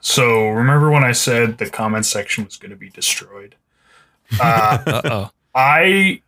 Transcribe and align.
So 0.00 0.48
remember 0.48 0.90
when 0.90 1.04
I 1.04 1.12
said 1.12 1.58
the 1.58 1.68
comment 1.68 2.06
section 2.06 2.44
was 2.44 2.56
going 2.56 2.70
to 2.70 2.76
be 2.76 2.88
destroyed? 2.90 3.56
Uh, 4.40 4.78
Uh-oh. 4.86 5.30
I 5.54 6.22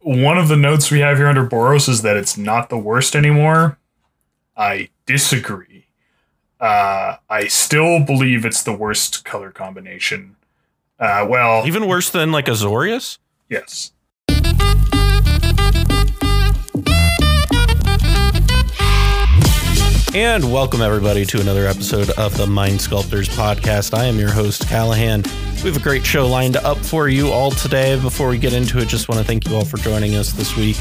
one 0.00 0.36
of 0.36 0.48
the 0.48 0.56
notes 0.56 0.90
we 0.90 1.00
have 1.00 1.16
here 1.16 1.28
under 1.28 1.46
Boros 1.46 1.88
is 1.88 2.02
that 2.02 2.16
it's 2.16 2.36
not 2.36 2.68
the 2.68 2.76
worst 2.78 3.16
anymore. 3.16 3.78
I 4.56 4.90
disagree. 5.06 5.86
Uh, 6.60 7.16
I 7.30 7.46
still 7.48 8.00
believe 8.04 8.44
it's 8.44 8.62
the 8.62 8.72
worst 8.72 9.24
color 9.24 9.50
combination. 9.50 10.36
Uh, 10.98 11.26
well, 11.28 11.66
Even 11.66 11.86
worse 11.88 12.10
than 12.10 12.30
like 12.32 12.46
Azorius? 12.46 13.18
yes. 13.48 13.92
And 20.14 20.52
welcome 20.52 20.80
everybody 20.80 21.24
to 21.26 21.40
another 21.40 21.66
episode 21.66 22.08
of 22.10 22.36
the 22.36 22.46
Mind 22.46 22.80
Sculptors 22.80 23.28
podcast. 23.28 23.98
I 23.98 24.04
am 24.04 24.16
your 24.16 24.30
host, 24.30 24.68
Callahan. 24.68 25.24
We 25.56 25.62
have 25.62 25.76
a 25.76 25.80
great 25.80 26.06
show 26.06 26.28
lined 26.28 26.56
up 26.56 26.78
for 26.78 27.08
you 27.08 27.30
all 27.30 27.50
today. 27.50 28.00
Before 28.00 28.28
we 28.28 28.38
get 28.38 28.52
into 28.52 28.78
it, 28.78 28.86
just 28.86 29.08
want 29.08 29.20
to 29.20 29.26
thank 29.26 29.48
you 29.48 29.56
all 29.56 29.64
for 29.64 29.78
joining 29.78 30.14
us 30.14 30.30
this 30.30 30.56
week. 30.56 30.76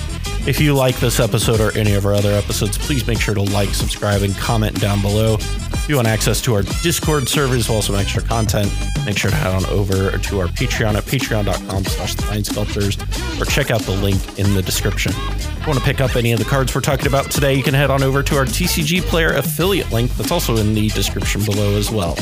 If 0.46 0.60
you 0.60 0.74
like 0.74 1.00
this 1.00 1.22
episode 1.22 1.62
or 1.62 1.72
any 1.78 1.94
of 1.94 2.06
our 2.06 2.14
other 2.14 2.34
episodes, 2.34 2.78
please 2.78 3.08
make 3.08 3.22
sure 3.22 3.34
to 3.34 3.42
like, 3.42 3.70
subscribe, 3.70 4.24
and 4.24 4.36
comment 4.36 4.78
down 4.82 5.02
below. 5.02 5.36
If 5.36 5.86
you 5.88 5.96
want 5.96 6.10
access 6.10 6.42
to 6.42 6.54
our 6.56 6.64
Discord 6.82 7.30
server 7.30 7.56
as 7.56 7.70
well 7.70 7.78
as 7.78 7.86
some 7.86 7.96
extra 7.96 8.22
content, 8.22 8.70
make 9.06 9.18
sure 9.18 9.32
to 9.32 9.38
head 9.38 9.54
on 9.54 9.66
over 9.68 10.18
to 10.18 10.40
our 10.42 10.48
Patreon 10.48 10.96
at 10.96 11.06
patreon.com 11.06 11.86
slash 11.86 12.16
Sculptors 12.44 12.98
or 13.40 13.46
check 13.46 13.72
out 13.72 13.84
the 13.84 13.94
link 13.94 14.38
in 14.38 14.54
the 14.54 14.62
description. 14.62 15.14
If 15.16 15.62
you 15.62 15.68
want 15.68 15.80
to 15.80 15.86
pick 15.86 16.02
up 16.02 16.18
any 16.18 16.34
of 16.34 16.40
the 16.40 16.46
cards 16.46 16.76
we're 16.76 16.82
talking 16.82 17.08
about 17.08 17.32
today, 17.32 17.54
you 17.54 17.64
can 17.64 17.74
head 17.74 17.90
on 17.90 18.04
over 18.04 18.22
to 18.22 18.36
our 18.36 18.44
TCG 18.44 19.02
Player 19.04 19.30
affiliate 19.36 19.94
link 19.94 20.12
that's 20.18 20.32
also 20.32 20.58
in 20.58 20.74
the 20.74 20.90
description 20.90 21.42
below 21.46 21.78
as 21.78 21.90
well. 21.90 22.16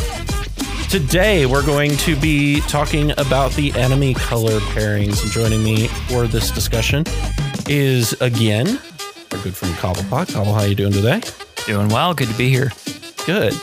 Today, 0.92 1.48
we're 1.48 1.66
going 1.66 1.98
to 1.98 2.16
be 2.18 2.60
talking 2.62 3.12
about 3.18 3.52
the 3.54 3.74
enemy 3.74 4.14
color 4.14 4.60
pairings. 4.60 5.32
Joining 5.32 5.64
me 5.64 5.88
for 5.88 6.28
this 6.28 6.52
discussion 6.52 7.04
is 7.72 8.12
again 8.20 8.68
our 9.32 9.40
good 9.44 9.56
friend 9.56 9.74
Cobblepot. 9.76 10.34
Cobble, 10.34 10.54
how 10.54 10.64
you 10.64 10.76
doing 10.76 10.92
today? 10.92 11.22
Doing 11.66 11.88
well. 11.88 12.14
Good 12.14 12.28
to 12.28 12.38
be 12.38 12.50
here. 12.50 12.70
Good. 13.26 13.54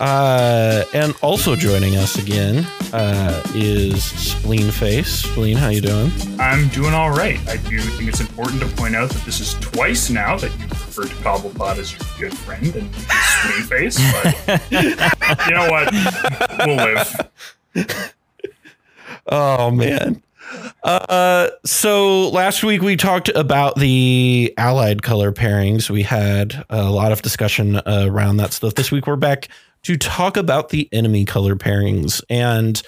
Uh, 0.00 0.82
and 0.92 1.14
also 1.22 1.54
joining 1.54 1.94
us 1.96 2.18
again 2.18 2.66
uh, 2.92 3.40
is 3.54 4.02
Spleen 4.02 4.72
Face. 4.72 5.20
Spleen, 5.22 5.56
how 5.56 5.68
you 5.68 5.80
doing? 5.80 6.10
I'm 6.40 6.66
doing 6.70 6.92
all 6.92 7.12
right. 7.12 7.38
I 7.48 7.56
do 7.58 7.78
think 7.78 8.08
it's 8.08 8.18
important 8.18 8.62
to 8.62 8.68
point 8.70 8.96
out 8.96 9.10
that 9.10 9.24
this 9.24 9.38
is 9.38 9.54
twice 9.60 10.10
now 10.10 10.36
that 10.38 10.50
you 10.58 10.64
referred 10.64 11.10
to 11.10 11.14
Cobblepot 11.16 11.78
as 11.78 11.92
your 12.18 12.30
good 12.30 12.36
friend 12.38 12.74
and 12.74 12.92
sweet 12.92 13.64
face, 13.66 13.96
but 14.12 14.60
you 15.46 15.54
know 15.54 15.70
what? 15.70 15.92
We'll 16.66 16.76
live. 16.76 18.10
Oh 19.28 19.70
man. 19.70 20.20
Uh, 20.82 21.48
so 21.64 22.28
last 22.30 22.62
week 22.64 22.82
we 22.82 22.96
talked 22.96 23.28
about 23.30 23.76
the 23.76 24.52
allied 24.58 25.02
color 25.02 25.32
pairings. 25.32 25.88
We 25.90 26.02
had 26.02 26.64
a 26.70 26.90
lot 26.90 27.12
of 27.12 27.22
discussion 27.22 27.80
around 27.86 28.38
that 28.38 28.52
stuff. 28.52 28.74
This 28.74 28.90
week 28.90 29.06
we're 29.06 29.16
back 29.16 29.48
to 29.82 29.96
talk 29.96 30.36
about 30.36 30.68
the 30.70 30.88
enemy 30.92 31.24
color 31.24 31.56
pairings 31.56 32.22
and 32.30 32.80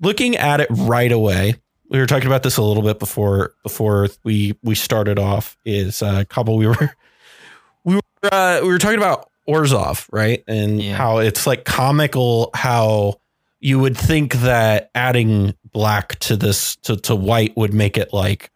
looking 0.00 0.36
at 0.36 0.60
it 0.60 0.68
right 0.70 1.12
away. 1.12 1.54
We 1.90 1.98
were 1.98 2.06
talking 2.06 2.26
about 2.26 2.42
this 2.42 2.56
a 2.56 2.62
little 2.62 2.82
bit 2.82 2.98
before 2.98 3.54
before 3.62 4.08
we 4.24 4.56
we 4.62 4.74
started 4.74 5.18
off. 5.18 5.56
Is 5.64 6.02
uh, 6.02 6.24
couple 6.28 6.56
we 6.56 6.66
were 6.66 6.96
we 7.84 7.96
were 7.96 8.00
uh, 8.32 8.60
we 8.62 8.68
were 8.68 8.78
talking 8.78 8.98
about 8.98 9.30
Orzhov 9.48 10.08
right 10.10 10.42
and 10.48 10.82
Yeah. 10.82 10.96
how 10.96 11.18
it's 11.18 11.46
like 11.46 11.64
comical 11.64 12.50
how 12.54 13.20
you 13.64 13.78
would 13.78 13.96
think 13.96 14.34
that 14.34 14.90
adding 14.94 15.54
black 15.72 16.18
to 16.18 16.36
this 16.36 16.76
to, 16.76 16.96
to 16.96 17.16
white 17.16 17.56
would 17.56 17.72
make 17.72 17.96
it 17.96 18.12
like 18.12 18.50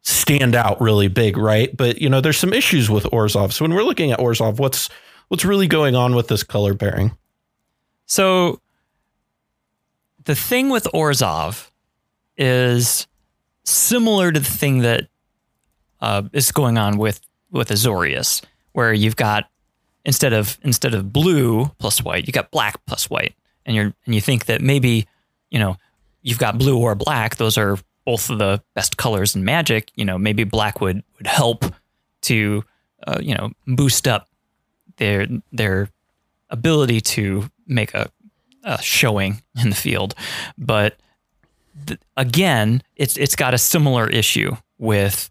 stand 0.00 0.54
out 0.54 0.80
really 0.80 1.08
big, 1.08 1.36
right? 1.36 1.76
But 1.76 2.00
you 2.00 2.08
know, 2.08 2.22
there's 2.22 2.38
some 2.38 2.54
issues 2.54 2.88
with 2.88 3.04
Orzhov. 3.04 3.52
So 3.52 3.66
when 3.66 3.74
we're 3.74 3.82
looking 3.82 4.12
at 4.12 4.18
Orzhov, 4.18 4.58
what's 4.58 4.88
what's 5.28 5.44
really 5.44 5.66
going 5.66 5.94
on 5.94 6.14
with 6.14 6.28
this 6.28 6.42
color 6.42 6.74
pairing? 6.74 7.14
So 8.06 8.62
the 10.24 10.34
thing 10.34 10.70
with 10.70 10.84
Orzhov 10.94 11.68
is 12.38 13.06
similar 13.64 14.32
to 14.32 14.40
the 14.40 14.50
thing 14.50 14.78
that 14.78 15.08
uh, 16.00 16.22
is 16.32 16.50
going 16.50 16.78
on 16.78 16.96
with 16.96 17.20
with 17.50 17.68
Azorius, 17.68 18.42
where 18.72 18.94
you've 18.94 19.16
got 19.16 19.50
instead 20.06 20.32
of 20.32 20.56
instead 20.62 20.94
of 20.94 21.12
blue 21.12 21.66
plus 21.78 22.02
white, 22.02 22.26
you 22.26 22.32
got 22.32 22.50
black 22.50 22.80
plus 22.86 23.10
white, 23.10 23.34
and 23.66 23.76
you're 23.76 23.92
and 24.06 24.14
you 24.14 24.20
think 24.20 24.46
that 24.46 24.62
maybe 24.62 25.06
you 25.50 25.58
know 25.58 25.76
you've 26.22 26.38
got 26.38 26.56
blue 26.56 26.78
or 26.78 26.94
black; 26.94 27.36
those 27.36 27.58
are 27.58 27.78
both 28.04 28.30
of 28.30 28.38
the 28.38 28.62
best 28.74 28.96
colors 28.96 29.36
in 29.36 29.44
Magic. 29.44 29.90
You 29.96 30.04
know, 30.04 30.16
maybe 30.16 30.44
black 30.44 30.80
would 30.80 31.02
would 31.18 31.26
help 31.26 31.64
to 32.22 32.64
uh, 33.06 33.18
you 33.20 33.34
know 33.34 33.50
boost 33.66 34.08
up 34.08 34.28
their 34.96 35.26
their 35.52 35.90
ability 36.48 37.00
to 37.00 37.50
make 37.66 37.92
a, 37.92 38.08
a 38.64 38.80
showing 38.80 39.42
in 39.60 39.68
the 39.68 39.76
field, 39.76 40.14
but 40.56 40.96
th- 41.86 42.00
again, 42.16 42.82
it's 42.94 43.16
it's 43.18 43.36
got 43.36 43.52
a 43.52 43.58
similar 43.58 44.08
issue 44.08 44.56
with 44.78 45.28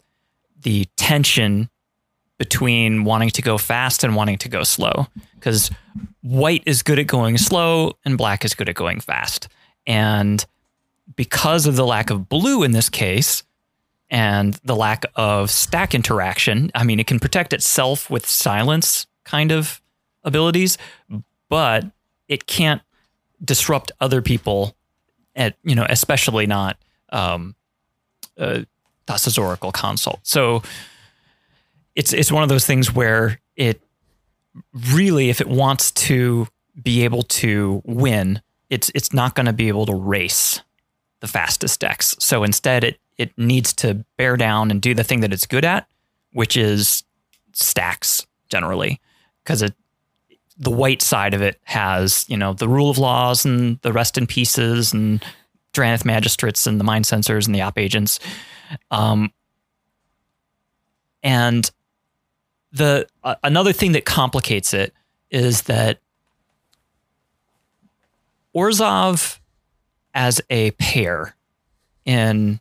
the 0.61 0.85
tension 0.97 1.69
between 2.37 3.03
wanting 3.03 3.29
to 3.29 3.41
go 3.41 3.57
fast 3.57 4.03
and 4.03 4.15
wanting 4.15 4.37
to 4.37 4.49
go 4.49 4.63
slow 4.63 5.07
because 5.35 5.71
white 6.21 6.63
is 6.65 6.83
good 6.83 6.99
at 6.99 7.07
going 7.07 7.37
slow 7.37 7.93
and 8.03 8.17
black 8.17 8.43
is 8.43 8.53
good 8.53 8.67
at 8.67 8.75
going 8.75 8.99
fast 8.99 9.47
and 9.87 10.45
because 11.15 11.65
of 11.65 11.75
the 11.75 11.85
lack 11.85 12.09
of 12.09 12.27
blue 12.27 12.63
in 12.63 12.71
this 12.71 12.89
case 12.89 13.43
and 14.09 14.59
the 14.65 14.75
lack 14.75 15.05
of 15.15 15.49
stack 15.49 15.95
interaction 15.95 16.71
i 16.75 16.83
mean 16.83 16.99
it 16.99 17.07
can 17.07 17.19
protect 17.19 17.53
itself 17.53 18.09
with 18.09 18.25
silence 18.25 19.07
kind 19.23 19.51
of 19.51 19.81
abilities 20.23 20.77
but 21.49 21.85
it 22.27 22.47
can't 22.47 22.81
disrupt 23.43 23.91
other 24.01 24.21
people 24.21 24.75
at 25.35 25.55
you 25.63 25.75
know 25.75 25.85
especially 25.89 26.47
not 26.47 26.77
um 27.11 27.55
uh 28.37 28.61
Thassa's 29.05 29.37
Oracle 29.37 29.71
consult. 29.71 30.19
So 30.23 30.63
it's 31.95 32.13
it's 32.13 32.31
one 32.31 32.43
of 32.43 32.49
those 32.49 32.65
things 32.65 32.93
where 32.93 33.39
it 33.55 33.81
really, 34.91 35.29
if 35.29 35.41
it 35.41 35.47
wants 35.47 35.91
to 35.91 36.47
be 36.81 37.03
able 37.03 37.23
to 37.23 37.81
win, 37.85 38.41
it's 38.69 38.91
it's 38.93 39.13
not 39.13 39.35
going 39.35 39.45
to 39.45 39.53
be 39.53 39.67
able 39.67 39.85
to 39.85 39.95
race 39.95 40.61
the 41.21 41.27
fastest 41.27 41.79
decks. 41.79 42.15
So 42.19 42.43
instead, 42.43 42.83
it 42.83 42.99
it 43.17 43.31
needs 43.37 43.73
to 43.73 44.05
bear 44.17 44.35
down 44.37 44.71
and 44.71 44.81
do 44.81 44.93
the 44.93 45.03
thing 45.03 45.21
that 45.21 45.33
it's 45.33 45.45
good 45.45 45.65
at, 45.65 45.87
which 46.33 46.57
is 46.57 47.03
stacks 47.53 48.25
generally, 48.49 48.99
because 49.43 49.61
it 49.61 49.73
the 50.57 50.71
white 50.71 51.01
side 51.01 51.33
of 51.33 51.41
it 51.41 51.59
has 51.63 52.25
you 52.27 52.37
know 52.37 52.53
the 52.53 52.67
rule 52.67 52.89
of 52.89 52.97
laws 52.97 53.45
and 53.45 53.79
the 53.81 53.93
rest 53.93 54.17
in 54.17 54.27
pieces 54.27 54.93
and 54.93 55.23
Drannith 55.73 56.05
magistrates 56.05 56.67
and 56.67 56.79
the 56.79 56.83
mind 56.85 57.05
sensors 57.05 57.45
and 57.45 57.53
the 57.53 57.61
op 57.61 57.77
agents. 57.77 58.19
Um, 58.91 59.31
and 61.21 61.69
the 62.75 63.07
uh, 63.23 63.35
another 63.43 63.73
thing 63.73 63.93
that 63.93 64.05
complicates 64.05 64.73
it 64.73 64.93
is 65.31 65.63
that 65.63 65.99
Orzhov 68.55 69.39
as 70.13 70.41
a 70.49 70.71
pair 70.71 71.35
in 72.05 72.59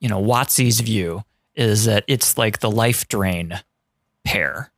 you 0.00 0.08
know 0.08 0.22
WotC's 0.22 0.80
view 0.80 1.24
is 1.54 1.86
that 1.86 2.04
it's 2.06 2.38
like 2.38 2.60
the 2.60 2.70
life 2.70 3.08
drain 3.08 3.60
pair 4.24 4.70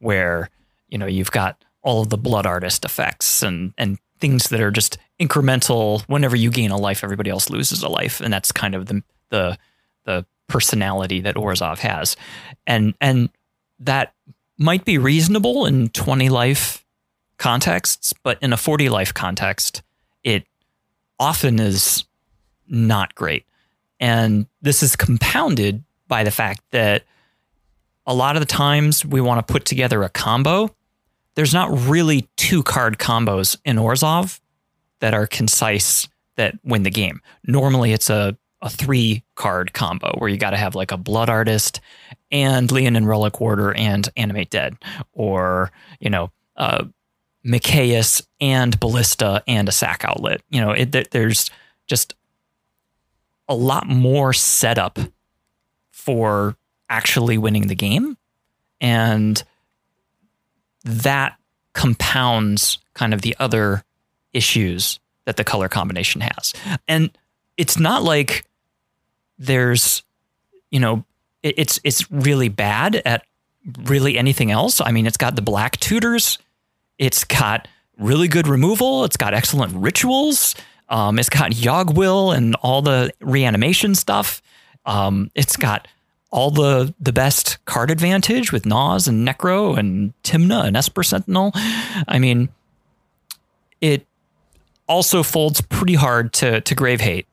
where 0.00 0.50
you 0.88 0.98
know 0.98 1.06
you've 1.06 1.30
got 1.30 1.64
all 1.82 2.02
of 2.02 2.10
the 2.10 2.18
blood 2.18 2.46
artist 2.46 2.84
effects 2.84 3.42
and 3.42 3.72
and 3.78 3.98
things 4.18 4.48
that 4.48 4.60
are 4.60 4.70
just 4.70 4.98
incremental. 5.20 6.02
Whenever 6.08 6.36
you 6.36 6.50
gain 6.50 6.70
a 6.70 6.76
life 6.76 7.04
everybody 7.04 7.30
else 7.30 7.50
loses 7.50 7.82
a 7.82 7.88
life. 7.88 8.20
And 8.20 8.32
that's 8.32 8.52
kind 8.52 8.74
of 8.74 8.86
the 8.86 9.02
the 9.30 9.58
the 10.04 10.26
personality 10.48 11.20
that 11.20 11.36
Orzhov 11.36 11.78
has. 11.78 12.16
And 12.66 12.94
and 13.00 13.30
that 13.80 14.14
might 14.58 14.84
be 14.84 14.98
reasonable 14.98 15.66
in 15.66 15.88
20 15.90 16.28
life 16.28 16.84
contexts 17.38 18.14
but 18.22 18.42
in 18.42 18.52
a 18.52 18.56
40 18.56 18.88
life 18.88 19.12
context 19.12 19.82
it 20.24 20.44
often 21.18 21.58
is 21.58 22.04
not 22.68 23.14
great 23.14 23.44
and 24.00 24.46
this 24.62 24.82
is 24.82 24.96
compounded 24.96 25.84
by 26.08 26.24
the 26.24 26.30
fact 26.30 26.62
that 26.70 27.04
a 28.06 28.14
lot 28.14 28.36
of 28.36 28.40
the 28.40 28.46
times 28.46 29.04
we 29.04 29.20
want 29.20 29.46
to 29.46 29.52
put 29.52 29.66
together 29.66 30.02
a 30.02 30.08
combo 30.08 30.74
there's 31.36 31.54
not 31.54 31.70
really 31.86 32.28
two 32.36 32.62
card 32.62 32.98
combos 32.98 33.56
in 33.64 33.76
Orzhov 33.76 34.40
that 35.00 35.14
are 35.14 35.26
concise 35.26 36.08
that 36.36 36.58
win 36.64 36.82
the 36.82 36.90
game. 36.90 37.20
Normally 37.46 37.92
it's 37.92 38.10
a, 38.10 38.36
a 38.62 38.70
three 38.70 39.22
card 39.34 39.72
combo 39.72 40.14
where 40.18 40.28
you 40.28 40.36
got 40.36 40.50
to 40.50 40.56
have 40.56 40.74
like 40.74 40.92
a 40.92 40.96
Blood 40.96 41.28
Artist 41.28 41.80
and 42.30 42.72
Leonin 42.72 43.06
Relic-Warder 43.06 43.74
and 43.74 44.08
Animate 44.16 44.50
Dead, 44.50 44.76
or, 45.12 45.70
you 46.00 46.10
know, 46.10 46.30
uh, 46.56 46.84
Mikaeus 47.44 48.26
and 48.40 48.78
Ballista 48.80 49.42
and 49.46 49.68
a 49.68 49.72
sack 49.72 50.04
outlet. 50.04 50.40
You 50.50 50.60
know, 50.60 50.72
it, 50.72 51.10
there's 51.10 51.50
just 51.86 52.14
a 53.48 53.54
lot 53.54 53.86
more 53.86 54.32
setup 54.32 54.98
for 55.92 56.56
actually 56.88 57.38
winning 57.38 57.68
the 57.68 57.74
game. 57.74 58.16
And 58.80 59.42
that 60.84 61.36
compounds 61.72 62.78
kind 62.94 63.14
of 63.14 63.22
the 63.22 63.36
other 63.38 63.84
issues 64.32 64.98
that 65.24 65.36
the 65.36 65.44
color 65.44 65.68
combination 65.68 66.22
has. 66.22 66.52
And 66.88 67.16
it's 67.56 67.78
not 67.78 68.02
like 68.02 68.44
there's, 69.38 70.02
you 70.70 70.80
know, 70.80 71.04
it's 71.42 71.78
it's 71.84 72.10
really 72.10 72.48
bad 72.48 73.02
at 73.04 73.22
really 73.84 74.18
anything 74.18 74.50
else. 74.50 74.80
I 74.80 74.90
mean, 74.90 75.06
it's 75.06 75.16
got 75.16 75.36
the 75.36 75.42
black 75.42 75.76
tutors, 75.78 76.38
it's 76.98 77.24
got 77.24 77.68
really 77.98 78.28
good 78.28 78.48
removal, 78.48 79.04
it's 79.04 79.16
got 79.16 79.34
excellent 79.34 79.72
rituals, 79.74 80.54
um, 80.88 81.18
it's 81.18 81.28
got 81.28 81.52
Yogg-Will 81.52 82.32
and 82.32 82.54
all 82.56 82.82
the 82.82 83.12
reanimation 83.20 83.94
stuff. 83.94 84.42
Um, 84.84 85.30
it's 85.34 85.56
got 85.56 85.88
all 86.30 86.50
the 86.50 86.94
the 87.00 87.12
best 87.12 87.64
card 87.64 87.90
advantage 87.90 88.52
with 88.52 88.66
Nas 88.66 89.08
and 89.08 89.26
Necro 89.26 89.76
and 89.78 90.12
Tymna 90.22 90.64
and 90.64 90.76
Esper 90.76 91.02
Sentinel. 91.02 91.52
I 92.08 92.18
mean, 92.18 92.48
it 93.80 94.06
also 94.88 95.22
folds 95.22 95.60
pretty 95.60 95.94
hard 95.94 96.32
to 96.34 96.60
to 96.60 96.74
Grave 96.74 97.00
Hate. 97.00 97.26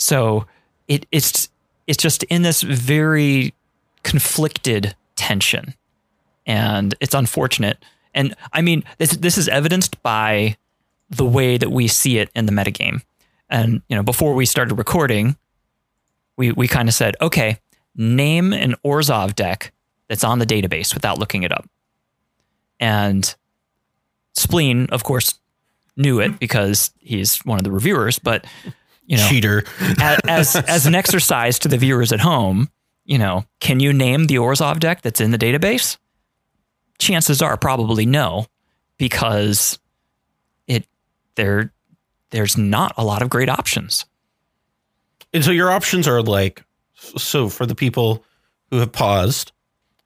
So 0.00 0.46
it 0.88 1.06
it's 1.12 1.50
it's 1.86 2.02
just 2.02 2.22
in 2.24 2.42
this 2.42 2.62
very 2.62 3.54
conflicted 4.02 4.96
tension, 5.14 5.74
and 6.46 6.94
it's 7.00 7.14
unfortunate. 7.14 7.78
And 8.14 8.34
I 8.52 8.62
mean, 8.62 8.82
this 8.98 9.10
this 9.12 9.36
is 9.38 9.46
evidenced 9.48 10.02
by 10.02 10.56
the 11.10 11.24
way 11.24 11.58
that 11.58 11.70
we 11.70 11.86
see 11.86 12.18
it 12.18 12.30
in 12.34 12.46
the 12.46 12.52
metagame. 12.52 13.02
And 13.50 13.82
you 13.88 13.96
know, 13.96 14.02
before 14.02 14.34
we 14.34 14.46
started 14.46 14.74
recording, 14.76 15.36
we 16.36 16.50
we 16.52 16.66
kind 16.66 16.88
of 16.88 16.94
said, 16.94 17.14
okay, 17.20 17.58
name 17.94 18.54
an 18.54 18.74
Orzhov 18.84 19.34
deck 19.34 19.72
that's 20.08 20.24
on 20.24 20.38
the 20.38 20.46
database 20.46 20.94
without 20.94 21.18
looking 21.18 21.42
it 21.42 21.52
up. 21.52 21.68
And 22.80 23.32
Spleen, 24.32 24.86
of 24.90 25.04
course, 25.04 25.38
knew 25.94 26.20
it 26.20 26.38
because 26.38 26.90
he's 26.98 27.38
one 27.44 27.58
of 27.58 27.64
the 27.64 27.70
reviewers, 27.70 28.18
but 28.18 28.46
you 29.10 29.16
know, 29.16 29.28
cheater. 29.28 29.64
as 30.28 30.54
as 30.54 30.86
an 30.86 30.94
exercise 30.94 31.58
to 31.58 31.68
the 31.68 31.76
viewers 31.76 32.12
at 32.12 32.20
home, 32.20 32.70
you 33.04 33.18
know, 33.18 33.44
can 33.58 33.80
you 33.80 33.92
name 33.92 34.26
the 34.26 34.36
Orzhov 34.36 34.78
deck 34.78 35.02
that's 35.02 35.20
in 35.20 35.32
the 35.32 35.38
database? 35.38 35.98
Chances 37.00 37.42
are 37.42 37.56
probably 37.56 38.06
no, 38.06 38.46
because 38.98 39.80
it 40.68 40.86
there 41.34 41.72
there's 42.30 42.56
not 42.56 42.94
a 42.96 43.04
lot 43.04 43.20
of 43.20 43.28
great 43.28 43.48
options. 43.48 44.06
And 45.34 45.44
so 45.44 45.50
your 45.50 45.72
options 45.72 46.06
are 46.06 46.22
like 46.22 46.62
so 46.94 47.48
for 47.48 47.66
the 47.66 47.74
people 47.74 48.24
who 48.70 48.78
have 48.78 48.92
paused, 48.92 49.50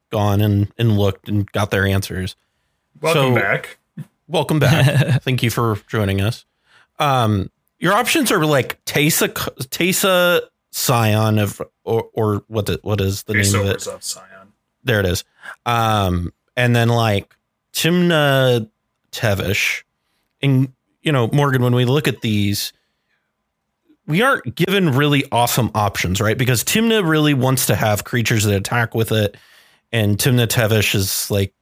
gone 0.08 0.40
and, 0.40 0.72
and 0.78 0.96
looked 0.96 1.28
and 1.28 1.50
got 1.52 1.70
their 1.70 1.86
answers. 1.86 2.36
Welcome 3.02 3.34
so, 3.34 3.40
back. 3.40 3.76
Welcome 4.28 4.60
back. 4.60 5.22
Thank 5.22 5.42
you 5.42 5.50
for 5.50 5.78
joining 5.88 6.22
us. 6.22 6.46
Um, 6.98 7.50
your 7.84 7.92
options 7.92 8.32
are 8.32 8.46
like 8.46 8.82
Teysa 8.86 9.28
Teysa 9.68 10.40
Scion 10.72 11.38
of 11.38 11.60
or 11.84 12.08
or 12.14 12.42
what 12.48 12.64
the, 12.64 12.80
what 12.82 12.98
is 12.98 13.24
the 13.24 13.34
name 13.34 13.54
of 13.54 13.66
it? 13.66 13.82
Scion. 13.82 14.52
There 14.84 15.00
it 15.00 15.06
is. 15.06 15.22
Um, 15.66 16.32
and 16.56 16.74
then 16.74 16.88
like 16.88 17.36
Tymna 17.74 18.70
Tevesh, 19.12 19.82
And 20.40 20.72
you 21.02 21.12
know, 21.12 21.28
Morgan, 21.30 21.62
when 21.62 21.74
we 21.74 21.84
look 21.84 22.08
at 22.08 22.22
these, 22.22 22.72
we 24.06 24.22
aren't 24.22 24.54
given 24.54 24.92
really 24.92 25.24
awesome 25.30 25.70
options, 25.74 26.22
right? 26.22 26.38
Because 26.38 26.64
Tymna 26.64 27.06
really 27.06 27.34
wants 27.34 27.66
to 27.66 27.74
have 27.76 28.04
creatures 28.04 28.44
that 28.44 28.54
attack 28.54 28.94
with 28.94 29.12
it, 29.12 29.36
and 29.92 30.16
Tymna 30.16 30.46
Tevesh 30.46 30.94
is 30.94 31.30
like 31.30 31.52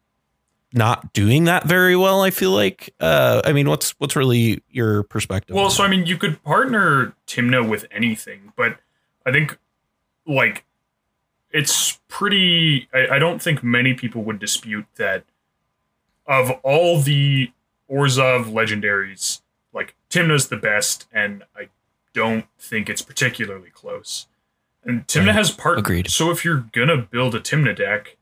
not 0.73 1.13
doing 1.13 1.45
that 1.45 1.65
very 1.67 1.97
well. 1.97 2.23
I 2.23 2.31
feel 2.31 2.53
like. 2.53 2.95
Uh, 3.01 3.43
I 3.45 3.53
mean, 3.53 3.69
what's 3.69 3.91
what's 3.99 4.17
really 4.17 4.63
your 4.71 5.03
perspective? 5.05 5.57
Well, 5.57 5.71
so 5.71 5.85
I 5.85 5.89
mean, 5.89 6.07
you 6.07 6.17
could 6.17 6.43
partner 6.43 7.15
Tymna 7.27 7.69
with 7.69 7.87
anything, 7.91 8.53
but 8.57 8.79
I 9.27 9.33
think 9.33 9.59
like 10.27 10.65
it's 11.51 12.01
pretty. 12.09 12.89
I, 12.93 13.17
I 13.17 13.19
don't 13.19 13.41
think 13.41 13.63
many 13.63 13.95
people 13.95 14.23
would 14.25 14.39
dispute 14.39 14.87
that 14.97 15.25
of 16.27 16.51
all 16.63 17.01
the 17.01 17.53
Orzhov 17.91 18.45
legendaries, 18.47 19.41
like 19.73 19.95
Tymna's 20.11 20.49
the 20.49 20.57
best, 20.57 21.07
and 21.13 21.45
I 21.57 21.69
don't 22.13 22.47
think 22.59 22.89
it's 22.89 23.03
particularly 23.03 23.71
close. 23.71 24.27
And 24.85 25.05
right. 25.15 25.27
has 25.29 25.51
part. 25.51 25.79
Agreed. 25.79 26.11
So 26.11 26.31
if 26.31 26.45
you're 26.45 26.65
gonna 26.73 26.97
build 26.97 27.35
a 27.35 27.41
Tymna 27.41 27.77
deck, 27.77 28.17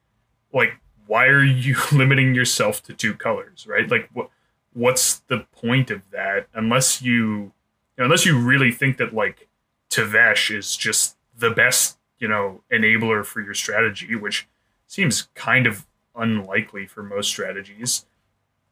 like, 0.53 0.80
why 1.11 1.27
are 1.27 1.43
you 1.43 1.77
limiting 1.93 2.37
yourself 2.37 2.83
to 2.85 2.95
two 2.95 3.15
colors, 3.15 3.67
right? 3.67 3.91
Like, 3.91 4.09
what 4.13 4.31
what's 4.73 5.17
the 5.27 5.45
point 5.53 5.91
of 5.91 6.03
that? 6.13 6.47
Unless 6.55 7.03
you, 7.03 7.27
you 7.27 7.53
know, 7.99 8.05
unless 8.05 8.25
you 8.25 8.39
really 8.39 8.71
think 8.71 8.97
that 8.99 9.13
like 9.13 9.49
Tevesh 9.91 10.57
is 10.57 10.77
just 10.77 11.17
the 11.37 11.51
best, 11.51 11.99
you 12.21 12.29
know, 12.29 12.63
enabler 12.73 13.27
for 13.27 13.41
your 13.41 13.55
strategy, 13.55 14.15
which 14.15 14.47
seems 14.87 15.23
kind 15.35 15.67
of 15.67 15.85
unlikely 16.15 16.87
for 16.87 17.03
most 17.03 17.27
strategies. 17.27 18.07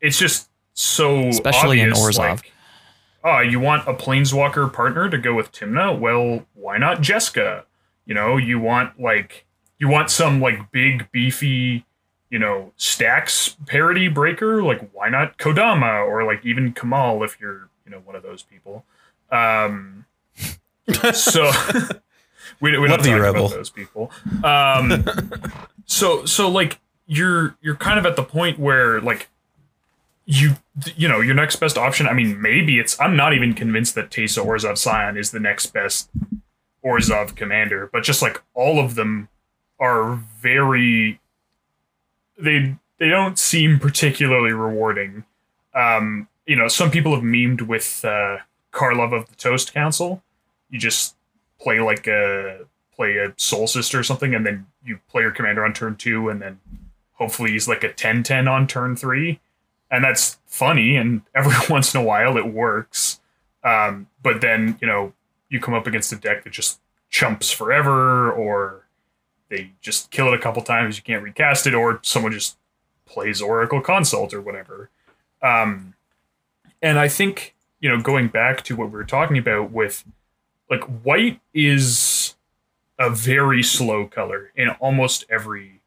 It's 0.00 0.18
just 0.18 0.48
so 0.74 1.26
especially 1.26 1.80
obvious, 1.80 1.98
in 1.98 2.04
Orzhov. 2.04 2.36
Like, 2.36 2.52
oh, 3.24 3.40
you 3.40 3.58
want 3.58 3.88
a 3.88 3.94
planeswalker 3.94 4.72
partner 4.72 5.10
to 5.10 5.18
go 5.18 5.34
with 5.34 5.50
Tymna? 5.50 5.98
Well, 5.98 6.46
why 6.54 6.78
not 6.78 6.98
Jeska? 6.98 7.64
You 8.06 8.14
know, 8.14 8.36
you 8.36 8.60
want 8.60 9.00
like 9.00 9.44
you 9.80 9.88
want 9.88 10.10
some 10.10 10.40
like 10.40 10.70
big 10.70 11.10
beefy, 11.10 11.84
you 12.30 12.38
know, 12.38 12.72
stacks 12.76 13.56
parity 13.66 14.08
breaker. 14.08 14.62
Like 14.62 14.90
why 14.92 15.08
not 15.08 15.38
Kodama 15.38 16.06
or 16.06 16.24
like 16.24 16.44
even 16.44 16.72
Kamal 16.72 17.22
if 17.24 17.38
you're 17.40 17.68
you 17.84 17.90
know 17.90 17.98
one 17.98 18.16
of 18.16 18.22
those 18.22 18.42
people. 18.42 18.84
Um, 19.30 20.06
so 21.12 21.50
we, 22.60 22.78
we 22.78 22.88
don't 22.88 23.02
talk 23.02 23.20
about 23.20 23.50
those 23.50 23.70
people. 23.70 24.10
Um, 24.44 25.04
so 25.86 26.24
so 26.24 26.48
like 26.48 26.78
you're 27.06 27.56
you're 27.60 27.76
kind 27.76 27.98
of 27.98 28.06
at 28.06 28.16
the 28.16 28.22
point 28.22 28.58
where 28.58 29.00
like 29.00 29.28
you 30.26 30.56
you 30.94 31.08
know 31.08 31.20
your 31.20 31.34
next 31.34 31.56
best 31.56 31.78
option. 31.78 32.06
I 32.06 32.12
mean, 32.12 32.40
maybe 32.40 32.78
it's. 32.78 33.00
I'm 33.00 33.16
not 33.16 33.32
even 33.32 33.54
convinced 33.54 33.94
that 33.94 34.10
Teysa 34.10 34.44
Orzhov 34.44 34.76
Scion 34.76 35.16
is 35.16 35.30
the 35.30 35.40
next 35.40 35.68
best 35.68 36.10
Orzhov 36.84 37.34
commander, 37.34 37.88
but 37.90 38.02
just 38.02 38.20
like 38.20 38.42
all 38.54 38.78
of 38.78 38.94
them 38.94 39.28
are 39.80 40.14
very. 40.40 41.18
They 42.38 42.76
they 42.98 43.08
don't 43.08 43.38
seem 43.38 43.78
particularly 43.78 44.52
rewarding. 44.52 45.24
Um, 45.74 46.28
you 46.46 46.56
know, 46.56 46.68
some 46.68 46.90
people 46.90 47.14
have 47.14 47.24
memed 47.24 47.62
with 47.62 48.04
uh, 48.04 48.38
Karlov 48.72 49.12
of 49.12 49.28
the 49.28 49.36
Ghost 49.42 49.72
Council. 49.72 50.22
You 50.70 50.78
just 50.78 51.14
play 51.60 51.80
like 51.80 52.06
a 52.06 52.60
play 52.94 53.16
a 53.16 53.32
Soul 53.36 53.66
Sister 53.66 53.98
or 53.98 54.02
something, 54.02 54.34
and 54.34 54.44
then 54.46 54.66
you 54.84 54.98
play 55.08 55.22
your 55.22 55.30
commander 55.30 55.64
on 55.64 55.72
turn 55.72 55.96
two, 55.96 56.28
and 56.28 56.40
then 56.40 56.58
hopefully 57.12 57.50
he's 57.50 57.68
like 57.68 57.84
a 57.84 57.88
10-10 57.88 58.48
on 58.48 58.66
turn 58.66 58.96
three 58.96 59.40
and 59.90 60.04
that's 60.04 60.38
funny 60.46 60.96
and 60.96 61.22
every 61.34 61.54
once 61.68 61.94
in 61.94 62.00
a 62.00 62.04
while 62.04 62.36
it 62.36 62.46
works 62.46 63.20
um, 63.64 64.06
but 64.22 64.40
then 64.40 64.78
you 64.80 64.86
know 64.86 65.12
you 65.48 65.60
come 65.60 65.74
up 65.74 65.86
against 65.86 66.12
a 66.12 66.16
deck 66.16 66.44
that 66.44 66.52
just 66.52 66.80
chumps 67.10 67.50
forever 67.50 68.30
or 68.30 68.86
they 69.48 69.72
just 69.80 70.10
kill 70.10 70.28
it 70.28 70.34
a 70.34 70.38
couple 70.38 70.62
times 70.62 70.96
you 70.96 71.02
can't 71.02 71.22
recast 71.22 71.66
it 71.66 71.74
or 71.74 72.00
someone 72.02 72.32
just 72.32 72.56
plays 73.06 73.40
oracle 73.40 73.80
consult 73.80 74.34
or 74.34 74.40
whatever 74.40 74.90
um, 75.42 75.94
and 76.82 76.98
i 76.98 77.08
think 77.08 77.54
you 77.80 77.88
know 77.88 78.00
going 78.00 78.28
back 78.28 78.62
to 78.62 78.76
what 78.76 78.86
we 78.86 78.94
were 78.94 79.04
talking 79.04 79.38
about 79.38 79.70
with 79.70 80.04
like 80.70 80.82
white 81.02 81.40
is 81.54 82.36
a 82.98 83.08
very 83.08 83.62
slow 83.62 84.06
color 84.06 84.50
in 84.56 84.68
almost 84.80 85.24
every 85.30 85.80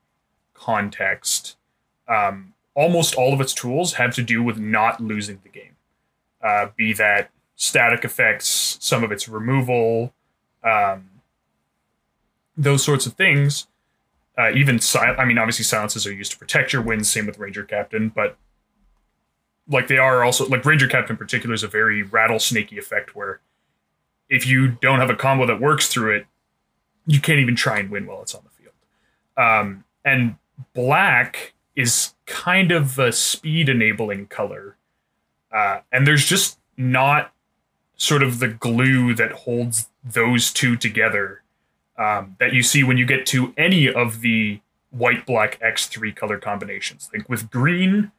context 0.53 1.57
um, 2.07 2.53
almost 2.73 3.15
all 3.15 3.33
of 3.33 3.41
its 3.41 3.53
tools 3.53 3.93
have 3.93 4.13
to 4.15 4.23
do 4.23 4.43
with 4.43 4.59
not 4.59 5.01
losing 5.01 5.39
the 5.43 5.49
game. 5.49 5.75
Uh, 6.43 6.67
be 6.75 6.93
that 6.93 7.29
static 7.55 8.03
effects, 8.03 8.77
some 8.79 9.03
of 9.03 9.11
its 9.11 9.27
removal, 9.27 10.13
um, 10.63 11.09
those 12.57 12.83
sorts 12.83 13.05
of 13.05 13.13
things. 13.13 13.67
Uh, 14.37 14.51
even 14.55 14.79
sil- 14.79 15.15
I 15.17 15.25
mean, 15.25 15.37
obviously 15.37 15.65
silences 15.65 16.07
are 16.07 16.13
used 16.13 16.31
to 16.31 16.37
protect 16.37 16.73
your 16.73 16.81
wins. 16.81 17.11
Same 17.11 17.25
with 17.25 17.37
Ranger 17.37 17.63
Captain, 17.63 18.09
but 18.09 18.37
like 19.67 19.87
they 19.87 19.97
are 19.97 20.23
also 20.23 20.47
like 20.47 20.65
Ranger 20.65 20.87
Captain 20.87 21.13
in 21.13 21.17
particular 21.17 21.53
is 21.53 21.63
a 21.63 21.67
very 21.67 22.03
rattlesnakey 22.03 22.77
effect 22.77 23.15
where 23.15 23.41
if 24.29 24.47
you 24.47 24.69
don't 24.69 24.99
have 24.99 25.09
a 25.09 25.15
combo 25.15 25.45
that 25.45 25.59
works 25.59 25.87
through 25.87 26.15
it, 26.15 26.25
you 27.05 27.19
can't 27.19 27.39
even 27.39 27.55
try 27.55 27.79
and 27.79 27.89
win 27.89 28.05
while 28.05 28.21
it's 28.21 28.33
on 28.33 28.41
the 28.43 28.49
field. 28.49 28.73
Um, 29.37 29.83
and 30.05 30.35
black 30.73 31.53
is 31.75 32.13
kind 32.25 32.71
of 32.71 32.97
a 32.97 33.11
speed 33.11 33.69
enabling 33.69 34.27
color. 34.27 34.77
Uh, 35.51 35.81
and 35.91 36.07
there's 36.07 36.25
just 36.25 36.59
not 36.77 37.33
sort 37.97 38.23
of 38.23 38.39
the 38.39 38.47
glue 38.47 39.13
that 39.13 39.31
holds 39.31 39.89
those 40.03 40.51
two 40.51 40.75
together 40.75 41.40
um, 41.97 42.35
that 42.39 42.53
you 42.53 42.63
see 42.63 42.83
when 42.83 42.97
you 42.97 43.05
get 43.05 43.25
to 43.27 43.53
any 43.57 43.91
of 43.91 44.21
the 44.21 44.59
white 44.89 45.25
black 45.25 45.59
X3 45.59 46.15
color 46.15 46.37
combinations. 46.37 47.09
Like 47.13 47.29
with 47.29 47.49
green, 47.49 48.11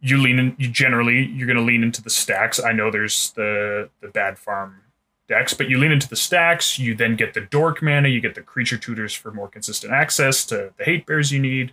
you 0.00 0.16
lean 0.16 0.38
in 0.38 0.56
you 0.58 0.68
generally 0.68 1.26
you're 1.26 1.46
gonna 1.46 1.60
lean 1.60 1.82
into 1.82 2.02
the 2.02 2.10
stacks. 2.10 2.62
I 2.62 2.72
know 2.72 2.90
there's 2.90 3.32
the 3.32 3.90
the 4.00 4.08
bad 4.08 4.38
farm 4.38 4.82
decks, 5.28 5.54
but 5.54 5.68
you 5.68 5.78
lean 5.78 5.92
into 5.92 6.08
the 6.08 6.16
stacks, 6.16 6.78
you 6.78 6.94
then 6.94 7.16
get 7.16 7.34
the 7.34 7.40
dork 7.40 7.82
mana, 7.82 8.08
you 8.08 8.20
get 8.20 8.34
the 8.34 8.42
creature 8.42 8.76
tutors 8.76 9.14
for 9.14 9.30
more 9.30 9.48
consistent 9.48 9.92
access 9.92 10.44
to 10.46 10.72
the 10.76 10.84
hate 10.84 11.06
bears 11.06 11.32
you 11.32 11.38
need. 11.38 11.72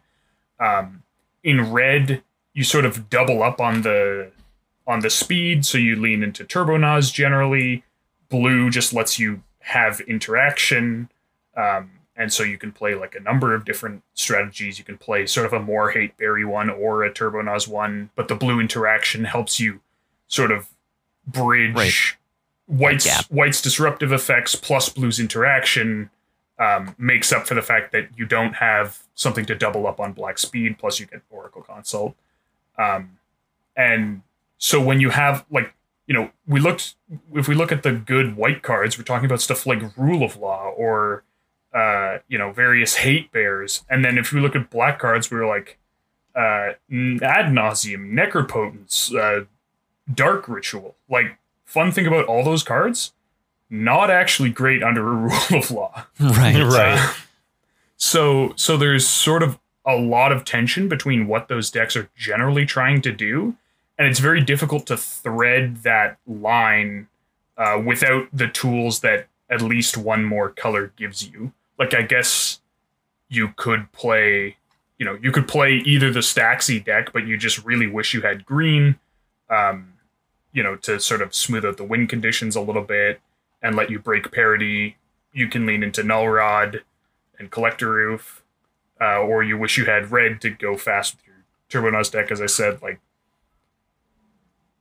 Um, 0.60 1.03
in 1.44 1.72
red, 1.72 2.24
you 2.53 2.63
sort 2.63 2.86
of 2.86 3.10
double 3.10 3.41
up 3.44 3.60
on 3.62 3.82
the 3.82 4.32
on 4.86 5.01
the 5.01 5.10
speed, 5.10 5.65
so 5.65 5.77
you 5.77 5.96
lean 5.96 6.24
into 6.24 6.44
turbo 6.44 6.77
Turbonaz 6.77 7.13
generally. 7.13 7.84
Blue 8.29 8.70
just 8.70 8.94
lets 8.94 9.20
you 9.20 9.41
have 9.60 10.00
interaction. 10.01 11.10
Um, 11.58 11.92
and 12.16 12.32
so 12.32 12.44
you 12.44 12.58
can 12.58 12.72
play 12.72 12.96
like 12.96 13.14
a 13.16 13.20
number 13.20 13.54
of 13.54 13.66
different 13.66 14.04
strategies. 14.14 14.80
You 14.80 14.86
can 14.86 14.98
play 14.98 15.26
sort 15.28 15.46
of 15.46 15.54
a 15.54 15.60
more 15.60 15.90
hate 15.90 16.16
berry 16.18 16.46
one 16.46 16.70
or 16.70 17.04
a 17.04 17.12
Turbonaz 17.12 17.68
one, 17.68 18.10
but 18.16 18.28
the 18.30 18.36
blue 18.36 18.60
interaction 18.60 19.26
helps 19.26 19.60
you 19.60 19.82
sort 20.28 20.52
of 20.52 20.70
bridge 21.26 21.76
Right. 21.76 21.92
white's 22.68 23.06
white's 23.30 23.62
disruptive 23.62 24.12
effects 24.14 24.56
plus 24.56 24.88
blue's 24.90 25.20
interaction 25.20 26.10
um, 26.60 26.96
makes 26.98 27.32
up 27.34 27.46
for 27.48 27.54
the 27.54 27.62
fact 27.62 27.92
that 27.92 28.08
you 28.16 28.26
don't 28.26 28.56
have 28.56 29.04
something 29.14 29.46
to 29.46 29.54
double 29.56 29.86
up 29.88 30.00
on 30.00 30.14
black 30.14 30.38
speed 30.38 30.78
plus 30.80 31.00
you 31.00 31.06
get 31.06 31.22
oracle 31.30 31.62
consult 31.62 32.16
um, 32.78 33.18
and 33.76 34.22
so 34.58 34.82
when 34.82 35.00
you 35.02 35.10
have 35.10 35.46
like 35.52 35.74
you 36.08 36.14
know 36.14 36.32
we 36.48 36.60
looked 36.62 36.96
if 37.34 37.48
we 37.50 37.56
look 37.56 37.72
at 37.74 37.84
the 37.84 37.92
good 37.92 38.36
white 38.38 38.64
cards 38.64 38.98
we're 38.98 39.04
talking 39.04 39.26
about 39.26 39.42
stuff 39.42 39.66
like 39.66 39.82
rule 39.98 40.24
of 40.24 40.38
law 40.38 40.70
or 40.70 41.24
uh, 41.80 42.20
you 42.28 42.38
know 42.38 42.52
various 42.52 42.96
hate 42.98 43.32
bears 43.32 43.84
and 43.90 44.04
then 44.04 44.18
if 44.18 44.32
we 44.34 44.40
look 44.40 44.56
at 44.56 44.70
black 44.70 44.98
cards 45.00 45.30
we 45.32 45.38
were 45.38 45.46
like 45.56 45.78
uh, 46.36 46.70
ad 47.22 47.54
nauseam 47.54 48.02
necropotence 48.14 48.98
uh, 49.16 49.46
dark 50.14 50.48
ritual 50.48 50.96
like 51.10 51.38
fun 51.66 51.92
thing 51.92 52.08
about 52.08 52.26
all 52.26 52.44
those 52.44 52.64
cards 52.64 53.14
not 53.70 54.10
actually 54.10 54.50
great 54.50 54.82
under 54.82 55.02
a 55.12 55.16
rule 55.28 55.62
of 55.62 55.70
law 55.72 56.06
Right. 56.20 56.56
Right. 56.64 56.98
uh, 57.00 57.14
so 57.98 58.54
so 58.56 58.78
there's 58.78 59.08
sort 59.08 59.44
of 59.44 59.60
a 59.86 59.96
lot 59.96 60.32
of 60.32 60.44
tension 60.46 60.88
between 60.90 61.28
what 61.28 61.48
those 61.48 61.72
decks 61.72 61.96
are 61.96 62.10
generally 62.16 62.66
trying 62.66 63.02
to 63.02 63.12
do, 63.12 63.56
and 63.98 64.06
it's 64.08 64.20
very 64.20 64.42
difficult 64.44 64.86
to 64.88 64.98
thread 64.98 65.78
that 65.84 66.18
line 66.28 67.08
uh, 67.58 67.82
without 67.84 68.28
the 68.34 68.48
tools 68.50 69.00
that 69.00 69.28
at 69.50 69.62
least 69.62 69.96
one 69.98 70.26
more 70.26 70.50
color 70.50 70.92
gives 70.98 71.26
you. 71.28 71.54
Like 71.78 71.94
I 71.94 72.02
guess 72.02 72.60
you 73.30 73.54
could 73.56 73.92
play, 73.92 74.58
you 74.98 75.06
know, 75.06 75.18
you 75.22 75.32
could 75.32 75.48
play 75.48 75.76
either 75.78 76.12
the 76.12 76.22
Staxy 76.22 76.84
deck, 76.84 77.14
but 77.14 77.28
you 77.28 77.38
just 77.38 77.64
really 77.66 77.88
wish 77.88 78.14
you 78.14 78.22
had 78.22 78.46
green, 78.46 79.00
um, 79.50 79.94
you 80.54 80.64
know, 80.64 80.76
to 80.78 81.00
sort 81.00 81.22
of 81.22 81.36
smooth 81.36 81.66
out 81.66 81.78
the 81.78 81.84
win 81.84 82.08
conditions 82.08 82.56
a 82.56 82.62
little 82.62 82.82
bit 82.82 83.22
and 83.62 83.76
let 83.76 83.90
you 83.90 84.00
break 84.00 84.32
parity. 84.32 84.98
You 85.34 85.48
can 85.48 85.66
lean 85.66 85.84
into 85.84 86.04
Null 86.04 86.28
Rod 86.28 86.84
and 87.38 87.52
Collector 87.52 87.88
Ouphe, 87.88 88.42
uh, 89.00 89.20
or 89.20 89.44
you 89.44 89.58
wish 89.58 89.78
you 89.78 89.86
had 89.86 90.12
red 90.12 90.42
to 90.42 90.50
go 90.50 90.78
fast 90.78 91.16
with 91.16 91.28
your 91.28 91.36
Turbo 91.70 91.96
Turbonaz 91.98 92.12
deck. 92.12 92.32
As 92.32 92.42
I 92.42 92.48
said, 92.48 92.82
like 92.82 93.00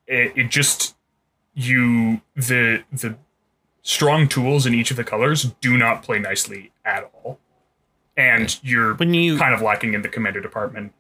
it, 0.07 0.33
it 0.37 0.51
just 0.51 0.95
you 1.55 2.21
the 2.35 2.85
the 2.93 3.17
strong 3.87 4.27
tools 4.27 4.67
in 4.67 4.75
each 4.75 4.91
of 4.91 4.97
the 4.97 5.05
colors 5.05 5.55
do 5.61 5.79
not 5.79 6.03
play 6.03 6.19
nicely 6.19 6.73
at 6.85 7.09
all, 7.15 7.39
and 8.17 8.59
you're 8.63 8.95
When 8.95 9.15
you 9.15 9.39
kind 9.39 9.55
of 9.55 9.63
lacking 9.63 9.95
in 9.95 10.03
the 10.03 10.09
commander 10.09 10.41
department. 10.41 10.93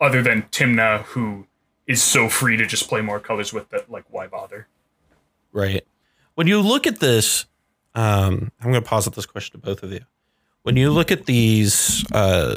Other 0.00 0.22
than 0.22 0.42
Tymna, 0.44 1.02
who 1.02 1.46
is 1.86 2.02
so 2.02 2.28
free 2.28 2.56
to 2.56 2.66
just 2.66 2.88
play 2.88 3.00
more 3.00 3.20
colors 3.20 3.52
with 3.52 3.68
that, 3.70 3.90
like 3.90 4.04
why 4.08 4.26
bother? 4.26 4.66
Right. 5.52 5.84
When 6.34 6.46
you 6.46 6.60
look 6.60 6.86
at 6.86 6.98
this, 6.98 7.44
um, 7.94 8.50
I'm 8.60 8.72
going 8.72 8.82
to 8.82 8.88
pause 8.88 9.04
posit 9.04 9.14
this 9.14 9.26
question 9.26 9.60
to 9.60 9.66
both 9.66 9.82
of 9.82 9.92
you. 9.92 10.00
When 10.62 10.76
you 10.76 10.90
look 10.90 11.12
at 11.12 11.26
these, 11.26 12.04
uh, 12.10 12.56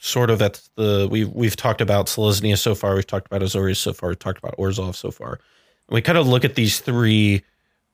sort 0.00 0.30
of 0.30 0.42
at 0.42 0.60
the 0.74 1.08
we've 1.10 1.30
we've 1.30 1.56
talked 1.56 1.80
about 1.80 2.06
Selesnya 2.06 2.58
so 2.58 2.74
far, 2.74 2.94
we've 2.94 3.06
talked 3.06 3.26
about 3.26 3.40
Azorius 3.40 3.76
so 3.76 3.92
far, 3.92 4.10
we've 4.10 4.18
talked 4.18 4.38
about 4.38 4.56
Orzhov 4.58 4.96
so 4.96 5.10
far. 5.10 5.34
And 5.88 5.94
we 5.94 6.02
kind 6.02 6.18
of 6.18 6.26
look 6.26 6.44
at 6.44 6.56
these 6.56 6.80
three. 6.80 7.44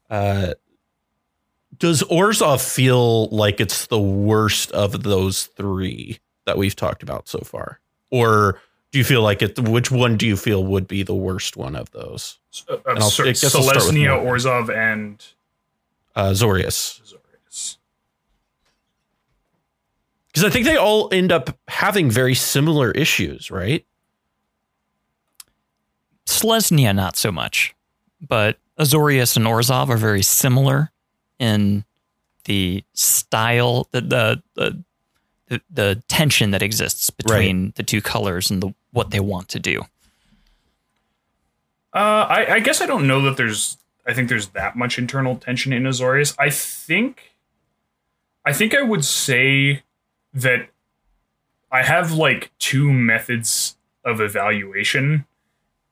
Uh, 0.08 0.54
does 1.78 2.02
Orzhov 2.04 2.60
feel 2.66 3.28
like 3.28 3.60
it's 3.60 3.86
the 3.86 4.00
worst 4.00 4.70
of 4.72 5.02
those 5.02 5.46
three 5.46 6.18
that 6.46 6.58
we've 6.58 6.76
talked 6.76 7.02
about 7.02 7.28
so 7.28 7.38
far, 7.40 7.80
or 8.10 8.60
do 8.92 8.98
you 8.98 9.04
feel 9.04 9.22
like 9.22 9.40
it? 9.42 9.58
Which 9.58 9.90
one 9.90 10.16
do 10.16 10.26
you 10.26 10.36
feel 10.36 10.64
would 10.64 10.88
be 10.88 11.02
the 11.02 11.14
worst 11.14 11.56
one 11.56 11.76
of 11.76 11.90
those? 11.92 12.38
Uh, 12.68 12.76
And 12.86 12.98
I'll- 12.98 13.12
I 13.20 13.24
guess 13.24 13.44
I'll 13.54 13.62
start 13.62 13.76
with 13.76 13.94
Selesnya, 13.94 14.22
Orzhov, 14.24 14.68
and 14.74 15.24
Uh, 16.16 16.30
Zorius. 16.32 17.00
Azorius. 17.02 17.76
Because 20.28 20.44
I 20.44 20.50
think 20.50 20.64
they 20.66 20.76
all 20.76 21.08
end 21.12 21.30
up 21.32 21.56
having 21.68 22.10
very 22.10 22.34
similar 22.34 22.90
issues, 22.92 23.50
right? 23.50 23.84
Selesnya, 26.26 26.94
not 26.94 27.16
so 27.16 27.30
much, 27.32 27.74
but 28.20 28.58
Azorius 28.78 29.36
and 29.36 29.46
Orzhov 29.46 29.88
are 29.88 29.96
very 29.96 30.22
similar 30.22 30.90
in 31.40 31.84
the 32.44 32.84
style, 32.94 33.88
the 33.90 34.00
the 34.00 34.42
the, 35.48 35.60
the, 35.68 36.02
tension 36.06 36.52
that 36.52 36.62
exists 36.62 37.10
between 37.10 37.72
the 37.74 37.82
two 37.82 38.00
colors 38.00 38.52
and 38.52 38.62
the 38.62 38.72
what 38.92 39.10
they 39.10 39.18
want 39.18 39.48
to 39.48 39.58
do. 39.58 39.80
Uh, 41.92 42.26
I, 42.28 42.54
I 42.54 42.60
guess 42.60 42.80
I 42.80 42.86
don't 42.86 43.08
know 43.08 43.20
that 43.22 43.36
there's. 43.36 43.76
I 44.06 44.14
think 44.14 44.28
there's 44.28 44.48
that 44.48 44.76
much 44.76 44.98
internal 44.98 45.36
tension 45.36 45.72
in 45.72 45.84
Azorius. 45.84 46.34
I 46.38 46.50
think, 46.50 47.34
I 48.44 48.52
think 48.52 48.74
I 48.74 48.82
would 48.82 49.04
say 49.04 49.82
that 50.32 50.68
I 51.70 51.82
have 51.82 52.12
like 52.12 52.50
two 52.58 52.92
methods 52.92 53.76
of 54.04 54.20
evaluation, 54.20 55.26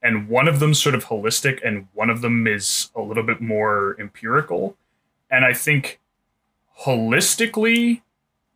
and 0.02 0.28
one 0.28 0.48
of 0.48 0.60
them 0.60 0.72
sort 0.72 0.94
of 0.94 1.06
holistic, 1.06 1.60
and 1.64 1.88
one 1.94 2.10
of 2.10 2.20
them 2.22 2.46
is 2.46 2.90
a 2.94 3.02
little 3.02 3.24
bit 3.24 3.40
more 3.40 3.96
empirical. 3.98 4.76
And 5.30 5.44
I 5.44 5.52
think 5.52 6.00
holistically, 6.80 8.02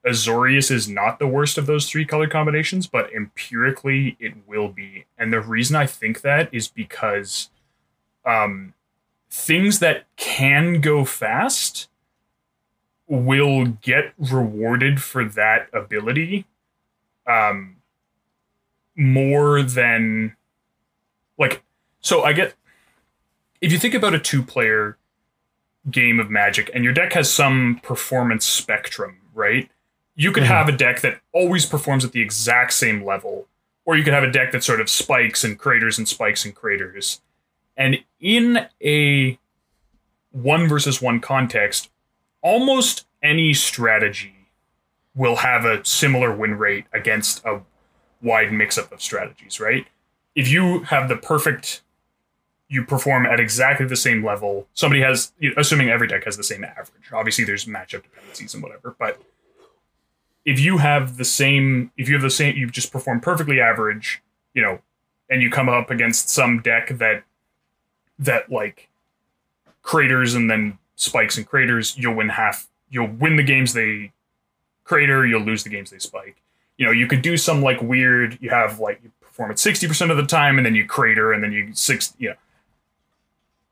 Azorius 0.06 0.70
is 0.70 0.88
not 0.88 1.18
the 1.18 1.26
worst 1.26 1.58
of 1.58 1.66
those 1.66 1.88
three 1.88 2.04
color 2.04 2.26
combinations, 2.26 2.86
but 2.86 3.12
empirically 3.14 4.16
it 4.18 4.34
will 4.46 4.68
be. 4.68 5.04
And 5.16 5.32
the 5.32 5.40
reason 5.40 5.76
I 5.76 5.86
think 5.86 6.22
that 6.22 6.52
is 6.52 6.68
because 6.68 7.50
um, 8.24 8.74
things 9.30 9.78
that 9.78 10.04
can 10.16 10.80
go 10.80 11.04
fast 11.04 11.88
will 13.06 13.66
get 13.66 14.12
rewarded 14.18 15.02
for 15.02 15.24
that 15.24 15.68
ability 15.72 16.46
um, 17.26 17.76
more 18.96 19.62
than 19.62 20.36
like 21.38 21.62
so 22.00 22.22
i 22.22 22.32
get 22.32 22.54
if 23.60 23.72
you 23.72 23.78
think 23.78 23.94
about 23.94 24.14
a 24.14 24.18
two 24.18 24.42
player 24.42 24.98
game 25.90 26.20
of 26.20 26.30
magic 26.30 26.70
and 26.74 26.84
your 26.84 26.92
deck 26.92 27.12
has 27.12 27.32
some 27.32 27.80
performance 27.82 28.46
spectrum 28.46 29.18
right 29.34 29.68
you 30.14 30.30
could 30.30 30.44
Mhm. 30.44 30.48
have 30.48 30.68
a 30.68 30.72
deck 30.72 31.00
that 31.00 31.20
always 31.32 31.66
performs 31.66 32.04
at 32.04 32.12
the 32.12 32.20
exact 32.20 32.72
same 32.72 33.04
level 33.04 33.48
or 33.84 33.96
you 33.96 34.04
could 34.04 34.12
have 34.14 34.22
a 34.22 34.30
deck 34.30 34.52
that 34.52 34.62
sort 34.62 34.80
of 34.80 34.88
spikes 34.88 35.42
and 35.42 35.58
craters 35.58 35.98
and 35.98 36.08
spikes 36.08 36.44
and 36.44 36.54
craters 36.54 37.20
and 37.76 37.98
in 38.20 38.68
a 38.84 39.38
one 40.30 40.68
versus 40.68 41.02
one 41.02 41.18
context 41.20 41.90
almost 42.42 43.06
any 43.22 43.52
strategy 43.54 44.48
will 45.14 45.36
have 45.36 45.64
a 45.64 45.84
similar 45.84 46.34
win 46.34 46.56
rate 46.56 46.86
against 46.92 47.44
a 47.44 47.60
wide 48.22 48.52
mix 48.52 48.78
up 48.78 48.90
of 48.92 49.02
strategies, 49.02 49.60
right? 49.60 49.86
If 50.34 50.48
you 50.48 50.84
have 50.84 51.08
the 51.08 51.16
perfect, 51.16 51.82
you 52.72 52.84
perform 52.84 53.26
at 53.26 53.38
exactly 53.38 53.86
the 53.86 54.02
same 54.08 54.24
level. 54.24 54.66
Somebody 54.72 55.02
has, 55.02 55.32
assuming 55.56 55.90
every 55.90 56.08
deck 56.08 56.24
has 56.24 56.36
the 56.36 56.48
same 56.52 56.64
average. 56.64 57.06
Obviously, 57.12 57.44
there's 57.44 57.66
matchup 57.66 58.02
dependencies 58.02 58.54
and 58.54 58.62
whatever, 58.62 58.96
but 58.98 59.20
if 60.44 60.58
you 60.58 60.78
have 60.78 61.18
the 61.18 61.24
same, 61.24 61.92
if 61.96 62.08
you 62.08 62.14
have 62.14 62.22
the 62.22 62.30
same, 62.30 62.56
you've 62.56 62.72
just 62.72 62.90
performed 62.90 63.22
perfectly 63.22 63.60
average, 63.60 64.22
you 64.54 64.62
know, 64.62 64.80
and 65.28 65.42
you 65.42 65.50
come 65.50 65.68
up 65.68 65.90
against 65.90 66.30
some 66.30 66.62
deck 66.62 66.88
that, 66.98 67.24
that 68.18 68.50
like 68.50 68.88
craters 69.82 70.34
and 70.34 70.50
then 70.50 70.78
spikes 70.96 71.36
and 71.36 71.46
craters, 71.46 71.96
you'll 71.98 72.14
win 72.14 72.30
half. 72.30 72.68
You'll 72.90 73.14
win 73.24 73.36
the 73.36 73.42
games 73.42 73.72
they 73.72 74.12
crater. 74.84 75.26
You'll 75.26 75.42
lose 75.42 75.62
the 75.62 75.70
games 75.70 75.90
they 75.90 75.98
spike. 75.98 76.42
you 76.82 76.86
know, 76.86 76.92
you 76.92 77.06
could 77.06 77.22
do 77.22 77.36
some 77.36 77.62
like 77.62 77.80
weird. 77.80 78.38
You 78.40 78.50
have 78.50 78.80
like 78.80 79.00
you 79.04 79.12
perform 79.20 79.50
at 79.50 79.58
sixty 79.60 79.86
percent 79.86 80.10
of 80.10 80.16
the 80.16 80.26
time, 80.26 80.58
and 80.58 80.66
then 80.66 80.74
you 80.74 80.84
crater, 80.84 81.32
and 81.32 81.42
then 81.42 81.52
you 81.52 81.72
six, 81.74 82.14
you 82.18 82.30
know, 82.30 82.34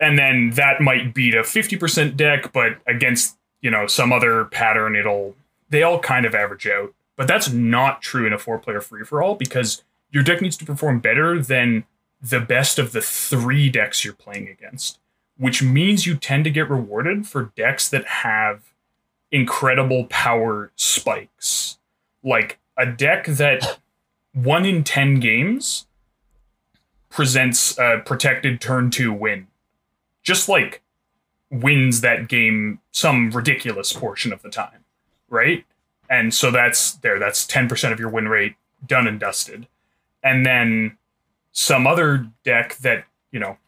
and 0.00 0.18
then 0.18 0.50
that 0.50 0.80
might 0.80 1.14
beat 1.14 1.34
a 1.34 1.44
fifty 1.44 1.76
percent 1.76 2.16
deck, 2.16 2.52
but 2.52 2.78
against 2.86 3.36
you 3.60 3.70
know 3.70 3.86
some 3.86 4.12
other 4.12 4.46
pattern, 4.46 4.96
it'll 4.96 5.34
they 5.68 5.82
all 5.82 5.98
kind 6.00 6.26
of 6.26 6.34
average 6.34 6.66
out. 6.66 6.92
But 7.16 7.28
that's 7.28 7.50
not 7.50 8.02
true 8.02 8.26
in 8.26 8.32
a 8.32 8.38
four 8.38 8.58
player 8.58 8.80
free 8.80 9.04
for 9.04 9.22
all 9.22 9.34
because 9.34 9.82
your 10.10 10.22
deck 10.22 10.40
needs 10.40 10.56
to 10.58 10.64
perform 10.64 11.00
better 11.00 11.40
than 11.40 11.84
the 12.20 12.40
best 12.40 12.78
of 12.78 12.92
the 12.92 13.00
three 13.00 13.70
decks 13.70 14.04
you're 14.04 14.14
playing 14.14 14.48
against, 14.48 14.98
which 15.38 15.62
means 15.62 16.06
you 16.06 16.16
tend 16.16 16.44
to 16.44 16.50
get 16.50 16.68
rewarded 16.68 17.26
for 17.26 17.52
decks 17.56 17.88
that 17.88 18.06
have 18.06 18.72
incredible 19.30 20.04
power 20.06 20.72
spikes. 20.76 21.78
Like 22.22 22.58
a 22.76 22.86
deck 22.86 23.26
that 23.26 23.78
one 24.32 24.64
in 24.64 24.84
10 24.84 25.20
games 25.20 25.86
presents 27.08 27.78
a 27.78 28.02
protected 28.04 28.60
turn 28.60 28.90
two 28.90 29.12
win. 29.12 29.46
Just 30.22 30.48
like 30.48 30.82
wins 31.50 32.00
that 32.00 32.28
game 32.28 32.80
some 32.92 33.30
ridiculous 33.30 33.92
portion 33.92 34.32
of 34.32 34.42
the 34.42 34.50
time, 34.50 34.84
right? 35.28 35.64
And 36.08 36.32
so 36.34 36.50
that's 36.50 36.94
there, 36.94 37.18
that's 37.18 37.46
10% 37.46 37.92
of 37.92 38.00
your 38.00 38.08
win 38.08 38.28
rate 38.28 38.54
done 38.86 39.06
and 39.06 39.20
dusted. 39.20 39.66
And 40.22 40.44
then 40.44 40.96
some 41.52 41.86
other 41.86 42.28
deck 42.44 42.76
that, 42.78 43.04
you 43.32 43.40
know, 43.40 43.58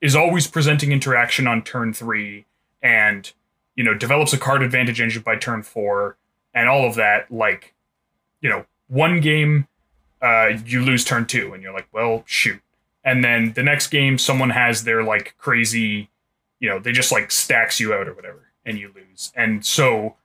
is 0.00 0.16
always 0.16 0.46
presenting 0.46 0.92
interaction 0.92 1.46
on 1.46 1.62
turn 1.62 1.92
three 1.92 2.44
and, 2.82 3.30
you 3.76 3.84
know, 3.84 3.94
develops 3.94 4.32
a 4.32 4.38
card 4.38 4.62
advantage 4.62 5.00
engine 5.00 5.22
by 5.22 5.36
turn 5.36 5.62
four 5.62 6.16
and 6.54 6.68
all 6.68 6.86
of 6.86 6.96
that, 6.96 7.30
like, 7.30 7.74
you 8.40 8.50
know, 8.50 8.66
one 8.88 9.20
game, 9.20 9.68
uh, 10.20 10.50
you 10.66 10.82
lose 10.82 11.04
turn 11.04 11.26
two 11.26 11.52
and 11.54 11.62
you're 11.62 11.72
like, 11.72 11.88
well, 11.92 12.24
shoot. 12.26 12.60
And 13.04 13.24
then 13.24 13.52
the 13.54 13.62
next 13.62 13.88
game, 13.88 14.18
someone 14.18 14.50
has 14.50 14.84
their 14.84 15.02
like 15.02 15.34
crazy, 15.38 16.08
you 16.60 16.68
know, 16.68 16.78
they 16.78 16.92
just 16.92 17.12
like 17.12 17.30
stacks 17.30 17.80
you 17.80 17.92
out 17.92 18.08
or 18.08 18.14
whatever 18.14 18.52
and 18.64 18.78
you 18.78 18.92
lose. 18.94 19.32
And 19.34 19.64
so 19.64 20.16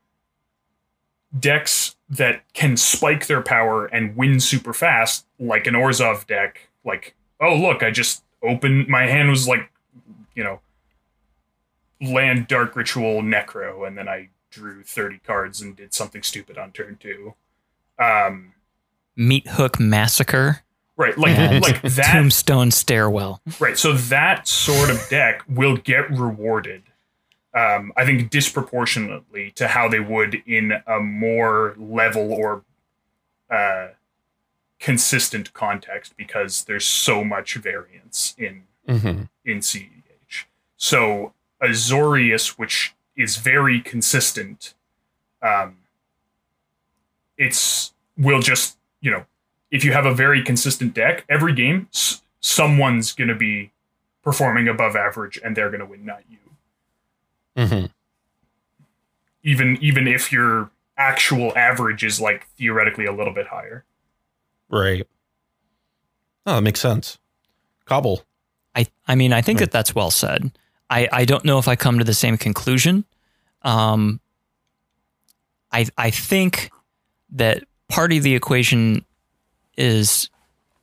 decks 1.37 1.95
that 2.09 2.41
can 2.53 2.77
spike 2.77 3.27
their 3.27 3.41
power 3.41 3.85
and 3.85 4.15
win 4.15 4.39
super 4.39 4.73
fast, 4.73 5.25
like 5.39 5.67
an 5.67 5.73
Orzhov 5.73 6.27
deck, 6.27 6.69
like, 6.85 7.15
oh, 7.39 7.55
look, 7.55 7.83
I 7.83 7.91
just 7.91 8.23
opened, 8.41 8.87
my 8.87 9.07
hand 9.07 9.29
was 9.29 9.47
like, 9.47 9.71
you 10.35 10.43
know, 10.43 10.59
land 12.01 12.47
dark 12.47 12.75
ritual 12.75 13.21
necro, 13.21 13.85
and 13.87 13.97
then 13.97 14.07
I 14.07 14.29
drew 14.49 14.83
30 14.83 15.19
cards 15.19 15.61
and 15.61 15.75
did 15.75 15.93
something 15.93 16.23
stupid 16.23 16.57
on 16.57 16.71
turn 16.71 16.97
two. 16.99 17.33
Um, 17.99 18.53
Meathook 19.17 19.79
Massacre. 19.79 20.61
Right, 20.97 21.17
like 21.17 21.37
and 21.37 21.61
like 21.61 21.81
that. 21.83 22.11
Tombstone 22.11 22.71
Stairwell. 22.71 23.41
Right, 23.59 23.77
so 23.77 23.93
that 23.93 24.47
sort 24.47 24.89
of 24.89 25.07
deck 25.09 25.43
will 25.47 25.77
get 25.77 26.09
rewarded. 26.09 26.83
Um, 27.53 27.93
I 27.95 28.05
think 28.05 28.29
disproportionately 28.29 29.51
to 29.51 29.67
how 29.69 29.87
they 29.87 29.99
would 29.99 30.41
in 30.45 30.73
a 30.85 30.99
more 30.99 31.75
level 31.77 32.33
or 32.33 32.63
uh, 33.49 33.89
consistent 34.79 35.53
context 35.53 36.15
because 36.17 36.63
there's 36.65 36.85
so 36.85 37.23
much 37.23 37.55
variance 37.55 38.35
in 38.37 38.63
Mm-hmm. 38.87 39.23
in 39.43 39.59
CEH. 39.59 40.45
So 40.77 41.33
Azorius, 41.61 42.57
which 42.57 42.95
is 43.17 43.35
very 43.35 43.81
consistent, 43.81 44.75
um, 45.41 45.79
it's 47.37 47.91
will 48.17 48.41
just 48.41 48.77
you 49.01 49.11
know 49.11 49.25
if 49.71 49.83
you 49.83 49.91
have 49.93 50.05
a 50.05 50.13
very 50.13 50.41
consistent 50.43 50.93
deck 50.93 51.25
every 51.29 51.53
game, 51.53 51.87
s- 51.93 52.21
someone's 52.39 53.11
going 53.13 53.27
to 53.27 53.35
be 53.35 53.71
performing 54.23 54.67
above 54.67 54.95
average 54.95 55.39
and 55.43 55.55
they're 55.55 55.69
going 55.69 55.79
to 55.79 55.85
win, 55.85 56.05
not 56.05 56.21
you. 56.29 56.37
Mm-hmm. 57.57 57.85
Even 59.43 59.77
even 59.81 60.07
if 60.07 60.31
your 60.31 60.69
actual 60.97 61.55
average 61.57 62.03
is 62.03 62.19
like 62.19 62.47
theoretically 62.57 63.05
a 63.05 63.11
little 63.11 63.33
bit 63.33 63.47
higher. 63.47 63.85
Right. 64.69 65.07
Oh, 66.45 66.55
that 66.55 66.61
makes 66.61 66.79
sense. 66.81 67.17
Cobble. 67.85 68.23
I 68.75 68.87
I 69.07 69.15
mean 69.15 69.31
I 69.33 69.41
think 69.41 69.59
Right. 69.59 69.65
that 69.65 69.71
that's 69.71 69.95
well 69.95 70.11
said. 70.11 70.51
I 70.89 71.07
I 71.11 71.25
don't 71.25 71.45
know 71.45 71.57
if 71.59 71.67
I 71.67 71.75
come 71.75 71.97
to 71.99 72.03
the 72.03 72.13
same 72.13 72.37
conclusion. 72.37 73.05
Um, 73.63 74.19
I 75.71 75.87
I 75.97 76.09
think 76.11 76.69
that 77.31 77.63
part 77.89 78.11
of 78.13 78.23
the 78.23 78.35
equation 78.35 79.05
is 79.77 80.29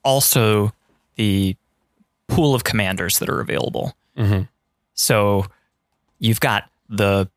also 0.04 0.72
the 1.16 1.56
pool 2.28 2.54
of 2.54 2.64
commanders 2.64 3.18
that 3.18 3.28
are 3.28 3.40
available. 3.40 3.94
Mm-hmm. 4.16 4.42
So 4.94 5.46
you've 6.18 6.40
got 6.40 6.70
the 6.88 7.28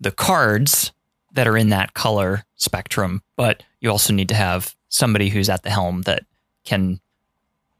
the 0.00 0.10
cards 0.10 0.92
that 1.32 1.46
are 1.46 1.56
in 1.56 1.70
that 1.70 1.94
color 1.94 2.44
spectrum, 2.56 3.22
but 3.36 3.62
you 3.80 3.90
also 3.90 4.12
need 4.12 4.28
to 4.28 4.34
have 4.34 4.74
somebody 4.88 5.28
who's 5.28 5.48
at 5.48 5.62
the 5.62 5.70
helm 5.70 6.02
that 6.02 6.24
can 6.64 7.00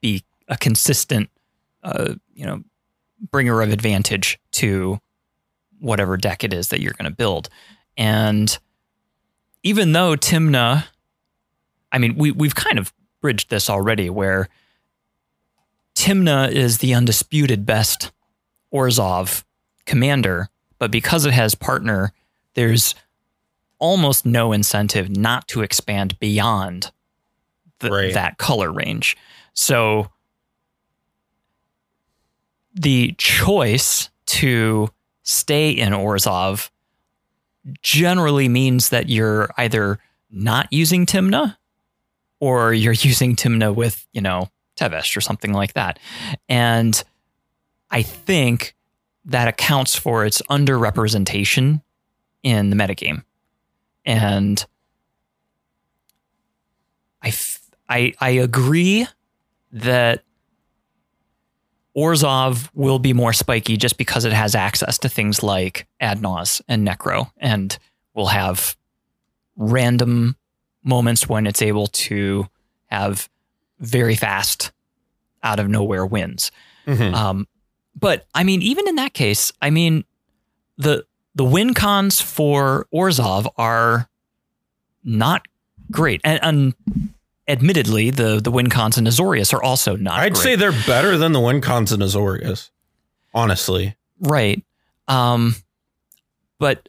be 0.00 0.24
a 0.48 0.56
consistent, 0.56 1.30
uh, 1.82 2.14
you 2.34 2.46
know, 2.46 2.62
bringer 3.30 3.60
of 3.60 3.72
advantage 3.72 4.38
to 4.52 4.98
whatever 5.80 6.16
deck 6.16 6.44
it 6.44 6.52
is 6.52 6.68
that 6.68 6.80
you're 6.80 6.94
going 6.94 7.10
to 7.10 7.16
build. 7.16 7.48
And 7.96 8.56
even 9.62 9.92
though 9.92 10.16
Tymna, 10.16 10.84
I 11.90 11.98
mean, 11.98 12.16
we 12.16 12.30
we've 12.30 12.54
kind 12.54 12.78
of 12.78 12.92
bridged 13.22 13.48
this 13.48 13.70
already, 13.70 14.10
where 14.10 14.48
Tymna 15.94 16.50
is 16.52 16.78
the 16.78 16.92
undisputed 16.92 17.64
best 17.64 18.12
Orzhov 18.74 19.44
commander, 19.86 20.48
but 20.78 20.90
because 20.90 21.24
it 21.24 21.32
has 21.32 21.54
partner, 21.54 22.12
there's 22.54 22.94
almost 23.78 24.26
no 24.26 24.52
incentive 24.52 25.08
not 25.08 25.48
to 25.48 25.62
expand 25.62 26.18
beyond 26.18 26.92
the, 27.78 27.90
Right. 27.90 28.14
that 28.14 28.38
color 28.38 28.70
range. 28.70 29.16
So 29.54 30.10
the 32.74 33.14
choice 33.18 34.08
to 34.26 34.88
stay 35.22 35.70
in 35.70 35.92
Orzhov 35.92 36.70
generally 37.82 38.48
means 38.48 38.88
that 38.88 39.08
you're 39.08 39.50
either 39.56 39.98
not 40.30 40.72
using 40.72 41.06
Tymna 41.06 41.56
or 42.42 42.74
you're 42.74 42.92
using 42.92 43.36
Timna 43.36 43.72
with, 43.72 44.04
you 44.12 44.20
know, 44.20 44.48
Tevesh 44.76 45.16
or 45.16 45.20
something 45.20 45.52
like 45.52 45.74
that. 45.74 46.00
And 46.48 47.00
I 47.88 48.02
think 48.02 48.74
that 49.26 49.46
accounts 49.46 49.94
for 49.94 50.26
its 50.26 50.42
underrepresentation 50.50 51.82
in 52.42 52.70
the 52.70 52.74
metagame. 52.74 53.22
And 54.04 54.66
I, 57.22 57.28
f- 57.28 57.60
I, 57.88 58.12
I 58.20 58.30
agree 58.30 59.06
that 59.70 60.24
Orzhov 61.96 62.70
will 62.74 62.98
be 62.98 63.12
more 63.12 63.32
spiky 63.32 63.76
just 63.76 63.98
because 63.98 64.24
it 64.24 64.32
has 64.32 64.56
access 64.56 64.98
to 64.98 65.08
things 65.08 65.44
like 65.44 65.86
Adnos 66.00 66.60
and 66.66 66.84
Necro 66.84 67.30
and 67.36 67.78
will 68.14 68.26
have 68.26 68.76
random 69.56 70.34
moments 70.84 71.28
when 71.28 71.46
it's 71.46 71.62
able 71.62 71.86
to 71.86 72.48
have 72.86 73.28
very 73.78 74.14
fast 74.14 74.72
out 75.42 75.58
of 75.58 75.68
nowhere 75.68 76.06
wins. 76.06 76.50
Mm-hmm. 76.86 77.14
Um, 77.14 77.48
but 77.98 78.26
I 78.34 78.44
mean, 78.44 78.62
even 78.62 78.88
in 78.88 78.96
that 78.96 79.12
case, 79.12 79.52
I 79.60 79.70
mean, 79.70 80.04
the 80.78 81.04
the 81.34 81.44
win 81.44 81.74
cons 81.74 82.20
for 82.20 82.86
Orzhov 82.92 83.50
are 83.56 84.08
not 85.04 85.46
great, 85.90 86.20
and, 86.24 86.40
and 86.42 87.10
admittedly, 87.48 88.10
the 88.10 88.40
the 88.40 88.50
win 88.50 88.70
cons 88.70 88.98
in 88.98 89.04
Azorius 89.04 89.52
are 89.52 89.62
also 89.62 89.96
not. 89.96 90.18
I'd 90.18 90.34
great. 90.34 90.42
say 90.42 90.56
they're 90.56 90.72
better 90.86 91.16
than 91.16 91.32
the 91.32 91.40
win 91.40 91.60
cons 91.60 91.92
in 91.92 92.00
Azorius. 92.00 92.70
Honestly. 93.34 93.96
Right. 94.20 94.62
Um, 95.08 95.56
but 96.58 96.88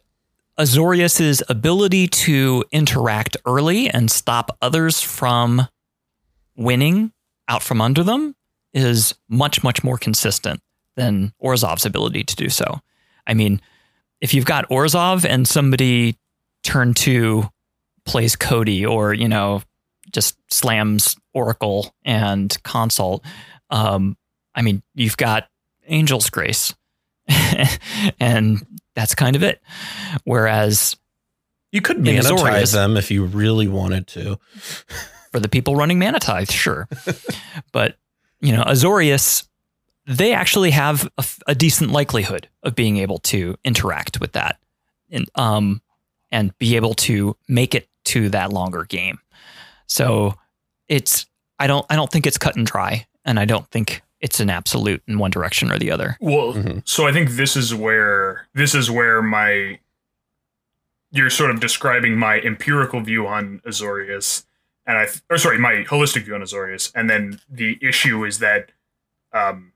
Azorius's 0.59 1.41
ability 1.49 2.07
to 2.07 2.63
interact 2.71 3.37
early 3.45 3.89
and 3.89 4.09
stop 4.11 4.55
others 4.61 5.01
from 5.01 5.67
winning 6.55 7.11
out 7.47 7.63
from 7.63 7.81
under 7.81 8.03
them 8.03 8.35
is 8.73 9.15
much, 9.29 9.63
much 9.63 9.83
more 9.83 9.97
consistent 9.97 10.61
than 10.95 11.33
Orzhov's 11.43 11.85
ability 11.85 12.23
to 12.23 12.35
do 12.35 12.49
so. 12.49 12.81
I 13.25 13.33
mean, 13.33 13.61
if 14.21 14.33
you've 14.33 14.45
got 14.45 14.69
Orzhov 14.69 15.25
and 15.25 15.47
somebody 15.47 16.17
turn 16.63 16.93
two 16.93 17.49
plays 18.05 18.35
Cody 18.35 18.85
or, 18.85 19.13
you 19.13 19.27
know, 19.27 19.63
just 20.11 20.37
slams 20.51 21.15
Oracle 21.33 21.93
and 22.05 22.55
Consult, 22.63 23.25
um, 23.69 24.17
I 24.53 24.61
mean, 24.61 24.83
you've 24.93 25.17
got 25.17 25.47
Angel's 25.87 26.29
Grace. 26.29 26.73
and 28.19 28.65
that's 28.95 29.15
kind 29.15 29.35
of 29.35 29.43
it. 29.43 29.61
Whereas 30.23 30.95
You 31.71 31.81
could 31.81 31.97
monetize 31.97 32.31
Azorius- 32.31 32.73
them 32.73 32.97
if 32.97 33.11
you 33.11 33.25
really 33.25 33.67
wanted 33.67 34.07
to. 34.07 34.39
for 35.31 35.39
the 35.39 35.49
people 35.49 35.75
running 35.75 35.97
Mana 35.97 36.19
Tithe, 36.19 36.51
sure. 36.51 36.87
but, 37.71 37.97
you 38.39 38.53
know, 38.53 38.63
Azorius, 38.63 39.47
they 40.05 40.33
actually 40.33 40.71
have 40.71 41.09
a, 41.17 41.25
a, 41.47 41.55
decent 41.55 41.89
likelihood 41.91 42.47
of 42.61 42.75
being 42.75 42.97
able 42.97 43.17
to 43.17 43.55
interact 43.63 44.19
with 44.19 44.33
that 44.33 44.59
and, 45.09 45.27
um, 45.33 45.81
and 46.31 46.55
be 46.59 46.75
able 46.75 46.93
to 46.93 47.35
make 47.47 47.73
it 47.73 47.87
to 48.03 48.29
that 48.29 48.53
longer 48.53 48.83
game. 48.83 49.17
So 49.87 50.35
it's, 50.87 51.25
I 51.57 51.65
don't, 51.67 51.85
I 51.89 51.95
don't 51.95 52.11
think 52.11 52.27
it's 52.27 52.37
cut 52.37 52.55
and 52.55 52.65
dry. 52.65 53.07
And 53.25 53.39
I 53.39 53.45
don't 53.45 53.67
think 53.71 54.03
it's 54.23 54.39
an 54.39 54.49
absolute 54.49 55.03
in 55.05 55.19
one 55.19 55.29
direction 55.29 55.69
or 55.69 55.77
the 55.77 55.91
other. 55.91 56.17
Well, 56.21 56.53
mm-hmm. 56.53 56.79
so 56.85 57.05
I 57.05 57.11
think 57.11 57.31
this 57.31 57.57
is 57.57 57.75
where, 57.75 58.47
this 58.53 58.73
is 58.73 58.89
where 58.89 59.21
my, 59.21 59.79
you're 61.11 61.29
sort 61.29 61.51
of 61.51 61.59
describing 61.59 62.17
my 62.17 62.39
empirical 62.39 63.01
view 63.01 63.27
on 63.27 63.61
Azorius 63.67 64.45
and 64.85 64.97
I, 64.97 65.07
or 65.29 65.37
sorry, 65.37 65.59
my 65.59 65.83
holistic 65.83 66.23
view 66.23 66.35
on 66.35 66.41
Azorius, 66.41 66.91
and 66.95 67.09
then 67.09 67.39
the 67.49 67.77
issue 67.81 68.25
is 68.25 68.39
that, 68.39 68.71
um, 69.31 69.73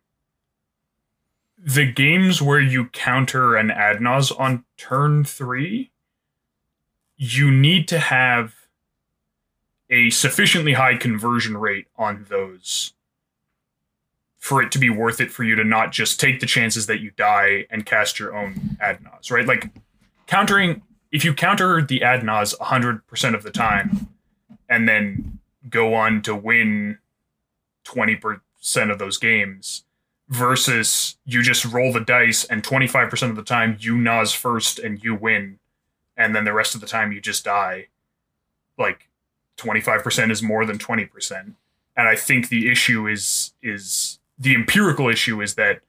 the 1.58 1.92
games 1.92 2.42
where 2.42 2.60
you 2.60 2.86
counter 2.86 3.56
an 3.56 3.70
Adnaz 3.70 4.38
on 4.40 4.64
turn 4.78 5.24
three, 5.24 5.92
you 7.18 7.52
need 7.52 7.88
to 7.88 8.00
have 8.00 8.54
a 9.90 10.10
sufficiently 10.10 10.74
high 10.74 10.96
conversion 10.96 11.58
rate 11.58 11.88
on 11.98 12.26
those 12.30 12.94
for 14.40 14.62
it 14.62 14.72
to 14.72 14.80
be 14.80 14.90
worth 14.90 15.20
it 15.20 15.32
for 15.32 15.44
you 15.44 15.56
to 15.56 15.64
not 15.64 15.92
just 15.92 16.20
take 16.20 16.40
the 16.40 16.46
chances 16.46 16.86
that 16.86 17.00
you 17.00 17.12
die 17.18 17.66
and 17.70 17.86
cast 17.86 18.20
your 18.20 18.36
own 18.36 18.54
Adnaz, 18.82 19.32
right? 19.32 19.46
Like 19.46 19.70
countering, 20.28 20.82
if 21.12 21.26
you 21.26 21.34
counter 21.34 21.82
the 21.82 22.02
Adnaz 22.02 22.58
100% 22.60 23.34
of 23.34 23.44
the 23.44 23.52
time, 23.52 24.08
and 24.70 24.88
then 24.88 25.40
go 25.70 25.94
on 25.94 26.22
to 26.24 26.36
win 26.36 26.98
20% 27.86 28.40
of 28.92 29.00
those 29.00 29.18
games 29.18 29.84
versus 30.30 31.16
you 31.26 31.42
just 31.42 31.66
roll 31.66 31.94
the 31.94 32.02
dice 32.02 32.44
and 32.46 32.64
25% 32.64 33.30
of 33.30 33.36
the 33.36 33.44
time 33.44 33.78
you 33.80 33.98
naz 33.98 34.34
first 34.34 34.78
and 34.78 35.04
you 35.04 35.16
win 35.16 35.58
and 36.18 36.36
then 36.36 36.44
the 36.44 36.54
rest 36.54 36.76
of 36.76 36.82
the 36.82 36.88
time 36.88 37.12
you 37.14 37.22
just 37.22 37.46
die 37.46 37.88
like 38.78 39.08
25% 39.58 40.32
is 40.32 40.44
more 40.44 40.66
than 40.66 40.78
20% 40.78 41.54
and 41.96 42.08
i 42.08 42.16
think 42.16 42.50
the 42.50 42.70
issue 42.70 43.08
is 43.08 43.54
is 43.64 44.17
the 44.38 44.54
empirical 44.56 45.10
issue 45.10 45.42
is 45.42 45.56
that 45.56 45.82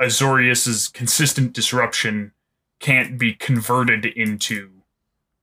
azorius's 0.00 0.88
consistent 0.88 1.52
disruption 1.52 2.32
can't 2.78 3.18
be 3.18 3.34
converted 3.34 4.04
into 4.04 4.70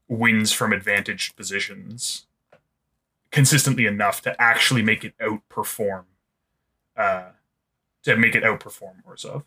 wins 0.07 0.51
from 0.51 0.73
advantaged 0.73 1.35
positions 1.35 2.25
consistently 3.31 3.85
enough 3.85 4.21
to 4.21 4.41
actually 4.41 4.81
make 4.81 5.03
it 5.03 5.13
outperform 5.19 6.05
uh 6.95 7.25
to 8.03 8.15
make 8.15 8.35
it 8.35 8.43
outperform 8.43 9.03
Orzhov. 9.07 9.43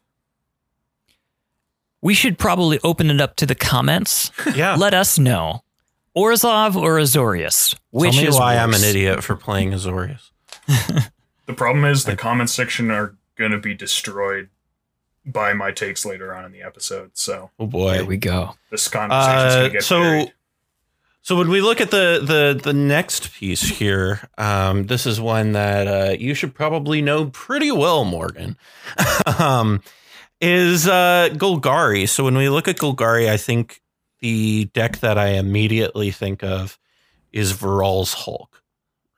We 2.02 2.14
should 2.14 2.38
probably 2.38 2.78
open 2.84 3.10
it 3.10 3.20
up 3.20 3.36
to 3.36 3.46
the 3.46 3.54
comments. 3.54 4.30
Yeah. 4.54 4.76
Let 4.76 4.94
us 4.94 5.18
know. 5.18 5.62
Orzhov 6.16 6.76
or 6.76 6.98
Azorius? 6.98 7.74
Which 7.90 8.12
Tell 8.12 8.22
me 8.22 8.28
is 8.28 8.34
why 8.38 8.54
worse? 8.54 8.62
I'm 8.62 8.74
an 8.74 8.84
idiot 8.88 9.22
for 9.24 9.36
playing 9.36 9.72
Azorius. 9.72 10.30
the 11.50 11.56
problem 11.56 11.84
is 11.84 12.04
the 12.04 12.16
comment 12.16 12.50
section 12.50 12.90
are 12.90 13.16
going 13.36 13.50
to 13.50 13.58
be 13.58 13.74
destroyed 13.74 14.48
by 15.24 15.52
my 15.52 15.70
takes 15.70 16.04
later 16.04 16.34
on 16.34 16.44
in 16.44 16.52
the 16.52 16.62
episode. 16.62 17.10
So, 17.14 17.50
oh 17.58 17.66
boy, 17.66 17.92
there 17.92 18.04
we 18.04 18.16
go. 18.16 18.54
This 18.70 18.88
conversation's 18.88 19.54
uh, 19.54 19.58
going 19.58 19.70
to 19.70 19.72
get 19.72 19.84
so. 19.84 20.00
buried. 20.00 20.32
So 21.22 21.36
when 21.36 21.50
we 21.50 21.60
look 21.60 21.82
at 21.82 21.90
the 21.90 22.20
the 22.22 22.58
the 22.62 22.72
next 22.72 23.34
piece 23.34 23.62
here, 23.62 24.20
um, 24.38 24.86
this 24.86 25.06
is 25.06 25.20
one 25.20 25.52
that 25.52 25.86
uh, 25.86 26.16
you 26.18 26.32
should 26.32 26.54
probably 26.54 27.02
know 27.02 27.26
pretty 27.26 27.70
well, 27.70 28.06
Morgan. 28.06 28.56
um, 29.38 29.82
is 30.40 30.88
uh, 30.88 31.28
Golgari. 31.32 32.08
So 32.08 32.24
when 32.24 32.38
we 32.38 32.48
look 32.48 32.68
at 32.68 32.76
Golgari, 32.76 33.28
I 33.28 33.36
think 33.36 33.82
the 34.20 34.66
deck 34.72 34.98
that 35.00 35.18
I 35.18 35.32
immediately 35.32 36.10
think 36.10 36.42
of 36.42 36.78
is 37.32 37.52
Varolz 37.52 38.14
Hulk. 38.14 38.59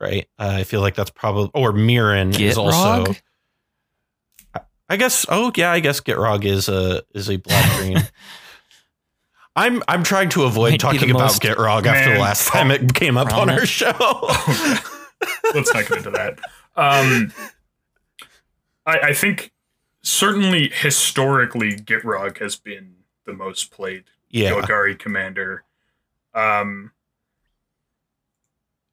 Right, 0.02 0.28
uh, 0.36 0.56
I 0.58 0.64
feel 0.64 0.80
like 0.80 0.96
that's 0.96 1.10
probably 1.10 1.52
or 1.54 1.72
Meren 1.72 2.38
is 2.38 2.58
also. 2.58 3.14
I 4.88 4.96
guess. 4.96 5.24
Oh 5.28 5.52
yeah, 5.56 5.70
I 5.70 5.78
guess 5.78 6.00
Gitrog 6.00 6.44
is 6.44 6.68
a 6.68 7.04
is 7.14 7.30
a 7.30 7.36
black 7.36 7.76
green. 7.78 7.98
I'm 9.54 9.80
I'm 9.86 10.02
trying 10.02 10.28
to 10.30 10.42
avoid 10.42 10.80
talking 10.80 11.10
about 11.12 11.30
Gitrog 11.32 11.86
after 11.86 12.14
the 12.14 12.20
last 12.20 12.48
time 12.48 12.72
it 12.72 12.94
came 12.94 13.16
up 13.16 13.32
on 13.32 13.48
our 13.48 13.64
show. 13.64 13.92
Let's 15.54 15.72
not 15.72 15.86
get 15.86 15.98
into 15.98 16.10
that. 16.10 16.40
Um, 16.74 17.32
I, 18.84 18.98
I 18.98 19.14
think 19.14 19.52
certainly 20.02 20.68
historically 20.68 21.76
Gitrog 21.76 22.38
has 22.38 22.56
been 22.56 22.96
the 23.24 23.34
most 23.34 23.70
played 23.70 24.04
yeah. 24.30 24.50
Golgari 24.50 24.98
commander. 24.98 25.62
Um, 26.34 26.90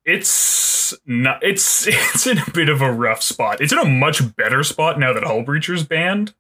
it's 0.06 0.94
not. 1.06 1.44
It's 1.44 1.88
it's 1.88 2.28
in 2.28 2.40
a 2.40 2.52
bit 2.52 2.70
of 2.70 2.82
a 2.82 2.92
rough 2.92 3.22
spot. 3.22 3.62
It's 3.62 3.74
in 3.74 3.80
a 3.80 3.86
much 3.86 4.36
better 4.36 4.64
spot 4.64 5.00
now 5.00 5.14
that 5.14 5.24
Hullbreacher's 5.24 5.84
banned, 5.84 6.34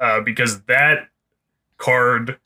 uh, 0.00 0.20
because 0.20 0.62
that 0.62 1.08
card 1.76 2.38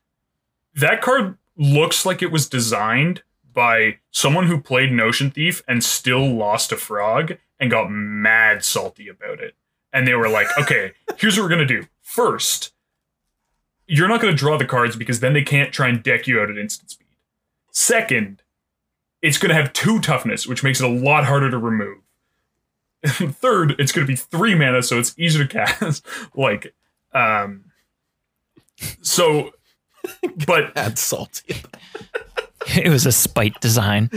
that 0.75 1.01
card 1.01 1.37
looks 1.57 2.07
like 2.07 2.23
it 2.23 2.31
was 2.31 2.49
designed 2.49 3.23
by 3.53 3.99
someone 4.11 4.47
who 4.47 4.61
played 4.61 4.92
Notion 4.92 5.31
Thief 5.31 5.62
and 5.66 5.83
still 5.83 6.33
lost 6.33 6.71
a 6.71 6.77
frog 6.77 7.37
and 7.59 7.71
got 7.71 7.90
mad 7.90 8.64
salty 8.64 9.09
about 9.09 9.40
it. 9.40 9.55
And 9.92 10.07
they 10.07 10.14
were 10.14 10.29
like, 10.29 10.47
okay, 10.59 10.92
here's 11.18 11.37
what 11.37 11.42
we're 11.42 11.49
going 11.57 11.66
to 11.66 11.81
do. 11.81 11.87
First, 12.01 12.73
you're 13.87 14.07
not 14.07 14.21
going 14.21 14.33
to 14.33 14.38
draw 14.38 14.57
the 14.57 14.64
cards 14.64 14.94
because 14.94 15.21
then 15.21 15.33
they 15.33 15.42
can't 15.42 15.73
try 15.73 15.88
and 15.88 16.03
deck 16.03 16.27
you 16.27 16.40
out 16.40 16.51
at 16.51 16.59
instant 16.59 16.90
speed. 16.90 17.09
Second, 17.73 18.42
it's 19.22 19.38
going 19.38 19.50
to 19.50 19.54
have 19.54 19.72
two 19.72 20.00
toughness, 20.00 20.46
which 20.46 20.62
makes 20.62 20.81
it 20.81 20.85
a 20.85 20.92
lot 20.92 21.24
harder 21.24 21.50
to 21.50 21.59
remove. 21.59 21.98
Third, 23.07 23.76
it's 23.78 23.92
going 23.92 24.07
to 24.07 24.11
be 24.11 24.16
three 24.16 24.54
mana, 24.54 24.83
so 24.83 24.98
it's 24.98 25.14
easier 25.18 25.44
to 25.44 25.48
cast. 25.48 26.04
like, 26.35 26.74
um, 27.12 27.64
so 29.00 29.52
but 30.46 30.74
that's 30.74 31.00
salty. 31.00 31.57
it 32.76 32.88
was 32.88 33.07
a 33.07 33.12
spite 33.12 33.61
design. 33.61 34.11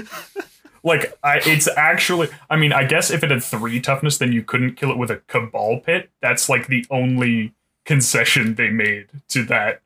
Like 0.84 1.18
I, 1.24 1.42
it's 1.46 1.68
actually. 1.78 2.30
I 2.50 2.56
mean, 2.56 2.74
I 2.74 2.86
guess 2.86 3.12
if 3.12 3.24
it 3.24 3.32
had 3.32 3.44
three 3.44 3.80
toughness, 3.80 4.18
then 4.18 4.34
you 4.34 4.44
couldn't 4.44 4.76
kill 4.76 4.92
it 4.92 4.98
with 4.98 5.12
a 5.12 5.18
cabal 5.28 5.80
pit. 5.80 6.10
That's 6.22 6.50
like 6.50 6.68
the 6.68 6.86
only 6.90 7.54
concession 7.86 8.56
they 8.56 8.70
made 8.70 9.08
to 9.30 9.44
that. 9.46 9.82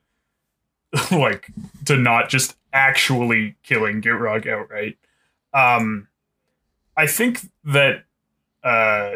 like 1.12 1.50
to 1.86 1.98
not 1.98 2.30
just 2.30 2.56
actually 2.72 3.56
killing 3.64 4.02
Gitrog 4.02 4.48
outright. 4.48 4.98
Um, 5.56 6.10
I 6.98 7.08
think 7.08 7.50
that 7.64 8.04
uh, 8.64 9.14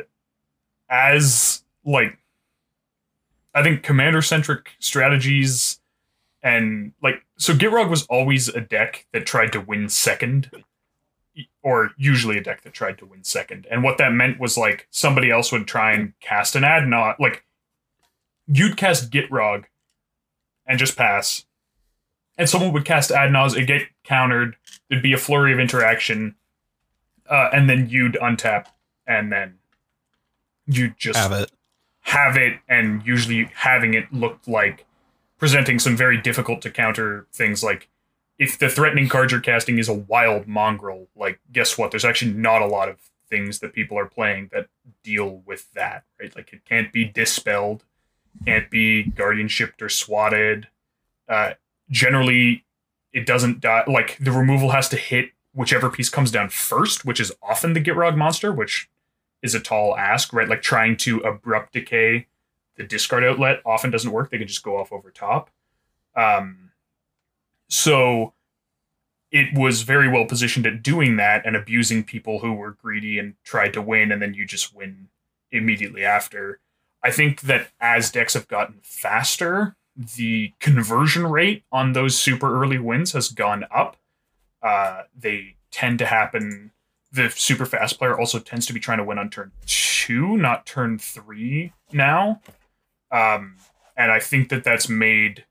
as 0.89 1.63
like, 1.86 2.17
I 3.54 3.62
think 3.62 3.84
commander 3.84 4.21
centric 4.21 4.71
strategies 4.80 5.80
and 6.41 6.93
like 7.02 7.25
so 7.38 7.54
Gitrog 7.54 7.89
was 7.89 8.06
always 8.08 8.47
a 8.47 8.62
deck 8.62 9.06
that 9.12 9.25
tried 9.25 9.52
to 9.54 9.60
win 9.60 9.89
second 9.89 10.49
or 11.62 11.91
usually 11.97 12.38
a 12.38 12.43
deck 12.43 12.62
that 12.62 12.73
tried 12.73 12.97
to 12.99 13.06
win 13.06 13.23
second. 13.23 13.67
And 13.69 13.84
what 13.84 13.97
that 13.97 14.13
meant 14.13 14.39
was 14.39 14.58
like 14.58 14.88
somebody 14.89 15.30
else 15.30 15.52
would 15.52 15.67
try 15.67 15.93
and 15.93 16.13
cast 16.21 16.56
an 16.56 16.63
Adnaz 16.63 17.19
like 17.19 17.43
you'd 18.47 18.78
cast 18.78 19.12
Gitrog 19.12 19.65
and 20.65 20.80
just 20.80 20.95
pass. 20.95 21.45
And 22.38 22.49
someone 22.49 22.71
would 22.71 22.86
cast 22.86 23.10
Adnaz 23.10 23.58
it 23.58 23.65
get 23.65 23.88
countered 24.04 24.56
there'd 24.89 25.04
be 25.04 25.13
a 25.13 25.17
flurry 25.17 25.54
of 25.54 25.60
interaction 25.60 26.36
uh, 27.30 27.49
and 27.54 27.69
then 27.69 27.89
you'd 27.89 28.17
untap 28.21 28.67
and 29.06 29.32
then 29.32 29.56
you'd 30.65 30.97
just 30.97 31.17
have 31.17 31.32
it 31.32 31.52
have 32.02 32.36
it 32.38 32.60
and 32.67 33.06
usually 33.06 33.49
having 33.54 33.93
it 33.93 34.12
looked 34.12 34.47
like 34.47 34.86
presenting 35.38 35.80
some 35.80 35.95
very 35.95 36.19
difficult 36.19 36.62
to 36.62 36.69
counter 36.69 37.28
things 37.32 37.63
like 37.63 37.88
if 38.39 38.58
the 38.58 38.69
threatening 38.69 39.10
card 39.10 39.32
you're 39.32 39.41
casting 39.41 39.78
is 39.78 39.89
a 39.89 39.93
wild 39.93 40.47
mongrel, 40.47 41.10
like 41.15 41.39
guess 41.52 41.78
what? 41.78 41.91
There's 41.91 42.06
actually 42.06 42.32
not 42.32 42.62
a 42.62 42.67
lot 42.67 42.88
of 42.88 42.97
things 43.30 43.60
that 43.60 43.73
people 43.73 43.99
are 43.99 44.08
playing 44.08 44.49
that 44.54 44.67
deal 45.04 45.43
with 45.45 45.71
that, 45.73 46.06
right? 46.19 46.34
Like 46.36 46.54
it 46.54 46.63
can't 46.65 46.91
be 46.91 47.04
dispelled, 47.04 47.84
can't 48.45 48.71
be 48.71 49.12
guardianshiped 49.15 49.82
or 49.82 49.89
swatted. 49.89 50.69
Uh, 51.28 51.54
generally, 51.91 52.63
it 53.13 53.26
doesn't 53.26 53.60
die. 53.60 53.84
Like 53.88 54.17
the 54.19 54.32
removal 54.32 54.72
has 54.72 54.89
to 54.89 54.98
hit 54.98 55.32
whichever 55.54 55.89
piece 55.89 56.10
comes 56.10 56.32
down 56.32 56.50
first, 56.50 57.06
which 57.06 57.19
is 57.19 57.32
often 57.41 57.74
the 57.74 57.82
Gitrog 57.82 58.15
monster, 58.15 58.52
which 58.52 58.89
is 59.41 59.56
a 59.56 59.60
tall 59.60 59.98
ask, 59.98 60.34
right? 60.34 60.48
Like 60.48 60.62
trying 60.62 60.98
to 60.98 61.19
abrupt 61.19 61.74
decay 61.74 62.28
the 62.80 62.86
discard 62.86 63.26
outlet 63.26 63.62
often 63.65 63.91
doesn't 63.91 64.12
work. 64.12 64.32
They 64.32 64.38
can 64.38 64.48
just 64.48 64.63
go 64.63 64.78
off 64.78 64.93
over 64.93 65.12
top. 65.12 65.50
Um, 66.15 66.72
so 67.67 68.34
it 69.32 69.54
was 69.54 69.84
very 69.84 70.08
well 70.08 70.26
positioned 70.26 70.65
at 70.65 70.82
doing 70.82 71.17
that 71.17 71.45
and 71.45 71.56
abusing 71.58 72.04
people 72.06 72.39
who 72.39 72.54
were 72.54 72.72
greedy 72.72 73.19
and 73.19 73.36
tried 73.43 73.74
to 73.74 73.82
win, 73.82 74.13
and 74.13 74.22
then 74.22 74.34
you 74.34 74.45
just 74.45 74.74
win 74.74 75.10
immediately 75.52 76.06
after. 76.06 76.62
I 77.04 77.12
think 77.12 77.41
that 77.41 77.69
as 77.82 78.12
decks 78.12 78.34
have 78.34 78.48
gotten 78.48 78.80
faster, 78.82 79.76
the 79.99 80.53
conversion 80.59 81.27
rate 81.27 81.63
on 81.73 81.91
those 81.91 82.17
super 82.17 82.62
early 82.62 82.79
wins 82.79 83.12
has 83.12 83.27
gone 83.27 83.65
up. 83.69 83.97
Uh, 84.63 85.03
they 85.17 85.55
tend 85.71 85.99
to 85.99 86.05
happen. 86.05 86.71
The 87.12 87.29
super 87.29 87.65
fast 87.65 87.97
player 87.97 88.17
also 88.17 88.39
tends 88.39 88.65
to 88.67 88.73
be 88.73 88.79
trying 88.79 88.99
to 88.99 89.03
win 89.03 89.17
on 89.17 89.29
turn 89.29 89.51
two, 89.65 90.38
not 90.38 90.65
turn 90.65 90.99
three 90.99 91.73
now. 91.91 92.41
Um, 93.12 93.57
and 93.97 94.12
I 94.12 94.19
think 94.19 94.47
that 94.49 94.63
that's 94.63 94.88
made 94.88 95.45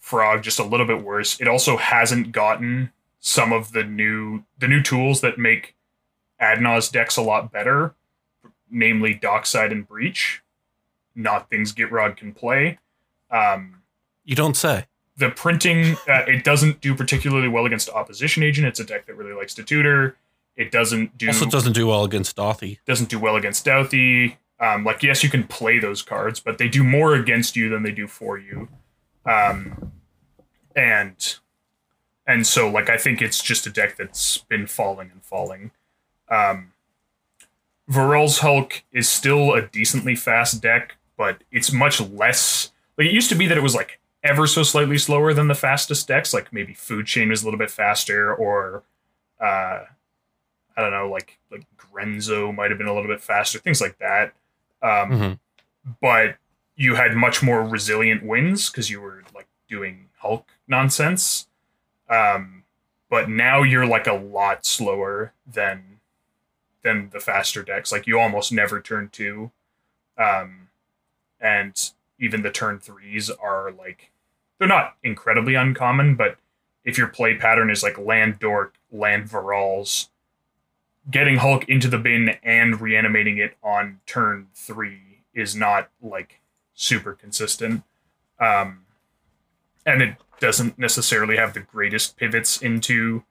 Frog 0.00 0.42
just 0.42 0.58
a 0.58 0.64
little 0.64 0.86
bit 0.86 1.04
worse. 1.04 1.40
It 1.40 1.46
also 1.46 1.76
hasn't 1.76 2.32
gotten 2.32 2.90
some 3.20 3.52
of 3.52 3.72
the 3.72 3.84
new 3.84 4.42
the 4.58 4.66
new 4.66 4.82
tools 4.82 5.20
that 5.20 5.38
make 5.38 5.76
Adnaz 6.40 6.90
decks 6.90 7.16
a 7.16 7.22
lot 7.22 7.52
better, 7.52 7.94
namely 8.68 9.14
Dockside 9.14 9.70
and 9.70 9.86
Breach. 9.86 10.42
Not 11.14 11.50
things 11.50 11.72
Gitrog 11.72 12.16
can 12.16 12.32
play. 12.32 12.78
Um, 13.30 13.82
You 14.24 14.34
don't 14.36 14.56
say. 14.56 14.86
the 15.16 15.30
printing 15.30 15.96
uh, 16.08 16.24
it 16.26 16.44
doesn't 16.44 16.80
do 16.80 16.94
particularly 16.94 17.48
well 17.48 17.66
against 17.66 17.88
opposition 17.90 18.42
agent. 18.42 18.66
It's 18.66 18.80
a 18.80 18.84
deck 18.84 19.06
that 19.06 19.14
really 19.16 19.32
likes 19.34 19.54
to 19.54 19.62
tutor. 19.62 20.16
It 20.56 20.70
doesn't 20.70 21.16
do 21.18 21.28
Also 21.28 21.46
doesn't 21.46 21.72
do 21.74 21.86
well 21.86 22.04
against 22.04 22.36
Dauthi. 22.36 22.78
doesn't 22.86 23.08
do 23.08 23.18
well 23.18 23.36
against 23.36 23.64
Dauthi. 23.66 24.36
Um, 24.58 24.84
like 24.84 25.02
yes, 25.02 25.22
you 25.22 25.30
can 25.30 25.44
play 25.44 25.78
those 25.78 26.02
cards, 26.02 26.38
but 26.40 26.58
they 26.58 26.68
do 26.68 26.82
more 26.84 27.14
against 27.14 27.56
you 27.56 27.68
than 27.70 27.82
they 27.82 27.92
do 27.92 28.06
for 28.06 28.36
you. 28.38 28.68
Um, 29.24 29.92
and 30.76 31.36
and 32.26 32.46
so 32.46 32.68
like 32.70 32.88
I 32.90 32.96
think 32.96 33.22
it's 33.22 33.42
just 33.42 33.66
a 33.66 33.70
deck 33.70 33.96
that's 33.96 34.38
been 34.38 34.66
falling 34.66 35.10
and 35.12 35.22
falling. 35.24 35.70
Um, 36.28 36.72
Varolz 37.90 38.40
Hulk 38.40 38.84
is 38.92 39.08
still 39.08 39.52
a 39.54 39.62
decently 39.62 40.14
fast 40.14 40.62
deck, 40.62 40.96
but 41.16 41.42
it's 41.50 41.72
much 41.72 42.00
less. 42.00 42.69
Like 43.00 43.08
it 43.08 43.14
used 43.14 43.30
to 43.30 43.34
be 43.34 43.46
that 43.46 43.56
it 43.56 43.62
was 43.62 43.74
like 43.74 43.98
ever 44.22 44.46
so 44.46 44.62
slightly 44.62 44.98
slower 44.98 45.32
than 45.32 45.48
the 45.48 45.54
fastest 45.54 46.06
decks. 46.06 46.34
Like 46.34 46.52
maybe 46.52 46.74
Food 46.74 47.06
Chain 47.06 47.30
was 47.30 47.40
a 47.40 47.46
little 47.46 47.56
bit 47.58 47.70
faster, 47.70 48.34
or 48.34 48.82
uh, 49.40 49.84
I 50.76 50.80
don't 50.82 50.90
know, 50.90 51.08
like 51.08 51.38
like 51.50 51.64
Grenzo 51.78 52.54
might 52.54 52.70
have 52.70 52.76
been 52.76 52.88
a 52.88 52.92
little 52.92 53.08
bit 53.08 53.22
faster, 53.22 53.58
things 53.58 53.80
like 53.80 53.96
that. 54.00 54.34
Um, 54.82 55.10
Mhm. 55.10 55.38
But 56.02 56.36
you 56.76 56.94
had 56.94 57.16
much 57.16 57.42
more 57.42 57.62
resilient 57.66 58.22
wins 58.22 58.68
because 58.68 58.90
you 58.90 59.00
were 59.00 59.24
like 59.34 59.48
doing 59.66 60.10
Hulk 60.18 60.46
nonsense. 60.68 61.48
Um, 62.10 62.64
but 63.08 63.30
now 63.30 63.62
you're 63.62 63.86
like 63.86 64.06
a 64.06 64.12
lot 64.12 64.66
slower 64.66 65.32
than 65.46 66.00
than 66.82 67.08
the 67.14 67.20
faster 67.20 67.62
decks. 67.62 67.90
Like 67.92 68.06
you 68.06 68.20
almost 68.20 68.52
never 68.52 68.78
turn 68.78 69.08
two, 69.08 69.52
um, 70.18 70.68
and 71.40 71.92
even 72.20 72.42
the 72.42 72.50
turn 72.50 72.78
threes 72.78 73.30
are 73.30 73.72
like 73.72 74.12
they're 74.58 74.68
not 74.68 74.96
incredibly 75.02 75.54
uncommon, 75.54 76.14
but 76.14 76.36
if 76.84 76.98
your 76.98 77.08
play 77.08 77.34
pattern 77.34 77.70
is 77.70 77.82
like 77.82 77.98
land 77.98 78.38
dork, 78.38 78.74
land 78.92 79.24
Varolz, 79.24 80.08
getting 81.10 81.36
Hulk 81.36 81.68
into 81.68 81.88
the 81.88 81.98
bin 81.98 82.36
and 82.42 82.80
reanimating 82.80 83.38
it 83.38 83.56
on 83.62 84.00
turn 84.06 84.48
three 84.54 85.22
is 85.34 85.56
not 85.56 85.88
like 86.02 86.40
super 86.74 87.14
consistent. 87.14 87.82
Um, 88.38 88.86
and 89.86 90.02
it 90.02 90.16
doesn't 90.40 90.78
necessarily 90.78 91.36
have 91.36 91.54
the 91.54 91.60
greatest 91.60 92.16
pivots 92.16 92.60
into 92.60 93.24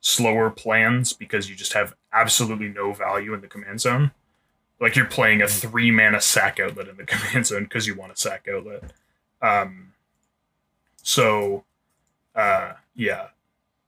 slower 0.00 0.50
plans 0.50 1.12
because 1.12 1.48
you 1.48 1.56
just 1.56 1.72
have 1.72 1.94
absolutely 2.12 2.68
no 2.68 2.92
value 2.92 3.34
in 3.34 3.40
the 3.40 3.46
command 3.46 3.80
zone. 3.80 4.12
Like 4.80 4.94
you're 4.96 5.06
playing 5.06 5.40
a 5.42 5.48
three 5.48 5.90
mana 5.90 6.20
sack 6.20 6.60
outlet 6.60 6.88
in 6.88 6.96
the 6.96 7.04
command 7.06 7.46
zone 7.46 7.64
because 7.64 7.86
you 7.86 7.94
want 7.94 8.12
a 8.12 8.16
sack 8.16 8.46
outlet. 8.52 8.92
Um, 9.40 9.92
so, 11.02 11.64
uh, 12.34 12.72
yeah, 12.94 13.28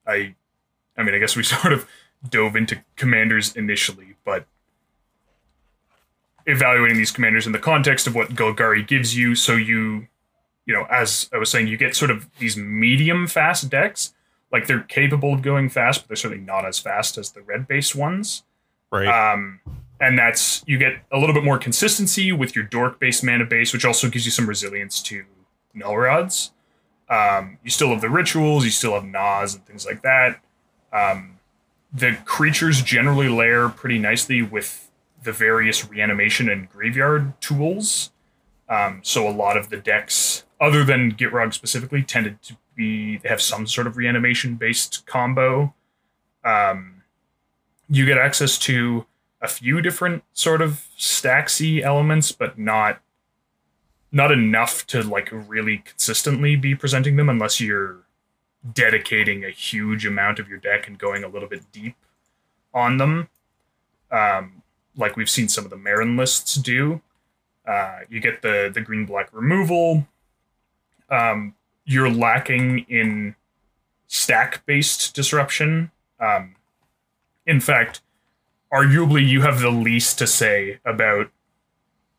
I, 0.07 0.35
I 0.97 1.03
mean, 1.03 1.15
I 1.15 1.19
guess 1.19 1.37
we 1.37 1.43
sort 1.45 1.73
of 1.73 1.89
dove 2.29 2.57
into 2.57 2.83
commanders 2.97 3.55
initially, 3.55 4.17
but 4.25 4.47
evaluating 6.47 6.97
these 6.97 7.11
commanders 7.11 7.47
in 7.47 7.53
the 7.53 7.59
context 7.59 8.07
of 8.07 8.15
what 8.15 8.31
Golgari 8.31 8.87
gives 8.87 9.17
you, 9.17 9.35
so 9.35 9.55
you, 9.55 10.09
you 10.65 10.75
know, 10.75 10.85
as 10.91 11.29
I 11.33 11.39
was 11.39 11.51
saying, 11.51 11.69
you 11.69 11.77
get 11.77 11.95
sort 11.95 12.11
of 12.11 12.29
these 12.39 12.57
medium 12.57 13.27
fast 13.27 13.69
decks. 13.69 14.15
Like 14.51 14.67
they're 14.67 14.81
capable 14.81 15.35
of 15.35 15.43
going 15.43 15.69
fast, 15.69 16.03
but 16.03 16.09
they're 16.09 16.17
certainly 16.17 16.43
not 16.43 16.65
as 16.65 16.79
fast 16.79 17.19
as 17.19 17.33
the 17.33 17.43
red 17.43 17.69
based 17.69 17.95
ones. 17.95 18.45
Right. 18.91 19.07
Um, 19.07 19.61
and 20.01 20.19
that's 20.19 20.63
you 20.67 20.79
get 20.79 20.97
a 21.13 21.19
little 21.19 21.35
bit 21.35 21.45
more 21.45 21.59
consistency 21.59 22.33
with 22.33 22.55
your 22.55 22.65
dork 22.65 23.01
based 23.01 23.25
mana 23.25 23.45
base, 23.45 23.73
which 23.73 23.85
also 23.85 24.09
gives 24.09 24.25
you 24.25 24.31
some 24.31 24.47
resilience 24.47 25.03
to 25.03 25.25
null 25.75 25.97
rods. 25.97 26.53
Um, 27.09 27.59
you 27.65 27.71
still 27.71 27.89
have 27.89 28.01
the 28.01 28.11
rituals, 28.11 28.65
you 28.65 28.71
still 28.71 28.95
have 28.95 29.05
Nas 29.05 29.55
and 29.55 29.65
things 29.67 29.87
like 29.87 30.03
that. 30.03 30.41
Um, 30.93 31.39
the 31.93 32.19
creatures 32.25 32.83
generally 32.83 33.29
layer 33.29 33.69
pretty 33.69 33.99
nicely 33.99 34.43
with 34.43 34.91
the 35.23 35.33
various 35.33 35.89
reanimation 35.89 36.49
and 36.49 36.69
graveyard 36.69 37.41
tools. 37.41 38.13
Um, 38.69 39.01
so 39.03 39.27
a 39.27 39.33
lot 39.33 39.57
of 39.57 39.71
the 39.71 39.79
decks, 39.79 40.45
other 40.61 40.85
than 40.85 41.13
Gitrog 41.13 41.55
specifically, 41.55 42.03
tended 42.03 42.43
to 42.43 42.57
be 42.77 43.17
they 43.19 43.29
have 43.29 43.41
some 43.41 43.67
sort 43.67 43.87
of 43.87 43.97
reanimation 43.97 44.57
based 44.57 45.07
combo. 45.07 45.75
Um, 46.45 47.03
you 47.89 48.05
get 48.05 48.19
access 48.19 48.59
to 48.59 49.07
a 49.41 49.49
few 49.49 49.81
different 49.81 50.25
sort 50.33 50.63
of 50.63 50.87
stacksy 50.97 51.83
elements, 51.83 52.33
but 52.33 52.59
not 52.59 53.01
not 54.11 54.33
enough 54.33 54.87
to 54.87 55.03
like 55.03 55.29
really 55.31 55.79
consistently 55.79 56.57
be 56.57 56.75
presenting 56.75 57.17
them 57.17 57.29
unless 57.29 57.61
you're 57.61 57.99
dedicating 58.73 59.45
a 59.45 59.51
huge 59.51 60.07
amount 60.07 60.39
of 60.39 60.49
your 60.49 60.59
deck 60.59 60.87
and 60.89 60.99
going 60.99 61.23
a 61.23 61.29
little 61.29 61.49
bit 61.49 61.71
deep 61.73 61.95
on 62.73 62.97
them. 62.97 63.29
Um, 64.11 64.63
like 64.97 65.17
we've 65.17 65.29
seen 65.29 65.49
some 65.49 65.65
of 65.65 65.71
the 65.71 65.77
Meren 65.77 66.19
lists 66.19 66.55
do. 66.55 67.03
Uh, 67.67 68.01
you 68.09 68.21
get 68.21 68.43
the 68.43 68.71
the 68.73 68.81
green 68.81 69.05
black 69.05 69.29
removal. 69.33 70.07
Um, 71.11 71.55
you're 71.85 72.11
lacking 72.11 72.87
in 72.89 73.35
stack 74.07 74.65
based 74.67 75.15
disruption. 75.15 75.91
Um, 76.19 76.57
in 77.47 77.61
fact, 77.61 78.01
arguably 78.73 79.27
you 79.27 79.43
have 79.43 79.61
the 79.61 79.71
least 79.71 80.19
to 80.19 80.27
say 80.27 80.79
about 80.85 81.31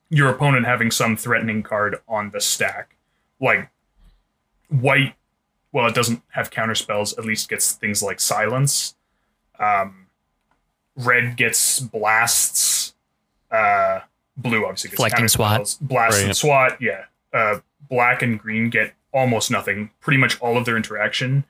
your 0.10 0.30
opponent 0.30 0.66
having 0.66 0.90
some 0.92 1.16
threatening 1.16 1.62
card 1.64 1.98
on 2.08 2.32
the 2.32 2.42
stack. 2.42 2.96
Like 3.40 3.70
white, 4.70 5.16
well, 5.72 5.88
it 5.88 5.96
doesn't 5.96 6.22
have 6.30 6.50
counter 6.52 6.76
spells, 6.76 7.18
at 7.18 7.26
least 7.26 7.50
gets 7.50 7.74
things 7.74 8.02
like 8.02 8.20
silence. 8.20 8.96
Um, 9.60 10.08
red 10.96 11.38
gets 11.38 11.80
blasts. 11.80 12.96
Uh, 13.52 14.02
blue 14.38 14.64
obviously 14.66 14.90
gets 14.90 14.98
Deflecting 14.98 15.18
counter 15.18 15.28
swat. 15.30 15.52
spells. 15.68 15.76
Blast 15.82 16.18
Right. 16.18 16.26
and 16.26 16.36
swat, 16.36 16.82
yeah. 16.82 17.06
Uh, 17.34 17.60
black 17.90 18.22
and 18.22 18.40
green 18.40 18.70
get 18.70 18.94
almost 19.14 19.52
nothing. 19.52 19.92
Pretty 20.02 20.18
much 20.18 20.40
all 20.42 20.58
of 20.58 20.66
their 20.66 20.76
interaction 20.78 21.46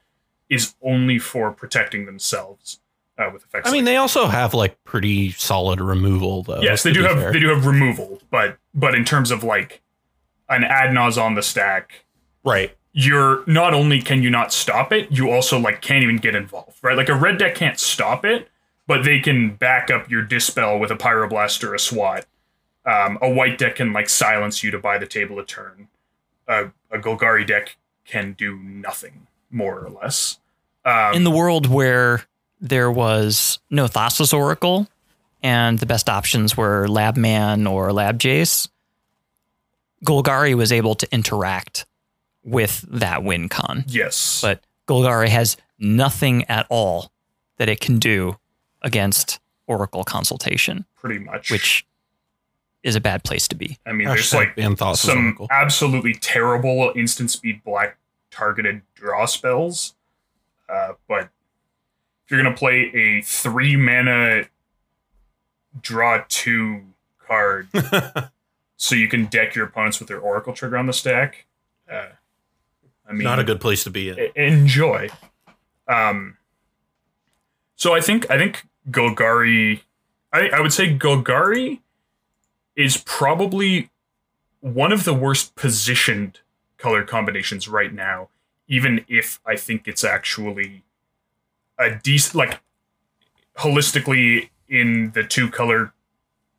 is 0.50 0.76
only 0.82 1.20
for 1.20 1.52
protecting 1.52 2.06
themselves 2.06 2.80
uh, 3.20 3.30
with 3.34 3.44
effects. 3.44 3.68
I 3.70 3.72
mean, 3.72 3.86
like 3.86 3.92
they 3.94 3.98
also 3.98 4.26
have 4.28 4.54
like 4.54 4.84
pretty 4.86 5.32
solid 5.32 5.82
removal 5.82 6.44
though. 6.44 6.62
yes, 6.62 6.82
they 6.84 6.92
do 6.94 7.04
have 7.04 7.18
fair. 7.20 7.32
they 7.34 7.40
do 7.40 7.50
have 7.50 7.66
removal, 7.66 8.22
but 8.32 8.58
but 8.74 8.96
in 8.96 9.06
terms 9.06 9.30
of 9.30 9.44
like 9.44 9.82
an 10.50 10.64
adnaz 10.64 11.22
on 11.22 11.36
the 11.36 11.44
stack, 11.44 12.06
Right. 12.44 12.76
you're 12.94 13.44
not 13.46 13.74
only 13.74 14.02
can 14.02 14.24
you 14.24 14.30
not 14.30 14.52
stop 14.54 14.92
it, 14.92 15.12
you 15.12 15.30
also 15.30 15.60
like 15.60 15.82
can't 15.82 16.04
even 16.04 16.18
get 16.18 16.34
involved, 16.36 16.78
right? 16.82 16.98
Like 16.98 17.10
a 17.10 17.16
red 17.16 17.38
deck 17.38 17.54
can't 17.56 17.78
stop 17.80 18.26
it, 18.26 18.48
but 18.88 19.04
they 19.04 19.20
can 19.20 19.56
back 19.56 19.92
up 19.92 20.10
your 20.10 20.24
dispel 20.24 20.80
with 20.80 20.90
a 20.90 20.96
pyroblast 20.96 21.64
or 21.64 21.76
a 21.76 21.80
swat. 21.80 22.26
Um, 22.86 23.20
a 23.22 23.30
white 23.30 23.58
deck 23.60 23.76
can 23.76 23.94
like 23.94 24.10
silence 24.10 24.64
you 24.64 24.72
to 24.72 24.80
buy 24.80 24.98
the 24.98 25.06
table 25.06 25.38
a 25.38 25.46
turn. 25.46 25.90
A, 26.48 26.72
a 26.90 26.98
Golgari 26.98 27.46
deck 27.46 27.78
can 28.06 28.34
do 28.34 28.58
nothing 28.58 29.28
more 29.52 29.80
or 29.86 29.90
less. 29.90 30.40
Um, 30.86 31.14
in 31.14 31.24
the 31.26 31.30
world 31.32 31.68
where 31.68 32.24
there 32.60 32.92
was 32.92 33.60
no 33.70 33.88
Thassa's 33.88 34.34
Oracle 34.34 34.88
and 35.42 35.80
the 35.80 35.86
best 35.86 36.10
options 36.10 36.58
were 36.58 36.88
Labman 36.88 37.70
or 37.70 37.94
Lab 37.94 38.20
Jace, 38.20 38.68
Golgari 40.06 40.56
was 40.56 40.72
able 40.72 40.96
to 40.96 41.08
interact 41.14 41.86
with 42.44 42.82
that 42.90 43.24
win 43.24 43.50
con. 43.50 43.84
yes, 43.88 44.40
But 44.42 44.64
Golgari 44.88 45.28
has 45.30 45.58
nothing 45.78 46.46
at 46.46 46.66
all 46.70 47.12
that 47.58 47.70
it 47.70 47.80
can 47.80 48.00
do 48.00 48.38
against 48.82 49.40
Oracle 49.68 50.04
consultation, 50.04 50.86
pretty 50.96 51.20
much. 51.20 51.52
which 51.52 51.86
is 52.82 52.96
a 52.96 53.02
bad 53.02 53.24
place 53.24 53.48
to 53.50 53.56
be. 53.56 53.78
I 53.86 53.92
mean, 53.92 54.08
there's 54.08 54.34
like 54.34 54.56
ban 54.56 54.76
some 54.96 55.26
Oracle. 55.28 55.48
absolutely 55.52 56.14
terrible 56.14 56.92
instant 56.96 57.30
speed 57.30 57.62
black 57.64 57.98
targeted 58.32 58.82
draw 58.96 59.26
spells. 59.26 59.96
Uh, 60.70 60.94
but 61.08 61.24
if 61.24 61.30
you're 62.30 62.42
gonna 62.42 62.56
play 62.56 62.92
a 62.94 63.22
three 63.22 63.76
mana 63.76 64.44
draw 65.82 66.24
two 66.28 66.82
card, 67.28 67.68
so 68.78 68.96
you 68.96 69.08
can 69.08 69.26
deck 69.26 69.56
your 69.56 69.66
opponents 69.66 70.00
with 70.00 70.08
their 70.08 70.20
Oracle 70.20 70.54
trigger 70.54 70.78
on 70.78 70.86
the 70.88 70.94
stack. 70.94 71.46
Uh, 71.92 72.08
I 73.08 73.14
mean, 73.14 73.24
Not 73.24 73.40
a 73.40 73.44
good 73.44 73.60
place 73.60 73.84
to 73.86 73.90
be 73.90 74.10
in. 74.10 74.20
enjoy. 74.36 75.10
Um, 75.88 76.38
so 77.76 77.96
I 77.96 78.02
think 78.02 78.30
I 78.30 78.38
think 78.38 78.68
Golgari, 78.90 79.82
I, 80.32 80.50
I 80.50 80.60
would 80.60 80.74
say 80.74 80.96
Golgari 80.96 81.80
is 82.76 82.98
probably 82.98 83.90
one 84.62 84.92
of 84.92 85.04
the 85.06 85.14
worst 85.14 85.56
positioned 85.56 86.40
color 86.78 87.04
combinations 87.04 87.68
right 87.68 87.94
now. 87.94 88.30
Even 88.68 89.04
if 89.08 89.40
I 89.46 89.56
think 89.56 89.88
it's 89.88 90.04
actually 90.04 90.84
a 91.80 91.96
decent, 91.96 92.36
like 92.36 92.60
holistically 93.58 94.50
in 94.68 95.12
the 95.14 95.24
two 95.24 95.50
color 95.50 95.94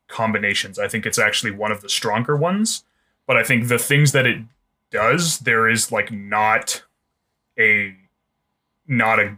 combinations, 0.07 0.77
I 0.77 0.87
think 0.87 1.05
it's 1.05 1.19
actually 1.19 1.51
one 1.51 1.71
of 1.71 1.81
the 1.81 1.89
stronger 1.89 2.35
ones. 2.35 2.83
But 3.27 3.37
I 3.37 3.43
think 3.43 3.67
the 3.67 3.77
things 3.77 4.11
that 4.11 4.25
it 4.27 4.41
does, 4.89 5.39
there 5.39 5.69
is 5.69 5.91
like 5.91 6.11
not 6.11 6.83
a 7.57 7.95
not 8.87 9.19
a 9.19 9.37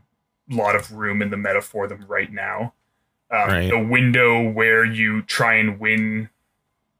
lot 0.49 0.75
of 0.75 0.91
room 0.91 1.21
in 1.21 1.29
the 1.29 1.37
meta 1.37 1.61
for 1.61 1.87
them 1.87 2.05
right 2.07 2.31
now. 2.31 2.73
Um, 3.29 3.49
Right. 3.49 3.69
The 3.69 3.79
window 3.79 4.49
where 4.49 4.85
you 4.85 5.21
try 5.23 5.55
and 5.55 5.79
win, 5.79 6.29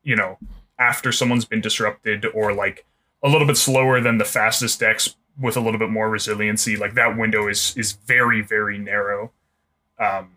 you 0.04 0.15
know, 0.15 0.38
after 0.78 1.12
someone's 1.12 1.46
been 1.46 1.62
disrupted, 1.62 2.26
or 2.34 2.54
like 2.54 2.86
a 3.24 3.30
little 3.30 3.48
bit 3.48 3.58
slower 3.58 4.02
than 4.02 4.17
the 4.17 4.26
fastest 4.26 4.80
decks 4.80 5.15
with 5.39 5.58
a 5.58 5.60
little 5.60 5.80
bit 5.80 5.89
more 5.89 6.10
resiliency, 6.10 6.76
like 6.76 6.93
that 6.93 7.17
window 7.17 7.48
is 7.48 7.76
is 7.78 7.93
very 7.93 8.41
very 8.41 8.78
narrow. 8.78 9.32
Um, 10.00 10.32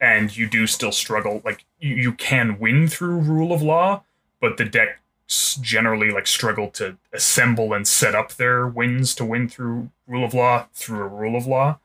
and 0.00 0.34
you 0.34 0.48
do 0.48 0.66
still 0.66 0.92
struggle. 0.92 1.42
Like 1.44 1.64
you, 1.78 1.94
you 1.94 2.12
can 2.12 2.58
win 2.58 2.88
through 2.88 3.18
rule 3.18 3.52
of 3.52 3.62
law, 3.62 4.02
but 4.40 4.56
the 4.56 4.64
decks 4.64 5.56
generally 5.56 6.10
like 6.10 6.26
struggle 6.26 6.68
to 6.70 6.96
assemble 7.12 7.72
and 7.72 7.86
set 7.86 8.14
up 8.14 8.34
their 8.34 8.66
wins 8.66 9.14
to 9.16 9.24
win 9.24 9.48
through 9.48 9.90
rule 10.06 10.24
of 10.24 10.34
law 10.34 10.66
through 10.72 11.04
a 11.04 11.08
rule 11.08 11.36
of 11.36 11.46
law. 11.46 11.78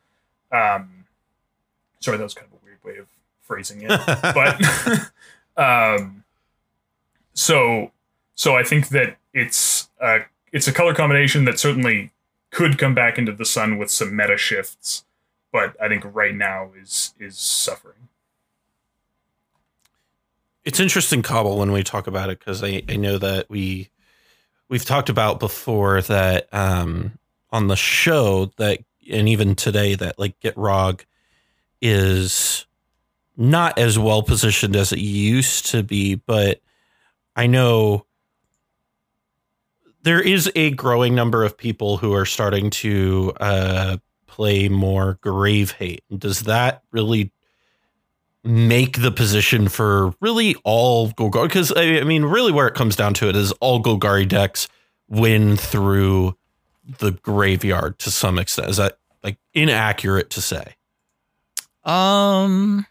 Um, 0.51 1.06
sorry, 1.99 2.17
that 2.17 2.23
was 2.23 2.34
kind 2.34 2.47
of 2.51 2.60
a 2.60 2.65
weird 2.65 2.84
way 2.84 2.97
of 2.99 3.08
phrasing 3.41 3.82
it, 3.82 3.89
but 5.58 5.58
um, 5.62 6.23
so 7.34 7.91
so 8.34 8.56
I 8.56 8.63
think 8.63 8.89
that 8.89 9.17
it's 9.34 9.89
a 9.99 10.21
it's 10.51 10.67
a 10.67 10.71
color 10.73 10.93
combination 10.93 11.45
that 11.45 11.60
certainly 11.60 12.12
could 12.55 12.77
come 12.77 12.95
back 12.95 13.17
into 13.17 13.33
the 13.33 13.43
sun 13.43 13.77
with 13.77 13.91
some 13.91 14.15
meta 14.15 14.37
shifts, 14.37 15.03
but 15.51 15.75
I 15.81 15.89
think 15.89 16.05
right 16.05 16.33
now 16.33 16.71
is 16.81 17.13
is 17.19 17.37
suffering. 17.37 18.07
it's 20.63 20.79
interesting, 20.79 21.21
Cobble, 21.21 21.57
when 21.59 21.73
we 21.73 21.83
talk 21.83 22.07
about 22.07 22.29
it 22.29 22.39
because 22.39 22.63
I, 22.63 22.81
I 22.89 22.95
know 22.95 23.17
that 23.17 23.49
we 23.49 23.89
we've 24.69 24.85
talked 24.85 25.09
about 25.09 25.39
before 25.39 26.01
that 26.03 26.47
um, 26.53 27.19
on 27.51 27.67
the 27.67 27.75
show 27.75 28.51
that 28.57 28.79
and 29.11 29.27
even 29.29 29.55
today 29.55 29.93
that 29.95 30.17
like 30.17 30.39
Gitrog 30.39 31.01
is 31.81 32.65
not 33.35 33.77
as 33.77 33.99
well 33.99 34.23
positioned 34.23 34.77
as 34.77 34.93
it 34.93 34.99
used 34.99 35.67
to 35.67 35.83
be, 35.83 36.15
but 36.15 36.61
I 37.35 37.47
know 37.47 38.05
there 40.05 40.21
is 40.21 40.49
a 40.55 40.69
growing 40.71 41.13
number 41.15 41.43
of 41.43 41.57
people 41.57 41.97
who 41.97 42.13
are 42.13 42.25
starting 42.25 42.69
to 42.69 43.33
uh, 43.39 43.97
play 44.27 44.69
more 44.69 45.17
grave 45.21 45.71
hate. 45.71 46.03
Does 46.15 46.41
that 46.41 46.83
really 46.91 47.31
make 48.43 49.01
the 49.01 49.11
position 49.11 49.67
for 49.67 50.13
really 50.21 50.55
all 50.63 51.09
Golgari? 51.09 51.43
Because 51.43 51.71
I 51.73 51.99
I 51.99 52.03
mean, 52.03 52.23
really, 52.23 52.51
where 52.51 52.67
it 52.67 52.75
comes 52.75 52.95
down 52.95 53.13
to 53.15 53.27
it 53.29 53.35
is 53.35 53.51
all 53.53 53.81
Golgari 53.81 54.27
decks 54.27 54.67
win 55.09 55.57
through 55.57 56.37
the 56.99 57.11
graveyard 57.11 57.97
to 57.99 58.11
some 58.11 58.37
extent. 58.37 58.69
Is 58.69 58.77
that 58.77 58.97
like 59.23 59.37
inaccurate 59.53 60.29
to 60.31 60.41
say? 60.41 60.75
Um. 61.83 62.85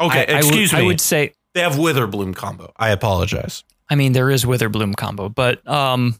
Okay, 0.00 0.20
I- 0.26 0.32
I 0.32 0.36
would- 0.36 0.44
excuse 0.46 0.74
I 0.74 0.82
would 0.82 1.00
say 1.00 1.34
they 1.54 1.60
have 1.60 1.74
Witherbloom 1.74 2.34
combo. 2.36 2.72
I 2.76 2.90
apologize. 2.90 3.64
I 3.88 3.94
mean, 3.94 4.12
there 4.12 4.30
is 4.30 4.44
Witherbloom 4.44 4.96
combo, 4.96 5.28
but 5.28 5.66
um, 5.68 6.18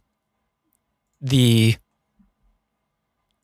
the 1.21 1.77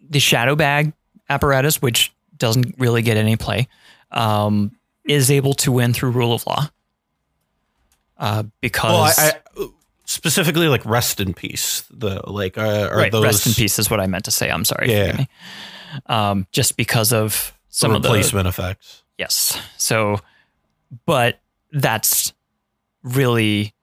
the 0.08 0.20
Shadow 0.20 0.56
Bag 0.56 0.92
apparatus, 1.28 1.80
which 1.80 2.12
doesn't 2.36 2.74
really 2.78 3.02
get 3.02 3.16
any 3.16 3.36
play, 3.36 3.68
um, 4.10 4.76
is 5.04 5.30
able 5.30 5.54
to 5.54 5.72
win 5.72 5.92
through 5.92 6.10
rule 6.10 6.32
of 6.32 6.46
law. 6.46 6.68
Uh, 8.18 8.44
because 8.60 9.16
Well, 9.16 9.32
I, 9.56 9.62
I 9.62 9.68
specifically 10.04 10.68
like 10.68 10.84
rest 10.84 11.18
in 11.20 11.34
peace. 11.34 11.82
The 11.90 12.20
like 12.30 12.58
uh, 12.58 12.88
are 12.90 12.96
right, 12.96 13.12
those 13.12 13.24
rest 13.24 13.46
in 13.46 13.54
peace 13.54 13.78
is 13.78 13.90
what 13.90 14.00
I 14.00 14.06
meant 14.06 14.26
to 14.26 14.30
say. 14.30 14.50
I'm 14.50 14.64
sorry. 14.64 14.90
Yeah. 14.90 15.24
Um, 16.06 16.46
just 16.52 16.76
because 16.76 17.12
of 17.12 17.56
some 17.68 17.88
some 17.88 17.96
of 17.96 18.02
the 18.02 18.08
replacement 18.10 18.46
effects. 18.46 19.02
Yes. 19.18 19.58
So, 19.76 20.18
but 21.06 21.40
that's 21.72 22.32
really, 23.02 23.74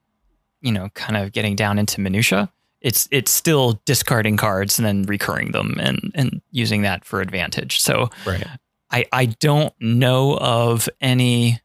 you 0.60 0.72
know, 0.72 0.88
kind 0.94 1.16
of 1.16 1.32
getting 1.32 1.56
down 1.56 1.78
into 1.78 2.00
minutia. 2.00 2.50
It's 2.80 3.08
it's 3.10 3.30
still 3.30 3.80
discarding 3.84 4.36
cards 4.36 4.78
and 4.78 4.86
then 4.86 5.02
recurring 5.02 5.52
them 5.52 5.76
and 5.80 6.12
and 6.14 6.40
using 6.50 6.82
that 6.82 7.04
for 7.04 7.20
advantage. 7.20 7.80
So 7.80 8.08
Right. 8.26 8.46
I 8.90 9.04
I 9.12 9.26
don't 9.26 9.74
know 9.80 10.36
of 10.38 10.88
any 11.00 11.60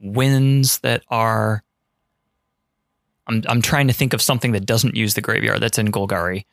wins 0.00 0.78
that 0.78 1.02
are. 1.08 1.62
I'm 3.26 3.42
I'm 3.48 3.60
trying 3.60 3.88
to 3.88 3.92
think 3.92 4.12
of 4.12 4.22
something 4.22 4.52
that 4.52 4.66
doesn't 4.66 4.94
use 4.94 5.14
the 5.14 5.20
graveyard 5.20 5.60
that's 5.60 5.78
in 5.78 5.90
Golgari. 5.90 6.44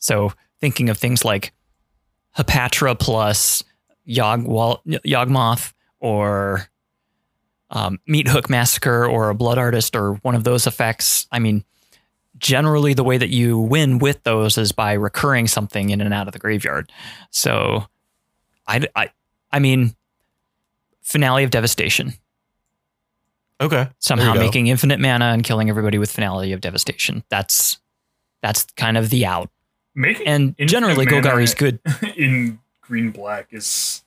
So 0.00 0.32
thinking 0.60 0.88
of 0.88 0.98
things 0.98 1.24
like 1.24 1.52
Hapatra 2.36 2.98
plus 2.98 3.62
Yogwal- 4.08 4.80
Yawgmoth 5.04 5.72
or 6.00 6.68
um, 7.70 7.98
Meathook 8.08 8.48
Massacre 8.48 9.06
or 9.06 9.30
a 9.30 9.34
Blood 9.34 9.58
Artist 9.58 9.94
or 9.96 10.14
one 10.22 10.34
of 10.34 10.44
those 10.44 10.66
effects. 10.66 11.26
I 11.30 11.38
mean, 11.38 11.64
generally 12.38 12.94
the 12.94 13.04
way 13.04 13.18
that 13.18 13.28
you 13.30 13.58
win 13.58 13.98
with 13.98 14.22
those 14.22 14.56
is 14.58 14.72
by 14.72 14.92
recurring 14.94 15.46
something 15.48 15.90
in 15.90 16.00
and 16.00 16.14
out 16.14 16.26
of 16.28 16.32
the 16.32 16.38
graveyard. 16.38 16.90
So, 17.30 17.86
I, 18.66 18.86
I, 18.94 19.10
I 19.52 19.58
mean, 19.58 19.94
Finale 21.02 21.44
of 21.44 21.50
Devastation. 21.50 22.14
Okay. 23.60 23.88
Somehow 23.98 24.26
There 24.26 24.34
go. 24.34 24.40
making 24.40 24.68
infinite 24.68 25.00
mana 25.00 25.26
and 25.26 25.42
killing 25.42 25.68
everybody 25.68 25.98
with 25.98 26.10
Finale 26.12 26.52
of 26.52 26.60
Devastation. 26.60 27.24
That's 27.28 27.78
that's 28.40 28.64
kind 28.76 28.96
of 28.96 29.10
the 29.10 29.26
out. 29.26 29.50
Making 29.96 30.28
And 30.28 30.54
generally, 30.60 31.06
mana 31.06 31.22
Golgari's 31.22 31.54
good. 31.54 31.80
in 32.16 32.60
green 32.80 33.10
black 33.10 33.48
is 33.50 34.04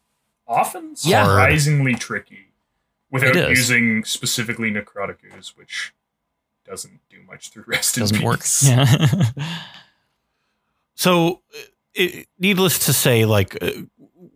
often 0.47 0.95
Yeah. 1.03 1.25
surprisingly 1.25 1.95
tricky 1.95 2.45
without 3.11 3.35
It 3.35 3.51
is. 3.51 3.59
using 3.59 4.03
specifically 4.05 4.71
necrotic 4.71 5.17
ooze, 5.37 5.53
which 5.55 5.93
doesn't 6.65 6.99
do 7.09 7.17
much 7.27 7.49
through 7.49 7.63
rest 7.67 7.97
in 7.97 8.01
Doesn't 8.01 8.21
work. 8.23 8.39
peace. 8.39 8.67
Yeah. 8.67 9.25
So, 10.95 11.41
it, 11.95 12.27
needless 12.37 12.85
to 12.85 12.93
say, 12.93 13.25
like, 13.25 13.57
uh, 13.61 13.71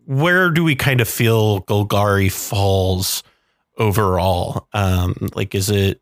where 0.05 0.49
do 0.49 0.63
we 0.63 0.75
kind 0.75 0.99
of 1.01 1.07
feel 1.07 1.61
Golgari 1.61 2.31
falls 2.31 3.21
overall? 3.77 4.67
Um, 4.73 5.15
like, 5.35 5.53
is 5.53 5.69
it 5.69 6.01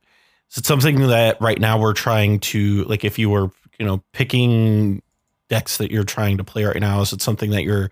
is 0.51 0.57
it 0.59 0.65
something 0.65 1.07
that 1.07 1.41
right 1.41 1.59
now 1.59 1.77
we're 1.79 1.93
trying 1.93 2.39
to 2.41 2.83
like? 2.85 3.03
If 3.03 3.19
you 3.19 3.29
were, 3.29 3.49
you 3.77 3.85
know, 3.85 4.01
picking 4.13 5.01
decks 5.49 5.77
that 5.77 5.91
you're 5.91 6.03
trying 6.05 6.37
to 6.37 6.43
play 6.45 6.63
right 6.63 6.79
now, 6.79 7.01
is 7.01 7.11
it 7.11 7.21
something 7.21 7.49
that 7.51 7.63
you're 7.63 7.91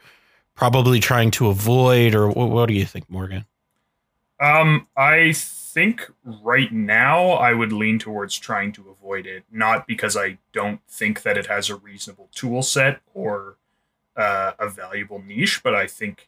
probably 0.56 1.00
trying 1.02 1.32
to 1.32 1.48
avoid, 1.48 2.15
or 2.15 2.30
what, 2.30 2.50
what 2.50 2.67
do 2.67 2.74
you 2.74 2.86
think, 2.86 3.10
Morgan? 3.10 3.46
Um, 4.42 4.87
I 4.98 5.33
think 5.33 6.12
right 6.23 6.71
now 6.71 7.29
I 7.29 7.54
would 7.54 7.71
lean 7.71 8.00
towards 8.00 8.37
trying 8.39 8.71
to 8.73 8.89
avoid 8.89 9.27
it, 9.27 9.44
not 9.52 9.85
because 9.85 10.17
I 10.17 10.39
don't 10.52 10.81
think 10.89 11.21
that 11.21 11.37
it 11.37 11.46
has 11.46 11.69
a 11.69 11.75
reasonable 11.75 12.27
tool 12.33 12.63
set 12.63 13.02
or 13.13 13.58
uh, 14.17 14.54
a 14.60 14.67
valuable 14.67 15.21
niche, 15.21 15.62
but 15.63 15.75
I 15.75 15.85
think 15.85 16.27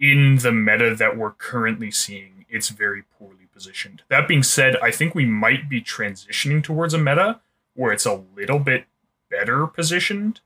in 0.00 0.36
the 0.36 0.50
meta 0.50 0.94
that 0.94 1.16
we're 1.18 1.32
currently 1.32 1.90
seeing, 1.90 2.46
it's 2.48 2.70
very 2.70 3.02
poorly 3.18 3.48
positioned. 3.52 4.02
That 4.08 4.26
being 4.26 4.42
said, 4.42 4.76
I 4.82 4.90
think 4.90 5.14
we 5.14 5.26
might 5.26 5.68
be 5.68 5.82
transitioning 5.82 6.64
towards 6.64 6.94
a 6.94 6.98
meta 6.98 7.40
where 7.74 7.92
it's 7.92 8.06
a 8.06 8.22
little 8.34 8.58
bit 8.58 8.86
better 9.30 9.66
positioned, 9.66 10.40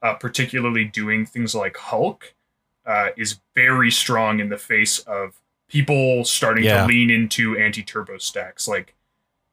uh, 0.00 0.14
particularly 0.14 0.84
doing 0.84 1.26
things 1.26 1.56
like 1.56 1.76
Hulk 1.76 2.34
uh, 2.86 3.08
is 3.16 3.40
very 3.54 3.90
strong 3.90 4.38
in 4.38 4.48
the 4.48 4.56
face 4.56 5.00
of 5.00 5.40
people 5.70 6.24
starting 6.24 6.64
Yeah. 6.64 6.82
to 6.82 6.86
lean 6.88 7.10
into 7.10 7.56
anti-turbo 7.56 8.18
stacks. 8.18 8.68
Like 8.68 8.94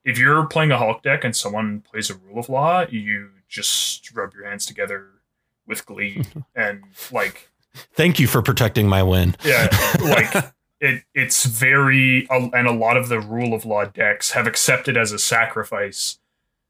if 0.03 0.17
you're 0.17 0.45
playing 0.47 0.71
a 0.71 0.77
Hulk 0.77 1.03
deck 1.03 1.23
and 1.23 1.35
someone 1.35 1.81
plays 1.81 2.09
a 2.09 2.15
Rule 2.15 2.39
of 2.39 2.49
Law, 2.49 2.85
you 2.89 3.29
just 3.47 4.11
rub 4.15 4.33
your 4.33 4.45
hands 4.45 4.65
together 4.65 5.07
with 5.65 5.85
glee 5.85 6.23
and 6.55 6.83
like 7.11 7.49
Thank 7.93 8.19
you 8.19 8.27
for 8.27 8.41
protecting 8.41 8.87
my 8.87 9.03
win. 9.03 9.35
yeah 9.45 9.67
like 10.01 10.51
it 10.81 11.03
it's 11.13 11.45
very 11.45 12.27
and 12.29 12.67
a 12.67 12.71
lot 12.71 12.97
of 12.97 13.09
the 13.09 13.19
rule 13.19 13.53
of 13.53 13.65
law 13.65 13.85
decks 13.85 14.31
have 14.31 14.45
accepted 14.47 14.95
as 14.97 15.11
a 15.11 15.19
sacrifice 15.19 16.19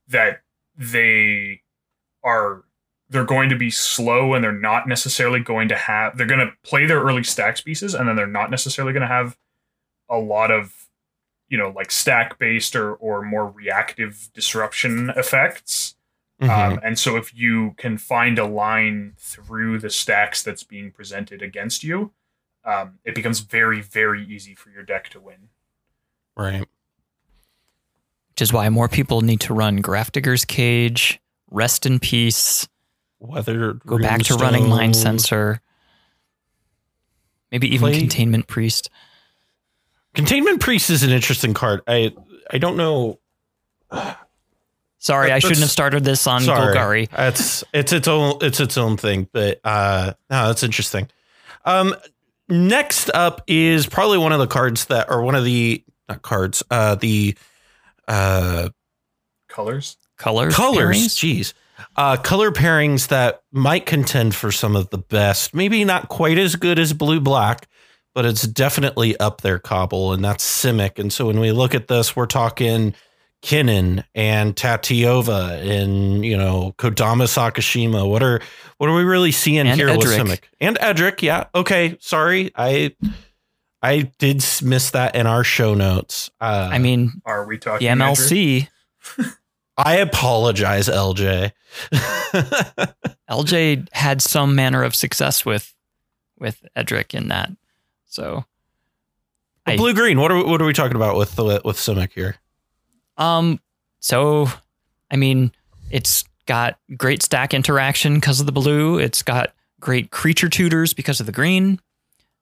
that 0.07 0.41
they 0.77 1.61
are 2.23 2.63
they're 3.09 3.23
going 3.25 3.49
to 3.49 3.55
be 3.55 3.69
slow 3.69 4.33
and 4.33 4.43
they're 4.43 4.51
not 4.51 4.87
necessarily 4.87 5.39
going 5.39 5.67
to 5.69 5.75
have 5.75 6.17
they're 6.17 6.27
going 6.27 6.45
to 6.45 6.51
play 6.63 6.85
their 6.85 7.01
early 7.01 7.23
stacks 7.23 7.61
pieces 7.61 7.93
and 7.93 8.07
then 8.07 8.15
they're 8.15 8.27
not 8.27 8.51
necessarily 8.51 8.93
going 8.93 9.01
to 9.01 9.07
have 9.07 9.37
a 10.09 10.17
lot 10.17 10.51
of 10.51 10.87
you 11.49 11.57
know 11.57 11.69
like 11.69 11.91
stack 11.91 12.37
based 12.37 12.75
or 12.75 12.93
or 12.95 13.21
more 13.21 13.47
reactive 13.49 14.29
disruption 14.33 15.11
effects 15.15 15.95
Mhm. 16.41 16.49
um, 16.49 16.79
and 16.83 16.99
so 16.99 17.15
if 17.15 17.33
you 17.33 17.73
can 17.77 17.97
find 17.97 18.37
a 18.37 18.45
line 18.45 19.13
through 19.17 19.79
the 19.79 19.89
stacks 19.89 20.43
that's 20.43 20.63
being 20.63 20.91
presented 20.91 21.41
against 21.41 21.83
you 21.83 22.11
um, 22.63 22.99
it 23.03 23.15
becomes 23.15 23.39
very 23.39 23.81
very 23.81 24.23
easy 24.25 24.53
for 24.53 24.69
your 24.69 24.83
deck 24.83 25.09
to 25.09 25.19
win 25.19 25.49
right. 26.35 26.67
Which 28.29 28.41
is 28.43 28.53
why 28.53 28.69
more 28.69 28.87
people 28.87 29.21
need 29.21 29.39
to 29.41 29.53
run 29.55 29.81
Grafdigger's 29.81 30.45
Cage, 30.45 31.19
Rest 31.49 31.87
in 31.87 31.97
Peace, 31.97 32.67
Weather. 33.19 33.73
go 33.73 33.97
back 33.97 34.21
to 34.23 34.35
running 34.35 34.69
Mind 34.69 34.93
Runestone. 34.93 35.01
Sensor, 35.01 35.61
maybe 37.51 37.67
even 37.73 37.89
Play- 37.89 37.99
Containment 37.99 38.47
Priest. 38.47 38.89
Containment 40.13 40.59
Priest 40.61 40.89
is 40.89 41.03
an 41.03 41.09
interesting 41.11 41.53
card. 41.53 41.81
I 41.87 42.13
I 42.51 42.57
don't 42.57 42.77
know. 42.77 43.19
Sorry, 44.99 45.29
That- 45.29 45.35
I 45.35 45.39
shouldn't 45.39 45.59
have 45.59 45.69
started 45.71 46.03
this 46.03 46.25
on 46.27 46.41
Sorry. 46.41 46.75
Golgari. 46.75 47.07
It's 47.17 47.63
it's 47.73 47.93
its 47.93 48.07
own 48.07 48.37
it's 48.41 48.59
its 48.59 48.77
own 48.77 48.97
thing, 48.97 49.27
but 49.31 49.59
uh 49.63 50.13
no, 50.29 50.47
that's 50.47 50.63
interesting. 50.63 51.07
Um 51.65 51.95
next 52.49 53.09
up 53.13 53.41
is 53.47 53.85
probably 53.87 54.17
one 54.17 54.31
of 54.31 54.39
the 54.39 54.47
cards 54.47 54.85
that 54.85 55.09
or 55.09 55.21
one 55.21 55.35
of 55.35 55.43
the 55.43 55.83
not 56.09 56.21
cards, 56.21 56.63
uh 56.71 56.95
the 56.95 57.35
uh 58.07 58.69
colors 59.49 59.97
Colors. 60.17 60.55
colors, 60.55 60.97
pairings? 60.97 61.15
jeez. 61.39 61.53
Uh 61.95 62.17
color 62.17 62.51
pairings 62.51 63.07
that 63.07 63.41
might 63.51 63.85
contend 63.85 64.35
for 64.35 64.51
some 64.51 64.75
of 64.75 64.89
the 64.89 64.97
best. 64.97 65.53
Maybe 65.53 65.83
not 65.83 66.09
quite 66.09 66.37
as 66.37 66.55
good 66.55 66.79
as 66.79 66.93
blue 66.93 67.19
black, 67.19 67.67
but 68.15 68.25
it's 68.25 68.43
definitely 68.43 69.17
up 69.19 69.41
there 69.41 69.59
cobble 69.59 70.13
and 70.13 70.23
that's 70.23 70.45
Simic. 70.45 70.99
And 70.99 71.11
so 71.11 71.27
when 71.27 71.39
we 71.39 71.51
look 71.51 71.75
at 71.75 71.87
this, 71.87 72.15
we're 72.15 72.25
talking 72.25 72.93
Kinnan 73.43 74.03
and 74.15 74.55
Tatyova 74.55 75.61
and 75.61 76.25
you 76.25 76.35
know 76.35 76.73
Kodama 76.77 77.25
Sakashima. 77.25 78.09
What 78.09 78.23
are 78.23 78.41
what 78.77 78.89
are 78.89 78.95
we 78.95 79.03
really 79.03 79.31
seeing 79.31 79.67
And 79.67 79.79
here 79.79 79.95
with 79.95 80.07
Simic 80.07 80.43
and 80.59 80.77
Edric? 80.81 81.21
Yeah, 81.21 81.45
okay. 81.53 81.97
Sorry, 81.99 82.51
I 82.55 82.95
I 83.81 84.11
did 84.17 84.43
miss 84.63 84.91
that 84.91 85.15
in 85.15 85.27
our 85.27 85.43
show 85.43 85.75
notes. 85.75 86.31
Uh, 86.41 86.69
I 86.71 86.79
mean, 86.79 87.21
are 87.25 87.45
we 87.45 87.57
talking 87.57 87.87
the 87.87 88.03
MLC, 88.03 88.67
I 89.77 89.97
apologize, 89.97 90.87
LJ. 90.87 91.51
LJ 93.29 93.87
had 93.93 94.21
some 94.21 94.55
manner 94.55 94.83
of 94.83 94.95
success 94.95 95.45
with 95.45 95.73
with 96.39 96.65
Edric 96.75 97.13
in 97.13 97.27
that. 97.29 97.51
So, 98.05 98.45
Blue 99.75 99.93
green. 99.93 100.19
What 100.19 100.31
are 100.31 100.43
what 100.45 100.61
are 100.61 100.65
we 100.65 100.73
talking 100.73 100.95
about 100.95 101.17
with 101.17 101.35
the 101.35 101.61
with 101.63 101.77
Simic 101.77 102.13
here? 102.13 102.37
um, 103.17 103.59
so 103.99 104.47
I 105.11 105.15
mean, 105.15 105.51
it's 105.89 106.23
got 106.45 106.79
great 106.95 107.21
stack 107.21 107.53
interaction 107.53 108.15
because 108.15 108.39
of 108.39 108.45
the 108.45 108.51
blue. 108.51 108.97
It's 108.97 109.21
got 109.21 109.53
great 109.79 110.11
creature 110.11 110.49
tutors 110.49 110.93
because 110.93 111.19
of 111.19 111.25
the 111.25 111.31
green, 111.31 111.79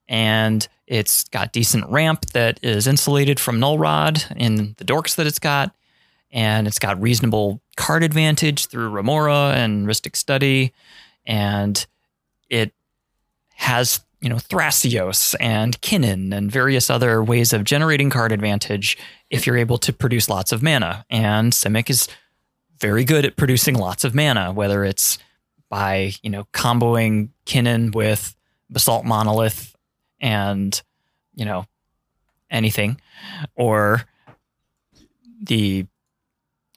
and 0.07 0.67
it's 0.87 1.23
got 1.25 1.51
decent 1.51 1.89
ramp 1.89 2.27
that 2.33 2.59
is 2.63 2.87
insulated 2.87 3.39
from 3.39 3.59
null 3.59 3.77
rod 3.79 4.23
in 4.35 4.75
the 4.77 4.85
dorks 4.85 5.15
that 5.15 5.25
it's 5.25 5.39
got, 5.39 5.75
and 6.35 6.67
it's 6.67 6.79
got 6.79 7.01
reasonable 7.01 7.61
card 7.77 8.03
advantage 8.03 8.67
through 8.67 8.89
Remora 8.89 9.53
and 9.55 9.87
Rhystic 9.87 10.17
Study, 10.17 10.73
and 11.25 11.83
it 12.49 12.73
has 13.55 14.01
you 14.19 14.27
know 14.27 14.35
Thrasios 14.35 15.33
and 15.39 15.79
Kinnan 15.81 16.35
and 16.35 16.51
various 16.51 16.89
other 16.89 17.23
ways 17.23 17.53
of 17.53 17.63
generating 17.63 18.09
card 18.09 18.33
advantage 18.33 18.97
if 19.29 19.47
you're 19.47 19.57
able 19.57 19.77
to 19.79 19.93
produce 19.93 20.29
lots 20.29 20.51
of 20.51 20.61
mana. 20.61 21.05
And 21.09 21.53
Simic 21.53 21.89
is 21.89 22.09
very 22.81 23.05
good 23.05 23.25
at 23.25 23.37
producing 23.37 23.75
lots 23.75 24.03
of 24.03 24.13
mana, 24.13 24.51
whether 24.51 24.83
it's 24.83 25.17
by 25.69 26.11
you 26.21 26.29
know 26.29 26.43
comboing 26.51 27.29
Kinnan 27.45 27.95
with 27.95 28.35
Basalt 28.69 29.05
Monolith 29.05 29.73
and 30.19 30.81
you 31.33 31.45
know 31.45 31.65
anything, 32.51 32.99
or 33.55 34.03
the 35.41 35.85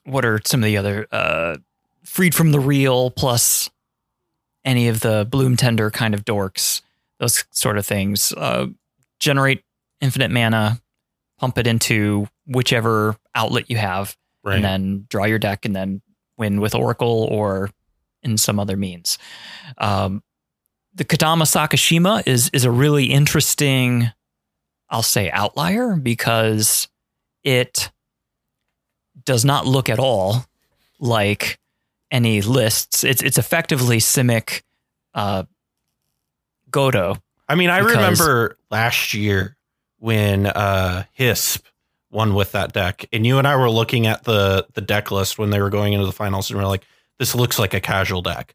what 0.08 0.24
are 0.24 0.40
some 0.44 0.60
of 0.60 0.66
the 0.66 0.76
other 0.76 1.06
uh, 1.12 1.56
freed 2.04 2.34
from 2.34 2.52
the 2.52 2.60
real 2.60 3.10
plus 3.10 3.70
any 4.64 4.88
of 4.88 5.00
the 5.00 5.26
bloom 5.30 5.56
tender 5.56 5.90
kind 5.90 6.14
of 6.14 6.24
dorks, 6.24 6.82
those 7.18 7.44
sort 7.50 7.78
of 7.78 7.86
things. 7.86 8.32
Uh, 8.32 8.66
generate 9.18 9.62
infinite 10.00 10.30
mana, 10.30 10.80
pump 11.38 11.58
it 11.58 11.66
into 11.66 12.28
whichever 12.46 13.16
outlet 13.34 13.70
you 13.70 13.76
have, 13.76 14.16
and 14.56 14.64
then 14.64 15.06
draw 15.08 15.24
your 15.24 15.38
deck 15.38 15.64
and 15.64 15.74
then 15.76 16.00
win 16.36 16.60
with 16.60 16.74
Oracle 16.74 17.28
or 17.30 17.70
in 18.22 18.38
some 18.38 18.58
other 18.58 18.76
means. 18.76 19.18
Um, 19.78 20.22
the 20.94 21.04
Kodama 21.04 21.44
Sakashima 21.44 22.26
is 22.26 22.50
is 22.52 22.64
a 22.64 22.70
really 22.70 23.06
interesting, 23.06 24.10
I'll 24.90 25.02
say, 25.02 25.30
outlier 25.30 25.96
because 25.96 26.88
it 27.44 27.90
does 29.28 29.44
not 29.44 29.66
look 29.66 29.90
at 29.90 29.98
all 29.98 30.46
like 30.98 31.60
any 32.10 32.40
lists. 32.40 33.04
It's 33.04 33.22
it's 33.22 33.36
effectively 33.36 33.98
Simic 33.98 34.62
uh, 35.14 35.42
Godo. 36.70 37.20
I 37.46 37.54
mean, 37.54 37.68
I 37.68 37.78
remember 37.78 38.56
last 38.70 39.12
year 39.12 39.54
when 39.98 40.46
uh 40.46 41.04
HISP 41.18 41.62
won 42.10 42.32
with 42.34 42.52
that 42.52 42.72
deck, 42.72 43.04
and 43.12 43.26
you 43.26 43.36
and 43.36 43.46
I 43.46 43.56
were 43.56 43.70
looking 43.70 44.06
at 44.06 44.24
the 44.24 44.66
the 44.72 44.80
deck 44.80 45.10
list 45.10 45.38
when 45.38 45.50
they 45.50 45.60
were 45.60 45.70
going 45.70 45.92
into 45.92 46.06
the 46.06 46.12
finals, 46.12 46.48
and 46.50 46.58
we 46.58 46.64
are 46.64 46.68
like, 46.68 46.86
"This 47.18 47.34
looks 47.34 47.58
like 47.58 47.74
a 47.74 47.80
casual 47.80 48.22
deck." 48.22 48.54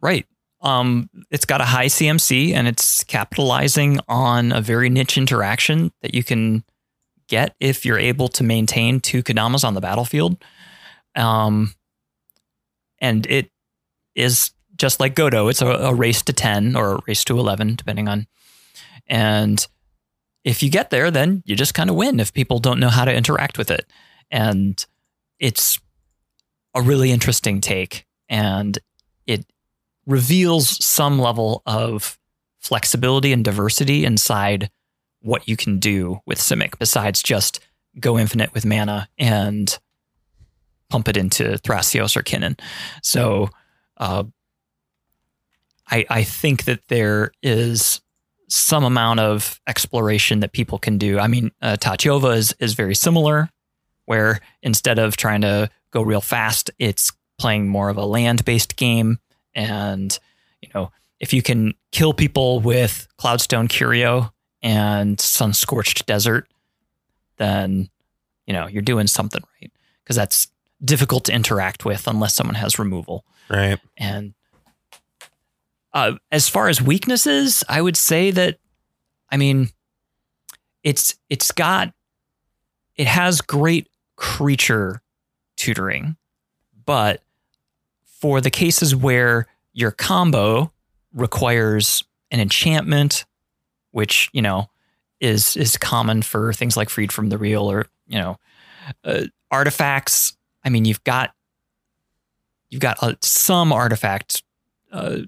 Right. 0.00 0.26
Um, 0.60 1.10
it's 1.32 1.44
got 1.44 1.60
a 1.60 1.64
high 1.64 1.86
CMC 1.86 2.52
and 2.54 2.68
it's 2.68 3.02
capitalizing 3.02 3.98
on 4.06 4.52
a 4.52 4.60
very 4.60 4.88
niche 4.88 5.18
interaction 5.18 5.90
that 6.02 6.14
you 6.14 6.22
can 6.22 6.62
get 7.32 7.56
if 7.58 7.86
you're 7.86 7.98
able 7.98 8.28
to 8.28 8.44
maintain 8.44 9.00
two 9.00 9.22
Kodamas 9.22 9.64
on 9.64 9.72
the 9.72 9.80
battlefield. 9.80 10.36
Um, 11.16 11.74
and 13.00 13.26
it 13.26 13.50
is 14.14 14.52
just 14.76 15.00
like 15.00 15.14
Godo. 15.14 15.48
It's 15.50 15.62
a, 15.62 15.66
a 15.66 15.94
race 15.94 16.20
to 16.22 16.34
10 16.34 16.76
or 16.76 16.96
a 16.96 17.00
race 17.06 17.24
to 17.24 17.38
11, 17.38 17.76
depending 17.76 18.06
on. 18.06 18.26
And 19.06 19.66
if 20.44 20.62
you 20.62 20.70
get 20.70 20.90
there, 20.90 21.10
then 21.10 21.42
you 21.46 21.56
just 21.56 21.72
kind 21.72 21.88
of 21.88 21.96
win 21.96 22.20
if 22.20 22.34
people 22.34 22.58
don't 22.58 22.78
know 22.78 22.90
how 22.90 23.06
to 23.06 23.14
interact 23.14 23.56
with 23.56 23.70
it. 23.70 23.86
And 24.30 24.84
it's 25.38 25.80
a 26.74 26.82
really 26.82 27.10
interesting 27.10 27.62
take. 27.62 28.06
And 28.28 28.78
it 29.26 29.46
reveals 30.06 30.84
some 30.84 31.18
level 31.18 31.62
of 31.64 32.18
flexibility 32.60 33.32
and 33.32 33.42
diversity 33.42 34.04
inside 34.04 34.70
what 35.22 35.48
you 35.48 35.56
can 35.56 35.78
do 35.78 36.20
with 36.26 36.38
Simic 36.38 36.78
besides 36.78 37.22
just 37.22 37.60
go 37.98 38.18
infinite 38.18 38.52
with 38.54 38.64
mana 38.64 39.08
and 39.18 39.78
pump 40.88 41.08
it 41.08 41.16
into 41.16 41.44
Thrasios 41.58 42.16
or 42.16 42.22
Kinnan. 42.22 42.58
So 43.02 43.48
uh, 43.96 44.24
I, 45.90 46.04
I 46.10 46.22
think 46.24 46.64
that 46.64 46.88
there 46.88 47.32
is 47.42 48.00
some 48.48 48.84
amount 48.84 49.20
of 49.20 49.60
exploration 49.66 50.40
that 50.40 50.52
people 50.52 50.78
can 50.78 50.98
do. 50.98 51.18
I 51.18 51.26
mean, 51.26 51.50
uh, 51.62 51.76
is, 51.80 52.54
is 52.58 52.74
very 52.74 52.94
similar, 52.94 53.48
where 54.04 54.40
instead 54.62 54.98
of 54.98 55.16
trying 55.16 55.40
to 55.42 55.70
go 55.90 56.02
real 56.02 56.20
fast, 56.20 56.70
it's 56.78 57.12
playing 57.38 57.68
more 57.68 57.88
of 57.88 57.96
a 57.96 58.04
land 58.04 58.44
based 58.44 58.76
game. 58.76 59.18
And, 59.54 60.18
you 60.60 60.68
know, 60.74 60.90
if 61.20 61.32
you 61.32 61.42
can 61.42 61.74
kill 61.92 62.12
people 62.12 62.60
with 62.60 63.06
Cloudstone 63.18 63.68
Curio 63.68 64.31
and 64.62 65.16
Sunscorched 65.18 66.06
Desert, 66.06 66.48
then, 67.36 67.88
you 68.46 68.52
know, 68.52 68.66
you're 68.66 68.82
doing 68.82 69.06
something 69.06 69.42
right. 69.60 69.72
Because 70.02 70.16
that's 70.16 70.48
difficult 70.84 71.24
to 71.24 71.32
interact 71.32 71.84
with 71.84 72.06
unless 72.06 72.34
someone 72.34 72.54
has 72.56 72.78
removal. 72.78 73.24
Right. 73.48 73.78
And 73.96 74.34
uh, 75.92 76.14
as 76.30 76.48
far 76.48 76.68
as 76.68 76.80
weaknesses, 76.80 77.62
I 77.68 77.80
would 77.80 77.96
say 77.96 78.30
that, 78.30 78.58
I 79.30 79.36
mean, 79.36 79.70
it's 80.82 81.16
it's 81.30 81.52
got 81.52 81.92
it 82.96 83.06
has 83.06 83.40
great 83.40 83.88
creature 84.16 85.00
tutoring, 85.56 86.16
but 86.84 87.22
for 88.04 88.40
the 88.40 88.50
cases 88.50 88.94
where 88.94 89.46
your 89.72 89.90
combo 89.90 90.72
requires 91.14 92.04
an 92.30 92.40
enchantment, 92.40 93.24
which 93.92 94.28
you 94.32 94.42
know 94.42 94.68
is 95.20 95.56
is 95.56 95.76
common 95.76 96.20
for 96.22 96.52
things 96.52 96.76
like 96.76 96.90
Freed 96.90 97.12
from 97.12 97.28
the 97.28 97.38
Real 97.38 97.70
or 97.70 97.86
you 98.06 98.18
know 98.18 98.36
uh, 99.04 99.24
artifacts. 99.50 100.36
I 100.64 100.68
mean, 100.68 100.84
you've 100.84 101.04
got 101.04 101.32
you've 102.68 102.80
got 102.80 103.02
uh, 103.02 103.14
some 103.20 103.72
artifact 103.72 104.42
uh, 104.90 105.18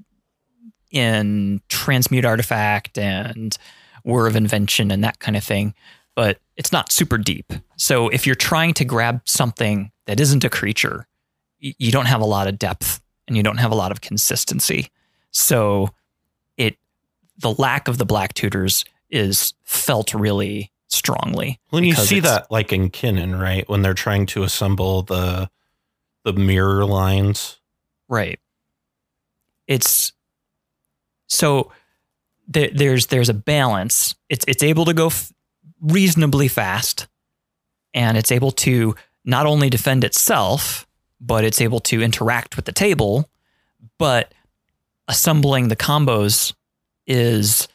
in 0.90 1.60
transmute 1.68 2.24
artifact 2.24 2.98
and 2.98 3.56
Whir 4.04 4.26
of 4.26 4.36
Invention 4.36 4.90
and 4.90 5.02
that 5.04 5.18
kind 5.18 5.36
of 5.36 5.44
thing, 5.44 5.74
but 6.14 6.38
it's 6.56 6.72
not 6.72 6.92
super 6.92 7.18
deep. 7.18 7.52
So 7.76 8.08
if 8.08 8.26
you're 8.26 8.34
trying 8.34 8.74
to 8.74 8.84
grab 8.84 9.22
something 9.24 9.90
that 10.06 10.20
isn't 10.20 10.44
a 10.44 10.50
creature, 10.50 11.06
you 11.58 11.90
don't 11.90 12.06
have 12.06 12.20
a 12.20 12.26
lot 12.26 12.46
of 12.46 12.58
depth 12.58 13.00
and 13.26 13.36
you 13.36 13.42
don't 13.42 13.56
have 13.56 13.72
a 13.72 13.76
lot 13.76 13.90
of 13.90 14.00
consistency. 14.00 14.90
So 15.30 15.90
the 17.38 17.52
lack 17.52 17.88
of 17.88 17.98
the 17.98 18.06
black 18.06 18.34
tutors 18.34 18.84
is 19.10 19.54
felt 19.64 20.14
really 20.14 20.70
strongly. 20.88 21.60
When 21.70 21.84
you 21.84 21.94
see 21.94 22.20
that, 22.20 22.50
like 22.50 22.72
in 22.72 22.90
Kinnan, 22.90 23.40
right, 23.40 23.68
when 23.68 23.82
they're 23.82 23.94
trying 23.94 24.26
to 24.26 24.42
assemble 24.42 25.02
the 25.02 25.50
the 26.24 26.32
mirror 26.32 26.84
lines, 26.86 27.58
Right. 28.08 28.38
It's 29.66 30.12
so 31.26 31.72
there, 32.46 32.70
there's 32.72 33.06
there's 33.06 33.28
a 33.28 33.34
balance. 33.34 34.14
It's 34.28 34.44
it's 34.46 34.62
able 34.62 34.84
to 34.84 34.94
go 34.94 35.06
f- 35.06 35.32
reasonably 35.80 36.48
fast, 36.48 37.06
and 37.94 38.16
it's 38.16 38.30
able 38.30 38.50
to 38.52 38.94
not 39.24 39.46
only 39.46 39.70
defend 39.70 40.04
itself, 40.04 40.86
but 41.20 41.44
it's 41.44 41.60
able 41.60 41.80
to 41.80 42.02
interact 42.02 42.56
with 42.56 42.66
the 42.66 42.72
table. 42.72 43.30
But 43.98 44.32
assembling 45.08 45.68
the 45.68 45.76
combos 45.76 46.52
is 47.06 47.68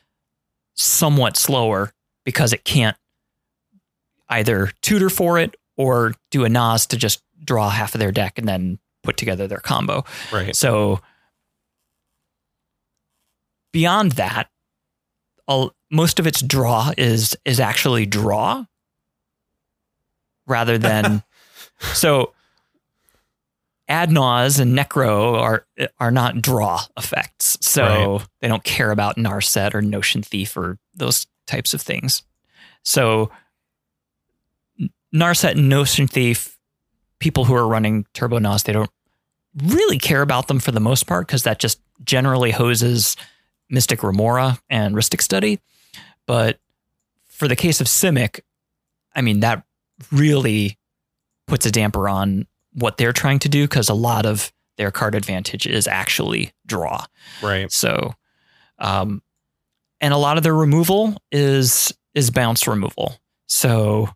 somewhat 0.76 1.38
slower 1.38 1.92
because 2.26 2.54
it 2.54 2.64
can't 2.64 2.98
either 4.30 4.72
tutor 4.82 5.10
for 5.10 5.40
it 5.40 5.56
or 5.78 6.14
do 6.32 6.46
a 6.46 6.50
Nas 6.50 6.86
to 6.88 6.98
just 6.98 7.22
draw 7.44 7.70
half 7.70 7.96
of 7.96 8.00
their 8.00 8.12
deck 8.12 8.38
and 8.38 8.48
then 8.48 8.80
put 9.04 9.18
together 9.18 9.48
their 9.48 9.60
combo. 9.60 10.04
right? 10.32 10.56
So 10.56 11.00
beyond 13.72 14.14
that, 14.14 14.50
all, 15.48 15.74
most 15.92 16.20
of 16.20 16.28
its 16.28 16.42
draw 16.42 16.92
is 16.98 17.36
is 17.44 17.60
actually 17.60 18.06
draw 18.06 18.66
rather 20.46 20.78
than 20.78 21.24
so 21.94 22.34
Adnaz 23.90 24.60
and 24.60 24.78
Necro 24.78 25.34
are 25.34 25.66
are 26.00 26.12
not 26.12 26.42
draw 26.42 26.82
effects. 26.98 27.58
So 27.62 28.18
Right. 28.18 28.28
they 28.42 28.48
don't 28.48 28.64
care 28.64 28.92
about 28.92 29.18
Narset 29.18 29.74
or 29.74 29.82
Notion 29.82 30.22
Thief 30.22 30.56
or 30.56 30.78
those 30.96 31.26
types 31.48 31.74
of 31.74 31.82
things. 31.82 32.22
So 32.84 33.32
Narset 35.14 35.52
and 35.52 35.70
Notion 35.70 36.08
Thief, 36.08 36.58
people 37.20 37.46
who 37.46 37.56
are 37.56 37.68
running 37.68 38.06
Turbo 38.14 38.38
Nas, 38.40 38.64
they 38.64 38.74
don't 38.74 38.92
really 39.64 39.98
care 39.98 40.22
about 40.22 40.48
them 40.48 40.60
for 40.60 40.72
the 40.72 40.80
most 40.80 41.08
part 41.08 41.28
because 41.28 41.44
that 41.44 41.60
just 41.60 41.82
generally 42.04 42.52
hoses 42.52 43.18
Mystic 43.70 44.04
Remora 44.04 44.60
and 44.70 44.96
Rhystic 44.96 45.22
Study. 45.22 45.60
But 46.28 46.60
for 47.28 47.48
the 47.48 47.56
case 47.56 47.82
of 47.82 47.88
Simic, 47.88 48.42
I 49.16 49.22
mean, 49.22 49.40
that 49.40 49.64
really 50.12 50.78
puts 51.48 51.66
a 51.66 51.72
damper 51.72 52.08
on 52.08 52.46
what 52.80 52.98
they're 52.98 53.14
trying 53.14 53.40
to 53.40 53.50
do 53.50 53.66
because 53.66 53.90
a 53.90 53.94
lot 53.94 54.26
of 54.26 54.52
their 54.78 54.92
card 54.92 55.16
advantage 55.16 55.68
is 55.68 55.88
actually 55.88 56.52
draw. 56.66 57.06
Right. 57.44 57.72
So, 57.72 58.14
um, 58.80 59.22
and 60.02 60.14
a 60.14 60.18
lot 60.18 60.38
of 60.38 60.44
their 60.44 60.56
removal 60.56 61.22
is 61.32 61.94
is 62.16 62.32
bounce 62.32 62.68
removal. 62.68 63.20
So, 63.48 64.10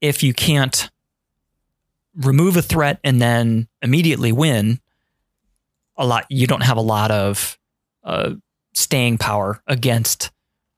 if 0.00 0.22
you 0.22 0.34
can't 0.34 0.90
remove 2.14 2.56
a 2.56 2.62
threat 2.62 3.00
and 3.02 3.20
then 3.20 3.68
immediately 3.82 4.32
win, 4.32 4.80
a 5.96 6.06
lot 6.06 6.26
you 6.28 6.46
don't 6.46 6.62
have 6.62 6.76
a 6.76 6.82
lot 6.82 7.10
of 7.10 7.58
uh, 8.04 8.34
staying 8.74 9.18
power 9.18 9.62
against 9.66 10.30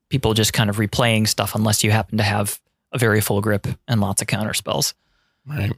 people 0.09 0.35
just 0.35 0.53
kind 0.53 0.71
of 0.71 0.77
replaying 0.77 1.27
stuff 1.27 1.55
unless 1.55 1.83
you 1.83 1.91
happen 1.91 2.19
to 2.19 2.25
have 2.25 2.61
a 2.93 2.99
very 2.99 3.21
full 3.21 3.41
grip 3.41 3.67
and 3.89 4.01
lots 4.01 4.23
of 4.23 4.29
counter 4.29 4.55
spells. 4.55 4.95
Right. 5.47 5.73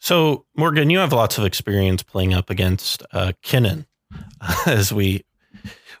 So, 0.00 0.46
Morgan, 0.56 0.88
you 0.88 0.98
have 0.98 1.12
lots 1.12 1.36
of 1.36 1.44
experience 1.44 2.02
playing 2.02 2.32
up 2.32 2.48
against 2.48 3.02
uh, 3.12 3.32
Kinnan, 3.44 3.84
as 4.66 4.92
we 4.92 5.24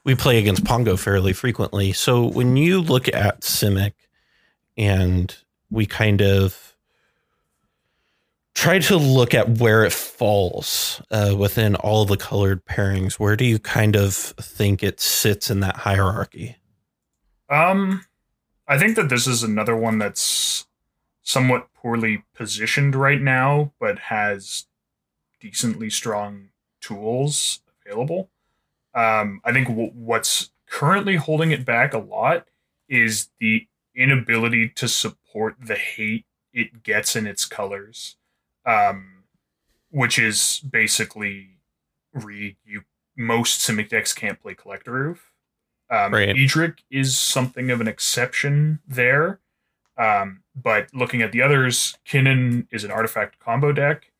we 0.02 0.14
play 0.14 0.38
against 0.38 0.64
Pongo 0.64 0.96
fairly 0.96 1.34
frequently. 1.34 1.92
So, 1.92 2.26
when 2.26 2.56
you 2.56 2.80
look 2.80 3.08
at 3.08 3.42
Simic, 3.42 3.92
and 4.76 5.36
we 5.70 5.84
kind 5.84 6.22
of 6.22 6.74
try 8.54 8.78
to 8.78 8.96
look 8.96 9.34
at 9.34 9.58
where 9.58 9.84
it 9.84 9.92
falls 9.92 11.02
uh, 11.10 11.34
within 11.38 11.76
all 11.76 12.06
the 12.06 12.16
colored 12.16 12.64
pairings, 12.64 13.14
where 13.14 13.36
do 13.36 13.44
you 13.44 13.58
kind 13.58 13.96
of 13.96 14.14
think 14.14 14.82
it 14.82 14.98
sits 14.98 15.50
in 15.50 15.60
that 15.60 15.76
hierarchy? 15.76 16.56
Um, 17.50 18.04
I 18.66 18.78
think 18.78 18.96
that 18.96 19.10
this 19.10 19.26
is 19.26 19.42
another 19.42 19.76
one 19.76 19.98
that's 19.98 20.66
somewhat 21.22 21.72
poorly 21.74 22.24
positioned 22.34 22.94
right 22.94 23.20
now, 23.20 23.72
but 23.78 23.98
has 23.98 24.66
decently 25.40 25.90
strong 25.90 26.48
tools 26.80 27.60
available. 27.84 28.30
Um, 28.94 29.40
I 29.44 29.52
think 29.52 29.68
w- 29.68 29.92
what's 29.94 30.50
currently 30.66 31.16
holding 31.16 31.50
it 31.50 31.64
back 31.64 31.94
a 31.94 31.98
lot 31.98 32.46
is 32.88 33.28
the 33.38 33.66
inability 33.94 34.68
to 34.68 34.88
support 34.88 35.56
the 35.60 35.76
hate 35.76 36.26
it 36.52 36.82
gets 36.82 37.14
in 37.14 37.26
its 37.26 37.44
colors, 37.44 38.16
um, 38.66 39.24
which 39.90 40.18
is 40.18 40.60
basically 40.68 41.58
read 42.12 42.56
you 42.64 42.82
most 43.16 43.60
Simic 43.60 43.88
decks 43.88 44.12
can't 44.12 44.40
play 44.40 44.54
Collector 44.54 44.92
Ouphe. 44.92 45.20
Um, 45.90 46.14
Right. 46.14 46.36
Edric 46.36 46.82
is 46.90 47.18
something 47.18 47.70
of 47.70 47.80
an 47.80 47.88
exception 47.88 48.80
there. 48.86 49.40
Um, 49.98 50.42
but 50.62 50.92
looking 50.94 51.22
at 51.22 51.32
the 51.32 51.42
others, 51.42 51.96
Kinnan 52.06 52.66
is 52.70 52.84
an 52.84 52.90
artifact 52.90 53.38
combo 53.38 53.72
deck. 53.72 54.10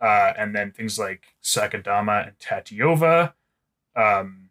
Uh, 0.00 0.32
and 0.36 0.54
then 0.54 0.70
things 0.70 0.98
like 0.98 1.34
Sakadama 1.42 2.26
and 2.26 2.38
Tatyova 2.38 3.32
um, 3.96 4.50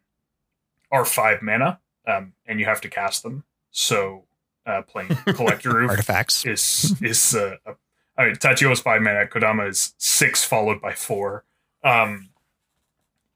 are 0.90 1.04
five 1.04 1.42
mana, 1.42 1.78
um, 2.06 2.32
and 2.46 2.58
you 2.58 2.66
have 2.66 2.80
to 2.80 2.88
cast 2.88 3.22
them. 3.22 3.44
So 3.70 4.24
uh, 4.66 4.82
playing 4.82 5.08
Collector 5.34 5.70
Ouphe 5.70 5.90
Artifacts. 5.90 6.44
is 6.44 6.96
is 7.00 7.34
uh, 7.34 7.56
a, 7.66 7.74
I 8.16 8.26
mean 8.26 8.36
five 8.36 9.02
mana, 9.02 9.26
Kodama 9.26 9.68
is 9.68 9.94
six 9.98 10.44
followed 10.44 10.80
by 10.80 10.92
four. 10.92 11.44
Um, 11.82 12.30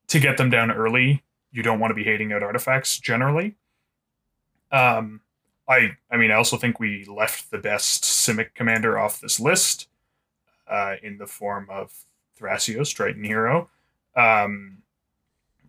to 0.09 0.19
get 0.19 0.39
them 0.39 0.49
down 0.49 0.71
early, 0.71 1.23
you 1.53 1.63
don't 1.63 1.79
want 1.79 1.91
to 1.91 1.95
be 1.95 2.05
hating 2.05 2.33
out 2.33 2.43
artifacts 2.43 2.99
generally. 2.99 3.57
Um, 4.73 5.21
I 5.69 5.97
I 6.11 6.17
mean 6.17 6.31
I 6.31 6.35
also 6.35 6.57
think 6.57 6.81
we 6.81 7.05
left 7.05 7.51
the 7.51 7.59
best 7.59 8.05
Simic 8.05 8.55
commander 8.55 8.99
off 8.99 9.21
this 9.21 9.39
list, 9.39 9.89
uh, 10.67 10.95
in 11.03 11.19
the 11.19 11.27
form 11.27 11.69
of 11.71 11.93
Thrasios, 12.41 12.95
Triton 12.95 13.25
Hero, 13.25 13.69
um, 14.17 14.79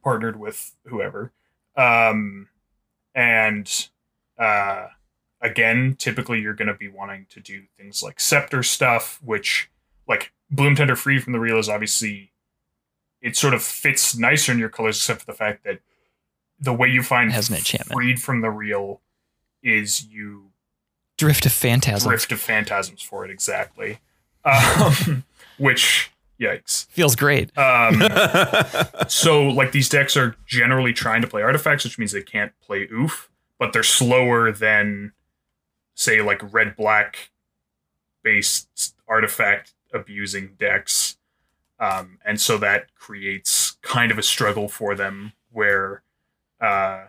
partnered 0.04 0.39
with 0.39 0.76
whoever, 0.86 1.32
um, 1.76 2.47
and 3.16 3.89
uh, 4.38 4.88
again, 5.41 5.95
typically 5.97 6.39
you're 6.39 6.54
going 6.54 6.68
to 6.68 6.74
be 6.74 6.88
wanting 6.88 7.26
to 7.30 7.39
do 7.39 7.64
things 7.78 8.02
like 8.04 8.20
scepter 8.20 8.64
stuff, 8.64 9.20
which 9.24 9.70
like 10.08 10.32
Bloom 10.50 10.76
Tender 10.76 10.95
Free 10.95 11.20
from 11.20 11.34
the 11.34 11.39
Real 11.39 11.58
is 11.60 11.70
obviously 11.70 12.32
it 13.22 13.36
sort 13.36 13.54
of 13.54 13.62
fits 13.62 14.18
nicer 14.18 14.52
in 14.52 14.60
your 14.60 14.70
colors, 14.70 14.97
except 14.97 15.22
for 15.22 15.26
the 15.26 15.34
fact 15.34 15.64
that 15.66 15.80
the 16.60 16.74
way 16.74 16.88
you 16.88 17.04
find 17.04 17.32
It 17.32 17.34
has 17.34 17.50
an 17.50 17.56
enchantment. 17.58 17.93
freed 17.93 18.22
from 18.22 18.41
the 18.41 18.50
real 18.50 19.02
is 19.64 20.05
you 20.05 20.51
Drift 21.18 21.45
of 21.45 21.51
Phantasm. 21.51 22.10
drift 22.10 22.32
of 22.32 22.39
phantasms 22.39 23.01
for 23.01 23.26
it 23.26 23.32
exactly. 23.32 23.99
Um, 24.45 25.26
which 25.57 26.12
yikes. 26.39 26.88
Feels 26.88 27.16
great. 27.16 27.55
Um, 27.57 28.01
so 29.10 29.43
like 29.43 29.74
these 29.74 29.89
decks 29.89 30.16
are 30.16 30.38
generally 30.45 30.93
trying 30.93 31.22
to 31.22 31.28
play 31.28 31.41
artifacts, 31.41 31.84
which 31.84 31.99
means 31.99 32.14
they 32.14 32.22
can't 32.22 32.53
play 32.62 32.88
Ouphe, 32.88 33.28
but 33.57 33.74
they're 33.74 33.84
slower 33.84 34.51
than 34.51 35.12
say 35.93 36.22
like 36.22 36.41
red 36.53 36.78
black 36.78 37.32
based 38.24 38.95
artifact 39.07 39.74
abusing 39.93 40.55
decks. 40.57 41.18
Um, 41.80 42.20
and 42.26 42.39
so 42.39 42.57
that 42.57 42.93
creates 42.95 43.78
kind 43.82 44.12
of 44.12 44.18
a 44.18 44.24
struggle 44.24 44.70
for 44.70 44.95
them 44.95 45.34
where 45.51 46.03
uh, 46.62 47.05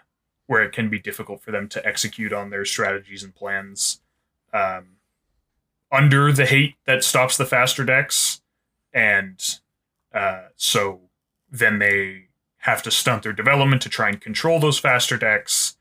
where 0.51 0.65
it 0.65 0.73
can 0.73 0.89
be 0.89 0.99
difficult 0.99 1.41
for 1.41 1.53
them 1.53 1.69
to 1.69 1.87
execute 1.87 2.33
on 2.33 2.51
their 2.51 2.65
strategies 2.65 3.23
and 3.23 3.37
plans 3.37 4.01
um, 4.53 4.97
under 5.93 6.33
the 6.33 6.45
hate 6.45 6.75
that 6.87 7.05
stops 7.05 7.37
the 7.37 7.47
faster 7.47 7.85
decks 7.85 8.41
and 8.93 9.61
uh, 10.13 10.47
so 10.57 11.03
then 11.49 11.79
they 11.79 12.25
have 12.57 12.83
to 12.83 12.91
stunt 12.91 13.23
their 13.23 13.33
development 13.33 13.81
to 13.83 13.89
try 13.89 14.09
and 14.09 14.21
control 14.21 14.59
those 14.59 14.77
faster 14.77 15.17
decks 15.17 15.77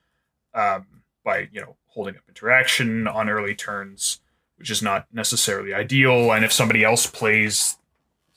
um, 0.53 0.86
by 1.24 1.49
you 1.51 1.59
know 1.59 1.76
holding 1.88 2.15
up 2.15 2.22
interaction 2.28 3.07
on 3.07 3.28
early 3.28 3.55
turns, 3.55 4.20
which 4.57 4.70
is 4.70 4.84
not 4.84 5.07
necessarily 5.11 5.74
ideal. 5.74 6.32
And 6.32 6.45
if 6.45 6.53
somebody 6.53 6.84
else 6.84 7.07
plays, 7.07 7.80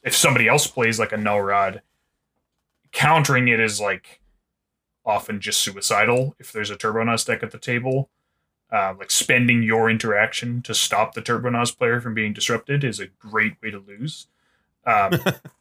if 0.02 0.16
somebody 0.16 0.48
else 0.48 0.66
plays 0.66 0.98
like 0.98 1.12
a 1.12 1.18
null 1.18 1.42
rod, 1.42 1.82
countering 2.90 3.48
it 3.48 3.60
is 3.60 3.82
like 3.82 4.21
often 5.04 5.40
just 5.40 5.60
suicidal 5.60 6.34
if 6.38 6.52
there's 6.52 6.70
a 6.70 6.76
Turbonaut 6.76 7.24
deck 7.24 7.42
at 7.42 7.50
the 7.50 7.58
table. 7.58 8.10
Uh, 8.70 8.94
like 8.98 9.10
spending 9.10 9.62
your 9.62 9.90
interaction 9.90 10.62
to 10.62 10.74
stop 10.74 11.12
the 11.12 11.20
Turbonaut 11.20 11.76
player 11.76 12.00
from 12.00 12.14
being 12.14 12.32
disrupted 12.32 12.82
is 12.82 12.98
a 12.98 13.06
great 13.06 13.54
way 13.62 13.70
to 13.70 13.78
lose. 13.78 14.28
Um, 14.86 15.20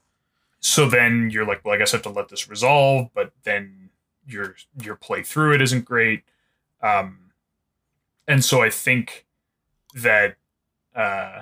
so 0.61 0.89
then 0.89 1.29
you're 1.29 1.45
like, 1.45 1.65
well, 1.65 1.73
I 1.73 1.77
guess 1.77 1.93
I 1.93 1.97
have 1.97 2.03
to 2.03 2.09
let 2.09 2.29
this 2.29 2.49
resolve, 2.49 3.09
but 3.13 3.33
then 3.43 3.89
your 4.25 4.55
your 4.81 4.95
play 4.95 5.23
through 5.23 5.55
it 5.55 5.61
isn't 5.61 5.83
great. 5.83 6.23
Um, 6.81 7.31
and 8.27 8.45
so 8.45 8.61
I 8.61 8.69
think 8.69 9.25
that 9.93 10.37
uh, 10.95 11.41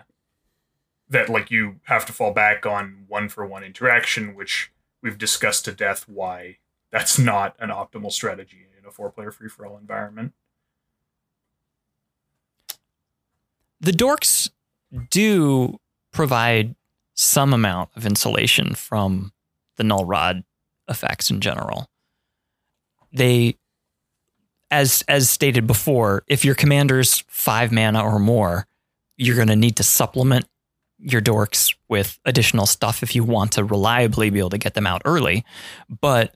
that 1.10 1.30
like 1.30 1.52
you 1.52 1.80
have 1.84 2.06
to 2.08 2.14
fall 2.14 2.34
back 2.34 2.66
on 2.66 3.06
one 3.08 3.30
for 3.30 3.46
one 3.46 3.64
interaction, 3.64 4.34
which 4.34 4.72
we've 5.02 5.18
discussed 5.18 5.66
to 5.66 5.72
death 5.72 6.08
why 6.08 6.59
that's 6.92 7.20
not 7.20 7.56
an 7.60 7.70
optimal 7.70 8.12
strategy 8.12 8.68
in 8.78 8.86
a 8.86 8.92
four 8.92 9.12
player 9.12 9.32
free 9.32 9.50
for 9.50 9.66
all 9.66 9.78
environment. 9.78 10.34
The 13.82 13.92
dorks 13.92 14.50
do 15.10 15.80
provide 16.12 16.76
some 17.14 17.54
amount 17.54 17.90
of 17.96 18.06
insulation 18.06 18.76
from 18.76 19.32
the 19.78 19.84
null 19.84 20.06
rod 20.06 20.44
effects 20.88 21.30
in 21.30 21.42
general. 21.42 21.88
They 23.12 23.56
as 24.72 25.04
as 25.08 25.30
stated 25.30 25.66
before, 25.66 26.24
if 26.28 26.46
your 26.46 26.56
commander's 26.56 27.24
five 27.28 27.72
mana 27.72 28.04
or 28.04 28.20
more, 28.20 28.68
you're 29.18 29.36
going 29.36 29.48
to 29.48 29.56
need 29.56 29.76
to 29.78 29.84
supplement 29.84 30.46
your 31.00 31.22
dorks 31.22 31.76
with 31.88 32.20
additional 32.26 32.66
stuff 32.66 33.02
if 33.02 33.16
you 33.16 33.24
want 33.24 33.54
to 33.54 33.64
reliably 33.64 34.30
be 34.30 34.40
able 34.40 34.50
to 34.50 34.58
get 34.58 34.74
them 34.74 34.86
out 34.86 35.02
early. 35.06 35.46
But 36.02 36.36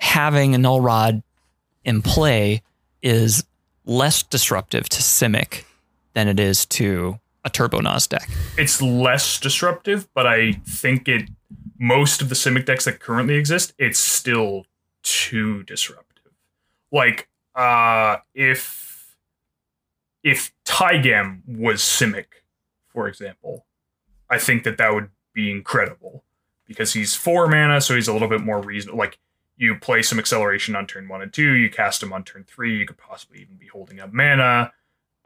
having 0.00 0.54
a 0.54 0.58
null 0.58 0.80
rod 0.80 1.22
in 1.84 2.02
play 2.02 2.62
is 3.02 3.44
less 3.84 4.22
disruptive 4.22 4.88
to 4.88 5.00
Simic 5.00 5.64
than 6.14 6.28
it 6.28 6.40
is 6.40 6.66
to 6.66 7.18
a 7.44 7.50
Turbo 7.50 7.80
Nas 7.80 8.06
deck. 8.06 8.28
It's 8.58 8.82
less 8.82 9.38
disruptive, 9.38 10.08
but 10.14 10.26
I 10.26 10.52
think 10.66 11.08
it 11.08 11.30
most 11.78 12.20
of 12.20 12.28
the 12.28 12.34
Simic 12.34 12.66
decks 12.66 12.84
that 12.84 13.00
currently 13.00 13.36
exist, 13.36 13.72
it's 13.78 13.98
still 13.98 14.66
too 15.02 15.62
disruptive. 15.62 16.32
Like, 16.92 17.28
uh 17.54 18.18
if 18.34 19.16
if 20.22 20.52
Tygam 20.64 21.40
was 21.46 21.80
Simic, 21.80 22.26
for 22.88 23.08
example, 23.08 23.66
I 24.28 24.38
think 24.38 24.64
that 24.64 24.76
that 24.78 24.92
would 24.92 25.10
be 25.32 25.50
incredible 25.50 26.24
because 26.66 26.92
he's 26.92 27.14
four 27.14 27.48
mana, 27.48 27.80
so 27.80 27.94
he's 27.94 28.08
a 28.08 28.12
little 28.12 28.28
bit 28.28 28.42
more 28.42 28.60
reasonable. 28.60 28.98
Like 28.98 29.18
you 29.60 29.74
play 29.74 30.00
some 30.00 30.18
acceleration 30.18 30.74
on 30.74 30.86
turn 30.86 31.06
one 31.06 31.20
and 31.20 31.30
two, 31.30 31.52
you 31.52 31.68
cast 31.68 32.00
them 32.00 32.14
on 32.14 32.24
turn 32.24 32.44
three, 32.44 32.78
you 32.78 32.86
could 32.86 32.96
possibly 32.96 33.42
even 33.42 33.56
be 33.56 33.66
holding 33.66 34.00
up 34.00 34.10
mana. 34.10 34.72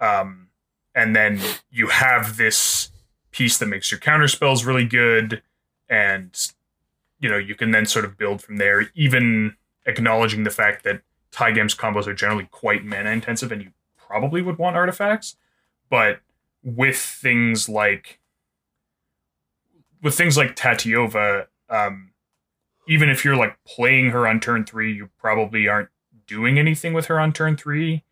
Um, 0.01 0.49
and 0.93 1.15
then 1.15 1.41
you 1.71 1.87
have 1.87 2.37
this 2.37 2.91
piece 3.31 3.59
that 3.59 3.67
makes 3.67 3.93
your 3.93 4.01
counter 4.01 4.27
spells 4.27 4.65
really 4.65 4.85
good, 4.85 5.41
and 5.89 6.37
you 7.21 7.29
know, 7.29 7.39
you 7.39 7.55
can 7.55 7.71
then 7.71 7.87
sort 7.87 8.05
of 8.05 8.19
build 8.19 8.43
from 8.43 8.57
there, 8.57 8.91
even 8.97 9.55
acknowledging 9.87 10.43
the 10.43 10.51
fact 10.51 10.83
that 10.83 11.03
Tygam's 11.31 11.77
combos 11.77 12.09
are 12.09 12.15
generally 12.15 12.49
quite 12.51 12.85
mana 12.85 13.11
intensive 13.11 13.53
and 13.53 13.63
you 13.63 13.71
probably 13.97 14.43
would 14.43 14.59
want 14.59 14.75
artifacts. 14.77 15.37
But 15.89 16.21
with 16.65 16.97
things 16.97 17.69
like 17.69 18.19
with 20.03 20.17
things 20.17 20.37
like 20.37 20.57
Tatyova, 20.57 21.47
um, 21.71 22.11
even 22.87 23.09
if 23.09 23.25
you're 23.25 23.37
like 23.37 23.57
playing 23.65 24.11
her 24.11 24.27
on 24.27 24.41
turn 24.41 24.65
three, 24.65 24.93
you 24.93 25.11
probably 25.19 25.69
aren't 25.69 25.89
doing 26.27 26.59
anything 26.59 26.93
with 26.93 27.07
her 27.07 27.21
on 27.21 27.33
turn 27.33 27.57
three. 27.57 28.05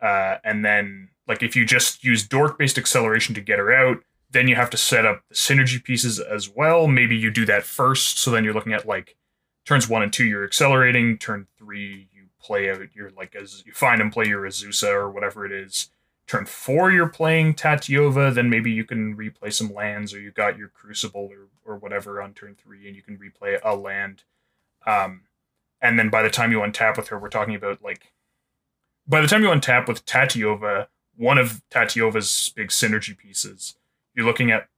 Uh, 0.00 0.36
and 0.44 0.64
then 0.64 1.08
like 1.26 1.42
if 1.42 1.56
you 1.56 1.64
just 1.64 2.04
use 2.04 2.26
dork 2.26 2.58
based 2.58 2.78
acceleration 2.78 3.34
to 3.34 3.40
get 3.40 3.58
her 3.58 3.72
out, 3.72 3.98
then 4.30 4.48
you 4.48 4.56
have 4.56 4.70
to 4.70 4.76
set 4.76 5.06
up 5.06 5.22
the 5.28 5.34
synergy 5.34 5.82
pieces 5.82 6.18
as 6.18 6.48
well. 6.48 6.86
Maybe 6.86 7.16
you 7.16 7.30
do 7.30 7.46
that 7.46 7.62
first, 7.62 8.18
so 8.18 8.30
then 8.30 8.44
you're 8.44 8.54
looking 8.54 8.72
at 8.72 8.86
like 8.86 9.16
turns 9.64 9.88
one 9.88 10.02
and 10.02 10.12
two, 10.12 10.24
you're 10.24 10.44
accelerating. 10.44 11.18
Turn 11.18 11.46
three, 11.56 12.08
you 12.12 12.24
play 12.40 12.70
out 12.70 12.94
your 12.94 13.10
like 13.10 13.34
as 13.34 13.62
you 13.64 13.72
find 13.72 14.00
and 14.00 14.12
play 14.12 14.26
your 14.26 14.42
Azusa 14.42 14.88
or 14.88 15.10
whatever 15.10 15.46
it 15.46 15.52
is. 15.52 15.90
Turn 16.26 16.46
four, 16.46 16.90
you're 16.90 17.08
playing 17.08 17.54
Tatyova. 17.54 18.34
Then 18.34 18.48
maybe 18.48 18.70
you 18.70 18.84
can 18.84 19.16
replay 19.16 19.52
some 19.52 19.72
lands, 19.72 20.14
or 20.14 20.20
you 20.20 20.30
got 20.30 20.56
your 20.56 20.68
Crucible 20.68 21.30
or 21.30 21.48
or 21.64 21.76
whatever 21.78 22.20
on 22.20 22.34
turn 22.34 22.54
three, 22.54 22.86
and 22.86 22.96
you 22.96 23.02
can 23.02 23.18
replay 23.18 23.58
a 23.62 23.74
land. 23.74 24.24
Um, 24.86 25.22
and 25.80 25.98
then 25.98 26.08
by 26.08 26.22
the 26.22 26.30
time 26.30 26.50
you 26.50 26.60
untap 26.60 26.96
with 26.96 27.08
her, 27.08 27.18
we're 27.18 27.28
talking 27.28 27.54
about 27.54 27.82
like 27.82 28.12
by 29.06 29.20
the 29.20 29.26
time 29.26 29.42
you 29.42 29.48
untap 29.48 29.86
with 29.86 30.04
Tatyova, 30.06 30.86
one 31.16 31.38
of 31.38 31.62
Tatyova's 31.70 32.52
big 32.54 32.68
synergy 32.68 33.16
pieces, 33.16 33.76
you're 34.14 34.26
looking 34.26 34.50
at 34.50 34.68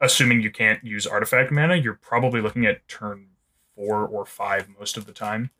assuming 0.00 0.40
you 0.40 0.50
can't 0.50 0.84
use 0.84 1.06
artifact 1.06 1.50
mana, 1.50 1.76
you're 1.76 1.94
probably 1.94 2.40
looking 2.40 2.66
at 2.66 2.86
turn 2.86 3.28
four 3.74 4.06
or 4.06 4.24
five 4.24 4.68
most 4.78 4.96
of 4.96 5.06
the 5.06 5.12
time. 5.12 5.50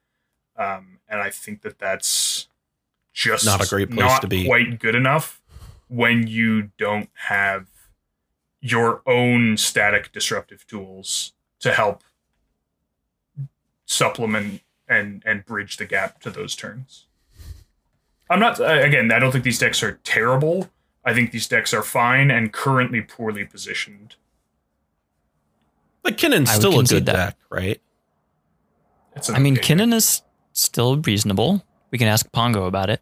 Um, 0.57 0.99
and 1.09 1.21
I 1.21 1.31
think 1.31 1.63
that 1.63 1.79
that's 1.79 2.09
just 3.17 3.47
Not 3.47 3.65
a 3.65 3.69
great 3.69 3.89
place 3.89 3.99
not 3.99 4.21
to 4.21 4.29
be. 4.29 4.45
Quite 4.45 4.79
good 4.79 4.95
enough 4.95 5.41
when 5.89 6.27
you 6.27 6.71
don't 6.77 7.09
have 7.15 7.67
your 8.61 9.03
own 9.07 9.57
static 9.57 10.13
disruptive 10.13 10.67
tools 10.67 11.33
to 11.61 11.73
help 11.73 12.05
supplement 13.87 14.61
and 14.89 15.23
and 15.25 15.45
bridge 15.47 15.79
the 15.79 15.87
gap 15.87 16.21
to 16.21 16.31
those 16.31 16.55
turns. 16.55 17.07
I'm 18.29 18.39
not 18.39 18.61
again. 18.61 19.11
I 19.11 19.19
don't 19.19 19.33
think 19.33 19.45
these 19.45 19.59
decks 19.59 19.83
are 19.83 19.99
terrible. 20.05 20.69
I 21.05 21.15
think 21.15 21.31
these 21.31 21.49
decks 21.49 21.73
are 21.73 21.83
fine 21.83 22.31
and 22.31 22.53
currently 22.53 23.01
poorly 23.01 23.45
positioned. 23.45 24.17
But 26.03 26.19
Kinnan's 26.19 26.51
still 26.51 26.73
a 26.73 26.77
concede 26.77 27.07
good 27.07 27.07
that. 27.07 27.17
deck, 27.17 27.37
right? 27.49 27.81
It's 29.15 29.31
I 29.31 29.39
mean, 29.39 29.55
okay 29.55 29.75
deck. 29.75 29.79
Kinnan 29.79 29.95
is 29.95 30.23
still 30.53 30.99
reasonable. 30.99 31.65
We 31.97 31.99
can 31.99 32.09
ask 32.09 32.31
Pongo 32.31 32.67
about 32.67 32.91
it. 32.91 33.01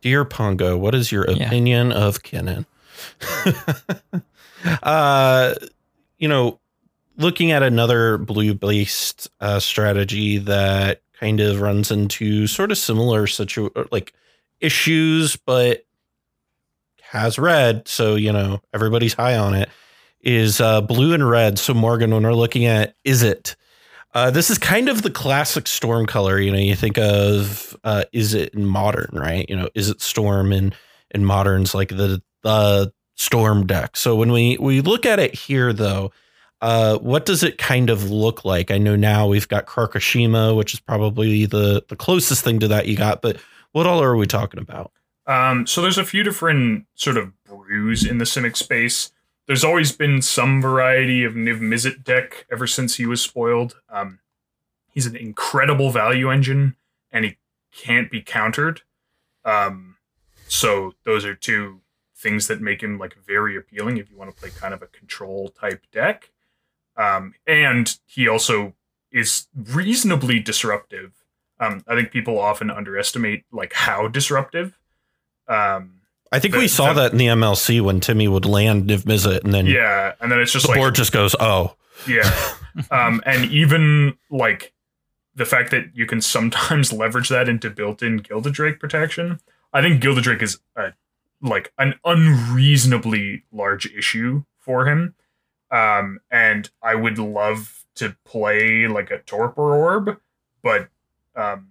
Dear 0.00 0.24
Pongo, 0.24 0.78
what 0.78 0.94
is 0.94 1.10
your 1.10 1.28
Yeah. 1.28 1.46
opinion 1.46 1.90
of 1.90 2.22
Kinnan? 2.22 2.66
uh, 4.84 5.54
you 6.18 6.28
know, 6.28 6.60
looking 7.16 7.50
at 7.50 7.64
another 7.64 8.16
blue 8.16 8.54
based 8.54 9.28
uh, 9.40 9.58
strategy 9.58 10.38
that 10.38 11.02
kind 11.18 11.40
of 11.40 11.60
runs 11.60 11.90
into 11.90 12.46
sort 12.46 12.70
of 12.70 12.78
similar 12.78 13.26
situ 13.26 13.70
like 13.90 14.12
issues, 14.60 15.34
but 15.34 15.84
has 17.02 17.40
red, 17.40 17.88
so 17.88 18.14
you 18.14 18.32
know 18.32 18.60
everybody's 18.72 19.14
high 19.14 19.36
on 19.36 19.54
it. 19.54 19.68
Is 20.20 20.60
uh, 20.60 20.80
blue 20.80 21.12
and 21.12 21.28
red. 21.28 21.58
So 21.58 21.74
Morgan, 21.74 22.14
when 22.14 22.22
we're 22.22 22.34
looking 22.34 22.66
at 22.66 22.94
Izzet 23.04 23.56
uh, 24.14 24.30
this 24.30 24.50
is 24.50 24.58
kind 24.58 24.88
of 24.88 25.02
the 25.02 25.10
classic 25.10 25.66
storm 25.66 26.06
color. 26.06 26.38
You 26.38 26.52
know, 26.52 26.58
you 26.58 26.74
think 26.74 26.98
of 26.98 27.76
uh, 27.84 28.04
Izzet 28.12 28.54
in 28.54 28.64
modern, 28.64 29.10
right? 29.12 29.48
You 29.48 29.56
know, 29.56 29.68
Izzet 29.74 30.00
storm 30.00 30.52
in 30.52 30.72
in 31.10 31.24
moderns 31.24 31.74
like 31.74 31.90
the 31.90 32.22
the 32.42 32.92
storm 33.14 33.66
deck. 33.66 33.96
So 33.96 34.16
when 34.16 34.32
we 34.32 34.56
we 34.58 34.80
look 34.80 35.04
at 35.04 35.18
it 35.18 35.34
here, 35.34 35.72
though, 35.72 36.12
uh, 36.60 36.98
what 36.98 37.26
does 37.26 37.42
it 37.42 37.58
kind 37.58 37.90
of 37.90 38.10
look 38.10 38.44
like? 38.44 38.70
I 38.70 38.78
know 38.78 38.96
now 38.96 39.26
we've 39.26 39.48
got 39.48 39.66
Krarkashima, 39.66 40.56
which 40.56 40.74
is 40.74 40.80
probably 40.80 41.46
the 41.46 41.84
the 41.88 41.96
closest 41.96 42.42
thing 42.42 42.60
to 42.60 42.68
that 42.68 42.86
you 42.86 42.96
got, 42.96 43.22
but 43.22 43.36
what 43.72 43.86
all 43.86 44.02
are 44.02 44.16
we 44.16 44.26
talking 44.26 44.60
about? 44.60 44.92
Um, 45.26 45.66
so 45.66 45.82
there's 45.82 45.98
a 45.98 46.04
few 46.04 46.22
different 46.22 46.86
sort 46.94 47.18
of 47.18 47.32
brews 47.44 48.04
in 48.06 48.16
the 48.16 48.24
Simic 48.24 48.56
space. 48.56 49.12
There's 49.48 49.64
always 49.64 49.92
been 49.92 50.20
some 50.20 50.60
variety 50.60 51.24
of 51.24 51.32
Niv 51.32 51.60
Mizzet 51.60 52.04
deck 52.04 52.44
ever 52.52 52.66
since 52.66 52.96
he 52.96 53.06
was 53.06 53.22
spoiled. 53.22 53.80
Um, 53.88 54.18
he's 54.92 55.06
an 55.06 55.16
incredible 55.16 55.90
value 55.90 56.30
engine, 56.30 56.76
and 57.10 57.24
he 57.24 57.38
can't 57.72 58.10
be 58.10 58.20
countered. 58.20 58.82
Um, 59.46 59.96
so 60.48 60.92
those 61.04 61.24
are 61.24 61.34
two 61.34 61.80
things 62.14 62.46
that 62.48 62.60
make 62.60 62.82
him 62.82 62.98
like 62.98 63.16
very 63.26 63.56
appealing 63.56 63.96
if 63.96 64.10
you 64.10 64.18
want 64.18 64.30
to 64.30 64.38
play 64.38 64.50
kind 64.50 64.74
of 64.74 64.82
a 64.82 64.86
control 64.86 65.48
type 65.48 65.82
deck. 65.92 66.30
Um, 66.98 67.32
and 67.46 67.98
he 68.04 68.28
also 68.28 68.74
is 69.10 69.46
reasonably 69.54 70.40
disruptive. 70.40 71.24
Um, 71.58 71.82
I 71.88 71.94
think 71.94 72.10
people 72.10 72.38
often 72.38 72.70
underestimate 72.70 73.44
like 73.50 73.72
how 73.72 74.08
disruptive. 74.08 74.78
Um, 75.48 75.97
I 76.32 76.38
think 76.38 76.54
The- 76.54 76.60
we 76.60 76.68
saw 76.68 76.92
the- 76.92 77.02
that 77.02 77.12
in 77.12 77.18
the 77.18 77.28
MLC 77.28 77.80
when 77.80 78.00
Timmy 78.00 78.28
would 78.28 78.44
land 78.44 78.88
Niv 78.88 79.02
Mizzet, 79.04 79.44
and 79.44 79.52
then 79.54 79.66
yeah, 79.66 80.12
and 80.20 80.30
then 80.30 80.40
it's 80.40 80.52
just 80.52 80.66
the 80.66 80.72
like 80.72 80.78
board 80.78 80.94
just 80.94 81.12
goes, 81.12 81.34
"Oh, 81.40 81.76
yeah, 82.06 82.30
um, 82.90 83.22
and 83.26 83.50
even 83.50 84.16
like 84.30 84.72
the 85.34 85.44
fact 85.46 85.70
that 85.70 85.86
you 85.94 86.04
can 86.06 86.20
sometimes 86.20 86.92
leverage 86.92 87.28
that 87.28 87.48
into 87.48 87.70
built-in 87.70 88.18
Gilded 88.18 88.52
Drake 88.54 88.80
protection. 88.80 89.40
I 89.72 89.80
think 89.82 90.00
Gilded 90.00 90.24
Drake 90.24 90.42
is 90.42 90.58
a 90.76 90.92
like 91.40 91.72
an 91.78 91.94
unreasonably 92.04 93.44
large 93.52 93.86
issue 93.92 94.44
for 94.58 94.86
him. 94.88 95.14
Um, 95.70 96.18
and 96.30 96.68
I 96.82 96.94
would 96.94 97.18
love 97.18 97.84
to 97.96 98.16
play 98.24 98.86
like 98.88 99.10
a 99.10 99.18
Torpor 99.18 99.74
Orb, 99.76 100.18
but 100.62 100.88
um, 101.36 101.68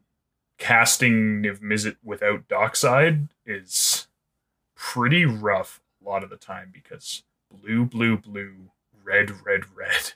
casting 0.57 1.41
Niv 1.41 1.59
Mizzet 1.59 1.97
without 2.03 2.47
Dockside 2.47 3.27
is 3.45 3.96
pretty 4.77 5.25
rough 5.25 5.81
a 6.05 6.07
lot 6.09 6.23
of 6.23 6.29
the 6.29 6.37
time 6.37 6.69
because 6.73 7.23
blue, 7.51 7.83
blue, 7.85 8.17
blue, 8.17 8.53
red, 9.03 9.31
red, 9.45 9.63
red. 9.75 10.13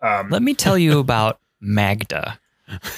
Um, 0.00 0.30
Let 0.30 0.42
me 0.42 0.54
tell 0.54 0.76
you 0.76 0.98
about 0.98 1.40
Magda. 1.60 2.38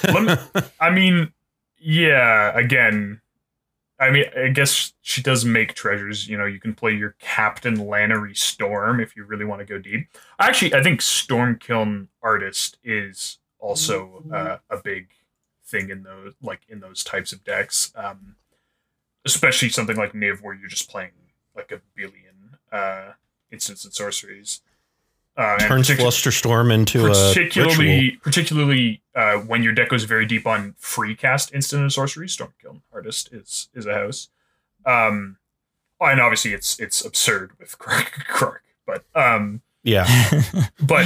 let 0.03 0.23
me- 0.23 0.61
I 0.79 0.89
mean, 0.89 1.31
yeah, 1.77 2.51
again, 2.57 3.21
I 3.99 4.09
mean, 4.09 4.25
I 4.37 4.49
guess 4.49 4.93
she 5.01 5.21
does 5.21 5.45
make 5.45 5.73
treasures. 5.73 6.27
You 6.27 6.37
know, 6.37 6.45
you 6.45 6.59
can 6.59 6.73
play 6.73 6.91
your 6.93 7.15
Captain 7.19 7.75
Lannery 7.77 8.35
Storm 8.35 8.99
if 8.99 9.15
you 9.15 9.23
really 9.23 9.45
want 9.45 9.59
to 9.59 9.65
go 9.65 9.77
deep. 9.79 10.07
Actually, 10.39 10.73
I 10.73 10.83
think 10.83 10.99
Stormkiln 10.99 12.07
Artist 12.21 12.77
is 12.83 13.37
also 13.59 14.23
uh, 14.33 14.57
a 14.69 14.77
big 14.77 15.07
thing 15.65 15.89
in 15.89 16.03
those 16.03 16.33
like 16.41 16.61
in 16.67 16.79
those 16.81 17.03
types 17.03 17.31
of 17.31 17.43
decks. 17.45 17.93
Um, 17.95 18.35
especially 19.25 19.69
something 19.69 19.95
like 19.97 20.13
Niv 20.13 20.41
where 20.41 20.53
you're 20.53 20.69
just 20.69 20.89
playing 20.89 21.11
like 21.55 21.71
a 21.71 21.81
billion 21.95 22.57
uh, 22.71 23.11
instants 23.51 23.83
and 23.85 23.93
sorceries. 23.93 24.61
Uh, 25.37 25.57
Turns 25.59 25.89
particu- 25.89 25.97
Flusterstorm 25.97 26.71
into 26.73 27.05
a 27.05 27.09
ritual. 27.09 27.33
particularly 27.33 28.11
particularly 28.23 29.01
uh, 29.15 29.33
when 29.37 29.63
your 29.63 29.73
deck 29.73 29.89
goes 29.89 30.05
very 30.05 30.25
deep 30.25 30.47
on 30.47 30.75
free 30.77 31.13
cast 31.15 31.53
instant 31.53 31.81
and 31.81 31.91
sorcery 31.91 32.25
stormkiln 32.27 32.81
artist 32.93 33.33
is 33.33 33.67
is 33.73 33.85
a 33.85 33.93
house 33.93 34.29
um 34.85 35.35
and 35.99 36.21
obviously 36.21 36.53
it's 36.53 36.79
it's 36.79 37.03
absurd 37.03 37.51
with 37.59 37.77
Krark, 37.79 38.11
Krark 38.29 38.59
but 38.87 39.03
um 39.13 39.61
Yeah, 39.83 40.07
but 40.81 41.05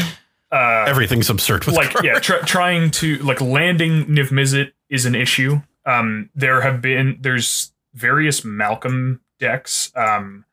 uh 0.52 0.86
everything's 0.88 1.32
absurd 1.32 1.66
with 1.66 1.76
like 1.76 1.90
Krark. 1.90 2.04
yeah 2.04 2.20
try, 2.20 2.38
trying 2.42 2.92
to 2.92 3.18
like 3.24 3.42
landing 3.42 4.06
Niv 4.06 4.30
Mizzet 4.30 4.74
is 4.90 5.08
an 5.08 5.16
issue 5.16 5.62
um 5.88 6.30
there 6.36 6.62
have 6.62 6.84
been 6.84 7.18
there's 7.22 7.72
various 7.94 8.44
Malcolm 8.44 9.22
decks. 9.40 9.92
Um 9.96 10.46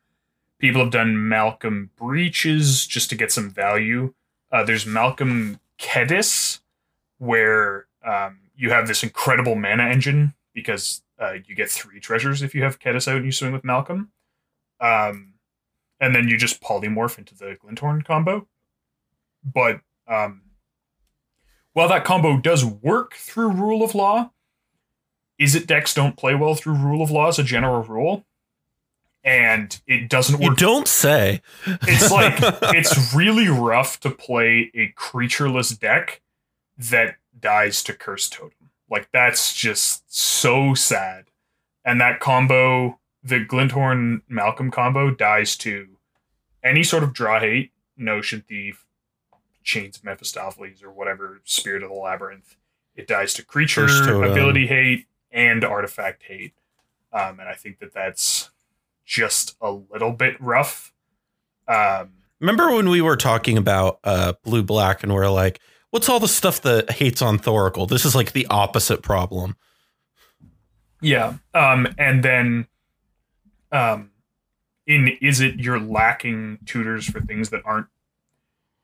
people 0.59 0.81
have 0.81 0.93
done 0.93 1.29
Malcolm 1.29 1.91
breaches 1.97 2.87
just 2.87 3.11
to 3.11 3.17
get 3.17 3.33
some 3.33 3.51
value. 3.51 4.15
Uh 4.51 4.65
there's 4.65 4.87
Malcolm 4.87 5.61
Kediss 5.79 6.61
where 7.19 7.87
um 8.05 8.39
you 8.57 8.71
have 8.71 8.87
this 8.87 9.03
incredible 9.03 9.55
mana 9.55 9.85
engine 9.85 10.35
because 10.55 11.03
uh, 11.19 11.35
you 11.47 11.55
get 11.55 11.71
three 11.71 12.01
treasures 12.01 12.43
if 12.43 12.55
you 12.55 12.63
have 12.63 12.79
Kediss 12.79 13.09
out 13.09 13.17
and 13.17 13.25
you 13.25 13.33
swing 13.33 13.53
with 13.53 13.65
Malcolm. 13.65 14.11
Um 14.81 15.35
and 16.01 16.15
then 16.15 16.29
you 16.29 16.37
just 16.37 16.61
polymorph 16.61 17.19
into 17.19 17.35
the 17.35 17.57
Glint-Horn 17.61 18.03
combo. 18.03 18.47
But 19.43 19.81
um, 20.09 20.43
while 21.73 21.89
that 21.89 22.05
combo 22.05 22.37
does 22.39 22.65
work 22.65 23.15
through 23.15 23.53
rule 23.53 23.83
of 23.83 23.95
law, 23.95 24.31
Izzet 25.41 25.67
decks 25.67 25.93
don't 25.93 26.17
play 26.17 26.35
well 26.35 26.55
through 26.55 26.75
rule 26.75 27.03
of 27.03 27.11
law 27.11 27.29
as 27.29 27.39
a 27.39 27.45
general 27.45 27.83
rule, 27.83 28.25
and 29.23 29.81
it 29.87 30.09
doesn't 30.09 30.41
work. 30.41 30.51
You 30.51 30.57
don't 30.57 30.89
say. 30.89 31.43
It's 31.67 32.11
like 32.11 32.37
it's 32.75 33.15
really 33.15 33.49
rough 33.49 34.01
to 34.01 34.11
play 34.11 34.71
a 34.75 34.93
creatureless 34.97 35.79
deck 35.79 36.23
that 36.79 37.17
dies 37.39 37.83
to 37.85 37.93
curse 37.93 38.29
totem. 38.31 38.71
Like 38.89 39.09
that's 39.13 39.55
just 39.55 40.05
so 40.15 40.75
sad. 40.75 41.25
And 41.85 42.01
that 42.01 42.21
combo, 42.21 42.99
the 43.23 43.41
Glint-Horn 43.41 44.23
Malcolm 44.29 44.71
combo, 44.71 45.11
dies 45.11 45.57
to 45.59 45.89
any 46.63 46.83
sort 46.83 47.03
of 47.03 47.13
draw 47.13 47.41
hate, 47.41 47.73
Notion 47.97 48.45
Thief, 48.49 48.85
Chains 49.63 49.97
of 49.97 50.05
Mephistopheles, 50.05 50.83
or 50.83 50.91
whatever 50.91 51.41
Spirit 51.45 51.83
of 51.83 51.91
the 51.91 51.95
Labyrinth. 51.95 52.57
It 52.95 53.07
dies 53.07 53.35
to 53.35 53.45
creature 53.45 53.87
ability 54.25 54.67
hate 54.67 55.07
and 55.37 55.63
artifact 55.65 56.25
hate. 56.25 56.55
Um, 57.13 57.39
and 57.39 57.49
I 57.49 57.55
think 57.55 57.79
that 57.79 57.93
that's 57.95 58.51
just 59.05 59.57
a 59.61 59.71
little 59.71 60.13
bit 60.13 60.41
rough. 60.41 60.93
Um, 61.69 62.15
Remember 62.41 62.75
when 62.75 62.89
we 62.89 63.01
were 63.01 63.17
talking 63.17 63.57
about 63.57 64.01
uh, 64.03 64.33
blue 64.43 64.63
black 64.63 65.03
and 65.03 65.15
we're 65.15 65.29
like, 65.29 65.61
what's 65.91 66.09
all 66.09 66.19
the 66.19 66.27
stuff 66.27 66.63
that 66.63 66.91
hates 66.91 67.23
on 67.23 67.39
Thoracle? 67.39 67.89
This 67.89 68.05
is 68.05 68.15
like 68.15 68.33
the 68.33 68.47
opposite 68.47 69.03
problem. 69.03 69.57
Yeah. 71.01 71.35
Um, 71.55 71.87
and 71.99 72.23
then 72.23 72.67
um, 73.71 74.11
in 74.87 75.17
Izzet 75.23 75.63
you're 75.63 75.81
lacking 75.81 76.59
tutors 76.65 77.07
for 77.07 77.21
things 77.21 77.51
that 77.51 77.63
aren't 77.65 77.87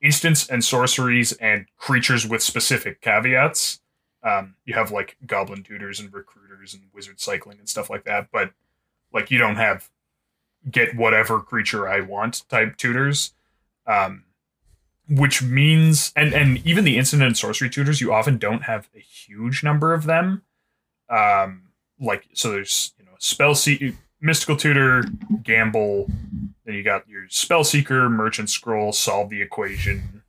instants 0.01 0.47
and 0.47 0.63
sorceries 0.63 1.33
and 1.33 1.65
creatures 1.77 2.27
with 2.27 2.43
specific 2.43 3.01
caveats. 3.01 3.79
Um, 4.23 4.55
you 4.65 4.73
have 4.75 4.91
like 4.91 5.17
goblin 5.25 5.63
tutors 5.63 5.99
and 5.99 6.11
recruiters 6.63 6.73
and 6.73 6.83
wizard 6.93 7.19
cycling 7.19 7.59
and 7.59 7.69
stuff 7.69 7.89
like 7.89 8.05
that, 8.05 8.29
but 8.31 8.51
like 9.13 9.31
you 9.31 9.37
don't 9.37 9.55
have 9.55 9.89
get 10.69 10.95
whatever 10.95 11.39
creature 11.39 11.87
I 11.87 12.01
want 12.01 12.47
type 12.49 12.77
tutors. 12.77 13.33
Um, 13.85 14.23
which 15.09 15.41
means 15.43 16.13
and 16.15 16.33
and 16.33 16.65
even 16.65 16.85
the 16.85 16.97
instant 16.97 17.21
and 17.21 17.37
sorcery 17.37 17.69
tutors, 17.69 17.99
you 17.99 18.13
often 18.13 18.37
don't 18.37 18.63
have 18.63 18.89
a 18.95 18.99
huge 18.99 19.63
number 19.63 19.93
of 19.93 20.05
them. 20.05 20.43
Um, 21.09 21.63
like 21.99 22.27
so 22.33 22.49
there's 22.49 22.93
you 22.97 23.05
know 23.05 23.11
spell 23.19 23.55
seek 23.55 23.95
mystical 24.21 24.55
tutor 24.55 25.03
gamble 25.43 26.09
then 26.63 26.75
you 26.75 26.81
got 26.81 27.05
your 27.09 27.27
spell 27.27 27.65
seeker 27.65 28.09
merchant 28.09 28.49
scroll 28.49 28.93
solve 28.93 29.29
the 29.29 29.41
equation 29.41 30.22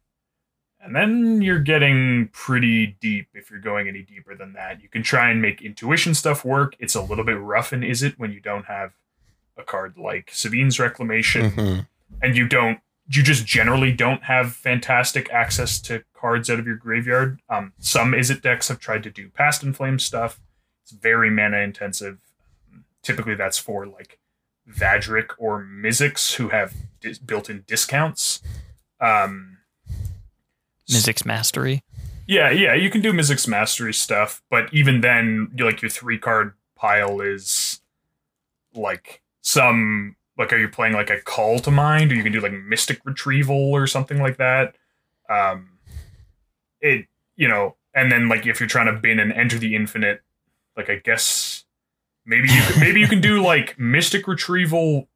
and 0.85 0.95
then 0.95 1.41
you're 1.43 1.59
getting 1.61 2.29
pretty 2.33 2.97
deep 3.01 3.29
if 3.35 3.51
you're 3.51 3.61
going 3.61 3.89
any 3.89 4.03
deeper 4.03 4.35
than 4.37 4.53
that 4.53 4.83
you 4.83 4.89
can 4.89 5.03
try 5.03 5.31
and 5.31 5.41
make 5.41 5.63
intuition 5.63 6.15
stuff 6.15 6.45
work 6.45 6.75
it's 6.79 6.95
a 6.95 7.01
little 7.03 7.25
bit 7.25 7.39
rough 7.39 7.73
and 7.73 7.83
Izzet 7.83 8.19
when 8.19 8.31
you 8.33 8.41
don't 8.41 8.67
have 8.67 8.93
a 9.57 9.63
card 9.63 9.97
like 9.97 10.31
sabine's 10.33 10.79
reclamation 10.79 11.51
Mhm. 11.53 11.87
and 12.23 12.37
you 12.37 12.47
don't 12.49 12.79
you 13.09 13.23
just 13.23 13.45
generally 13.47 13.93
don't 13.93 14.25
have 14.25 14.55
fantastic 14.55 15.31
access 15.31 15.79
to 15.83 16.03
cards 16.15 16.49
out 16.49 16.59
of 16.59 16.67
your 16.67 16.77
graveyard. 16.77 17.39
Um, 17.51 17.75
some 17.79 18.13
Izzet 18.13 18.41
decks 18.41 18.69
have 18.69 18.81
tried 18.81 19.03
to 19.03 19.11
do 19.11 19.29
past 19.29 19.63
and 19.63 19.77
flame 19.77 19.99
stuff. 19.99 20.41
It's 20.83 20.91
very 20.93 21.29
mana 21.29 21.59
intensive. 21.59 22.17
Typically, 23.03 23.35
that's 23.35 23.59
for 23.59 23.87
like 23.87 24.19
Vadrik 24.67 25.33
or 25.37 25.63
Mizzix 25.63 26.37
who 26.37 26.49
have 26.49 26.73
dis- 27.03 27.19
built-in 27.19 27.65
discounts. 27.67 28.41
Um, 29.03 29.54
Mizzix 30.89 31.25
Mastery. 31.25 31.83
yeah, 32.27 32.51
yeah, 32.51 32.75
you 32.75 32.91
can 32.91 33.01
do 33.01 33.13
Mizzix 33.13 33.49
Mastery 33.49 33.95
stuff, 33.95 34.43
but 34.51 34.73
even 34.73 35.01
then, 35.01 35.51
like 35.59 35.83
your 35.83 35.91
three 35.91 36.19
card 36.19 36.55
pile 36.75 37.21
is 37.21 37.81
like 38.75 39.23
some 39.41 40.17
like 40.37 40.53
are 40.53 40.59
you 40.59 40.69
playing 40.69 40.95
like 40.95 41.11
a 41.11 41.21
call 41.21 41.59
to 41.61 41.71
mind, 41.71 42.13
or 42.13 42.15
you 42.15 42.23
can 42.23 42.33
do 42.33 42.41
like 42.41 42.53
Mystic 42.53 43.01
Retrieval 43.05 43.73
or 43.73 43.87
something 43.87 44.21
like 44.21 44.37
that. 44.39 44.77
Um, 45.29 45.79
it 46.81 47.07
you 47.37 47.49
know, 47.49 47.77
and 47.95 48.11
then 48.11 48.29
like 48.29 48.47
if 48.47 48.61
you're 48.61 48.69
trying 48.69 48.87
to 48.87 49.01
bin 49.01 49.19
and 49.19 49.33
enter 49.33 49.59
the 49.59 49.75
infinite, 49.75 50.23
like 50.77 50.91
I 50.91 50.97
guess 50.97 51.65
maybe 52.25 52.49
you 52.49 52.63
could, 52.63 52.81
maybe 52.81 53.01
you 53.01 53.09
can 53.09 53.21
do 53.21 53.43
like 53.45 53.79
Mystic 53.79 54.27
Retrieval, 54.27 55.09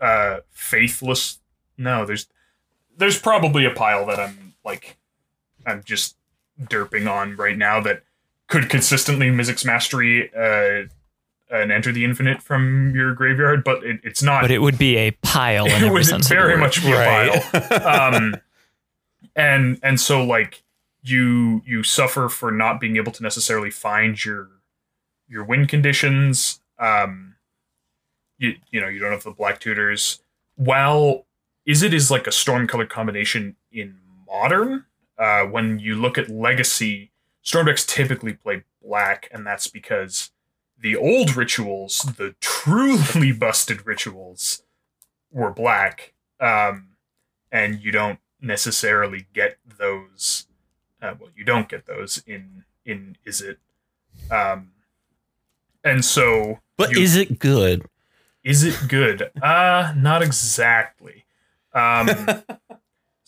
uh, 0.00 0.38
Faithless. 0.50 1.40
No, 1.76 2.06
there's 2.06 2.26
there's 2.96 3.18
probably 3.18 3.64
a 3.64 3.70
pile 3.70 4.06
that 4.06 4.20
I'm 4.20 4.54
like 4.64 4.96
I'm 5.66 5.82
just 5.84 6.16
derping 6.60 7.10
on 7.10 7.36
right 7.36 7.56
now 7.56 7.80
that 7.80 8.02
could 8.48 8.68
consistently 8.68 9.28
Mizzix 9.28 9.64
Mastery 9.64 10.30
uh, 10.34 10.86
and 11.50 11.70
enter 11.70 11.92
the 11.92 12.04
infinite 12.04 12.42
from 12.42 12.94
your 12.94 13.14
graveyard, 13.14 13.64
but 13.64 13.84
it, 13.84 14.00
it's 14.02 14.22
not. 14.22 14.42
But 14.42 14.50
it 14.50 14.60
would 14.60 14.78
be 14.78 14.96
a 14.96 15.10
pile 15.10 15.64
in 15.66 15.72
it 15.72 15.76
every 15.76 15.90
would 15.90 16.06
sense 16.06 16.26
of 16.26 16.28
the 16.30 16.34
very 16.34 16.56
much 16.56 16.82
be 16.82 16.92
a 16.92 17.40
pile. 17.50 17.82
um, 18.14 18.36
and 19.36 19.78
and 19.82 20.00
so 20.00 20.24
like 20.24 20.62
you 21.02 21.62
you 21.66 21.82
suffer 21.82 22.28
for 22.28 22.50
not 22.50 22.80
being 22.80 22.96
able 22.96 23.12
to 23.12 23.22
necessarily 23.22 23.70
find 23.70 24.24
your 24.24 24.48
your 25.28 25.44
win 25.44 25.66
conditions. 25.66 26.60
Um, 26.78 27.36
you 28.38 28.56
you 28.70 28.80
know 28.80 28.88
you 28.88 28.98
don't 28.98 29.12
have 29.12 29.24
the 29.24 29.30
black 29.30 29.60
tutors. 29.60 30.20
While 30.56 31.24
Izzet 31.68 31.92
is 31.92 32.10
like 32.10 32.26
a 32.26 32.32
storm 32.32 32.66
color 32.66 32.86
combination 32.86 33.56
in 33.70 33.96
modern. 34.26 34.84
Uh, 35.22 35.44
when 35.54 35.78
you 35.78 35.94
look 35.94 36.18
at 36.18 36.28
legacy, 36.28 37.10
storm 37.42 37.66
decks 37.66 37.84
typically 37.86 38.32
play 38.32 38.64
black, 38.84 39.28
and 39.32 39.46
that's 39.46 39.68
because 39.68 40.32
the 40.78 40.96
old 40.96 41.36
rituals, 41.36 41.98
the 42.18 42.34
truly 42.40 43.30
busted 43.44 43.86
rituals, 43.86 44.62
were 45.30 45.52
black, 45.52 46.12
um, 46.40 46.88
and 47.52 47.80
you 47.84 47.92
don't 47.92 48.18
necessarily 48.40 49.26
get 49.32 49.58
those 49.78 50.46
Uh, 51.00 51.14
well, 51.18 51.30
you 51.36 51.44
don't 51.44 51.68
get 51.68 51.86
those 51.86 52.22
in 52.26 52.64
in 52.84 53.16
Izzet. 53.26 53.58
Um, 54.30 54.70
and 55.84 56.04
so, 56.04 56.58
But 56.76 56.90
you- 56.92 57.02
is 57.02 57.14
it 57.16 57.38
good? 57.38 57.86
is 58.44 58.64
it 58.64 58.76
good? 58.88 59.30
Uh, 59.40 59.94
not 59.96 60.20
exactly. 60.22 61.26
Um, 61.74 62.08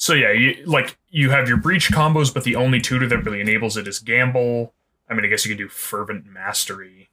so 0.05 0.13
yeah, 0.13 0.33
you 0.33 0.63
like 0.67 0.99
you 1.09 1.31
have 1.31 1.49
your 1.49 1.57
breach 1.57 1.91
combos, 1.91 2.33
but 2.33 2.45
the 2.45 2.57
only 2.57 2.79
tutor 2.79 3.07
that 3.07 3.25
really 3.25 3.41
enables 3.41 3.79
it 3.79 3.89
is 3.89 4.01
gamble. 4.01 4.75
I 5.09 5.15
mean, 5.15 5.25
I 5.25 5.29
guess 5.29 5.47
you 5.47 5.49
can 5.49 5.57
do 5.57 5.71
fervent 5.71 6.27
mastery. 6.27 7.09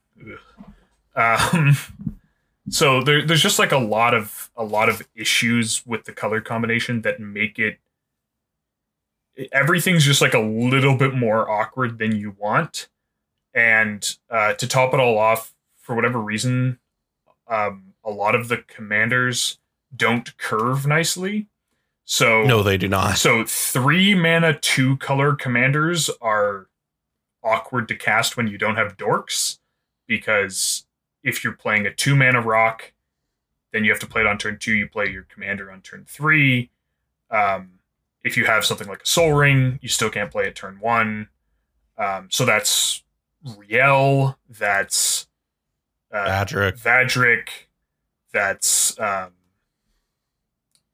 Um, 1.15 1.77
so 2.69 3.01
there, 3.01 3.25
there's 3.25 3.41
just 3.41 3.59
like 3.59 3.71
a 3.71 3.77
lot 3.77 4.13
of 4.13 4.51
a 4.57 4.65
lot 4.65 4.89
of 4.89 5.07
issues 5.15 5.85
with 5.85 6.03
the 6.03 6.11
color 6.11 6.41
combination 6.41 7.03
that 7.03 7.21
make 7.21 7.57
it. 7.57 7.77
Everything's 9.53 10.03
just 10.03 10.19
like 10.19 10.33
a 10.33 10.39
little 10.39 10.97
bit 10.97 11.15
more 11.15 11.49
awkward 11.49 11.97
than 11.97 12.17
you 12.17 12.35
want, 12.37 12.89
and 13.53 14.17
uh, 14.29 14.51
to 14.55 14.67
top 14.67 14.93
it 14.93 14.99
all 14.99 15.17
off, 15.17 15.53
for 15.77 15.95
whatever 15.95 16.19
reason, 16.19 16.77
um, 17.47 17.93
a 18.03 18.11
lot 18.11 18.35
of 18.35 18.49
the 18.49 18.57
commanders 18.57 19.59
don't 19.95 20.37
curve 20.37 20.85
nicely. 20.85 21.47
So 22.11 22.43
No, 22.43 22.61
they 22.61 22.75
do 22.75 22.89
not. 22.89 23.17
so 23.17 23.45
three 23.45 24.13
mana, 24.13 24.59
two 24.59 24.97
color 24.97 25.33
commanders 25.33 26.09
are 26.19 26.67
awkward 27.41 27.87
to 27.87 27.95
cast 27.95 28.35
when 28.35 28.47
you 28.47 28.57
don't 28.57 28.75
have 28.75 28.97
dorks, 28.97 29.59
because 30.07 30.85
if 31.23 31.41
you're 31.41 31.53
playing 31.53 31.85
a 31.87 31.93
two 31.93 32.17
mana 32.17 32.41
rock, 32.41 32.91
then 33.71 33.85
you 33.85 33.91
have 33.91 33.99
to 34.01 34.07
play 34.07 34.19
it 34.19 34.27
on 34.27 34.37
turn 34.37 34.57
two. 34.59 34.73
You 34.73 34.89
play 34.89 35.09
your 35.09 35.23
commander 35.23 35.71
on 35.71 35.79
turn 35.79 36.03
three. 36.05 36.69
Um, 37.29 37.79
if 38.25 38.35
you 38.35 38.43
have 38.43 38.65
something 38.65 38.89
like 38.89 39.03
a 39.03 39.07
Soul 39.07 39.31
Ring, 39.31 39.79
you 39.81 39.87
still 39.87 40.09
can't 40.09 40.29
play 40.29 40.47
it 40.47 40.55
turn 40.55 40.79
one. 40.81 41.29
Um, 41.97 42.27
so 42.29 42.43
that's 42.43 43.03
Rielle. 43.47 44.35
That's 44.49 45.27
uh, 46.13 46.25
Adric. 46.25 46.77
Vadrik. 46.77 47.47
That's 48.33 48.99
um 48.99 49.31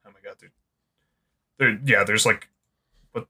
oh 0.05 0.11
my 0.13 0.19
god, 0.23 0.35
there, 0.39 0.51
there 1.57 1.79
yeah, 1.83 2.03
there's 2.03 2.25
like 2.25 2.49
but 3.13 3.27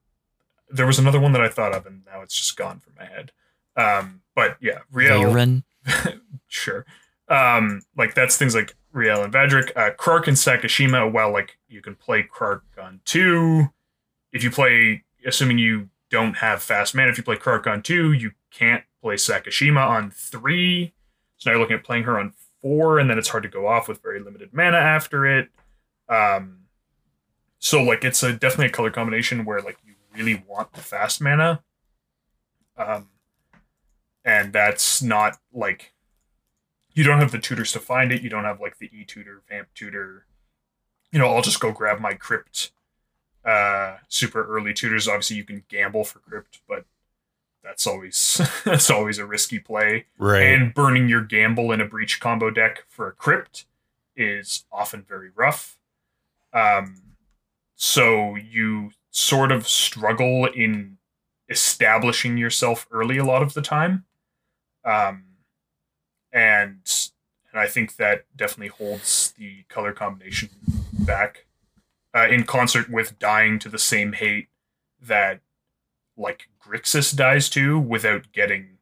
there 0.70 0.88
was 0.88 1.00
another 1.00 1.20
one 1.20 1.32
that 1.34 1.42
I 1.42 1.50
thought 1.50 1.74
of 1.74 1.86
and 1.86 2.04
now 2.06 2.22
it's 2.22 2.38
just 2.38 2.58
gone 2.58 2.80
from 2.80 2.94
my 2.98 3.06
head. 3.06 3.32
Um 3.76 4.22
but 4.36 4.58
yeah, 4.62 4.80
Rielle 4.94 5.64
sure. 6.48 6.86
Um 7.30 7.82
like 7.98 8.14
that's 8.14 8.38
things 8.38 8.56
like 8.56 8.76
Rielle 8.94 9.24
and 9.24 9.34
Vadrik. 9.34 9.72
Uh 9.76 9.92
Krark 9.92 10.28
and 10.28 10.38
Sakashima, 10.38 11.12
well 11.12 11.32
like 11.32 11.58
you 11.68 11.82
can 11.82 11.96
play 11.96 12.24
Krark 12.24 12.62
on 12.82 13.02
two. 13.06 13.68
If 14.32 14.44
you 14.44 14.52
play 14.52 15.04
assuming 15.26 15.58
you 15.58 15.90
don't 16.10 16.38
have 16.38 16.64
fast 16.64 16.96
mana, 16.96 17.10
if 17.10 17.18
you 17.18 17.24
play 17.24 17.36
Krark 17.36 17.68
on 17.68 17.82
two, 17.82 18.14
you 18.14 18.32
can't 18.52 18.84
play 19.02 19.16
Sakashima 19.16 19.86
on 19.88 20.12
three. 20.12 20.94
So 21.38 21.50
now 21.50 21.54
you're 21.54 21.62
looking 21.62 21.78
at 21.78 21.84
playing 21.84 22.04
her 22.04 22.20
on 22.20 22.34
four, 22.62 23.00
and 23.00 23.10
then 23.10 23.18
it's 23.18 23.30
hard 23.30 23.44
to 23.44 23.50
go 23.50 23.68
off 23.68 23.88
with 23.88 24.02
very 24.02 24.20
limited 24.20 24.54
mana 24.54 24.78
after 24.78 25.26
it. 25.26 25.50
Um, 26.10 26.62
so 27.60 27.82
like 27.84 28.04
it's 28.04 28.24
a 28.24 28.34
definitely 28.34 28.68
a 28.68 28.72
color 28.72 28.92
combination 28.92 29.46
where 29.46 29.62
like 29.62 29.78
you 29.86 29.94
really 30.16 30.44
want 30.48 30.74
the 30.74 30.82
fast 30.82 31.22
mana, 31.22 31.62
um, 32.78 33.08
and 34.26 34.54
that's 34.54 35.02
not 35.02 35.38
like 35.54 35.94
you 36.94 37.04
don't 37.04 37.20
have 37.20 37.32
the 37.32 37.40
tutors 37.40 37.72
to 37.74 37.80
find 37.80 38.12
it. 38.12 38.22
You 38.22 38.30
don't 38.30 38.44
have 38.44 38.60
like 38.60 38.78
the 38.80 38.90
e 38.94 39.04
tutor, 39.06 39.42
vamp 39.50 39.68
tutor. 39.74 40.26
You 41.12 41.20
know, 41.20 41.28
I'll 41.28 41.42
just 41.42 41.60
go 41.60 41.72
grab 41.72 42.00
my 42.00 42.14
crypt. 42.14 42.72
Uh, 43.46 43.98
super 44.10 44.46
early 44.46 44.74
tutors. 44.74 45.08
Obviously, 45.08 45.38
you 45.38 45.44
can 45.46 45.64
gamble 45.70 46.04
for 46.04 46.20
crypt, 46.20 46.60
but 46.68 46.86
that's 47.64 47.88
always 47.88 48.42
that's 48.66 48.90
always 48.90 49.18
a 49.20 49.26
risky 49.26 49.60
play 49.60 50.06
Right. 50.18 50.44
and 50.44 50.74
burning 50.74 51.08
your 51.08 51.22
gamble 51.22 51.72
in 51.72 51.80
a 51.82 51.86
breach 51.86 52.20
combo 52.20 52.50
deck 52.50 52.84
for 52.88 53.08
a 53.08 53.12
crypt 53.14 53.66
is 54.16 54.66
often 54.72 55.04
very 55.08 55.30
rough. 55.36 55.78
Um, 56.54 56.96
so 57.78 58.36
you 58.36 58.92
sort 59.12 59.52
of 59.52 59.68
struggle 59.68 60.46
in 60.48 60.98
establishing 61.48 62.38
yourself 62.38 62.88
early 62.92 63.18
a 63.18 63.24
lot 63.24 63.42
of 63.42 63.54
the 63.54 63.62
time, 63.62 64.04
um, 64.84 65.24
and 66.34 66.82
and 67.52 67.62
I 67.62 67.68
think 67.68 67.96
that 67.96 68.26
definitely 68.36 68.68
holds 68.68 69.34
the 69.38 69.64
color 69.70 69.94
combination 69.94 70.50
back. 70.94 71.46
Uh, 72.16 72.28
in 72.28 72.44
concert 72.44 72.90
with 72.90 73.20
dying 73.20 73.60
to 73.60 73.70
the 73.70 73.78
same 73.78 74.14
hate 74.14 74.48
that 75.00 75.40
like 76.18 76.50
Grixis 76.60 77.16
dies 77.16 77.48
to 77.50 77.78
without 77.78 78.32
getting 78.32 78.78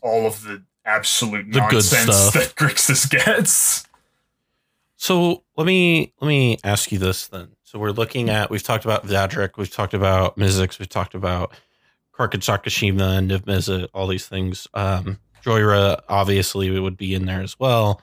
all 0.00 0.26
of 0.26 0.44
the 0.44 0.62
absolute 0.84 1.50
The 1.50 1.58
nonsense 1.58 2.30
that 2.30 2.54
Grixis 2.54 3.10
gets. 3.10 3.84
So 4.96 5.42
let 5.56 5.66
me 5.66 6.12
let 6.20 6.28
me 6.28 6.58
ask 6.62 6.92
you 6.92 6.98
this 6.98 7.26
then. 7.26 7.48
So 7.70 7.78
we're 7.78 7.92
looking 7.92 8.30
at 8.30 8.50
we've 8.50 8.64
talked 8.64 8.84
about 8.84 9.06
Vadrik, 9.06 9.56
we've 9.56 9.70
talked 9.70 9.94
about 9.94 10.36
Mizzix, 10.36 10.80
we've 10.80 10.88
talked 10.88 11.14
about 11.14 11.54
Krark 12.12 12.34
and 12.34 12.42
Sakashima 12.42 13.18
and 13.18 13.30
Niv 13.30 13.88
all 13.94 14.08
these 14.08 14.26
things. 14.26 14.66
Um 14.74 15.20
Jhoira 15.44 16.00
obviously 16.08 16.68
would 16.80 16.96
be 16.96 17.14
in 17.14 17.26
there 17.26 17.42
as 17.42 17.60
well. 17.60 18.02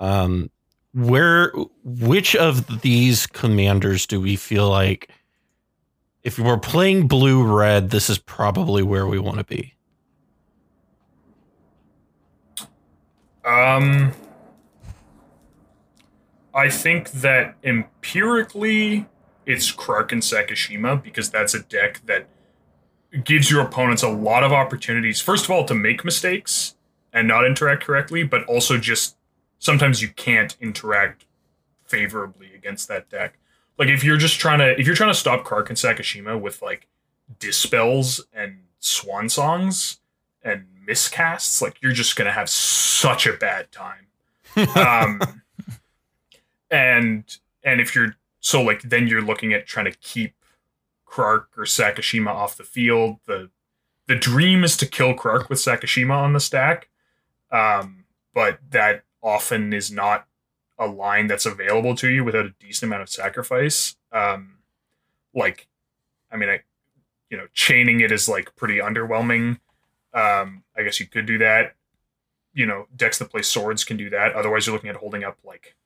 Um 0.00 0.50
where 0.92 1.50
which 1.82 2.36
of 2.36 2.82
these 2.82 3.26
commanders 3.26 4.06
do 4.06 4.20
we 4.20 4.36
feel 4.36 4.68
like 4.68 5.08
if 6.22 6.38
we're 6.38 6.58
playing 6.58 7.08
blue 7.08 7.42
red, 7.42 7.88
this 7.88 8.10
is 8.10 8.18
probably 8.18 8.82
where 8.82 9.06
we 9.06 9.18
want 9.18 9.38
to 9.38 9.44
be? 9.44 9.72
Um, 13.46 14.12
I 16.54 16.68
think 16.68 17.10
that 17.12 17.56
empirically, 17.62 19.06
it's 19.46 19.72
Krark 19.72 20.12
and 20.12 20.22
Sakashima 20.22 21.02
because 21.02 21.30
that's 21.30 21.54
a 21.54 21.60
deck 21.60 22.00
that 22.06 22.28
gives 23.24 23.50
your 23.50 23.62
opponents 23.62 24.02
a 24.02 24.08
lot 24.08 24.44
of 24.44 24.52
opportunities. 24.52 25.20
First 25.20 25.44
of 25.44 25.50
all, 25.50 25.64
to 25.64 25.74
make 25.74 26.04
mistakes 26.04 26.74
and 27.12 27.26
not 27.26 27.44
interact 27.44 27.84
correctly, 27.84 28.22
but 28.22 28.44
also 28.44 28.78
just 28.78 29.16
sometimes 29.58 30.02
you 30.02 30.08
can't 30.08 30.56
interact 30.60 31.26
favorably 31.84 32.54
against 32.54 32.88
that 32.88 33.08
deck. 33.08 33.38
Like 33.78 33.88
if 33.88 34.04
you're 34.04 34.16
just 34.16 34.38
trying 34.38 34.58
to 34.58 34.78
if 34.78 34.86
you're 34.86 34.96
trying 34.96 35.10
to 35.10 35.18
stop 35.18 35.44
Krark 35.44 35.68
and 35.68 35.78
Sakashima 35.78 36.40
with 36.40 36.62
like 36.62 36.86
dispels 37.38 38.24
and 38.32 38.58
swan 38.78 39.28
songs 39.28 40.00
and 40.42 40.66
miscasts, 40.86 41.62
like 41.62 41.80
you're 41.82 41.92
just 41.92 42.16
gonna 42.16 42.32
have 42.32 42.48
such 42.48 43.26
a 43.26 43.32
bad 43.32 43.72
time. 43.72 44.06
um, 44.76 45.42
and 46.70 47.38
and 47.62 47.80
if 47.80 47.94
you're 47.94 48.16
so 48.40 48.62
like 48.62 48.82
then 48.82 49.06
you're 49.06 49.22
looking 49.22 49.52
at 49.52 49.66
trying 49.66 49.86
to 49.86 49.98
keep 49.98 50.34
Krark 51.06 51.46
or 51.56 51.64
Sakashima 51.64 52.28
off 52.28 52.56
the 52.56 52.64
field. 52.64 53.16
The 53.26 53.50
the 54.06 54.16
dream 54.16 54.64
is 54.64 54.76
to 54.78 54.86
kill 54.86 55.14
Krark 55.14 55.48
with 55.48 55.58
Sakashima 55.58 56.16
on 56.16 56.32
the 56.32 56.40
stack, 56.40 56.88
um, 57.50 58.04
but 58.34 58.58
that 58.70 59.04
often 59.22 59.72
is 59.72 59.90
not 59.90 60.26
a 60.78 60.86
line 60.86 61.26
that's 61.26 61.46
available 61.46 61.94
to 61.96 62.08
you 62.08 62.24
without 62.24 62.46
a 62.46 62.54
decent 62.58 62.88
amount 62.88 63.02
of 63.02 63.08
sacrifice. 63.08 63.96
Um, 64.12 64.58
like, 65.34 65.68
I 66.32 66.36
mean, 66.36 66.48
I 66.48 66.62
you 67.30 67.36
know, 67.36 67.46
chaining 67.52 68.00
it 68.00 68.10
is 68.10 68.28
like 68.28 68.54
pretty 68.56 68.78
underwhelming. 68.78 69.60
Um, 70.12 70.64
I 70.76 70.82
guess 70.82 70.98
you 70.98 71.06
could 71.06 71.26
do 71.26 71.38
that. 71.38 71.74
You 72.52 72.66
know, 72.66 72.86
decks 72.96 73.18
that 73.18 73.30
play 73.30 73.42
swords 73.42 73.84
can 73.84 73.96
do 73.96 74.10
that. 74.10 74.32
Otherwise, 74.32 74.66
you're 74.66 74.74
looking 74.74 74.90
at 74.90 74.96
holding 74.96 75.22
up 75.22 75.38
like 75.44 75.76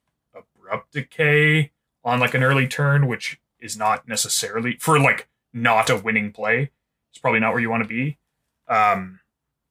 abrupt 0.65 0.93
decay 0.93 1.71
on 2.05 2.21
like 2.21 2.35
an 2.35 2.43
early 2.43 2.67
turn, 2.67 3.07
which 3.07 3.41
is 3.61 3.77
not 3.77 4.07
necessarily 4.07 4.77
for 4.77 4.99
like 4.99 5.29
not 5.53 5.91
a 5.91 5.97
winning 5.97 6.33
play. 6.33 6.71
It's 7.11 7.19
probably 7.19 7.41
not 7.41 7.53
where 7.53 7.61
you 7.61 7.71
want 7.71 7.83
to 7.83 7.89
be. 7.89 8.19
Um, 8.69 9.21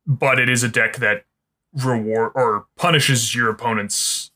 but 0.05 0.39
it 0.39 0.49
is 0.49 0.63
a 0.63 0.69
deck 0.69 0.97
that 0.97 1.25
reward 1.73 2.31
or 2.35 2.67
punishes 2.75 3.33
your 3.33 3.49
opponents 3.49 4.31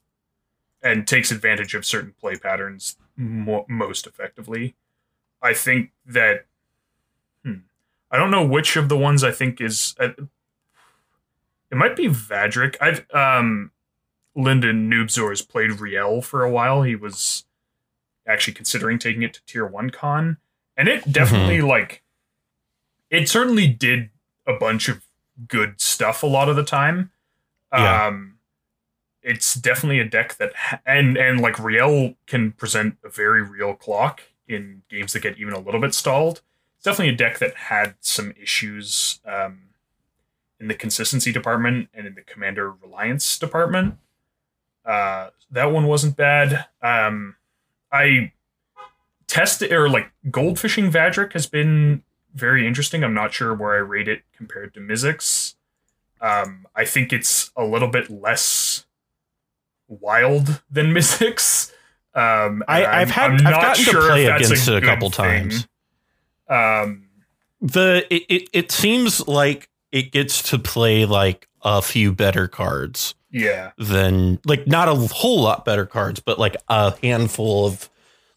and 0.81 1.07
takes 1.07 1.31
advantage 1.31 1.73
of 1.73 1.85
certain 1.85 2.13
play 2.19 2.35
patterns 2.35 2.97
mo- 3.15 3.65
most 3.67 4.07
effectively. 4.07 4.75
I 5.41 5.53
think 5.53 5.91
that 6.05 6.45
hmm, 7.43 7.59
I 8.11 8.17
don't 8.17 8.31
know 8.31 8.45
which 8.45 8.75
of 8.75 8.89
the 8.89 8.97
ones 8.97 9.23
I 9.23 9.31
think 9.31 9.61
is 9.61 9.95
uh, 9.99 10.09
it 11.69 11.75
might 11.75 11.95
be 11.95 12.07
Vadrik. 12.07 12.75
I've 12.81 13.05
um 13.13 13.71
Lyndon 14.37 14.89
Noobzor 14.89 15.29
has 15.29 15.41
played 15.41 15.71
Rielle 15.71 16.23
for 16.23 16.43
a 16.43 16.51
while. 16.51 16.83
He 16.83 16.95
was 16.95 17.43
actually 18.27 18.53
considering 18.53 18.99
taking 18.99 19.23
it 19.23 19.33
to 19.33 19.45
tier 19.45 19.65
one 19.65 19.89
con. 19.89 20.37
And 20.77 20.87
it 20.87 21.11
definitely 21.11 21.61
like 21.61 22.03
it 23.09 23.27
certainly 23.27 23.67
did 23.67 24.09
a 24.45 24.53
bunch 24.53 24.87
of 24.87 25.03
good 25.47 25.81
stuff 25.81 26.21
a 26.21 26.27
lot 26.27 26.49
of 26.49 26.55
the 26.55 26.63
time. 26.63 27.11
Yeah. 27.73 28.07
Um 28.07 28.35
it's 29.23 29.55
definitely 29.55 29.99
a 29.99 30.05
deck 30.05 30.37
that 30.37 30.55
ha- 30.55 30.79
and 30.85 31.17
and 31.17 31.41
like 31.41 31.55
Rielle 31.55 32.15
can 32.27 32.51
present 32.51 32.97
a 33.03 33.09
very 33.09 33.41
real 33.41 33.73
clock 33.73 34.21
in 34.47 34.83
games 34.89 35.13
that 35.13 35.21
get 35.21 35.37
even 35.39 35.53
a 35.53 35.59
little 35.59 35.81
bit 35.81 35.93
stalled. 35.93 36.41
it's 36.75 36.85
definitely 36.85 37.13
a 37.13 37.17
deck 37.17 37.39
that 37.39 37.55
had 37.55 37.95
some 37.99 38.33
issues 38.41 39.19
um, 39.25 39.63
in 40.59 40.67
the 40.67 40.73
consistency 40.73 41.31
department 41.31 41.89
and 41.93 42.07
in 42.07 42.15
the 42.15 42.21
commander 42.21 42.71
reliance 42.71 43.37
department. 43.37 43.97
Uh, 44.87 45.29
that 45.51 45.65
one 45.65 45.85
wasn't 45.85 46.15
bad. 46.15 46.65
Um, 46.81 47.35
I 47.91 48.31
tested 49.27 49.71
or 49.73 49.89
like 49.89 50.11
goldfishing 50.27 50.89
Vadrik 50.91 51.33
has 51.33 51.45
been 51.45 52.03
very 52.33 52.65
interesting. 52.65 53.03
I'm 53.03 53.13
not 53.13 53.33
sure 53.33 53.53
where 53.53 53.73
I 53.73 53.79
rate 53.79 54.07
it 54.07 54.21
compared 54.35 54.73
to 54.75 54.79
Mizzix. 54.79 55.55
Um, 56.21 56.65
I 56.75 56.85
think 56.85 57.11
it's 57.11 57.51
a 57.55 57.63
little 57.65 57.89
bit 57.89 58.09
less 58.09 58.85
wild 59.87 60.61
than 60.71 60.87
Mizzix. 60.93 61.71
Um, 62.15 62.63
I, 62.67 62.85
I've 62.85 63.11
had 63.11 63.31
I'm 63.31 63.37
I've 63.37 63.43
not 63.43 63.61
gotten 63.61 63.83
sure 63.83 64.01
to 64.01 64.07
play 64.07 64.25
if 64.25 64.29
that's 64.29 64.47
against 64.47 64.67
it 64.69 64.75
a 64.77 64.81
good 64.81 64.87
couple 64.87 65.09
thing. 65.11 65.49
times. 65.49 65.67
Um, 66.49 67.09
The 67.61 68.07
it, 68.09 68.23
it 68.29 68.49
it 68.53 68.71
seems 68.71 69.27
like 69.27 69.69
it 69.91 70.11
gets 70.11 70.41
to 70.49 70.57
play 70.57 71.05
like 71.05 71.47
a 71.61 71.81
few 71.81 72.13
better 72.13 72.47
cards 72.47 73.13
yeah, 73.41 73.71
than 73.77 74.39
like 74.45 74.67
not 74.67 74.87
a 74.87 74.95
whole 74.95 75.41
lot 75.41 75.65
better 75.65 75.85
cards, 75.85 76.19
but 76.19 76.39
like 76.39 76.55
a 76.69 76.95
handful 77.01 77.65
of 77.67 77.89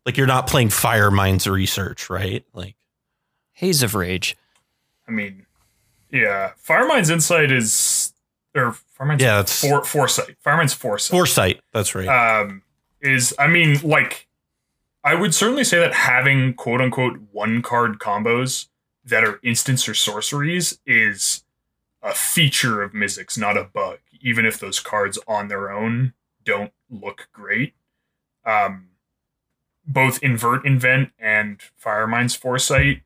like 0.06 0.16
you're 0.16 0.26
not 0.26 0.46
playing 0.46 0.68
Firemind's 0.68 1.46
Research, 1.46 2.10
right? 2.10 2.44
Like 2.52 2.74
Haze 3.52 3.82
of 3.82 3.94
Rage. 3.94 4.36
I 5.08 5.12
mean, 5.12 5.46
yeah, 6.10 6.52
fire 6.56 6.84
Firemind's 6.88 7.10
Insight 7.10 7.50
is 7.52 8.12
or 8.54 8.76
Firemind's 8.98 9.22
Yeah, 9.22 9.40
it's- 9.40 9.60
for, 9.60 9.84
Foresight. 9.84 10.36
Firemind's 10.44 10.74
Foresight. 10.74 11.10
Foresight, 11.10 11.60
that's 11.72 11.94
right. 11.94 12.08
um, 12.08 12.62
is 13.00 13.34
I 13.38 13.46
mean, 13.46 13.78
like, 13.82 14.26
I 15.04 15.14
would 15.14 15.34
certainly 15.34 15.64
say 15.64 15.78
that 15.78 15.94
having 15.94 16.54
quote 16.54 16.80
unquote 16.80 17.18
one 17.32 17.62
card 17.62 17.98
combos 17.98 18.66
that 19.04 19.24
are 19.24 19.40
instants 19.42 19.88
or 19.88 19.94
sorceries 19.94 20.78
is 20.86 21.42
a 22.02 22.14
feature 22.14 22.82
of 22.82 22.92
Mizzix, 22.92 23.36
not 23.38 23.56
a 23.56 23.64
bug. 23.64 23.98
Even 24.20 24.44
if 24.46 24.58
those 24.58 24.80
cards 24.80 25.18
on 25.26 25.48
their 25.48 25.70
own 25.70 26.14
don't 26.44 26.72
look 26.88 27.28
great, 27.32 27.74
um, 28.44 28.88
both 29.86 30.22
Invert 30.22 30.64
Invent 30.66 31.10
and 31.18 31.60
Firemind's 31.82 32.34
Foresight 32.34 33.02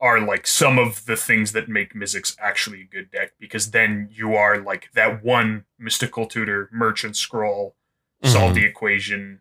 are 0.00 0.20
like 0.20 0.46
some 0.46 0.78
of 0.78 1.06
the 1.06 1.16
things 1.16 1.52
that 1.52 1.68
make 1.68 1.94
Mizzix 1.94 2.36
actually 2.38 2.82
a 2.82 2.84
good 2.84 3.10
deck 3.10 3.32
because 3.40 3.70
then 3.70 4.08
you 4.12 4.34
are 4.34 4.58
like 4.58 4.90
that 4.94 5.24
one 5.24 5.64
mystical 5.78 6.26
tutor 6.26 6.68
merchant 6.70 7.16
scroll 7.16 7.74
solve 8.22 8.52
Mhm. 8.52 8.54
the 8.56 8.64
equation 8.66 9.40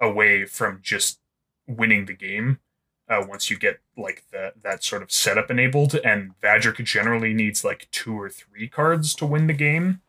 away 0.00 0.44
from 0.44 0.80
just 0.82 1.18
winning 1.66 2.06
the 2.06 2.12
game 2.14 2.60
uh, 3.08 3.24
once 3.26 3.50
you 3.50 3.58
get 3.58 3.80
like 3.96 4.22
the 4.30 4.52
that 4.62 4.84
sort 4.84 5.02
of 5.02 5.10
setup 5.10 5.50
enabled 5.50 5.94
and 5.96 6.38
Vadrik 6.40 6.82
generally 6.84 7.34
needs 7.34 7.64
like 7.64 7.88
two 7.90 8.18
or 8.20 8.28
three 8.30 8.68
cards 8.68 9.14
to 9.16 9.26
win 9.26 9.48
the 9.48 9.52
game 9.52 10.00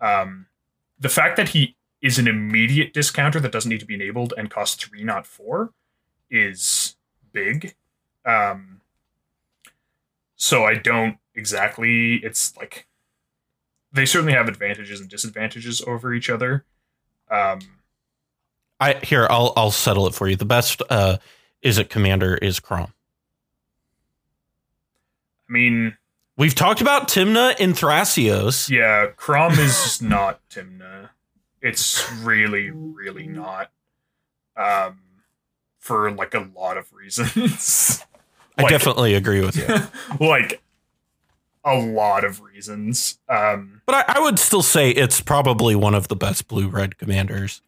um, 0.00 0.46
the 0.98 1.08
fact 1.08 1.36
that 1.36 1.50
he 1.50 1.76
is 2.00 2.18
an 2.18 2.26
immediate 2.26 2.92
discounter 2.94 3.40
that 3.40 3.52
doesn't 3.52 3.68
need 3.68 3.80
to 3.80 3.86
be 3.86 3.94
enabled 3.94 4.32
and 4.36 4.50
costs 4.50 4.82
three 4.82 5.04
not 5.04 5.26
four 5.26 5.72
is 6.30 6.96
big 7.32 7.74
um, 8.24 8.80
so 10.36 10.64
I 10.64 10.74
don't 10.74 11.18
exactly 11.34 12.16
it's 12.16 12.56
like 12.56 12.86
they 13.92 14.06
certainly 14.06 14.32
have 14.32 14.48
advantages 14.48 15.00
and 15.00 15.08
disadvantages 15.08 15.82
over 15.86 16.14
each 16.14 16.30
other 16.30 16.64
um, 17.30 17.60
I 18.80 18.94
here 19.02 19.26
I'll 19.30 19.52
I'll 19.56 19.70
settle 19.70 20.06
it 20.06 20.14
for 20.14 20.26
you. 20.26 20.36
The 20.36 20.46
best 20.46 20.82
uh 20.90 21.18
is 21.62 21.78
it 21.78 21.90
commander 21.90 22.34
is 22.36 22.58
Kraum. 22.58 22.92
I 25.48 25.52
mean, 25.52 25.96
We've 26.40 26.54
talked 26.54 26.80
about 26.80 27.06
Tymna 27.06 27.54
in 27.60 27.74
Thrasios. 27.74 28.70
yeah, 28.70 29.08
Kraum 29.14 29.52
is 29.58 30.00
not 30.02 30.40
Tymna. 30.48 31.10
It's 31.60 32.10
really, 32.22 32.70
really 32.70 33.26
not. 33.26 33.70
Um, 34.56 35.00
for 35.78 36.10
like 36.10 36.32
a 36.32 36.48
lot 36.56 36.78
of 36.78 36.90
reasons. 36.94 38.02
I 38.56 38.68
definitely 38.70 39.12
agree 39.14 39.42
with 39.44 39.54
you. 39.56 39.66
like 40.26 40.62
a 41.62 41.74
lot 41.74 42.24
of 42.24 42.40
reasons. 42.40 43.18
Um, 43.28 43.82
But 43.84 44.08
I, 44.08 44.14
I 44.16 44.20
would 44.20 44.38
still 44.38 44.62
say 44.62 44.88
it's 44.92 45.20
probably 45.20 45.74
one 45.76 45.94
of 45.94 46.08
the 46.08 46.16
best 46.16 46.48
blue 46.48 46.68
red 46.68 46.96
commanders. 46.96 47.60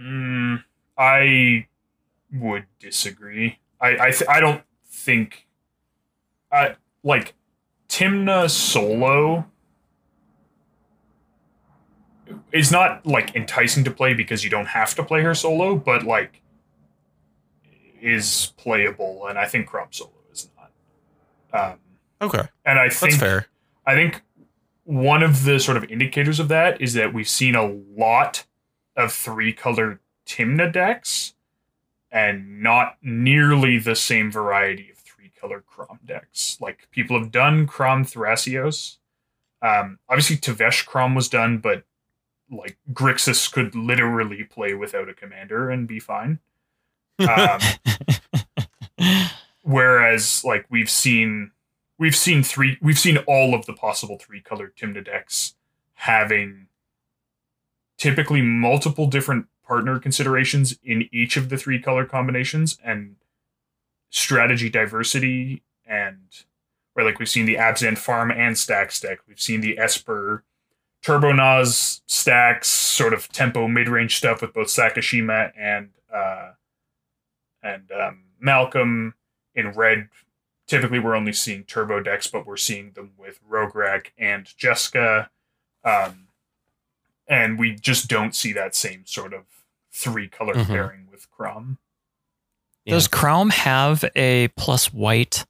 mm, 0.00 0.64
I 0.98 1.68
would 2.32 2.64
disagree. 2.80 3.60
I 3.80 4.06
I, 4.06 4.10
th- 4.10 4.28
I 4.28 4.40
don't 4.40 4.64
think. 4.88 5.46
I 6.50 6.74
like 7.04 7.34
Tymna 7.88 8.50
solo 8.50 9.46
is 12.50 12.72
not 12.72 13.06
like 13.06 13.36
enticing 13.36 13.84
to 13.84 13.90
play 13.90 14.14
because 14.14 14.42
you 14.42 14.50
don't 14.50 14.66
have 14.66 14.94
to 14.96 15.04
play 15.04 15.22
her 15.22 15.34
solo, 15.34 15.76
but 15.76 16.02
like 16.02 16.40
is 18.00 18.52
playable, 18.56 19.26
and 19.28 19.38
I 19.38 19.46
think 19.46 19.66
Kraum 19.66 19.88
solo 19.90 20.10
is 20.32 20.48
not. 21.52 21.72
Um, 21.72 21.78
Okay. 22.22 22.48
and 22.64 22.78
I 22.78 22.88
think 22.88 23.12
That's 23.12 23.22
fair. 23.22 23.46
I 23.86 23.94
think 23.94 24.22
one 24.84 25.22
of 25.22 25.44
the 25.44 25.58
sort 25.58 25.76
of 25.76 25.84
indicators 25.84 26.40
of 26.40 26.48
that 26.48 26.80
is 26.80 26.94
that 26.94 27.12
we've 27.12 27.28
seen 27.28 27.54
a 27.54 27.66
lot 27.66 28.44
of 28.96 29.12
three 29.12 29.52
color 29.52 30.00
Tymna 30.26 30.72
decks 30.72 31.34
and 32.10 32.62
not 32.62 32.96
nearly 33.02 33.78
the 33.78 33.94
same 33.96 34.30
variety 34.30 34.93
color 35.44 35.62
Kraum 35.66 35.98
decks. 36.04 36.56
Like 36.60 36.88
people 36.90 37.18
have 37.18 37.30
done 37.30 37.66
Kraum 37.66 38.04
Thrasios. 38.04 38.96
Um, 39.60 39.98
obviously, 40.08 40.36
Tevesh 40.36 40.86
Kraum 40.86 41.14
was 41.14 41.28
done, 41.28 41.58
but 41.58 41.84
like 42.50 42.78
Grixis 42.92 43.52
could 43.52 43.74
literally 43.74 44.44
play 44.44 44.74
without 44.74 45.08
a 45.08 45.14
commander 45.14 45.70
and 45.70 45.86
be 45.86 46.00
fine. 46.00 46.38
Um, 47.18 47.60
whereas 49.62 50.42
like 50.44 50.66
we've 50.70 50.90
seen 50.90 51.52
we've 51.98 52.16
seen 52.16 52.42
three 52.42 52.78
we've 52.80 52.98
seen 52.98 53.18
all 53.18 53.54
of 53.54 53.66
the 53.66 53.72
possible 53.72 54.18
three 54.18 54.40
colored 54.40 54.76
Tymna 54.76 55.04
decks 55.04 55.54
having 55.94 56.66
typically 57.98 58.42
multiple 58.42 59.06
different 59.06 59.46
partner 59.66 59.98
considerations 59.98 60.76
in 60.82 61.08
each 61.12 61.36
of 61.36 61.48
the 61.48 61.56
three 61.56 61.80
color 61.80 62.04
combinations 62.04 62.78
and 62.84 63.16
strategy 64.14 64.70
diversity 64.70 65.60
and 65.84 66.20
where 66.92 67.04
like 67.04 67.18
we've 67.18 67.28
seen 67.28 67.46
the 67.46 67.56
Abzan 67.56 67.98
Farm 67.98 68.30
and 68.30 68.56
Stacks 68.56 69.00
deck. 69.00 69.18
We've 69.26 69.40
seen 69.40 69.60
the 69.60 69.76
Esper 69.76 70.44
Turbo 71.02 71.32
Turbonaz 71.32 72.00
stacks, 72.06 72.68
sort 72.68 73.12
of 73.12 73.28
tempo 73.30 73.66
mid 73.66 73.88
range 73.88 74.16
stuff 74.16 74.40
with 74.40 74.54
both 74.54 74.68
Sakashima 74.68 75.50
and 75.58 75.90
uh 76.14 76.52
and 77.60 77.90
um, 77.90 78.20
Malcolm 78.38 79.14
in 79.56 79.72
red 79.72 80.08
typically 80.66 80.98
we're 81.00 81.16
only 81.16 81.32
seeing 81.32 81.64
turbo 81.64 82.00
decks, 82.00 82.26
but 82.28 82.46
we're 82.46 82.56
seeing 82.56 82.92
them 82.92 83.10
with 83.18 83.38
Rograkh 83.50 84.06
and 84.16 84.46
Jeska. 84.46 85.28
Um, 85.84 86.28
and 87.28 87.58
we 87.58 87.74
just 87.74 88.08
don't 88.08 88.34
see 88.34 88.52
that 88.54 88.74
same 88.74 89.04
sort 89.04 89.34
of 89.34 89.42
three 89.92 90.26
color 90.28 90.54
Mhm. 90.54 90.66
pairing 90.66 91.08
with 91.10 91.30
Kraum. 91.30 91.76
Does 92.86 93.08
Kraum 93.08 93.50
have 93.50 94.04
a 94.14 94.48
plus 94.56 94.92
white 94.92 95.44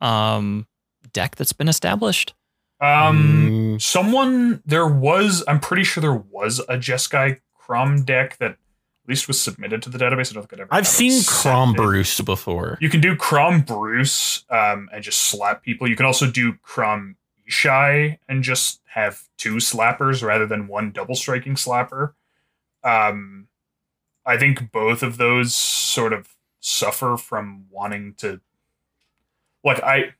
um, 0.00 0.66
deck 1.12 1.36
that's 1.36 1.52
been 1.52 1.68
established? 1.68 2.34
Um, 2.80 3.48
Mm, 3.76 3.82
someone 3.82 4.62
there 4.64 4.86
was, 4.86 5.44
I'm 5.46 5.60
pretty 5.60 5.84
sure 5.84 6.00
there 6.00 6.14
was 6.14 6.60
a 6.60 6.76
Jeskai 6.78 7.40
Kraum 7.54 8.04
deck 8.04 8.38
that 8.38 8.52
at 8.52 8.58
least 9.06 9.28
was 9.28 9.40
submitted 9.40 9.82
to 9.82 9.90
the 9.90 9.98
database. 9.98 10.30
I 10.30 10.34
don't 10.34 10.42
think 10.48 10.54
I'd 10.54 10.60
ever. 10.60 10.68
I've 10.70 10.86
seen 10.86 11.10
sent 11.12 11.26
Kraum. 11.26 11.72
Bruse 11.74 12.20
before. 12.22 12.78
You 12.80 12.88
can 12.88 13.00
do 13.00 13.16
Kraum 13.16 13.60
Bruse 13.62 14.44
um, 14.50 14.88
and 14.92 15.02
just 15.02 15.20
slap 15.22 15.62
people. 15.62 15.88
You 15.88 15.96
can 15.96 16.06
also 16.06 16.30
do 16.30 16.54
Kraum 16.62 17.16
Ishai 17.48 18.18
and 18.28 18.42
just 18.42 18.80
have 18.86 19.22
two 19.36 19.56
slappers 19.56 20.22
rather 20.26 20.46
than 20.46 20.66
one 20.68 20.90
double 20.90 21.14
striking 21.14 21.54
slapper. 21.56 22.14
Um, 22.82 23.48
I 24.30 24.38
think 24.38 24.70
both 24.72 25.02
of 25.02 25.16
those 25.16 25.54
sort 25.54 26.12
of 26.12 26.28
suffer 26.60 27.16
from 27.16 27.66
wanting 27.70 28.14
to. 28.18 28.40
Like, 29.64 29.82
I. 29.82 30.14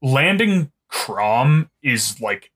Landing 0.00 0.72
Kraum 0.88 1.70
is 1.82 2.20
like 2.20 2.50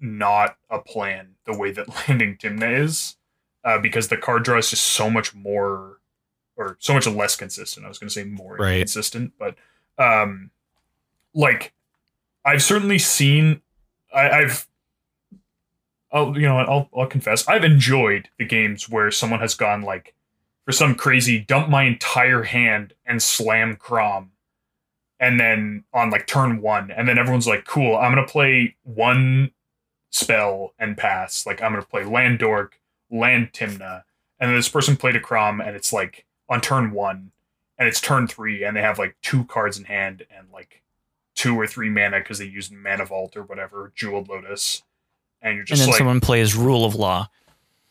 not 0.00 0.56
a 0.68 0.78
plan 0.80 1.34
the 1.44 1.56
way 1.56 1.70
that 1.70 1.88
landing 2.08 2.36
Tymna 2.36 2.80
is, 2.82 3.16
uh, 3.64 3.78
because 3.78 4.08
the 4.08 4.16
card 4.16 4.42
draw 4.44 4.58
is 4.58 4.70
just 4.70 4.84
so 4.84 5.08
much 5.08 5.34
more 5.34 5.98
or 6.56 6.76
so 6.80 6.92
much 6.92 7.06
less 7.06 7.36
consistent. 7.36 7.86
I 7.86 7.88
was 7.88 7.98
going 7.98 8.08
to 8.08 8.14
say 8.14 8.24
more 8.24 8.56
Right. 8.56 8.78
consistent, 8.80 9.32
but 9.38 9.54
um, 9.96 10.50
like 11.34 11.72
I've 12.44 12.62
certainly 12.62 12.98
seen. 12.98 13.62
I, 14.14 14.30
I've, 14.30 14.66
I'll 16.12 16.36
you 16.36 16.48
know 16.48 16.54
what, 16.54 16.68
I'll 16.68 16.88
I'll 16.96 17.06
confess 17.06 17.46
I've 17.48 17.64
enjoyed 17.64 18.28
the 18.38 18.44
games 18.44 18.88
where 18.88 19.10
someone 19.10 19.40
has 19.40 19.54
gone 19.54 19.82
like 19.82 20.14
for 20.64 20.72
some 20.72 20.94
crazy 20.94 21.38
dump 21.38 21.68
my 21.68 21.84
entire 21.84 22.42
hand 22.42 22.94
and 23.06 23.22
slam 23.22 23.76
Kraum. 23.76 24.32
And 25.20 25.40
then 25.40 25.84
on 25.92 26.10
like 26.10 26.26
turn 26.26 26.60
one, 26.60 26.90
and 26.90 27.08
then 27.08 27.18
everyone's 27.18 27.46
like, 27.46 27.64
cool, 27.64 27.96
I'm 27.96 28.12
gonna 28.14 28.26
play 28.26 28.76
one 28.84 29.50
spell 30.10 30.74
and 30.78 30.96
pass. 30.96 31.46
Like 31.46 31.62
I'm 31.62 31.72
gonna 31.72 31.84
play 31.84 32.04
land 32.04 32.38
dork, 32.38 32.80
land 33.10 33.52
Tymna. 33.52 34.04
And 34.40 34.50
then 34.50 34.56
this 34.56 34.68
person 34.68 34.96
played 34.96 35.16
a 35.16 35.20
Kraum 35.20 35.60
and 35.60 35.74
it's 35.74 35.92
like 35.92 36.24
on 36.48 36.60
turn 36.60 36.92
one 36.92 37.32
and 37.78 37.88
it's 37.88 38.00
turn 38.00 38.26
three 38.26 38.62
and 38.62 38.76
they 38.76 38.82
have 38.82 38.98
like 38.98 39.16
two 39.22 39.44
cards 39.44 39.78
in 39.78 39.84
hand 39.84 40.24
and 40.36 40.48
like 40.52 40.82
two 41.34 41.58
or 41.58 41.66
three 41.66 41.88
mana 41.88 42.18
because 42.18 42.38
they 42.38 42.44
used 42.44 42.72
mana 42.72 43.04
vault 43.04 43.36
or 43.36 43.42
whatever, 43.42 43.92
jeweled 43.94 44.28
lotus. 44.28 44.82
And 45.42 45.54
you're 45.54 45.60
And 45.62 45.68
just 45.68 45.80
then 45.82 45.88
like 45.90 45.98
someone 45.98 46.20
plays 46.20 46.54
Rule 46.56 46.84
of 46.84 46.94
Law. 46.94 47.28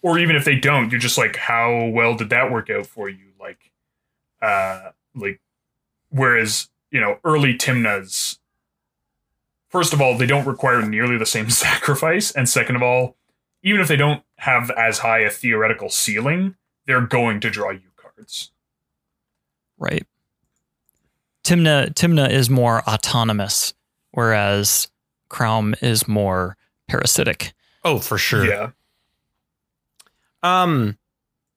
or 0.01 0.19
even 0.19 0.35
if 0.35 0.45
they 0.45 0.55
don't, 0.59 0.91
you're 0.91 0.99
just 0.99 1.17
like, 1.17 1.35
how 1.37 1.85
well 1.87 2.15
did 2.15 2.29
that 2.29 2.51
work 2.51 2.69
out 2.69 2.85
for 2.87 3.07
you? 3.09 3.31
Like, 3.39 3.71
uh, 4.41 4.91
like, 5.15 5.39
whereas 6.09 6.69
you 6.91 6.99
know, 7.01 7.19
early 7.23 7.53
Tymnas, 7.57 8.37
first 9.69 9.93
of 9.93 10.01
all, 10.01 10.17
they 10.17 10.25
don't 10.25 10.45
require 10.47 10.81
nearly 10.81 11.17
the 11.17 11.25
same 11.25 11.49
sacrifice, 11.65 12.31
and 12.31 12.47
second 12.47 12.75
of 12.75 12.83
all, 12.83 13.15
even 13.63 13.81
if 13.81 13.87
they 13.87 13.95
don't 13.97 14.23
have 14.37 14.69
as 14.71 14.99
high 14.99 15.19
a 15.19 15.29
theoretical 15.29 15.89
ceiling, 15.89 16.55
they're 16.85 17.01
going 17.05 17.39
to 17.41 17.49
draw 17.49 17.71
you 17.71 17.81
cards. 17.97 18.51
Right. 19.77 20.05
Tymna 21.43 21.93
Tymna 21.93 22.29
is 22.29 22.49
more 22.49 22.81
autonomous, 22.87 23.73
whereas 24.11 24.89
Kraum 25.29 25.75
is 25.81 26.07
more 26.07 26.57
parasitic. 26.87 27.53
Oh, 27.83 27.99
for 27.99 28.17
sure. 28.17 28.45
Yeah, 28.45 28.69
Um, 30.43 30.97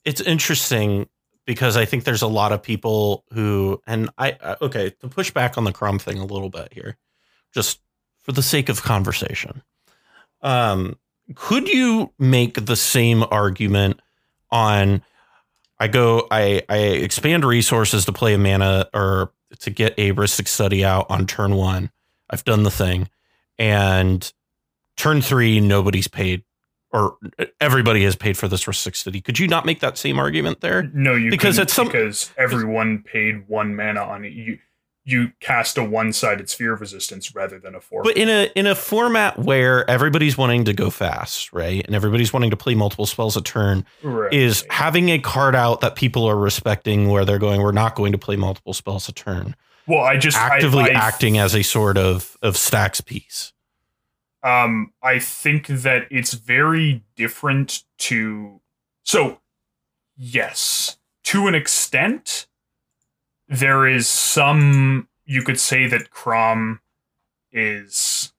it's 0.05 0.20
interesting 0.20 1.09
because 1.47 1.76
I 1.76 1.85
think 1.85 2.05
there's 2.05 2.22
a 2.22 2.26
lot 2.28 2.53
of 2.53 2.62
people 2.62 3.24
who, 3.33 3.83
and 3.87 4.11
I, 4.18 4.37
I- 4.43 4.57
okay, 4.62 4.91
to 5.01 5.09
push 5.09 5.31
back 5.31 5.59
on 5.59 5.64
the 5.64 5.72
Kraum 5.72 5.99
thing 5.99 6.18
a 6.18 6.24
little 6.24 6.51
bit 6.51 6.72
here, 6.72 6.97
just 7.53 7.81
for 8.22 8.33
the 8.33 8.43
sake 8.43 8.68
of 8.68 8.83
conversation. 8.83 9.62
Um, 10.43 10.99
could 11.35 11.68
you 11.68 12.12
make 12.18 12.64
the 12.66 12.76
same 12.76 13.24
argument 13.31 14.01
on? 14.51 15.03
I 15.78 15.89
go, 15.89 16.26
I, 16.31 16.62
I 16.68 16.76
expand 16.78 17.45
resources 17.45 18.05
to 18.05 18.12
play 18.12 18.35
a 18.35 18.39
mana 18.39 18.89
or 18.93 19.33
to 19.61 19.70
get 19.70 19.95
a 19.99 20.12
Rhystic 20.12 20.47
Study 20.47 20.85
out 20.85 21.07
on 21.11 21.26
turn 21.26 21.55
one. 21.55 21.91
I've 22.28 22.45
done 22.45 22.62
the 22.64 22.70
thing, 22.70 23.09
and 23.59 24.31
turn 24.97 25.22
three, 25.22 25.61
nobody's 25.61 26.09
paid 26.09 26.45
or 26.93 27.16
everybody 27.61 28.03
has 28.03 28.16
paid 28.16 28.36
for 28.36 28.49
this 28.49 28.62
Study. 28.97 29.20
Could 29.20 29.38
you 29.38 29.47
not 29.47 29.64
make 29.64 29.78
that 29.80 29.97
same 29.97 30.18
argument 30.18 30.61
there? 30.61 30.91
no, 30.93 31.14
you 31.14 31.30
Because 31.30 31.59
it's 31.59 31.72
some- 31.72 31.86
because 31.86 32.32
everyone 32.36 33.05
paid 33.05 33.45
one 33.49 33.76
mana 33.76 34.01
on 34.03 34.24
it. 34.24 34.32
You 34.32 34.59
you 35.05 35.32
cast 35.41 35.78
a 35.78 35.82
one 35.82 36.12
sided 36.12 36.51
sphere 36.51 36.74
of 36.74 36.80
resistance 36.80 37.34
rather 37.34 37.59
than 37.59 37.74
a 37.74 37.80
four. 37.80 38.03
But 38.03 38.16
in 38.18 38.28
a 38.28 38.51
in 38.55 38.66
a 38.66 38.74
format 38.74 39.38
where 39.38 39.88
everybody's 39.88 40.36
wanting 40.36 40.66
to 40.66 40.72
go 40.74 40.91
fast, 40.91 41.53
right, 41.55 41.84
and 41.86 41.95
everybody's 41.97 42.32
wanting 42.32 42.51
to 42.51 42.57
play 42.57 42.74
multiple 42.74 43.07
spells 43.07 43.34
a 43.36 43.41
turn, 43.41 43.86
Right. 44.03 44.32
is 44.32 44.64
having 44.68 45.09
a 45.09 45.18
card 45.18 45.55
out 45.57 45.80
that 45.80 45.97
people 45.97 46.26
are 46.28 46.36
respecting, 46.36 47.09
where 47.09 47.24
they're 47.24 47.38
going, 47.38 47.62
we're 47.62 47.72
not 47.72 47.95
going 47.95 48.12
to 48.12 48.18
play 48.18 48.36
multiple 48.36 48.74
spells 48.74 49.09
a 49.09 49.12
turn, 49.12 49.57
well, 49.86 50.01
I 50.05 50.16
just 50.18 50.36
I- 50.36 50.55
actively 50.57 50.84
I 50.84 50.88
acting 50.95 51.38
as 51.38 51.55
a 51.55 51.62
sort 51.62 51.97
of 51.97 52.36
of 52.43 52.57
stacks 52.57 53.01
piece. 53.01 53.53
Um 54.43 54.93
i 55.03 55.18
think 55.18 55.66
that 55.66 56.07
it's 56.11 56.32
very 56.34 57.03
different 57.16 57.84
to 57.99 58.61
so 59.03 59.41
yes 60.16 60.99
to 61.24 61.47
an 61.47 61.55
extent 61.55 62.47
there 63.49 63.86
is 63.86 64.09
some 64.09 65.09
you 65.24 65.43
could 65.43 65.61
say 65.61 65.86
that 65.86 66.11
kraum 66.11 66.80
is 67.53 68.32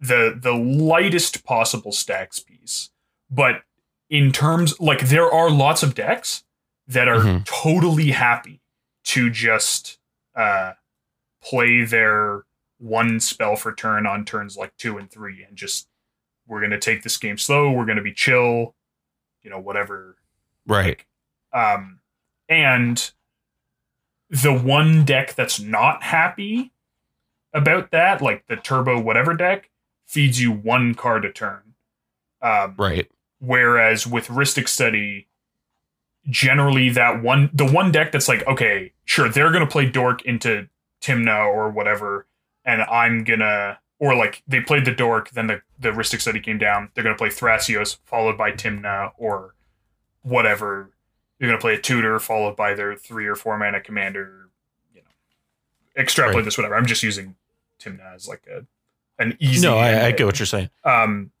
the 0.00 0.38
the 0.40 0.52
lightest 0.54 1.44
possible 1.44 1.90
stacks 1.92 2.38
piece 2.38 2.90
but 3.30 3.62
in 4.10 4.30
terms 4.32 4.78
like 4.80 5.08
there 5.08 5.30
are 5.30 5.50
lots 5.50 5.82
of 5.82 5.94
decks 5.94 6.44
that 6.86 7.08
are 7.08 7.20
Mhm. 7.20 7.44
totally 7.44 8.12
happy 8.12 8.60
to 9.04 9.30
just 9.30 9.98
uh 10.36 10.74
play 11.42 11.84
their 11.84 12.44
one 12.78 13.18
spell 13.20 13.56
for 13.56 13.74
turn 13.74 14.06
on 14.06 14.24
turns 14.24 14.56
like 14.56 14.76
two 14.76 14.98
and 14.98 15.10
three 15.10 15.44
and 15.46 15.56
just 15.56 15.88
we're 16.46 16.60
gonna 16.60 16.78
take 16.78 17.02
this 17.02 17.16
game 17.16 17.36
slow 17.36 17.70
we're 17.70 17.84
gonna 17.84 18.02
be 18.02 18.12
chill 18.12 18.74
you 19.42 19.50
know 19.50 19.58
whatever 19.58 20.16
Right. 20.66 21.04
um 21.52 22.00
and 22.48 23.10
the 24.30 24.52
one 24.54 25.04
deck 25.04 25.34
that's 25.34 25.58
not 25.58 26.02
happy 26.02 26.72
about 27.52 27.90
that 27.90 28.20
like 28.22 28.46
the 28.46 28.56
turbo 28.56 29.00
whatever 29.00 29.34
deck 29.34 29.70
feeds 30.06 30.40
you 30.40 30.52
one 30.52 30.94
card 30.94 31.24
a 31.24 31.32
turn 31.32 31.74
um 32.42 32.74
Right. 32.78 33.10
Whereas 33.40 34.04
with 34.06 34.26
Rhystic 34.28 34.68
Study, 34.68 35.28
generally 36.28 36.90
that 36.90 37.22
one 37.22 37.50
the 37.52 37.64
one 37.66 37.92
deck 37.92 38.12
that's 38.12 38.28
like, 38.28 38.46
okay, 38.46 38.92
sure, 39.04 39.28
they're 39.28 39.50
gonna 39.52 39.66
play 39.66 39.86
Dork 39.86 40.22
into 40.22 40.68
Tymna 41.00 41.46
or 41.46 41.70
whatever, 41.70 42.26
and 42.68 42.82
I'm 42.82 43.24
gonna 43.24 43.78
or 43.98 44.14
like 44.14 44.42
they 44.46 44.60
played 44.60 44.84
the 44.84 44.92
Dork, 44.92 45.30
then 45.30 45.48
the, 45.48 45.60
the 45.80 45.88
Rhystic 45.90 46.20
Study 46.20 46.38
came 46.40 46.58
down, 46.58 46.90
they're 46.94 47.02
gonna 47.04 47.16
play 47.16 47.28
Thrasios 47.30 47.96
followed 48.04 48.36
by 48.38 48.52
Tymna 48.52 49.10
or 49.16 49.54
whatever. 50.22 50.90
They're 51.38 51.48
gonna 51.48 51.60
play 51.60 51.74
a 51.74 51.80
tutor 51.80 52.18
followed 52.20 52.56
by 52.56 52.74
their 52.74 52.94
three 52.94 53.26
or 53.26 53.34
four 53.34 53.58
mana 53.58 53.80
commander, 53.80 54.50
you 54.94 55.00
know. 55.02 56.00
Extrapolate 56.02 56.36
Right. 56.36 56.44
this, 56.44 56.58
whatever. 56.58 56.76
I'm 56.76 56.86
just 56.86 57.02
using 57.02 57.34
Tymna 57.80 58.14
as 58.14 58.28
like 58.28 58.42
a 58.46 58.64
an 59.20 59.36
easy 59.40 59.66
No, 59.66 59.78
I, 59.78 60.06
I 60.06 60.10
get 60.12 60.26
what 60.26 60.38
you're 60.38 60.46
saying. 60.46 60.70
um 60.84 61.32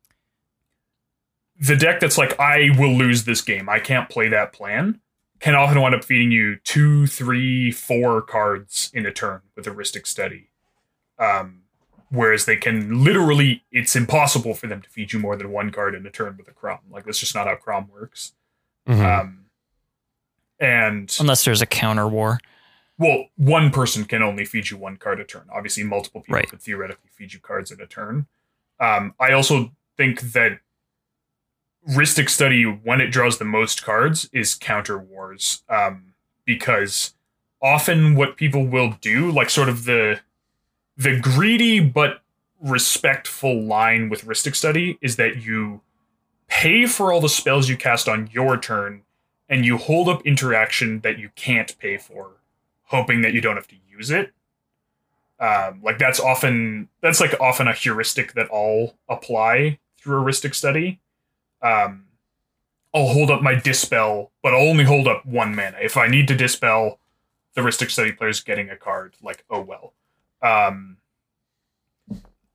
the 1.60 1.74
deck 1.76 1.98
that's 2.00 2.16
like 2.18 2.38
i 2.38 2.70
will 2.78 2.96
lose 2.96 3.24
this 3.24 3.40
game 3.40 3.68
i 3.68 3.80
can't 3.80 4.08
play 4.08 4.28
that 4.28 4.52
plan 4.52 5.00
can 5.40 5.54
often 5.56 5.80
wind 5.80 5.92
up 5.94 6.04
feeding 6.04 6.30
you 6.30 6.56
two 6.62 7.06
three 7.08 7.70
four 7.72 8.22
cards 8.22 8.90
in 8.94 9.04
a 9.06 9.12
turn 9.12 9.40
with 9.56 9.66
a 9.66 9.70
rhystic 9.70 10.06
study 10.06 10.47
um 11.18 11.62
whereas 12.10 12.44
they 12.46 12.56
can 12.56 13.04
literally 13.04 13.62
it's 13.70 13.94
impossible 13.96 14.54
for 14.54 14.66
them 14.66 14.80
to 14.80 14.88
feed 14.88 15.12
you 15.12 15.18
more 15.18 15.36
than 15.36 15.50
one 15.52 15.70
card 15.70 15.94
in 15.94 16.06
a 16.06 16.10
turn 16.10 16.36
with 16.38 16.48
a 16.48 16.52
kraum 16.52 16.78
like 16.90 17.04
that's 17.04 17.18
just 17.18 17.34
not 17.34 17.46
how 17.46 17.54
kraum 17.54 17.88
works 17.92 18.32
Mhm. 18.88 19.20
um 19.20 19.44
and 20.60 21.14
Unless 21.20 21.44
there's 21.44 21.62
a 21.62 21.66
counter 21.66 22.08
war. 22.08 22.40
well, 22.98 23.26
one 23.36 23.70
person 23.70 24.04
can 24.04 24.22
only 24.22 24.44
feed 24.44 24.70
you 24.70 24.76
one 24.76 24.96
card 24.96 25.20
a 25.20 25.24
turn. 25.24 25.46
Obviously, 25.52 25.84
multiple 25.84 26.20
people 26.20 26.34
Right. 26.34 26.48
could 26.48 26.60
theoretically 26.60 27.10
feed 27.16 27.32
you 27.32 27.38
cards 27.38 27.70
in 27.70 27.80
a 27.80 27.86
turn. 27.86 28.26
Um, 28.80 29.14
I 29.20 29.32
also 29.32 29.72
think 29.96 30.20
that 30.32 30.58
Rhystic 31.88 32.28
Study, 32.28 32.64
when 32.64 33.00
it 33.00 33.08
draws 33.12 33.38
the 33.38 33.44
most 33.44 33.84
cards, 33.84 34.28
is 34.32 34.54
Counter 34.56 34.98
Wars. 34.98 35.62
Um, 35.68 36.14
because 36.44 37.14
often 37.62 38.14
what 38.16 38.36
people 38.36 38.66
will 38.66 38.96
do, 39.00 39.30
like 39.30 39.50
sort 39.50 39.68
of 39.68 39.84
the 39.84 40.20
the 40.98 41.18
greedy 41.18 41.80
but 41.80 42.20
respectful 42.60 43.62
line 43.62 44.08
with 44.08 44.24
Rhystic 44.24 44.56
Study, 44.56 44.98
is 45.00 45.16
that 45.16 45.42
you 45.42 45.80
pay 46.48 46.86
for 46.86 47.12
all 47.12 47.20
the 47.20 47.28
spells 47.28 47.68
you 47.68 47.76
cast 47.76 48.08
on 48.08 48.28
your 48.32 48.58
turn, 48.58 49.02
and 49.48 49.64
you 49.64 49.78
hold 49.78 50.08
up 50.08 50.26
interaction 50.26 51.00
that 51.00 51.18
you 51.18 51.30
can't 51.36 51.78
pay 51.78 51.96
for 51.96 52.32
hoping 52.88 53.22
that 53.22 53.32
you 53.32 53.40
don't 53.40 53.56
have 53.56 53.68
to 53.68 53.76
use 53.88 54.10
it. 54.10 54.32
Um, 55.40 55.80
like 55.84 55.98
that's 55.98 56.18
often 56.18 56.88
that's 57.00 57.20
like 57.20 57.38
often 57.40 57.68
a 57.68 57.72
heuristic 57.72 58.32
that 58.32 58.48
all 58.48 58.96
apply 59.08 59.78
through 59.96 60.20
heuristic 60.20 60.54
study. 60.54 60.98
Um, 61.62 62.06
I'll 62.92 63.08
hold 63.08 63.30
up 63.30 63.42
my 63.42 63.54
dispel, 63.54 64.32
but 64.42 64.52
I'll 64.54 64.66
only 64.66 64.84
hold 64.84 65.06
up 65.06 65.24
one 65.24 65.54
mana. 65.54 65.76
If 65.80 65.96
I 65.96 66.08
need 66.08 66.26
to 66.28 66.34
dispel, 66.34 66.98
the 67.54 67.60
Rhystic 67.60 67.90
Study 67.90 68.12
player's 68.12 68.40
getting 68.40 68.68
a 68.70 68.76
card. 68.76 69.14
Like 69.22 69.44
oh 69.48 69.60
well. 69.60 69.92
Um, 70.42 70.98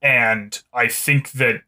and 0.02 0.62
I 0.74 0.88
think 0.88 1.32
that 1.34 1.62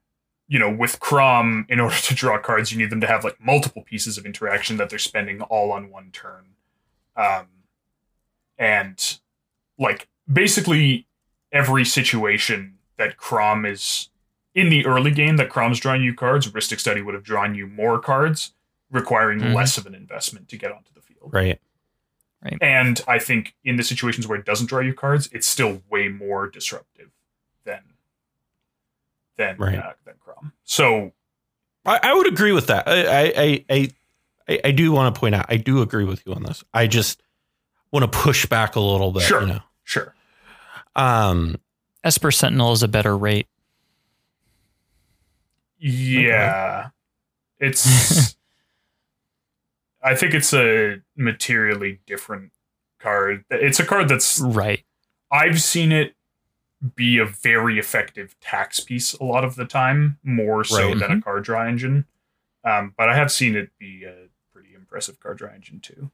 you 0.47 0.59
know 0.59 0.69
with 0.69 0.99
Kraum, 0.99 1.65
in 1.69 1.79
order 1.79 1.95
to 1.95 2.13
draw 2.15 2.37
cards, 2.39 2.71
you 2.71 2.77
need 2.77 2.89
them 2.89 3.01
to 3.01 3.07
have 3.07 3.23
like 3.23 3.37
multiple 3.39 3.81
pieces 3.83 4.17
of 4.17 4.25
interaction 4.25 4.77
that 4.77 4.89
they're 4.89 4.99
spending 4.99 5.41
all 5.41 5.71
on 5.71 5.89
one 5.89 6.11
turn. 6.11 6.45
Um, 7.15 7.47
and 8.57 9.19
like 9.79 10.07
basically 10.31 11.07
every 11.51 11.85
situation 11.85 12.77
that 12.97 13.17
Kraum 13.17 13.65
is 13.65 14.09
in 14.53 14.69
the 14.69 14.85
early 14.85 15.11
game 15.11 15.35
that 15.37 15.49
Kraum's 15.49 15.79
drawing 15.79 16.01
you 16.01 16.13
cards, 16.13 16.49
Rhystic 16.51 16.79
Study 16.79 17.01
would 17.01 17.13
have 17.13 17.23
drawn 17.23 17.55
you 17.55 17.67
more 17.67 17.99
cards, 17.99 18.53
requiring 18.89 19.39
Mhm. 19.39 19.53
less 19.53 19.77
of 19.77 19.85
an 19.85 19.93
investment 19.95 20.47
to 20.49 20.57
get 20.57 20.71
onto 20.71 20.93
the 20.93 21.01
field. 21.01 21.33
Right. 21.33 21.59
And 22.61 23.01
I 23.07 23.19
think 23.19 23.55
in 23.63 23.75
the 23.75 23.83
situations 23.83 24.27
where 24.27 24.37
it 24.37 24.45
doesn't 24.45 24.67
draw 24.67 24.79
you 24.81 24.93
cards, 24.93 25.29
it's 25.31 25.47
still 25.47 25.81
way 25.89 26.07
more 26.09 26.47
disruptive 26.49 27.09
than 27.63 27.81
than 29.37 29.57
Right. 29.57 29.77
uh, 29.77 29.93
than 30.05 30.13
Kraum. 30.19 30.53
So 30.63 31.11
I, 31.85 31.99
I 32.01 32.13
would 32.13 32.27
agree 32.27 32.51
with 32.51 32.67
that. 32.67 32.87
I, 32.87 33.03
I, 33.05 33.21
I, 33.35 33.65
I, 33.69 33.89
I, 34.47 34.61
I 34.65 34.71
do 34.71 34.91
want 34.91 35.13
to 35.13 35.19
point 35.19 35.35
out, 35.35 35.45
I 35.49 35.57
do 35.57 35.81
agree 35.81 36.05
with 36.05 36.25
you 36.25 36.33
on 36.33 36.43
this. 36.43 36.63
I 36.73 36.87
just 36.87 37.21
want 37.91 38.09
to 38.11 38.17
push 38.19 38.45
back 38.45 38.75
a 38.75 38.79
little 38.79 39.11
bit. 39.11 39.23
Sure. 39.23 39.41
You 39.41 39.47
know? 39.47 39.59
Sure. 39.83 40.13
Um, 40.95 41.57
Esper 42.03 42.31
Sentinel 42.31 42.71
is 42.73 42.83
a 42.83 42.87
better 42.87 43.17
rate. 43.17 43.47
Yeah. 45.79 46.89
It's 47.59 48.34
I 50.05 50.15
think 50.15 50.33
it's 50.35 50.53
a 50.53 51.01
materially 51.17 51.99
different 52.05 52.51
card. 52.99 53.43
It's 53.49 53.79
a 53.79 53.85
card 53.85 54.07
that's 54.07 54.39
Right. 54.39 54.85
I've 55.31 55.61
seen 55.61 55.91
it 55.91 56.13
be 56.95 57.17
a 57.17 57.25
very 57.25 57.79
effective 57.79 58.35
tax 58.39 58.79
piece 58.79 59.13
a 59.13 59.23
lot 59.23 59.43
of 59.43 59.55
the 59.55 59.65
time, 59.65 60.19
more 60.23 60.63
so 60.63 60.89
Right. 60.89 60.99
than 60.99 61.11
a 61.11 61.21
card 61.21 61.43
draw 61.43 61.65
engine. 61.65 62.05
Um, 62.63 62.93
but 62.97 63.09
I 63.09 63.15
have 63.15 63.31
seen 63.31 63.55
it 63.55 63.71
be 63.79 64.03
a 64.03 64.27
pretty 64.53 64.73
impressive 64.75 65.19
card 65.19 65.39
draw 65.39 65.49
engine 65.51 65.79
too. 65.79 66.11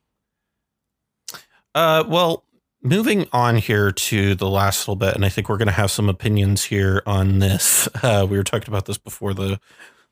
Uh, 1.76 2.04
well, 2.08 2.46
moving 2.82 3.28
on 3.32 3.58
here 3.58 3.92
to 3.92 4.36
the 4.36 4.50
last 4.50 4.82
little 4.82 4.96
bit, 4.96 5.16
and 5.16 5.24
I 5.26 5.30
think 5.30 5.50
we're 5.50 5.58
going 5.58 5.68
to 5.68 5.72
have 5.74 5.92
some 5.92 6.10
opinions 6.10 6.64
here 6.66 7.04
on 7.06 7.40
this. 7.40 7.88
Uh, 8.04 8.26
we 8.30 8.38
were 8.38 8.44
talking 8.44 8.70
about 8.70 8.86
this 8.86 8.98
before 8.98 9.34
the 9.34 9.60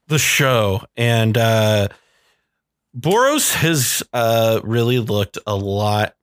the 0.08 0.20
show, 0.20 0.82
and 0.98 1.38
uh, 1.38 1.88
Boros 3.00 3.54
has 3.54 4.04
uh, 4.14 4.60
really 4.64 5.00
looked 5.00 5.38
a 5.48 5.56
lot. 5.56 6.16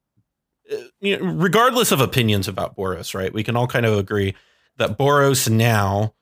regardless 1.00 1.92
of 1.92 2.00
opinions 2.00 2.48
about 2.48 2.76
Boros, 2.76 3.14
right? 3.14 3.32
We 3.32 3.44
can 3.44 3.56
all 3.56 3.66
kind 3.66 3.86
of 3.86 3.96
agree 3.98 4.34
that 4.76 4.98
Boros 4.98 5.48
now 5.48 6.14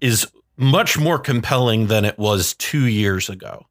is 0.00 0.26
much 0.56 0.98
more 0.98 1.18
compelling 1.18 1.86
than 1.86 2.04
it 2.04 2.18
was 2.18 2.54
two 2.54 2.86
years 2.86 3.28
ago, 3.28 3.66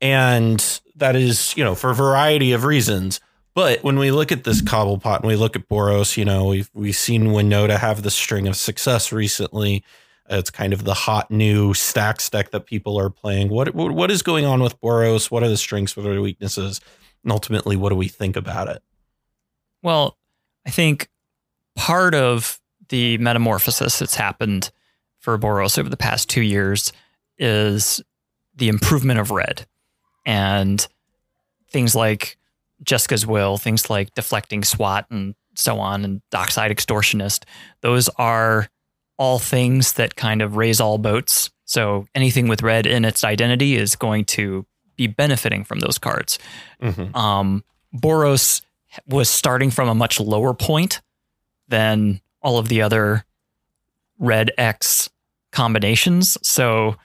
and 0.00 0.80
that 0.96 1.16
is, 1.16 1.56
you 1.56 1.64
know, 1.64 1.74
for 1.74 1.90
a 1.90 1.94
variety 1.94 2.52
of 2.52 2.64
reasons. 2.64 3.20
But 3.54 3.84
when 3.84 3.98
we 3.98 4.10
look 4.10 4.32
at 4.32 4.44
this 4.44 4.60
Cobblepott 4.60 5.18
and 5.20 5.28
we 5.28 5.36
look 5.36 5.54
at 5.54 5.68
Boros, 5.68 6.16
you 6.16 6.24
know, 6.24 6.46
we've 6.46 6.70
we've 6.74 6.96
seen 6.96 7.28
Winota 7.28 7.78
have 7.78 8.02
this 8.02 8.14
string 8.14 8.48
of 8.48 8.56
success 8.56 9.12
recently. 9.12 9.84
It's 10.28 10.50
kind 10.50 10.72
of 10.72 10.84
the 10.84 10.94
hot 10.94 11.30
new 11.30 11.74
stacks 11.74 12.30
deck 12.30 12.50
that 12.52 12.66
people 12.66 12.98
are 12.98 13.10
playing. 13.10 13.48
What 13.50 13.74
what 13.74 13.92
what 13.92 14.10
is 14.10 14.22
going 14.22 14.46
on 14.46 14.62
with 14.62 14.80
Boros? 14.80 15.30
What 15.30 15.42
are 15.42 15.48
the 15.48 15.56
strengths? 15.56 15.96
What 15.96 16.06
are 16.06 16.14
the 16.14 16.22
weaknesses? 16.22 16.80
And 17.22 17.32
ultimately, 17.32 17.76
what 17.76 17.90
do 17.90 17.96
we 17.96 18.08
think 18.08 18.36
about 18.36 18.68
it? 18.68 18.82
Well, 19.82 20.16
I 20.66 20.70
think 20.70 21.08
part 21.76 22.14
of 22.14 22.58
the 22.88 23.18
metamorphosis 23.18 23.98
that's 23.98 24.14
happened 24.14 24.70
for 25.18 25.38
Boros 25.38 25.78
over 25.78 25.88
the 25.88 25.96
past 25.96 26.28
two 26.28 26.42
years 26.42 26.92
is 27.38 28.02
the 28.54 28.68
improvement 28.68 29.20
of 29.20 29.30
red 29.30 29.66
and 30.24 30.86
things 31.70 31.94
like 31.94 32.38
Jeska's 32.82 33.26
Will, 33.26 33.56
things 33.56 33.90
like 33.90 34.14
deflecting 34.14 34.64
SWAT 34.64 35.06
and 35.10 35.34
so 35.54 35.78
on, 35.80 36.04
and 36.04 36.22
Dockside 36.30 36.70
Extortionist. 36.70 37.44
Those 37.80 38.08
are 38.16 38.68
all 39.16 39.38
things 39.38 39.94
that 39.94 40.16
kind 40.16 40.42
of 40.42 40.56
raise 40.56 40.80
all 40.80 40.98
boats. 40.98 41.50
So 41.64 42.06
anything 42.14 42.48
with 42.48 42.62
red 42.62 42.86
in 42.86 43.04
its 43.04 43.24
identity 43.24 43.76
is 43.76 43.96
going 43.96 44.24
to 44.26 44.66
be 44.96 45.06
benefiting 45.06 45.64
from 45.64 45.80
those 45.80 45.98
cards 45.98 46.38
Mm-hmm. 46.82 47.16
um, 47.16 47.64
Boros 47.94 48.62
was 49.08 49.28
starting 49.28 49.70
from 49.70 49.88
a 49.88 49.94
much 49.94 50.20
lower 50.20 50.54
point 50.54 51.00
than 51.68 52.20
all 52.42 52.58
of 52.58 52.68
the 52.68 52.82
other 52.82 53.24
red 54.18 54.50
X 54.58 55.10
combinations. 55.50 56.36
So 56.46 56.96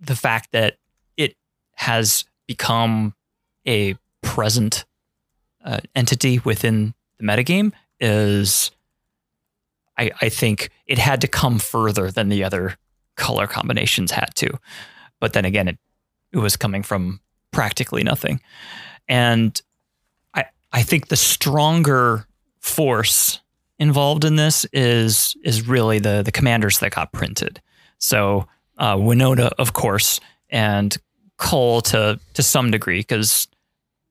the 0.00 0.16
fact 0.16 0.52
that 0.52 0.78
it 1.16 1.36
has 1.74 2.24
become 2.46 3.14
a 3.66 3.96
present 4.22 4.84
uh, 5.64 5.78
entity 5.94 6.38
within 6.38 6.94
the 7.18 7.24
metagame 7.24 7.72
is, 8.00 8.70
I, 9.98 10.10
I 10.20 10.28
think, 10.28 10.70
it 10.86 10.98
had 10.98 11.20
to 11.20 11.28
come 11.28 11.58
further 11.58 12.10
than 12.10 12.28
the 12.28 12.44
other 12.44 12.76
color 13.16 13.46
combinations 13.46 14.12
had 14.12 14.34
to. 14.36 14.58
But 15.20 15.32
then 15.32 15.44
again, 15.44 15.68
it, 15.68 15.78
it 16.32 16.38
was 16.38 16.56
coming 16.56 16.82
from 16.82 17.20
practically 17.50 18.04
nothing. 18.04 18.40
And 19.08 19.60
I 20.34 20.44
I 20.72 20.82
think 20.82 21.08
the 21.08 21.16
stronger 21.16 22.26
force 22.60 23.40
involved 23.78 24.24
in 24.24 24.36
this 24.36 24.66
is 24.72 25.36
is 25.42 25.66
really 25.66 25.98
the 25.98 26.22
the 26.22 26.32
commanders 26.32 26.78
that 26.78 26.94
got 26.94 27.12
printed. 27.12 27.60
So 27.98 28.46
uh, 28.78 28.96
Winota, 28.96 29.50
of 29.58 29.72
course, 29.72 30.20
and 30.50 30.96
Koll 31.36 31.80
to 31.82 32.20
to 32.34 32.42
some 32.42 32.70
degree, 32.70 33.00
because 33.00 33.48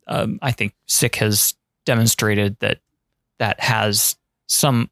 um, 0.07 0.39
I 0.41 0.51
think 0.51 0.73
Sick 0.85 1.15
has 1.17 1.53
demonstrated 1.85 2.57
that 2.59 2.79
that 3.39 3.59
has 3.59 4.17
some 4.47 4.89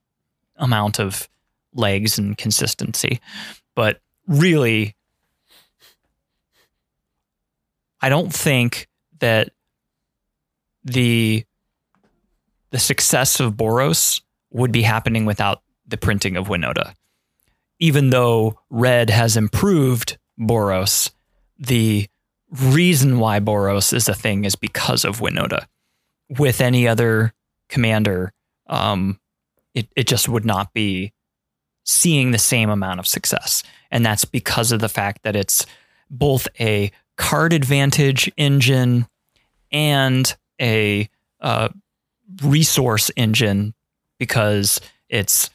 amount 0.57 0.99
of 0.99 1.27
legs 1.73 2.17
and 2.17 2.37
consistency. 2.37 3.19
But 3.75 3.99
really, 4.27 4.95
I 8.01 8.09
don't 8.09 8.33
think 8.33 8.87
that 9.19 9.49
the 10.83 11.43
the 12.71 12.79
success 12.79 13.39
of 13.39 13.53
Boros 13.53 14.21
would 14.51 14.71
be 14.71 14.81
happening 14.81 15.25
without 15.25 15.61
the 15.87 15.97
printing 15.97 16.35
of 16.35 16.47
Winota. 16.47 16.93
Even 17.79 18.09
though 18.09 18.59
Red 18.69 19.09
has 19.09 19.37
improved 19.37 20.17
Boros, 20.39 21.11
the 21.57 22.07
reason 22.51 23.19
why 23.19 23.39
Boros 23.39 23.93
is 23.93 24.07
a 24.09 24.13
thing 24.13 24.45
is 24.45 24.55
because 24.55 25.05
of 25.05 25.19
Winota. 25.19 25.65
With 26.29 26.61
any 26.61 26.87
other 26.87 27.33
commander, 27.69 28.33
um, 28.67 29.19
it, 29.75 29.87
it 29.95 30.07
just 30.07 30.27
would 30.27 30.45
not 30.45 30.73
be 30.73 31.13
seeing 31.83 32.31
the 32.31 32.39
same 32.39 32.69
amount 32.69 32.99
of 32.99 33.05
success. 33.05 33.61
And 33.91 34.03
that's 34.03 34.25
because 34.25 34.71
of 34.71 34.79
the 34.79 34.89
fact 34.89 35.21
that 35.23 35.35
it's 35.35 35.65
both 36.09 36.47
a 36.59 36.91
card 37.17 37.53
advantage 37.53 38.31
engine 38.37 39.07
and 39.71 40.35
a 40.59 41.09
uh, 41.41 41.69
resource 42.41 43.11
engine 43.15 43.73
because 44.17 44.79
it's 45.09 45.49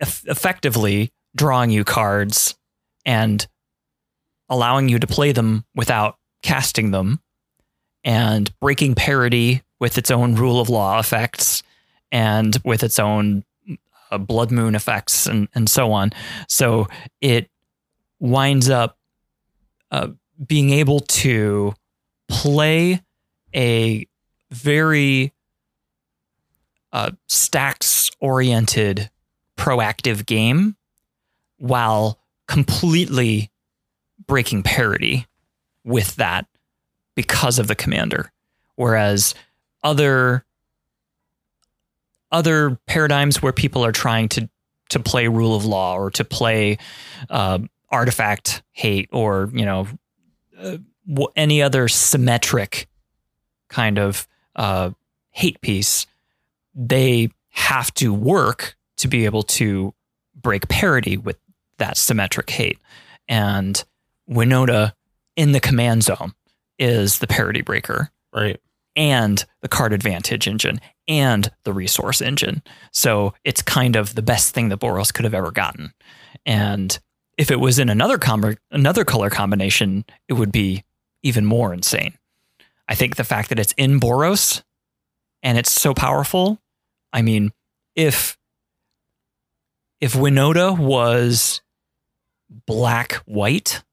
eff- 0.00 0.26
effectively 0.26 1.12
drawing 1.36 1.70
you 1.70 1.84
cards 1.84 2.56
and 3.04 3.46
allowing 4.48 4.88
you 4.88 4.98
to 4.98 5.06
play 5.06 5.32
them 5.32 5.64
without 5.74 6.16
casting 6.42 6.90
them 6.90 7.20
and 8.02 8.52
breaking 8.60 8.94
parity 8.94 9.62
with 9.78 9.98
its 9.98 10.10
own 10.10 10.34
rule 10.34 10.60
of 10.60 10.68
law 10.68 10.98
effects 10.98 11.62
and 12.10 12.56
with 12.64 12.82
its 12.82 12.98
own 12.98 13.44
uh, 14.10 14.18
blood 14.18 14.50
moon 14.50 14.74
effects 14.74 15.26
and, 15.26 15.48
and 15.54 15.68
so 15.68 15.92
on. 15.92 16.10
So 16.48 16.88
it 17.20 17.50
winds 18.20 18.68
up 18.68 18.98
uh, 19.90 20.08
being 20.46 20.70
able 20.70 21.00
to 21.00 21.74
play 22.28 23.02
a 23.54 24.06
very 24.50 25.32
uh, 26.92 27.10
stacks 27.26 28.10
oriented 28.20 29.10
proactive 29.56 30.24
game 30.24 30.76
while 31.58 32.18
completely 32.46 33.50
breaking 34.26 34.62
parity 34.62 35.26
with 35.84 36.16
that 36.16 36.46
because 37.14 37.58
of 37.58 37.66
the 37.66 37.74
commander 37.74 38.30
whereas 38.78 39.34
other 39.82 40.44
other 42.30 42.78
paradigms 42.86 43.42
where 43.42 43.52
people 43.52 43.84
are 43.84 43.92
trying 43.92 44.28
to 44.28 44.48
to 44.90 45.00
play 45.00 45.28
rule 45.28 45.54
of 45.54 45.66
law 45.66 45.96
or 45.96 46.10
to 46.10 46.24
play 46.24 46.78
uh, 47.28 47.58
artifact 47.90 48.62
hate 48.72 49.08
or 49.12 49.50
you 49.52 49.64
know 49.64 49.86
uh, 50.58 50.78
any 51.36 51.62
other 51.62 51.88
symmetric 51.88 52.88
kind 53.68 53.98
of 53.98 54.26
uh, 54.56 54.90
hate 55.30 55.60
piece, 55.60 56.06
they 56.74 57.30
have 57.50 57.92
to 57.94 58.12
work 58.14 58.76
to 58.96 59.08
be 59.08 59.24
able 59.24 59.42
to 59.42 59.94
break 60.34 60.68
parity 60.68 61.16
with 61.16 61.38
that 61.78 61.96
symmetric 61.96 62.48
hate. 62.50 62.78
And 63.28 63.82
Winota 64.28 64.92
in 65.36 65.52
the 65.52 65.60
command 65.60 66.02
zone 66.02 66.32
is 66.78 67.18
the 67.18 67.26
parity 67.26 67.62
breaker 67.62 68.10
Right. 68.32 68.60
And 68.98 69.44
the 69.62 69.68
card 69.68 69.92
advantage 69.92 70.48
engine 70.48 70.80
and 71.06 71.50
the 71.62 71.72
resource 71.72 72.20
engine. 72.20 72.62
So 72.92 73.32
it's 73.44 73.62
kind 73.62 73.94
of 73.94 74.16
the 74.16 74.22
best 74.22 74.52
thing 74.52 74.68
that 74.68 74.80
Boros 74.80 75.14
could 75.14 75.24
have 75.24 75.34
ever 75.34 75.52
gotten. 75.52 75.94
And 76.44 76.98
if 77.38 77.52
it 77.52 77.60
was 77.60 77.78
in 77.78 77.88
another 77.88 78.18
com- 78.18 78.56
another 78.72 79.04
color 79.04 79.30
combination, 79.30 80.04
it 80.26 80.32
would 80.34 80.50
be 80.50 80.84
even 81.22 81.46
more 81.46 81.72
insane. 81.72 82.18
I 82.88 82.96
think 82.96 83.14
the 83.14 83.24
fact 83.24 83.50
that 83.50 83.60
it's 83.60 83.72
in 83.74 84.00
Boros 84.00 84.62
and 85.44 85.56
it's 85.56 85.70
so 85.70 85.94
powerful, 85.94 86.60
I 87.12 87.22
mean, 87.22 87.52
if 87.94 88.36
if 90.00 90.12
Winota 90.14 90.76
was 90.76 91.60
black 92.66 93.14
white 93.26 93.84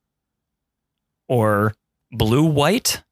or 1.27 1.76
blue 2.11 2.45
white, 2.45 3.03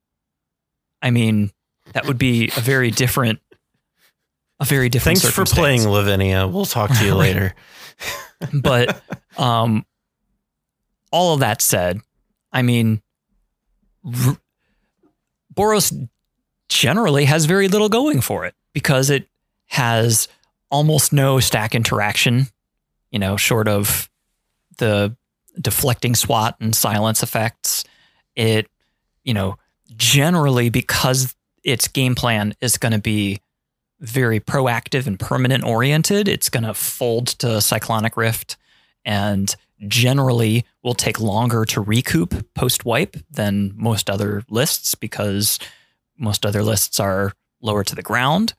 I 1.03 1.11
mean, 1.11 1.51
that 1.93 2.05
would 2.05 2.17
be 2.17 2.49
a 2.57 2.59
very 2.59 2.91
different, 2.91 3.39
a 4.59 4.65
very 4.65 4.89
different. 4.89 5.19
Thanks 5.21 5.35
for 5.35 5.45
playing 5.45 5.87
Lavinia. 5.87 6.47
We'll 6.47 6.65
talk 6.65 6.91
to 6.97 7.05
you 7.05 7.15
later. 7.15 7.55
but 8.53 9.01
um, 9.37 9.85
all 11.11 11.33
of 11.33 11.39
that 11.39 11.61
said, 11.61 12.01
I 12.51 12.61
mean, 12.61 13.01
R- 14.05 14.37
Boros 15.53 16.09
generally 16.69 17.25
has 17.25 17.45
very 17.45 17.67
little 17.67 17.89
going 17.89 18.21
for 18.21 18.45
it 18.45 18.55
because 18.73 19.09
it 19.09 19.27
has 19.67 20.27
almost 20.71 21.13
no 21.13 21.39
stack 21.39 21.75
interaction, 21.75 22.47
you 23.11 23.19
know, 23.19 23.37
short 23.37 23.67
of 23.67 24.09
the 24.77 25.15
deflecting 25.61 26.15
SWAT 26.15 26.55
and 26.59 26.75
silence 26.75 27.21
effects. 27.21 27.83
It, 28.35 28.67
you 29.23 29.33
know, 29.35 29.57
generally 29.95 30.69
because 30.69 31.35
its 31.63 31.87
game 31.87 32.15
plan 32.15 32.53
is 32.61 32.77
going 32.77 32.91
to 32.91 32.99
be 32.99 33.39
very 33.99 34.39
proactive 34.39 35.07
and 35.07 35.19
permanent 35.19 35.63
oriented, 35.63 36.27
it's 36.27 36.49
going 36.49 36.63
to 36.63 36.73
fold 36.73 37.27
to 37.27 37.61
Cyclonic 37.61 38.17
Rift 38.17 38.57
and 39.05 39.55
generally 39.87 40.65
will 40.81 40.93
take 40.93 41.19
longer 41.19 41.65
to 41.65 41.81
recoup 41.81 42.53
post 42.53 42.85
wipe 42.85 43.15
than 43.31 43.73
most 43.75 44.09
other 44.09 44.43
lists 44.49 44.95
because 44.95 45.59
most 46.17 46.45
other 46.45 46.63
lists 46.63 46.99
are 46.99 47.33
lower 47.61 47.83
to 47.83 47.95
the 47.95 48.01
ground. 48.01 48.53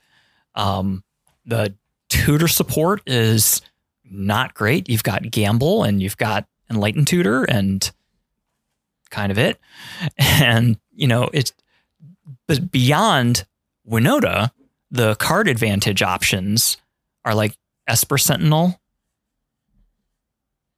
Um, 0.55 1.03
the 1.45 1.75
tutor 2.09 2.49
support 2.49 3.03
is 3.07 3.61
not 4.05 4.55
great. 4.55 4.89
You've 4.89 5.03
got 5.03 5.31
Gamble 5.31 5.83
and 5.83 6.03
you've 6.03 6.17
got 6.17 6.47
Enlightened 6.71 7.07
Tutor 7.07 7.45
and 7.45 7.91
kind 9.11 9.31
of 9.31 9.39
it. 9.39 9.59
And, 10.19 10.79
you 10.93 11.07
know, 11.07 11.29
it's 11.33 11.53
but 12.47 12.71
beyond 12.71 13.45
Winota, 13.89 14.51
the 14.91 15.15
card 15.17 15.49
advantage 15.49 16.03
options 16.03 16.77
are 17.25 17.35
like 17.35 17.57
Esper 17.87 18.19
Sentinel 18.19 18.81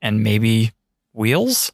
and 0.01 0.23
maybe 0.23 0.73
Wheels. 1.12 1.73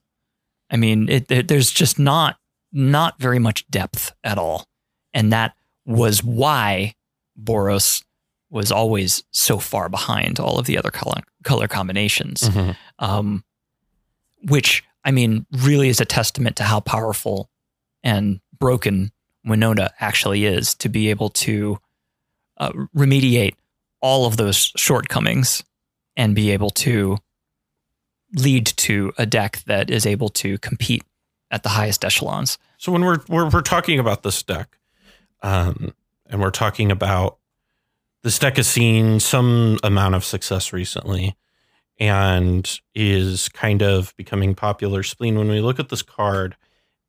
I 0.71 0.77
mean, 0.77 1.09
it, 1.09 1.31
it, 1.31 1.49
there's 1.49 1.71
just 1.71 1.99
not 1.99 2.39
not 2.73 3.21
very 3.21 3.39
much 3.39 3.69
depth 3.69 4.13
at 4.25 4.39
all, 4.39 4.67
and 5.13 5.33
that 5.33 5.55
was 5.85 6.25
why 6.25 6.95
Boros 7.41 8.03
was 8.51 8.71
always 8.71 9.25
so 9.31 9.59
far 9.59 9.89
behind 9.89 10.39
all 10.39 10.59
of 10.59 10.67
the 10.67 10.79
other 10.79 10.91
color 10.91 11.21
color 11.45 11.69
combinations. 11.69 12.43
Mm-hmm. 12.43 12.71
Um, 12.99 13.45
which 14.49 14.85
I 15.05 15.11
mean, 15.11 15.47
really 15.51 15.89
is 15.89 16.01
a 16.01 16.05
testament 16.05 16.57
to 16.57 16.65
how 16.65 16.81
powerful 16.81 17.51
and 18.03 18.41
broken 18.59 19.13
Winota 19.47 19.91
actually 20.01 20.45
is 20.45 20.75
to 20.77 20.89
be 20.89 21.11
able 21.11 21.31
to 21.31 21.79
uh, 22.59 22.73
remediate 22.97 23.55
all 24.01 24.27
of 24.27 24.37
those 24.37 24.73
shortcomings 24.77 25.65
and 26.17 26.35
be 26.35 26.51
able 26.51 26.71
to 26.71 27.19
lead 28.35 28.67
to 28.67 29.13
a 29.19 29.27
deck 29.27 29.63
that 29.67 29.91
is 29.91 30.07
able 30.07 30.29
to 30.29 30.59
compete 30.59 31.05
at 31.51 31.63
the 31.63 31.71
highest 31.71 32.05
echelons. 32.05 32.59
So 32.79 32.93
when 32.93 33.05
we're 33.05 33.19
we're, 33.29 33.49
we're 33.49 33.63
talking 33.63 33.99
about 33.99 34.23
this 34.23 34.43
deck, 34.43 34.79
um, 35.43 35.95
and 36.27 36.41
we're 36.41 36.51
talking 36.51 36.91
about 36.91 37.39
this 38.23 38.39
deck 38.39 38.57
has 38.57 38.69
seen 38.69 39.21
some 39.21 39.79
amount 39.83 40.15
of 40.15 40.25
success 40.25 40.73
recently 40.73 41.37
and 41.99 42.81
is 42.95 43.49
kind 43.49 43.83
of 43.83 44.15
becoming 44.17 44.55
popular 44.55 45.03
spleen 45.03 45.37
when 45.37 45.49
we 45.49 45.61
look 45.61 45.79
at 45.79 45.89
this 45.89 46.03
card 46.03 46.57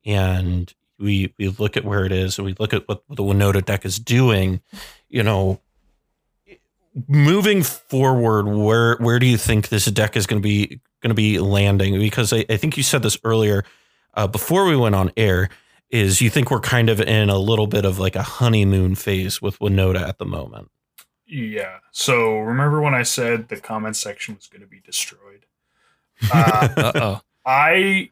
and 0.05 0.73
we 0.99 1.34
we 1.38 1.49
look 1.49 1.78
at 1.78 1.86
where 1.86 2.06
it 2.06 2.11
is 2.11 2.38
and 2.38 2.45
we 2.45 2.56
look 2.60 2.74
at 2.74 2.88
what 2.88 3.03
the 3.10 3.24
Winota 3.24 3.64
deck 3.64 3.86
is 3.86 3.99
doing, 3.99 4.61
you 5.10 5.24
know, 5.24 5.60
moving 7.07 7.64
forward, 7.64 8.48
where 8.48 8.95
where 8.98 9.20
do 9.20 9.26
you 9.26 9.38
think 9.38 9.70
this 9.70 9.86
deck 9.86 10.15
is 10.15 10.28
going 10.28 10.41
to 10.41 10.44
be 10.44 10.82
going 11.02 11.10
to 11.10 11.15
be 11.15 11.40
landing? 11.40 11.98
Because 11.99 12.34
I, 12.34 12.45
I, 12.49 12.57
think 12.57 12.78
you 12.78 12.84
said 12.84 13.03
this 13.03 13.18
earlier 13.24 13.64
uh, 14.14 14.28
before 14.28 14.65
we 14.65 14.76
went 14.76 14.95
on 14.95 15.11
air. 15.18 15.49
Is 15.90 16.22
you 16.22 16.32
think 16.32 16.49
we're 16.49 16.60
kind 16.60 16.90
of 16.90 16.99
in 16.99 17.30
a 17.30 17.38
little 17.38 17.68
bit 17.68 17.86
of 17.86 17.99
like 17.99 18.15
a 18.15 18.24
honeymoon 18.24 18.95
phase 18.95 19.44
with 19.44 19.60
Winota 19.60 20.02
at 20.02 20.18
the 20.18 20.26
moment? 20.26 20.72
Yeah. 21.28 21.80
So 21.91 22.40
remember 22.40 22.82
when 22.82 22.95
I 22.95 23.03
said 23.03 23.49
the 23.49 23.60
comment 23.60 23.95
section 23.95 24.34
was 24.34 24.48
going 24.48 24.61
to 24.61 24.68
be 24.68 24.80
destroyed? 24.80 25.45
Uh 26.34 26.91
oh. 26.95 27.22
I 27.45 28.10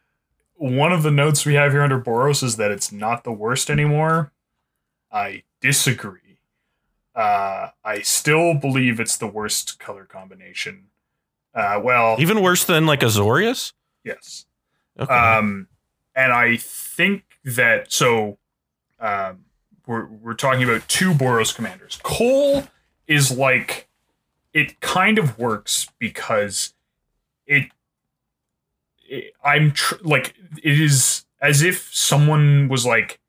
one 0.61 0.91
of 0.91 1.01
the 1.01 1.09
notes 1.09 1.43
we 1.43 1.55
have 1.55 1.71
here 1.71 1.81
under 1.81 1.99
Boros 1.99 2.43
is 2.43 2.57
that 2.57 2.69
it's 2.69 2.91
not 2.91 3.23
the 3.23 3.31
worst 3.31 3.71
anymore. 3.71 4.31
I 5.11 5.41
disagree. 5.59 6.38
Uh, 7.15 7.69
I 7.83 8.01
still 8.01 8.53
believe 8.53 8.99
it's 8.99 9.17
the 9.17 9.25
worst 9.25 9.79
color 9.79 10.05
combination. 10.05 10.85
Uh, 11.55 11.81
well, 11.83 12.15
even 12.19 12.43
worse 12.43 12.63
than 12.63 12.85
like 12.85 12.99
Azorius. 12.99 13.73
Yes. 14.03 14.45
Okay. 14.99 15.11
Um, 15.11 15.67
and 16.15 16.31
I 16.31 16.57
think 16.57 17.23
that 17.43 17.91
so. 17.91 18.38
Um, 18.99 19.45
we're 19.88 20.05
we're 20.05 20.35
talking 20.35 20.63
about 20.63 20.88
two 20.88 21.11
Boros 21.13 21.55
commanders. 21.55 21.99
Koll 22.03 22.65
is 23.07 23.35
like 23.35 23.89
it 24.53 24.79
kind 24.79 25.17
of 25.17 25.39
works 25.39 25.88
because 25.97 26.75
it 27.47 27.71
I'm 29.43 29.71
tr- 29.71 29.95
like 30.03 30.35
it 30.63 30.79
is 30.79 31.25
as 31.41 31.61
if 31.61 31.93
someone 31.93 32.67
was 32.67 32.85
like 32.85 33.19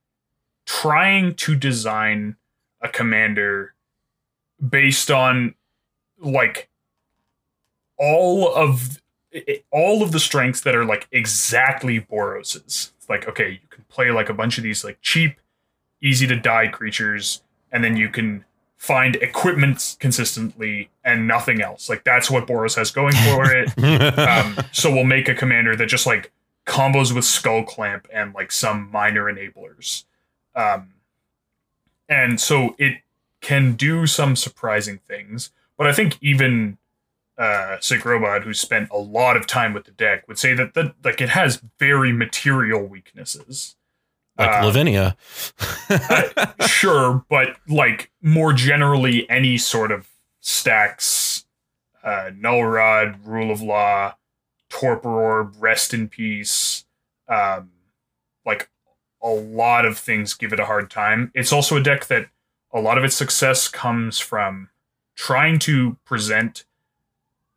trying 0.66 1.34
to 1.34 1.56
design 1.56 2.36
a 2.80 2.88
commander 2.88 3.74
based 4.66 5.10
on 5.10 5.54
like 6.18 6.68
all 7.98 8.52
of 8.54 9.00
all 9.70 10.02
of 10.02 10.12
the 10.12 10.20
strengths 10.20 10.60
that 10.60 10.74
are 10.74 10.84
like 10.84 11.08
exactly 11.10 12.00
Boros's. 12.00 12.92
It's 12.98 13.08
like 13.08 13.28
okay, 13.28 13.50
you 13.50 13.68
can 13.70 13.84
play 13.88 14.10
like 14.10 14.28
a 14.28 14.34
bunch 14.34 14.58
of 14.58 14.64
these 14.64 14.84
like 14.84 14.98
cheap, 15.00 15.40
easy 16.00 16.26
to 16.26 16.36
die 16.36 16.68
creatures, 16.68 17.42
and 17.70 17.82
then 17.82 17.96
you 17.96 18.08
can 18.08 18.44
find 18.82 19.14
equipment 19.14 19.96
consistently 20.00 20.90
and 21.04 21.28
nothing 21.28 21.62
else. 21.62 21.88
Like 21.88 22.02
that's 22.02 22.28
what 22.28 22.48
Boros 22.48 22.74
has 22.74 22.90
going 22.90 23.14
for 23.14 23.44
it. 23.48 24.18
um, 24.18 24.56
so 24.72 24.92
we'll 24.92 25.04
make 25.04 25.28
a 25.28 25.36
commander 25.36 25.76
that 25.76 25.86
just 25.86 26.04
like 26.04 26.32
combos 26.66 27.14
with 27.14 27.24
Skull 27.24 27.62
Clamp 27.62 28.08
and 28.12 28.34
like 28.34 28.50
some 28.50 28.90
minor 28.90 29.32
enablers. 29.32 30.02
Um, 30.56 30.94
and 32.08 32.40
so 32.40 32.74
it 32.76 33.02
can 33.40 33.74
do 33.74 34.04
some 34.08 34.34
surprising 34.34 34.98
things. 35.06 35.52
But 35.78 35.86
I 35.86 35.92
think 35.92 36.18
even 36.20 36.76
uh, 37.38 37.76
Sick 37.78 38.04
Robot, 38.04 38.42
who 38.42 38.52
spent 38.52 38.90
a 38.90 38.98
lot 38.98 39.36
of 39.36 39.46
time 39.46 39.74
with 39.74 39.84
the 39.84 39.92
deck, 39.92 40.26
would 40.26 40.40
say 40.40 40.54
that 40.54 40.74
the, 40.74 40.92
like 41.04 41.20
it 41.20 41.28
has 41.28 41.62
very 41.78 42.12
material 42.12 42.84
weaknesses 42.84 43.76
like 44.38 44.50
uh, 44.50 44.66
Lavinia. 44.66 45.16
uh, 45.90 46.66
sure, 46.66 47.24
but 47.28 47.56
like 47.68 48.10
more 48.20 48.52
generally, 48.52 49.28
any 49.28 49.58
sort 49.58 49.92
of 49.92 50.08
stacks, 50.40 51.44
uh, 52.02 52.30
Null 52.36 52.64
Rod, 52.64 53.24
Rule 53.24 53.50
of 53.50 53.60
Law, 53.60 54.14
Torpor 54.68 55.20
Orb, 55.20 55.54
Rest 55.58 55.92
in 55.94 56.08
Peace, 56.08 56.84
um, 57.28 57.70
like 58.44 58.70
a 59.22 59.28
lot 59.28 59.84
of 59.84 59.98
things 59.98 60.34
give 60.34 60.52
it 60.52 60.60
a 60.60 60.66
hard 60.66 60.90
time. 60.90 61.30
It's 61.34 61.52
also 61.52 61.76
a 61.76 61.82
deck 61.82 62.06
that 62.06 62.28
a 62.72 62.80
lot 62.80 62.98
of 62.98 63.04
its 63.04 63.14
success 63.14 63.68
comes 63.68 64.18
from 64.18 64.70
trying 65.14 65.58
to 65.60 65.98
present 66.04 66.64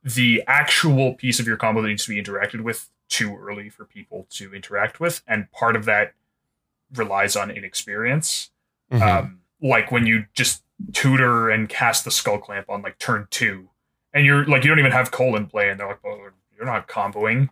the 0.04 0.44
actual 0.46 1.14
piece 1.16 1.40
of 1.40 1.48
your 1.48 1.58
combo 1.58 1.82
that 1.82 1.88
needs 1.88 2.06
to 2.06 2.10
be 2.10 2.22
interacted 2.22 2.62
with 2.62 2.90
too 3.08 3.36
early 3.36 3.70
for 3.70 3.86
people 3.86 4.28
to 4.30 4.54
interact 4.54 5.00
with, 5.00 5.24
and 5.28 5.52
part 5.52 5.76
of 5.76 5.86
that 5.86 6.14
relies 6.98 7.36
on 7.36 7.52
inexperience. 7.52 8.52
Mm-hmm. 8.92 9.04
Um, 9.04 9.40
like 9.62 9.92
when 9.92 10.06
you 10.06 10.26
just 10.34 10.64
tutor 10.94 11.50
and 11.50 11.70
cast 11.70 12.06
the 12.06 12.12
skull 12.12 12.38
clamp 12.38 12.70
on 12.70 12.82
like 12.82 12.98
turn 13.00 13.28
two, 13.30 13.70
and 14.14 14.26
you're 14.26 14.46
like 14.46 14.64
you 14.64 14.70
don't 14.70 14.80
even 14.80 14.92
have 14.92 15.12
Koll 15.12 15.36
in 15.36 15.48
play, 15.48 15.70
and 15.70 15.80
they're 15.80 15.88
like, 15.88 16.04
"Well, 16.04 16.20
you're 16.56 16.66
not 16.66 16.88
comboing. 16.88 17.50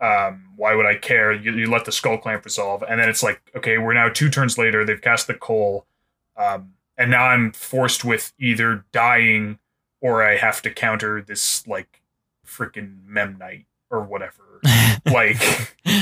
Um, 0.00 0.50
why 0.56 0.74
would 0.74 0.86
I 0.86 0.94
care?" 0.94 1.32
You, 1.32 1.52
you, 1.52 1.70
let 1.70 1.84
the 1.84 1.92
skull 1.92 2.18
clamp 2.18 2.44
resolve, 2.44 2.82
and 2.88 3.00
then 3.00 3.08
it's 3.08 3.22
like, 3.22 3.40
okay, 3.54 3.78
we're 3.78 3.92
now 3.92 4.08
two 4.08 4.30
turns 4.30 4.56
later. 4.58 4.84
They've 4.84 5.00
cast 5.00 5.26
the 5.26 5.34
Koll, 5.34 5.86
um, 6.36 6.74
and 6.96 7.10
now 7.10 7.24
I'm 7.24 7.52
forced 7.52 8.04
with 8.04 8.32
either 8.38 8.84
dying 8.92 9.58
or 10.00 10.22
I 10.22 10.36
have 10.36 10.62
to 10.62 10.70
counter 10.70 11.20
this 11.20 11.66
like 11.66 12.00
freaking 12.46 12.98
Memnite 13.06 13.66
or 13.90 14.02
whatever 14.02 14.60
like 15.12 15.38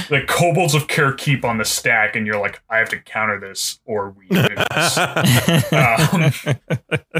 the 0.09 0.25
kobolds 0.27 0.75
of 0.75 0.87
Kher 0.87 1.17
Keep 1.17 1.45
on 1.45 1.59
the 1.59 1.65
stack, 1.65 2.17
and 2.17 2.27
you're 2.27 2.41
like, 2.41 2.61
I 2.69 2.79
have 2.79 2.89
to 2.91 2.99
counter 2.99 3.39
this 3.39 3.81
or 3.85 4.11
we 4.11 4.27
lose. 4.31 4.49
um, 4.49 6.33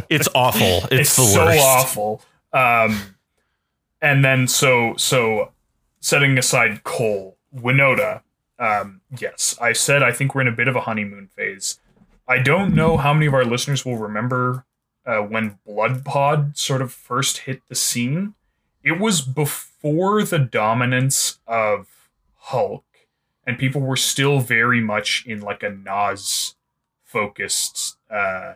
it's 0.09 0.29
awful. 0.35 0.89
It's, 0.91 0.93
it's 0.93 1.11
so 1.11 1.47
awful. 1.47 2.23
Um, 2.53 3.17
and 4.01 4.25
then 4.25 4.49
so 4.49 4.95
so 4.97 5.53
setting 6.01 6.39
aside 6.39 6.85
Koll, 6.85 7.37
Winota, 7.55 8.23
um, 8.59 9.01
yes, 9.19 9.57
I 9.61 9.73
said 9.73 10.03
I 10.03 10.13
think 10.13 10.35
we're 10.35 10.43
in 10.43 10.49
a 10.49 10.53
bit 10.53 10.69
of 10.69 10.77
a 10.77 10.81
honeymoon 10.81 11.29
phase. 11.37 11.81
I 12.27 12.39
don't 12.39 12.75
know 12.75 12.97
how 12.97 13.15
many 13.15 13.27
of 13.27 13.35
our 13.35 13.45
listeners 13.45 13.85
will 13.85 13.97
remember 13.97 14.67
uh, 15.07 15.19
when 15.19 15.59
Blood 15.67 16.05
Pod 16.05 16.57
sort 16.59 16.83
of 16.83 16.93
first 16.93 17.39
hit 17.39 17.63
the 17.69 17.75
scene. 17.75 18.35
It 18.83 19.01
was 19.01 19.21
before 19.21 19.68
the 19.83 20.49
dominance 20.51 21.39
of 21.47 21.87
Hulk, 22.37 22.85
and 23.47 23.59
people 23.59 23.81
were 23.81 23.97
still 23.97 24.41
very 24.41 24.81
much 24.81 25.25
in 25.27 25.41
like 25.41 25.63
a 25.63 25.71
Nas 25.71 26.55
focused 27.05 27.97
uh, 28.11 28.55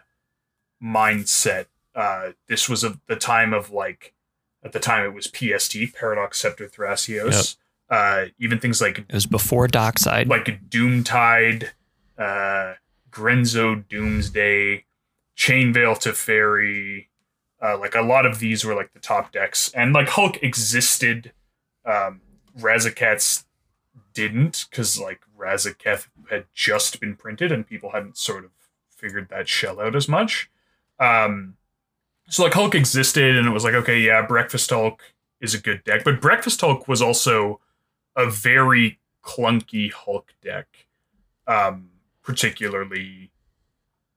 mindset. 0.82 1.66
Uh, 1.94 2.30
this 2.48 2.68
was 2.68 2.84
a, 2.84 2.98
the 3.06 3.16
time 3.16 3.52
of 3.52 3.70
like, 3.70 4.14
at 4.64 4.72
the 4.72 4.80
time 4.80 5.04
it 5.04 5.14
was 5.14 5.26
PST, 5.26 5.76
Paradox 5.94 6.40
Scepter 6.40 6.68
Thrasios. 6.68 7.56
Uh, 7.90 8.26
even 8.38 8.58
things 8.58 8.80
like 8.80 8.98
It 8.98 9.12
was 9.12 9.26
before 9.26 9.68
Dockside. 9.68 10.26
like 10.26 10.68
Doomtide, 10.70 11.68
uh, 12.16 12.74
Grenzo 13.10 13.86
Doomsday, 13.88 14.84
Chainveil 15.36 15.96
Teferi. 15.96 17.08
Uh, 17.62 17.78
like 17.78 17.94
a 17.94 18.02
lot 18.02 18.26
of 18.26 18.40
these 18.40 18.64
were 18.64 18.74
like 18.74 18.92
the 18.92 18.98
top 18.98 19.32
decks, 19.32 19.70
and 19.74 19.92
like 19.92 20.08
Hulk 20.08 20.42
existed. 20.42 21.32
Um, 21.84 22.20
Razakeths 22.58 23.44
didn't 24.14 24.66
because 24.68 25.00
like 25.00 25.20
Razaketh 25.38 26.08
had 26.30 26.46
just 26.52 27.00
been 27.00 27.16
printed, 27.16 27.52
and 27.52 27.66
people 27.66 27.90
hadn't 27.90 28.18
sort 28.18 28.44
of 28.44 28.50
figured 28.90 29.28
that 29.30 29.48
shell 29.48 29.80
out 29.80 29.94
as 29.94 30.08
much. 30.08 30.50
Um, 30.98 31.56
so 32.28 32.42
like 32.42 32.54
Hulk 32.54 32.74
existed, 32.74 33.36
and 33.36 33.46
it 33.46 33.52
was 33.52 33.64
like 33.64 33.74
okay, 33.74 34.00
yeah, 34.00 34.26
Breakfast 34.26 34.70
Hulk 34.70 35.02
is 35.40 35.54
a 35.54 35.60
good 35.60 35.84
deck, 35.84 36.02
but 36.04 36.20
Breakfast 36.20 36.60
Hulk 36.60 36.88
was 36.88 37.00
also 37.00 37.60
a 38.16 38.28
very 38.28 38.98
clunky 39.24 39.92
Hulk 39.92 40.34
deck. 40.42 40.86
Um, 41.46 41.90
particularly 42.22 43.31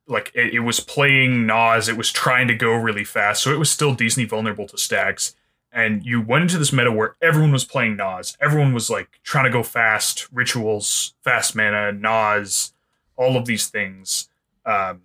like 0.08 0.32
it, 0.34 0.54
it 0.54 0.60
was 0.60 0.80
playing 0.80 1.46
Nas, 1.46 1.88
it 1.88 1.98
was 1.98 2.12
trying 2.12 2.48
to 2.48 2.56
go 2.56 2.74
really 2.74 3.04
fast, 3.04 3.44
so 3.44 3.52
it 3.52 3.60
was 3.60 3.72
still 3.72 3.94
decently 3.94 4.28
vulnerable 4.28 4.68
to 4.68 4.78
stacks. 4.78 5.36
And 5.72 6.06
you 6.06 6.22
went 6.22 6.44
into 6.44 6.58
this 6.58 6.72
meta 6.72 6.92
where 6.92 7.16
everyone 7.22 7.52
was 7.52 7.66
playing 7.66 7.98
Nas. 7.98 8.38
Everyone 8.40 8.74
was 8.74 8.90
like 8.90 9.20
trying 9.24 9.44
to 9.44 9.50
go 9.50 9.62
fast, 9.62 10.28
rituals, 10.32 11.16
fast 11.22 11.54
mana, 11.54 11.92
Nas, 11.92 12.74
all 13.18 13.36
of 13.36 13.46
these 13.46 13.68
things. 13.68 14.30
Um, 14.66 15.02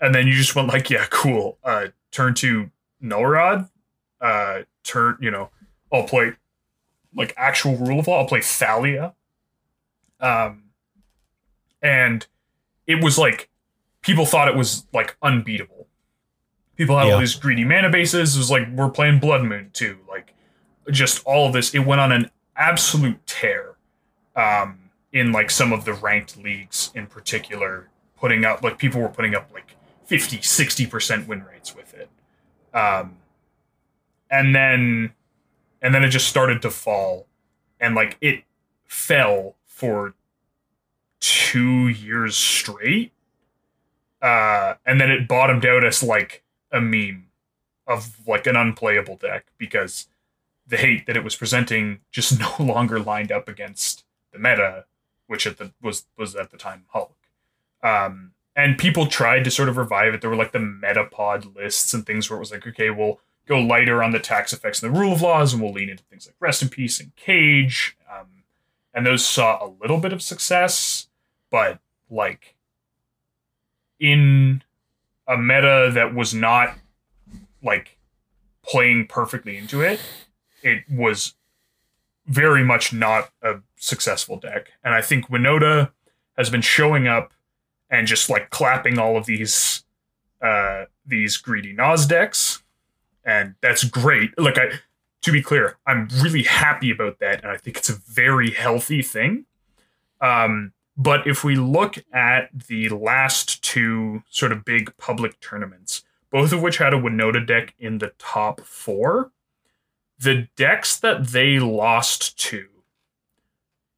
and 0.00 0.14
then 0.14 0.26
you 0.26 0.34
just 0.34 0.54
went 0.54 0.68
like, 0.68 0.90
yeah, 0.90 1.06
cool. 1.08 1.56
Uh, 1.64 1.88
turn 2.10 2.34
to 2.34 2.70
Null 3.00 3.24
Rod. 3.24 3.68
Uh, 4.20 4.62
turn, 4.84 5.16
you 5.20 5.30
know, 5.30 5.48
I'll 5.90 6.04
play 6.04 6.34
like 7.14 7.32
actual 7.36 7.76
rule 7.76 8.00
of 8.00 8.06
law. 8.06 8.20
I'll 8.20 8.28
play 8.28 8.42
Thalia. 8.42 9.14
Um, 10.20 10.64
and 11.80 12.26
it 12.86 13.02
was 13.02 13.16
like 13.16 13.48
people 14.02 14.26
thought 14.26 14.48
it 14.48 14.56
was 14.56 14.86
like 14.92 15.16
unbeatable. 15.22 15.86
People 16.76 16.98
had 16.98 17.06
Yeah. 17.08 17.14
all 17.14 17.20
these 17.20 17.34
greedy 17.34 17.64
mana 17.64 17.90
bases. 17.90 18.34
It 18.34 18.38
was 18.38 18.50
like 18.50 18.68
we're 18.70 18.90
playing 18.90 19.18
Blood 19.20 19.44
Moon 19.44 19.70
too. 19.72 19.98
Like 20.08 20.34
just 20.90 21.24
all 21.24 21.46
of 21.46 21.52
this. 21.52 21.74
It 21.74 21.80
went 21.80 22.00
on 22.00 22.12
an 22.12 22.30
absolute 22.56 23.26
tear. 23.26 23.76
Um, 24.34 24.78
in 25.12 25.30
like 25.30 25.50
some 25.50 25.74
of 25.74 25.84
the 25.84 25.92
ranked 25.92 26.38
leagues 26.38 26.90
in 26.94 27.06
particular, 27.06 27.90
putting 28.16 28.46
up 28.46 28.62
like 28.62 28.78
people 28.78 28.98
were 28.98 29.10
putting 29.10 29.34
up 29.34 29.50
like 29.52 29.76
50, 30.06 30.38
60% 30.38 31.26
win 31.26 31.44
rates 31.44 31.76
with 31.76 31.92
it. 31.92 32.08
Um, 32.74 33.18
and 34.30 34.54
then 34.54 35.12
and 35.82 35.94
then 35.94 36.02
it 36.02 36.08
just 36.08 36.28
started 36.28 36.62
to 36.62 36.70
fall 36.70 37.26
and 37.78 37.94
like 37.94 38.16
it 38.22 38.44
fell 38.86 39.56
for 39.66 40.14
two 41.20 41.88
years 41.88 42.34
straight 42.36 43.11
uh 44.22 44.74
and 44.86 45.00
then 45.00 45.10
it 45.10 45.28
bottomed 45.28 45.66
out 45.66 45.84
as 45.84 46.02
like 46.02 46.42
a 46.70 46.80
meme 46.80 47.26
of 47.86 48.26
like 48.26 48.46
an 48.46 48.56
unplayable 48.56 49.16
deck 49.16 49.46
because 49.58 50.08
the 50.66 50.76
hate 50.76 51.06
that 51.06 51.16
it 51.16 51.24
was 51.24 51.36
presenting 51.36 52.00
just 52.10 52.38
no 52.60 52.64
longer 52.64 52.98
lined 52.98 53.32
up 53.32 53.48
against 53.48 54.04
the 54.32 54.38
meta 54.38 54.86
which 55.26 55.46
at 55.46 55.58
the 55.58 55.72
was 55.82 56.06
was 56.16 56.34
at 56.34 56.50
the 56.50 56.56
time 56.56 56.84
hulk 56.88 57.16
um 57.82 58.32
and 58.54 58.78
people 58.78 59.06
tried 59.06 59.42
to 59.42 59.50
sort 59.50 59.68
of 59.68 59.76
revive 59.76 60.14
it 60.14 60.20
there 60.20 60.30
were 60.30 60.36
like 60.36 60.52
the 60.52 60.58
metapod 60.58 61.54
lists 61.54 61.92
and 61.92 62.06
things 62.06 62.30
where 62.30 62.36
it 62.36 62.40
was 62.40 62.52
like 62.52 62.66
okay 62.66 62.90
we'll 62.90 63.18
go 63.46 63.58
lighter 63.58 64.02
on 64.02 64.12
the 64.12 64.18
tax 64.18 64.52
effects 64.52 64.82
and 64.82 64.94
the 64.94 64.98
rule 64.98 65.12
of 65.12 65.22
laws, 65.22 65.52
and 65.52 65.62
we'll 65.62 65.72
lean 65.72 65.90
into 65.90 66.04
things 66.04 66.26
like 66.26 66.36
Rest 66.40 66.62
in 66.62 66.68
Peace 66.68 67.00
and 67.00 67.14
Cage. 67.16 67.96
Um, 68.10 68.44
and 68.94 69.06
those 69.06 69.24
saw 69.24 69.64
a 69.64 69.72
little 69.80 69.98
bit 69.98 70.12
of 70.12 70.22
success, 70.22 71.08
but 71.50 71.80
like 72.10 72.54
in 74.02 74.62
a 75.28 75.38
meta 75.38 75.90
that 75.94 76.12
was 76.12 76.34
not 76.34 76.76
like 77.62 77.96
playing 78.62 79.06
perfectly 79.06 79.56
into 79.56 79.80
it, 79.80 80.00
it 80.62 80.82
was 80.90 81.34
very 82.26 82.64
much 82.64 82.92
not 82.92 83.30
a 83.42 83.60
successful 83.76 84.36
deck. 84.36 84.72
And 84.84 84.92
I 84.92 85.00
think 85.00 85.28
Winota 85.28 85.92
has 86.36 86.50
been 86.50 86.60
showing 86.60 87.06
up 87.06 87.32
and 87.88 88.06
just 88.06 88.28
like 88.28 88.50
clapping 88.50 88.98
all 88.98 89.16
of 89.16 89.26
these 89.26 89.84
uh 90.40 90.86
these 91.06 91.36
greedy 91.36 91.72
Nas 91.72 92.06
decks 92.06 92.62
and 93.24 93.54
that's 93.60 93.84
great. 93.84 94.36
Like 94.38 94.58
I 94.58 94.72
to 95.22 95.32
be 95.32 95.42
clear, 95.42 95.76
I'm 95.86 96.08
really 96.20 96.42
happy 96.42 96.90
about 96.90 97.20
that, 97.20 97.42
and 97.42 97.52
I 97.52 97.56
think 97.56 97.76
it's 97.76 97.88
a 97.88 97.94
very 97.94 98.50
healthy 98.50 99.02
thing. 99.02 99.44
Um, 100.20 100.72
but 100.96 101.26
if 101.26 101.42
we 101.42 101.56
look 101.56 101.96
at 102.12 102.50
the 102.68 102.88
last 102.90 103.62
two 103.62 104.22
sort 104.30 104.52
of 104.52 104.64
big 104.64 104.96
public 104.98 105.40
tournaments, 105.40 106.04
both 106.30 106.52
of 106.52 106.62
which 106.62 106.78
had 106.78 106.94
a 106.94 107.00
Winota 107.00 107.46
deck 107.46 107.74
in 107.78 107.98
the 107.98 108.12
top 108.18 108.60
four, 108.62 109.32
the 110.18 110.48
decks 110.56 110.98
that 110.98 111.28
they 111.28 111.58
lost 111.58 112.38
to 112.38 112.66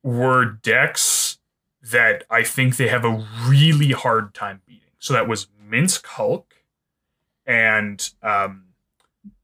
were 0.02 0.44
decks 0.44 1.38
that 1.82 2.24
I 2.30 2.42
think 2.42 2.76
they 2.76 2.88
have 2.88 3.04
a 3.04 3.26
really 3.46 3.92
hard 3.92 4.34
time 4.34 4.62
beating. 4.66 4.80
So 4.98 5.12
that 5.12 5.28
was 5.28 5.48
Minsk 5.68 6.06
Hulk 6.06 6.54
and 7.46 8.10
um, 8.22 8.64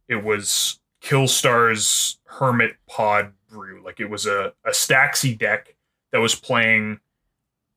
it 0.08 0.24
was 0.24 0.80
Killstar's 1.00 2.18
Hermit 2.24 2.76
Pod 2.86 3.32
Brew. 3.50 3.82
Like 3.84 4.00
it 4.00 4.08
was 4.08 4.26
a, 4.26 4.52
a 4.64 4.70
Staxy 4.70 5.36
deck 5.36 5.74
that 6.12 6.18
was 6.20 6.34
playing 6.34 7.00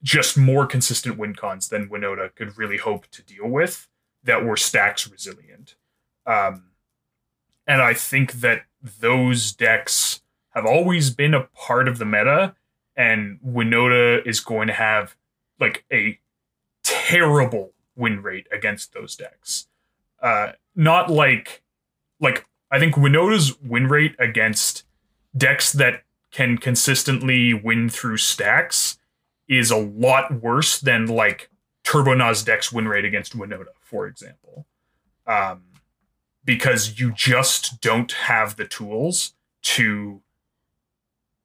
just 0.04 0.38
more 0.38 0.66
consistent 0.66 1.18
win 1.18 1.34
cons 1.34 1.70
than 1.70 1.90
Winota 1.90 2.34
could 2.36 2.58
really 2.58 2.78
hope 2.78 3.08
to 3.12 3.24
deal 3.24 3.48
with 3.48 3.88
that 4.24 4.46
were 4.46 4.58
stacks 4.58 5.10
resilient. 5.10 5.76
Um, 6.26 6.72
and 7.66 7.82
I 7.82 7.94
think 7.94 8.34
that 8.34 8.64
those 8.82 9.54
decks 9.54 10.22
have 10.50 10.66
always 10.66 11.10
been 11.10 11.34
a 11.34 11.48
part 11.56 11.88
of 11.88 11.98
the 11.98 12.06
meta, 12.06 12.56
and 12.96 13.40
Winota 13.46 14.26
is 14.28 14.40
going 14.40 14.68
to 14.68 14.74
have 14.74 15.16
like 15.60 15.86
a 15.92 16.20
terrible 16.84 17.72
win 17.96 18.22
rate 18.22 18.48
against 18.52 18.94
those 18.94 19.16
decks. 19.16 19.68
Uh, 20.22 20.54
not 20.76 21.10
like 21.10 21.64
like 22.20 22.46
I 22.72 22.80
think 22.80 22.96
Winota's 22.96 23.60
win 23.62 23.88
rate 23.88 24.16
against 24.20 24.84
decks 25.36 25.72
that 25.74 26.04
can 26.32 26.58
consistently 26.58 27.54
win 27.54 27.90
through 27.90 28.18
stacks 28.18 28.98
is 29.58 29.72
a 29.72 29.78
lot 29.78 30.42
worse 30.42 30.80
than 30.80 31.08
like 31.08 31.50
Turbonaz 31.84 32.46
deck's 32.46 32.72
win 32.72 32.88
rate 32.88 33.06
against 33.06 33.38
Winota, 33.38 33.66
for 33.82 34.08
example. 34.08 34.66
Um, 35.26 35.64
because 36.46 37.00
you 37.00 37.12
just 37.12 37.82
don't 37.82 38.12
have 38.12 38.56
the 38.56 38.66
tools 38.66 39.34
to 39.62 40.22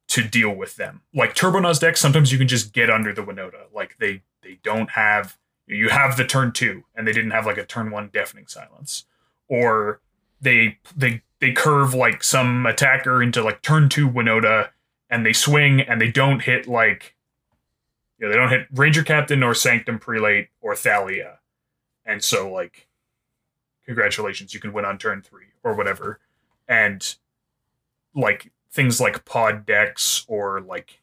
to 0.08 0.22
deal 0.22 0.54
with 0.54 0.76
them. 0.76 1.02
Like 1.14 1.34
Turbonaz 1.34 1.80
decks, 1.80 2.00
sometimes 2.00 2.32
you 2.32 2.38
can 2.38 2.48
just 2.48 2.72
get 2.72 2.90
under 2.90 3.12
the 3.12 3.22
Winota. 3.22 3.66
Like 3.72 3.96
they 3.98 4.22
they 4.42 4.58
don't 4.62 4.90
have 4.90 5.38
you 5.66 5.90
have 5.90 6.16
the 6.16 6.24
turn 6.24 6.52
two 6.52 6.84
and 6.96 7.06
they 7.06 7.12
didn't 7.12 7.32
have 7.32 7.46
like 7.46 7.58
a 7.58 7.66
turn 7.66 7.90
one 7.90 8.08
deafening 8.12 8.46
silence. 8.46 9.04
Or 9.48 10.00
they 10.40 10.78
they 10.96 11.22
they 11.40 11.52
curve 11.52 11.94
like 11.94 12.24
some 12.24 12.66
attacker 12.66 13.22
into 13.22 13.42
like 13.42 13.62
turn 13.62 13.88
two 13.88 14.08
Winota 14.08 14.70
and 15.10 15.24
they 15.24 15.32
swing 15.32 15.80
and 15.80 16.00
they 16.00 16.10
don't 16.10 16.42
hit 16.42 16.66
like 16.66 17.14
you 18.18 18.26
know, 18.26 18.32
they 18.32 18.38
don't 18.38 18.50
hit 18.50 18.66
Ranger 18.72 19.02
Captain 19.02 19.42
or 19.42 19.54
Sanctum 19.54 19.98
Prelate 19.98 20.48
or 20.60 20.74
Thalia. 20.74 21.38
And 22.04 22.22
so 22.22 22.50
like 22.50 22.88
congratulations, 23.84 24.52
you 24.52 24.60
can 24.60 24.72
win 24.72 24.84
on 24.84 24.98
turn 24.98 25.22
three 25.22 25.46
or 25.62 25.74
whatever. 25.74 26.20
And 26.68 27.14
like 28.14 28.52
things 28.70 29.00
like 29.00 29.24
pod 29.24 29.64
decks 29.64 30.24
or 30.28 30.60
like 30.60 31.00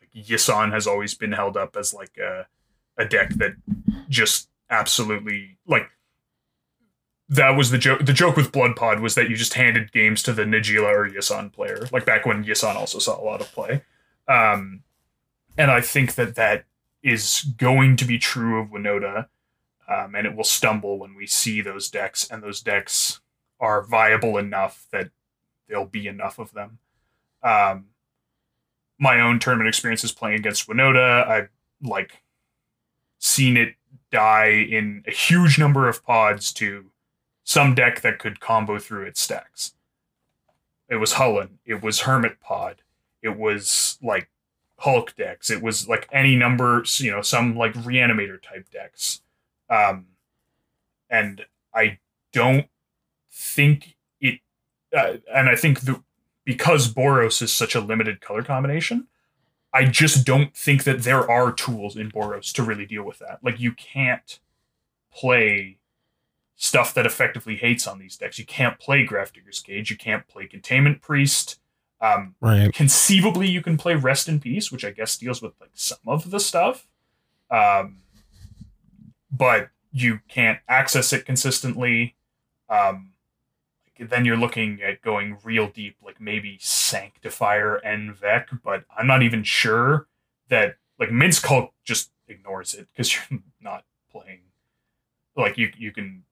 like 0.00 0.26
Yisan 0.26 0.72
has 0.72 0.86
always 0.86 1.14
been 1.14 1.32
held 1.32 1.56
up 1.56 1.76
as 1.76 1.94
like 1.94 2.16
a 2.18 2.46
a 2.96 3.04
deck 3.04 3.30
that 3.34 3.54
just 4.08 4.48
absolutely 4.70 5.58
like 5.66 5.90
that 7.28 7.50
was 7.50 7.70
the 7.70 7.78
joke. 7.78 8.04
The 8.04 8.12
joke 8.12 8.36
with 8.36 8.52
Blood 8.52 8.74
Pod 8.74 9.00
was 9.00 9.14
that 9.14 9.28
you 9.28 9.36
just 9.36 9.54
handed 9.54 9.92
games 9.92 10.22
to 10.22 10.32
the 10.32 10.44
Najeela 10.44 10.90
or 10.92 11.08
Yisan 11.08 11.52
player, 11.52 11.86
like 11.92 12.06
back 12.06 12.24
when 12.24 12.44
Yisan 12.44 12.74
also 12.74 12.98
saw 12.98 13.20
a 13.20 13.24
lot 13.24 13.40
of 13.40 13.52
play. 13.52 13.82
Um, 14.26 14.82
and 15.58 15.70
I 15.70 15.80
think 15.80 16.14
that 16.14 16.36
that 16.36 16.64
is 17.02 17.42
going 17.56 17.96
to 17.96 18.04
be 18.04 18.18
true 18.18 18.60
of 18.60 18.68
Winota, 18.68 19.26
um, 19.88 20.14
and 20.14 20.26
it 20.26 20.34
will 20.34 20.44
stumble 20.44 20.98
when 20.98 21.14
we 21.14 21.26
see 21.26 21.60
those 21.60 21.90
decks, 21.90 22.28
and 22.30 22.42
those 22.42 22.60
decks 22.62 23.20
are 23.60 23.82
viable 23.82 24.38
enough 24.38 24.86
that 24.92 25.10
there'll 25.68 25.84
be 25.84 26.06
enough 26.06 26.38
of 26.38 26.52
them. 26.52 26.78
Um, 27.42 27.86
my 28.98 29.20
own 29.20 29.40
tournament 29.40 29.68
experience 29.68 30.04
is 30.04 30.12
playing 30.12 30.38
against 30.38 30.68
Winota, 30.68 31.26
I've 31.26 31.48
like 31.82 32.22
seen 33.18 33.56
it 33.56 33.74
die 34.10 34.66
in 34.70 35.02
a 35.06 35.10
huge 35.10 35.58
number 35.58 35.88
of 35.88 36.04
pods 36.04 36.52
to 36.52 36.86
some 37.44 37.74
deck 37.74 38.00
that 38.02 38.18
could 38.18 38.40
combo 38.40 38.78
through 38.78 39.04
its 39.04 39.20
stacks. 39.20 39.74
It 40.88 40.96
was 40.96 41.14
Hullen, 41.14 41.58
it 41.64 41.82
was 41.82 42.00
Hermit 42.00 42.40
Pod, 42.40 42.82
it 43.22 43.36
was 43.36 43.98
like 44.02 44.30
Hulk 44.78 45.14
decks, 45.16 45.50
it 45.50 45.62
was 45.62 45.88
like 45.88 46.08
any 46.12 46.36
number, 46.36 46.84
you 46.98 47.10
know, 47.10 47.22
some 47.22 47.56
like 47.56 47.74
reanimator 47.74 48.40
type 48.40 48.70
decks. 48.70 49.22
Um, 49.68 50.06
and 51.10 51.44
I 51.74 51.98
don't 52.32 52.66
think 53.30 53.96
it, 54.20 54.40
uh, 54.96 55.14
and 55.34 55.48
I 55.48 55.56
think 55.56 55.80
the 55.80 56.02
because 56.44 56.92
Boros 56.92 57.42
is 57.42 57.52
such 57.52 57.74
a 57.74 57.80
limited 57.80 58.20
color 58.20 58.42
combination, 58.42 59.08
I 59.72 59.84
just 59.84 60.24
don't 60.24 60.56
think 60.56 60.84
that 60.84 61.02
there 61.02 61.28
are 61.30 61.52
tools 61.52 61.96
in 61.96 62.10
Boros 62.10 62.52
to 62.52 62.62
really 62.62 62.86
deal 62.86 63.02
with 63.02 63.18
that. 63.18 63.40
Like 63.42 63.60
you 63.60 63.72
can't 63.72 64.38
play 65.12 65.78
stuff 66.54 66.94
that 66.94 67.06
effectively 67.06 67.56
hates 67.56 67.86
on 67.86 67.98
these 67.98 68.16
decks. 68.16 68.38
You 68.38 68.46
can't 68.46 68.78
play 68.78 69.06
Grafdigger's 69.06 69.60
Cage. 69.60 69.90
You 69.90 69.96
can't 69.96 70.26
play 70.26 70.46
Containment 70.46 71.02
Priest. 71.02 71.60
Um, 72.00 72.36
Right. 72.40 72.72
conceivably, 72.72 73.48
you 73.48 73.60
can 73.62 73.76
play 73.76 73.94
Rest 73.94 74.28
in 74.28 74.38
Peace, 74.40 74.70
which 74.70 74.84
I 74.84 74.90
guess 74.90 75.16
deals 75.16 75.42
with 75.42 75.52
like 75.60 75.70
some 75.74 75.98
of 76.06 76.30
the 76.30 76.38
stuff, 76.38 76.86
um, 77.50 78.02
but 79.30 79.70
you 79.92 80.20
can't 80.28 80.60
access 80.68 81.12
it 81.12 81.24
consistently. 81.24 82.14
Um, 82.68 83.12
then 83.98 84.24
you're 84.24 84.36
looking 84.36 84.80
at 84.80 85.02
going 85.02 85.38
real 85.42 85.68
deep, 85.68 85.96
like 86.04 86.20
maybe 86.20 86.56
Sanctifier 86.60 87.78
en-Vec, 87.84 88.48
but 88.62 88.84
I'm 88.96 89.06
not 89.08 89.22
even 89.22 89.42
sure 89.42 90.06
that 90.48 90.76
like 91.00 91.10
Mince 91.10 91.40
Cult 91.40 91.72
just 91.84 92.10
ignores 92.28 92.74
it 92.74 92.86
because 92.92 93.12
you're 93.30 93.40
not 93.60 93.84
playing. 94.10 94.40
Like 95.36 95.58
you, 95.58 95.72
you 95.76 95.90
can 95.92 96.24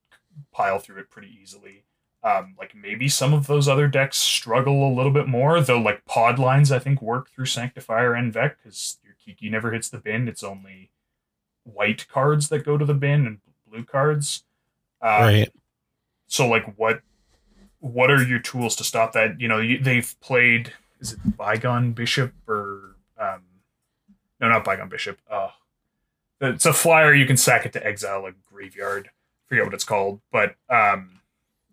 pile 0.53 0.79
through 0.79 1.01
it 1.01 1.11
pretty 1.11 1.37
easily. 1.43 1.83
Um, 2.27 2.57
like 2.59 2.74
maybe 2.74 3.09
some 3.09 3.32
of 3.32 3.47
those 3.47 3.69
other 3.69 3.86
decks 3.86 4.19
struggle 4.19 4.89
a 4.89 4.93
little 4.93 5.12
bit 5.12 5.28
more, 5.28 5.61
though. 5.61 5.78
Like 5.78 6.05
pod 6.07 6.40
lines, 6.40 6.73
I 6.73 6.81
think 6.81 7.01
work 7.01 7.31
through 7.31 7.47
Sanctifier 7.47 8.16
en-Vec 8.16 8.57
because 8.59 8.98
your 9.05 9.15
Kiki 9.24 9.48
never 9.48 9.70
hits 9.70 9.89
the 9.89 9.98
bin. 9.98 10.27
It's 10.27 10.43
only 10.43 10.90
white 11.62 12.09
cards 12.09 12.48
that 12.48 12.65
go 12.65 12.77
to 12.77 12.85
the 12.85 12.94
bin 12.94 13.27
and 13.27 13.39
blue 13.70 13.85
cards. 13.85 14.43
Um, 15.01 15.11
right. 15.23 15.53
so 16.27 16.48
like 16.48 16.65
what 16.77 17.01
what 17.81 18.11
are 18.11 18.23
your 18.23 18.39
tools 18.39 18.74
to 18.77 18.85
stop 18.85 19.12
that 19.12 19.40
you 19.40 19.47
know 19.47 19.61
you, 19.61 19.78
they've 19.78 20.15
played 20.20 20.73
is 21.01 21.12
it 21.12 21.36
bygone 21.36 21.93
bishop 21.93 22.32
or 22.48 22.97
um 23.19 23.43
no 24.40 24.48
not 24.48 24.65
bygone 24.65 24.89
bishop 24.89 25.19
uh 25.31 25.51
it's 26.40 26.65
a 26.65 26.73
flyer 26.73 27.15
you 27.15 27.27
can 27.27 27.36
sack 27.36 27.66
it 27.66 27.73
to 27.74 27.86
exile 27.86 28.24
a 28.24 28.32
graveyard 28.51 29.11
forget 29.47 29.65
what 29.66 29.74
it's 29.74 29.85
called 29.85 30.20
but 30.32 30.57
um 30.70 31.20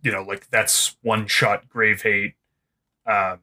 you 0.04 0.12
know 0.12 0.22
like 0.22 0.50
that's 0.50 0.96
one 1.02 1.26
shot 1.28 1.68
grave 1.70 2.02
hate 2.04 2.36
um 3.06 3.40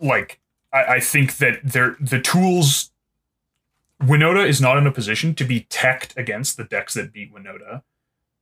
like 0.00 0.40
I, 0.72 0.84
I 0.94 1.00
think 1.00 1.36
that 1.36 1.60
they're 1.62 1.96
the 2.00 2.20
tools 2.20 2.90
Winota 4.02 4.46
is 4.46 4.60
not 4.60 4.76
in 4.76 4.86
a 4.86 4.92
position 4.92 5.34
to 5.36 5.44
be 5.44 5.60
teched 5.70 6.14
against 6.16 6.56
the 6.56 6.64
decks 6.64 6.94
that 6.94 7.12
beat 7.12 7.32
Winota 7.32 7.82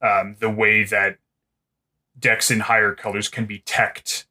um, 0.00 0.36
the 0.40 0.50
way 0.50 0.82
that 0.84 1.18
decks 2.18 2.50
in 2.50 2.60
higher 2.60 2.94
colors 2.94 3.28
can 3.28 3.46
be 3.46 3.60
teched 3.60 4.26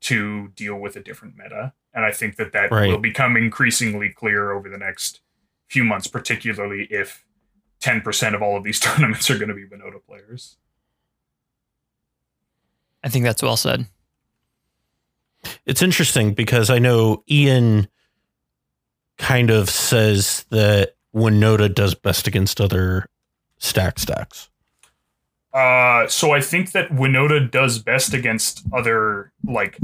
to 0.00 0.48
deal 0.56 0.76
with 0.76 0.96
a 0.96 1.00
different 1.00 1.36
meta. 1.36 1.72
And 1.92 2.04
I 2.04 2.10
think 2.10 2.36
that 2.36 2.52
that 2.52 2.70
Right. 2.70 2.88
will 2.90 2.98
become 2.98 3.36
increasingly 3.36 4.10
clear 4.10 4.50
over 4.52 4.68
the 4.68 4.78
next 4.78 5.20
few 5.68 5.84
months, 5.84 6.06
particularly 6.06 6.86
if 6.90 7.24
10% 7.80 8.34
of 8.34 8.42
all 8.42 8.56
of 8.56 8.64
these 8.64 8.80
tournaments 8.86 9.30
are 9.30 9.38
going 9.38 9.48
to 9.48 9.54
be 9.54 9.66
Winota 9.66 10.04
players. 10.04 10.56
I 13.04 13.08
think 13.08 13.24
that's 13.24 13.42
well 13.42 13.58
said. 13.58 13.86
It's 15.66 15.82
interesting 15.82 16.32
because 16.32 16.70
I 16.70 16.78
know 16.78 17.22
Ian 17.30 17.86
kind 19.18 19.50
of 19.50 19.68
says 19.68 20.46
that 20.48 20.96
Winota 21.14 21.72
does 21.72 21.94
best 21.94 22.26
against 22.26 22.60
other 22.60 23.06
stack 23.58 23.98
stacks. 23.98 24.48
Uh, 25.52 26.08
so 26.08 26.32
I 26.32 26.40
think 26.40 26.72
that 26.72 26.88
Winota 26.90 27.48
does 27.48 27.78
best 27.78 28.14
against 28.14 28.64
other 28.72 29.32
like 29.44 29.78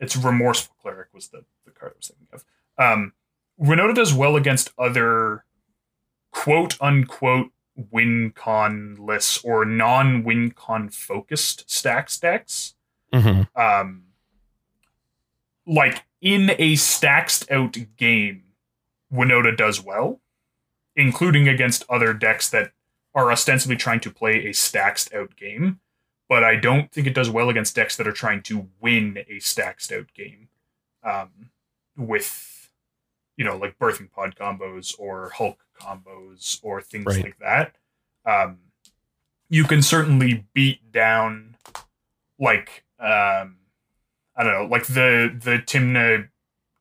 it's 0.00 0.16
remorseful 0.16 0.74
cleric 0.82 1.08
was 1.14 1.28
the, 1.28 1.44
the 1.64 1.70
card 1.70 1.92
I 1.94 1.96
was 1.96 2.08
thinking 2.08 2.26
of. 2.32 2.44
Um, 2.76 3.12
Winota 3.58 3.94
does 3.94 4.12
well 4.12 4.36
against 4.36 4.70
other 4.78 5.44
quote 6.30 6.76
unquote 6.80 7.52
win 7.90 8.32
con 8.34 8.96
lists 8.98 9.42
or 9.44 9.64
non 9.64 10.24
win 10.24 10.50
con 10.50 10.88
focused 10.88 11.70
stacks 11.70 12.18
decks. 12.18 12.74
hmm 13.12 13.42
Um, 13.54 14.04
like 15.66 16.04
in 16.20 16.52
a 16.58 16.76
stacked 16.76 17.50
out 17.50 17.76
game, 17.96 18.44
Winota 19.12 19.56
does 19.56 19.82
well, 19.82 20.20
including 20.96 21.48
against 21.48 21.84
other 21.88 22.12
decks 22.12 22.50
that 22.50 22.72
are 23.14 23.30
ostensibly 23.30 23.76
trying 23.76 24.00
to 24.00 24.10
play 24.10 24.46
a 24.46 24.52
stacked 24.52 25.12
out 25.14 25.36
game. 25.36 25.80
But 26.28 26.44
I 26.44 26.56
don't 26.56 26.92
think 26.92 27.06
it 27.06 27.14
does 27.14 27.30
well 27.30 27.48
against 27.48 27.74
decks 27.74 27.96
that 27.96 28.06
are 28.06 28.12
trying 28.12 28.42
to 28.44 28.68
win 28.80 29.24
a 29.28 29.38
stacked 29.38 29.90
out 29.92 30.12
game 30.12 30.48
um, 31.02 31.50
with, 31.96 32.70
you 33.36 33.44
know, 33.44 33.56
like 33.56 33.78
birthing 33.78 34.10
pod 34.10 34.34
combos 34.38 34.94
or 34.98 35.30
Hulk 35.30 35.64
combos 35.80 36.58
or 36.62 36.80
things 36.80 37.06
Right. 37.06 37.24
like 37.24 37.38
that. 37.38 37.76
Um, 38.24 38.58
you 39.48 39.64
can 39.64 39.80
certainly 39.82 40.44
beat 40.52 40.92
down 40.92 41.56
like 42.38 42.84
um 43.00 43.56
I 44.36 44.44
don't 44.44 44.52
know, 44.52 44.66
like 44.66 44.86
the 44.86 45.34
the 45.42 45.58
Tymna 45.58 46.28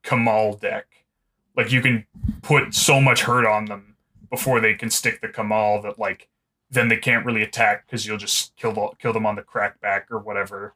Kamal 0.04 0.54
deck. 0.58 0.86
Like 1.56 1.72
you 1.72 1.82
can 1.82 2.06
put 2.44 2.74
so 2.76 3.02
much 3.02 3.22
hurt 3.24 3.46
on 3.46 3.66
them 3.66 3.96
before 4.30 4.60
they 4.60 4.74
can 4.74 4.90
stick 4.92 5.22
the 5.22 5.28
Kamal 5.30 5.82
that 5.84 5.98
like 5.98 6.28
then 6.70 6.90
they 6.90 6.98
can't 6.98 7.26
really 7.26 7.42
attack 7.44 7.86
because 7.86 8.06
you'll 8.06 8.18
just 8.18 8.54
kill 8.58 8.74
the, 8.74 8.90
kill 9.00 9.14
them 9.14 9.26
on 9.26 9.36
the 9.36 9.42
crackback 9.42 10.04
or 10.12 10.20
whatever. 10.20 10.76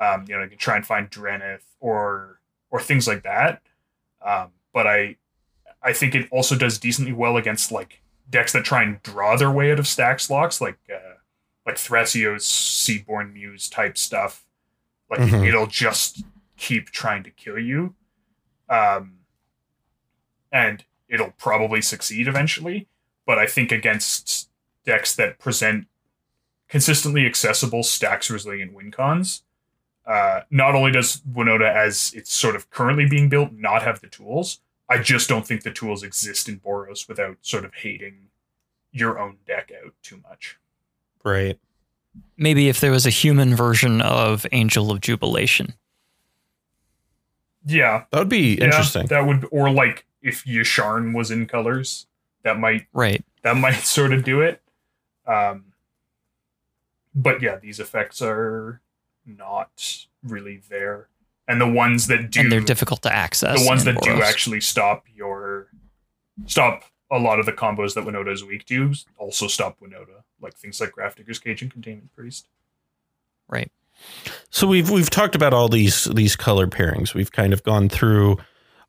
Um, 0.00 0.24
you 0.28 0.36
know, 0.36 0.42
you 0.42 0.48
can 0.48 0.58
try 0.58 0.74
and 0.76 0.84
find 0.86 1.08
Drannith 1.10 1.62
or 1.80 2.40
or 2.70 2.80
things 2.80 3.06
like 3.06 3.22
that. 3.22 3.62
Um, 4.20 4.50
but 4.74 4.86
I 4.86 5.16
I 5.82 5.92
think 5.92 6.14
it 6.14 6.28
also 6.30 6.56
does 6.56 6.78
decently 6.78 7.12
well 7.12 7.36
against 7.36 7.70
like 7.72 8.00
decks 8.30 8.52
that 8.52 8.64
try 8.64 8.82
and 8.82 9.02
draw 9.02 9.36
their 9.36 9.50
way 9.50 9.70
out 9.72 9.78
of 9.78 9.86
stacks 9.86 10.28
locks, 10.30 10.60
like 10.60 10.78
uh, 10.92 11.14
like 11.66 11.76
Thrasio's 11.76 12.44
Seedborn 12.44 13.32
Muse 13.32 13.68
type 13.68 13.96
stuff. 13.96 14.44
Like 15.10 15.20
Mhm. 15.20 15.46
it'll 15.46 15.66
just 15.66 16.24
keep 16.56 16.90
trying 16.90 17.22
to 17.22 17.30
kill 17.30 17.58
you. 17.58 17.94
Um, 18.68 19.20
and 20.52 20.84
it'll 21.08 21.32
probably 21.38 21.80
succeed 21.80 22.28
eventually. 22.28 22.88
But 23.26 23.38
I 23.38 23.46
think 23.46 23.70
against 23.72 24.48
decks 24.84 25.14
that 25.16 25.38
present 25.38 25.86
consistently 26.68 27.24
accessible 27.26 27.82
stacks 27.82 28.30
resilient 28.30 28.72
win 28.74 28.90
cons, 28.90 29.42
uh, 30.06 30.40
not 30.50 30.74
only 30.74 30.90
does 30.92 31.20
Winota, 31.20 31.70
as 31.74 32.12
it's 32.14 32.32
sort 32.32 32.56
of 32.56 32.68
currently 32.70 33.06
being 33.06 33.28
built, 33.28 33.52
not 33.52 33.82
have 33.82 34.00
the 34.00 34.06
tools, 34.06 34.60
I 34.88 34.98
just 34.98 35.28
don't 35.28 35.46
think 35.46 35.62
the 35.62 35.70
tools 35.70 36.02
exist 36.02 36.48
in 36.48 36.60
Boros 36.60 37.08
without 37.08 37.36
sort 37.42 37.64
of 37.64 37.74
hating 37.74 38.28
your 38.90 39.18
own 39.18 39.36
deck 39.46 39.70
out 39.84 39.92
too 40.02 40.20
much. 40.28 40.58
Right. 41.24 41.58
Maybe 42.36 42.68
if 42.68 42.80
there 42.80 42.90
was 42.90 43.06
a 43.06 43.10
human 43.10 43.54
version 43.54 44.00
of 44.00 44.46
Angel 44.50 44.90
of 44.90 45.00
Jubilation. 45.00 45.74
Yeah, 47.66 48.04
That 48.12 48.20
would 48.20 48.28
be 48.28 48.54
yeah, 48.54 48.64
interesting. 48.64 49.06
that 49.08 49.26
would, 49.26 49.46
or 49.50 49.70
like 49.70 50.06
if 50.22 50.44
Yasharn 50.44 51.14
was 51.14 51.30
in 51.30 51.46
colors, 51.46 52.06
that 52.42 52.58
might 52.58 52.86
Right. 52.94 53.22
that 53.42 53.56
might 53.58 53.80
sort 53.80 54.12
of 54.12 54.24
do 54.24 54.40
it. 54.40 54.62
Um, 55.26 55.66
but 57.14 57.42
yeah, 57.42 57.56
these 57.56 57.78
effects 57.78 58.22
are 58.22 58.80
not 59.26 60.06
really 60.22 60.62
there, 60.70 61.08
and 61.48 61.60
the 61.60 61.66
ones 61.66 62.06
that 62.06 62.30
do, 62.30 62.40
and 62.40 62.52
they're 62.52 62.60
difficult 62.60 63.02
to 63.02 63.12
access. 63.12 63.60
the 63.60 63.66
ones 63.66 63.86
in 63.86 63.94
that 63.94 64.02
do 64.02 64.22
actually 64.22 64.60
stop 64.60 65.06
your 65.14 65.68
stop 66.46 66.84
a 67.10 67.18
lot 67.18 67.40
of 67.40 67.46
the 67.46 67.52
combos 67.52 67.94
that 67.94 68.04
Winota 68.04 68.32
is 68.32 68.44
weak 68.44 68.66
to 68.66 68.92
also 69.16 69.48
stop 69.48 69.80
Winota, 69.80 70.22
like 70.40 70.54
things 70.54 70.80
like 70.80 70.90
Grafdigger's 70.90 71.38
Cage 71.38 71.62
and 71.62 71.72
Containment 71.72 72.14
Priest. 72.14 72.48
Right. 73.48 73.72
So 74.50 74.68
we've 74.68 74.90
we've 74.90 75.10
talked 75.10 75.34
about 75.34 75.54
all 75.54 75.68
these 75.68 76.04
these 76.04 76.36
color 76.36 76.68
pairings. 76.68 77.14
We've 77.14 77.32
kind 77.32 77.52
of 77.52 77.64
gone 77.64 77.88
through 77.88 78.36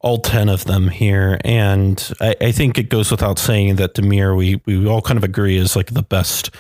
all 0.01 0.19
10 0.19 0.49
of 0.49 0.65
them 0.65 0.87
here. 0.87 1.39
And 1.43 2.11
I, 2.21 2.35
I 2.41 2.51
think 2.51 2.77
it 2.77 2.89
goes 2.89 3.11
without 3.11 3.37
saying 3.37 3.75
that 3.75 3.95
Dimir 3.95 4.35
we, 4.35 4.61
we 4.65 4.87
all 4.87 5.01
kind 5.01 5.17
of 5.17 5.23
agree, 5.23 5.57
is 5.57 5.75
like 5.75 5.87
the 5.87 6.03
best 6.03 6.51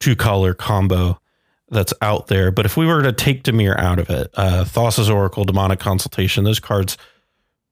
two 0.00 0.16
color 0.16 0.54
combo 0.54 1.20
that's 1.68 1.92
out 2.00 2.28
there. 2.28 2.50
But 2.50 2.66
if 2.66 2.76
we 2.76 2.86
were 2.86 3.02
to 3.02 3.12
take 3.12 3.42
Dimir 3.42 3.78
out 3.78 3.98
of 3.98 4.10
it, 4.10 4.30
uh, 4.34 4.64
Thassa's 4.64 5.10
Oracle, 5.10 5.44
Demonic 5.44 5.80
Consultation, 5.80 6.44
those 6.44 6.60
cards, 6.60 6.96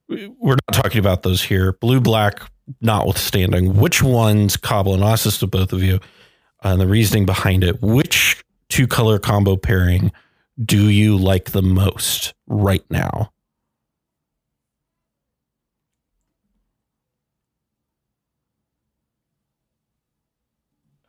we're 0.08 0.56
not 0.68 0.72
talking 0.72 0.98
about 0.98 1.22
those 1.22 1.42
here. 1.42 1.72
Blue, 1.72 2.00
black, 2.00 2.40
notwithstanding. 2.80 3.76
Which 3.76 4.02
ones, 4.02 4.56
Cobble, 4.56 4.94
and 4.94 5.02
this 5.02 5.38
to 5.38 5.46
both 5.46 5.72
of 5.72 5.82
you, 5.82 5.96
uh, 6.64 6.68
and 6.68 6.80
the 6.80 6.86
reasoning 6.86 7.26
behind 7.26 7.64
it, 7.64 7.80
which 7.80 8.42
two 8.68 8.86
color 8.86 9.18
combo 9.18 9.56
pairing 9.56 10.12
do 10.62 10.88
you 10.88 11.16
like 11.16 11.50
the 11.50 11.62
most 11.62 12.34
right 12.46 12.84
now? 12.90 13.30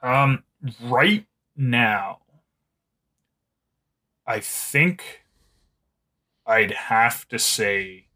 Um, 0.01 0.43
right 0.83 1.25
now, 1.55 2.19
I 4.27 4.39
think 4.39 5.23
I'd 6.45 6.71
have 6.71 7.27
to 7.29 7.39
say 7.39 8.07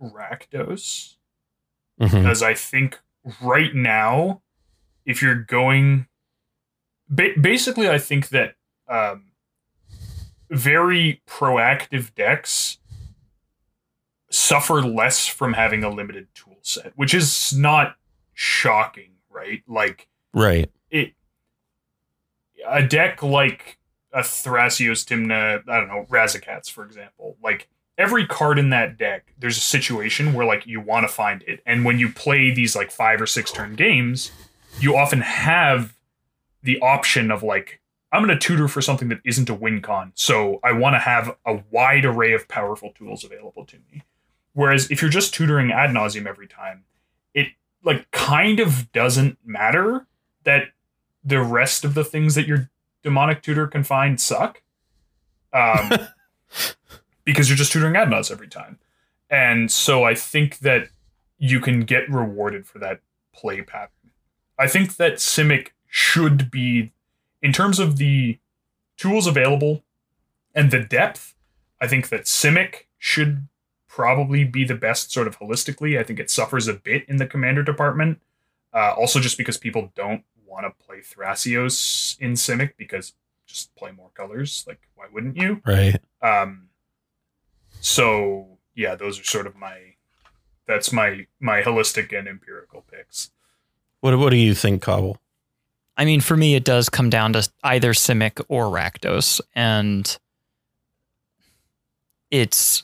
Rakdos 0.00 1.16
Mhm. 2.00 2.10
because 2.12 2.42
I 2.42 2.54
think 2.54 3.00
right 3.40 3.74
now, 3.74 4.42
if 5.04 5.22
you're 5.22 5.34
going, 5.42 6.06
ba- 7.08 7.34
basically, 7.40 7.88
I 7.88 7.98
think 7.98 8.28
that 8.28 8.54
um, 8.88 9.32
very 10.50 11.20
proactive 11.26 12.14
decks 12.14 12.78
suffer 14.30 14.80
less 14.82 15.26
from 15.26 15.52
having 15.54 15.82
a 15.84 15.90
limited 15.90 16.28
tool 16.34 16.58
set, 16.62 16.92
which 16.96 17.12
is 17.12 17.52
not 17.52 17.96
shocking, 18.34 19.16
right? 19.28 19.62
Like 19.66 20.08
Right. 20.32 20.70
it, 20.90 21.14
a 22.66 22.82
deck 22.86 23.22
like 23.22 23.77
a 24.12 24.20
Thrasios 24.20 25.04
Tymna, 25.04 25.68
I 25.68 25.80
don't 25.80 25.88
know, 25.88 26.06
Razakeths, 26.08 26.70
for 26.70 26.84
example, 26.84 27.36
like 27.42 27.68
every 27.96 28.26
card 28.26 28.58
in 28.58 28.70
that 28.70 28.96
deck, 28.96 29.34
there's 29.38 29.56
a 29.56 29.60
situation 29.60 30.32
where 30.32 30.46
like 30.46 30.66
you 30.66 30.80
want 30.80 31.06
to 31.06 31.12
find 31.12 31.42
it. 31.42 31.60
And 31.66 31.84
when 31.84 31.98
you 31.98 32.10
play 32.10 32.50
these 32.50 32.74
like 32.74 32.90
five 32.90 33.20
or 33.20 33.26
six 33.26 33.52
turn 33.52 33.74
games, 33.74 34.30
you 34.80 34.96
often 34.96 35.20
have 35.20 35.94
the 36.62 36.80
option 36.80 37.30
of 37.30 37.42
like, 37.42 37.80
I'm 38.10 38.24
going 38.24 38.36
to 38.36 38.46
tutor 38.46 38.68
for 38.68 38.80
something 38.80 39.08
that 39.08 39.20
isn't 39.24 39.50
a 39.50 39.54
win 39.54 39.82
con. 39.82 40.12
So 40.14 40.60
I 40.64 40.72
want 40.72 40.94
to 40.94 41.00
have 41.00 41.36
a 41.44 41.60
wide 41.70 42.04
array 42.04 42.32
of 42.32 42.48
powerful 42.48 42.92
tools 42.92 43.24
available 43.24 43.66
to 43.66 43.76
me. 43.92 44.02
Whereas 44.54 44.90
if 44.90 45.02
you're 45.02 45.10
just 45.10 45.34
tutoring 45.34 45.72
ad 45.72 45.92
nauseam 45.92 46.26
every 46.26 46.48
time, 46.48 46.84
it 47.34 47.48
like 47.84 48.10
kind 48.10 48.60
of 48.60 48.90
doesn't 48.92 49.38
matter 49.44 50.06
that 50.44 50.68
the 51.22 51.42
rest 51.42 51.84
of 51.84 51.94
the 51.94 52.04
things 52.04 52.34
that 52.34 52.46
your 52.46 52.70
demonic 53.02 53.42
tutor 53.42 53.66
can 53.66 53.84
find 53.84 54.20
suck. 54.20 54.62
Um, 55.52 55.90
because 57.24 57.48
you're 57.50 57.58
just 57.58 57.72
tutoring 57.72 57.94
adnos 57.94 58.30
every 58.30 58.48
time. 58.48 58.78
And 59.28 59.70
so 59.70 60.04
I 60.04 60.14
think 60.14 60.60
that 60.60 60.88
you 61.36 61.60
can 61.60 61.80
get 61.80 62.10
rewarded 62.10 62.66
for 62.66 62.78
that 62.78 63.00
play 63.34 63.60
pattern. 63.60 64.12
I 64.58 64.66
think 64.66 64.96
that 64.96 65.16
Simic 65.16 65.68
should 65.86 66.50
be, 66.50 66.92
in 67.42 67.52
terms 67.52 67.78
of 67.78 67.96
the 67.96 68.38
tools 68.96 69.26
available 69.26 69.84
and 70.54 70.70
the 70.70 70.80
depth, 70.80 71.34
I 71.80 71.86
think 71.86 72.08
that 72.08 72.24
Simic 72.24 72.86
should 72.96 73.46
probably 73.86 74.44
be 74.44 74.64
the 74.64 74.74
best 74.74 75.12
sort 75.12 75.26
of 75.26 75.38
holistically. 75.38 75.98
I 75.98 76.02
think 76.04 76.18
it 76.18 76.30
suffers 76.30 76.66
a 76.66 76.74
bit 76.74 77.04
in 77.08 77.18
the 77.18 77.26
commander 77.26 77.62
department. 77.62 78.20
Uh, 78.72 78.94
also, 78.96 79.20
just 79.20 79.36
because 79.36 79.56
people 79.56 79.92
don't 79.94 80.24
want 80.48 80.66
to 80.66 80.84
play 80.84 80.98
Thrasios 80.98 82.18
in 82.18 82.32
Simic 82.32 82.72
because 82.76 83.14
just 83.46 83.74
play 83.74 83.90
more 83.92 84.10
colors. 84.14 84.64
Like, 84.66 84.80
why 84.94 85.06
wouldn't 85.12 85.36
you? 85.36 85.60
Right. 85.66 86.00
Um, 86.22 86.68
so 87.80 88.58
yeah, 88.74 88.94
those 88.94 89.20
are 89.20 89.24
sort 89.24 89.46
of 89.46 89.56
my 89.56 89.94
that's 90.66 90.92
my 90.92 91.26
my 91.40 91.62
holistic 91.62 92.16
and 92.16 92.28
empirical 92.28 92.84
picks. 92.90 93.30
What 94.00 94.16
What 94.18 94.30
do 94.30 94.36
you 94.36 94.54
think, 94.54 94.82
Cobble? 94.82 95.18
I 95.96 96.04
mean, 96.04 96.20
for 96.20 96.36
me, 96.36 96.54
it 96.54 96.62
does 96.62 96.88
come 96.88 97.10
down 97.10 97.32
to 97.32 97.48
either 97.64 97.92
Simic 97.92 98.44
or 98.48 98.66
Rakdos, 98.66 99.40
and 99.54 100.16
it's 102.30 102.82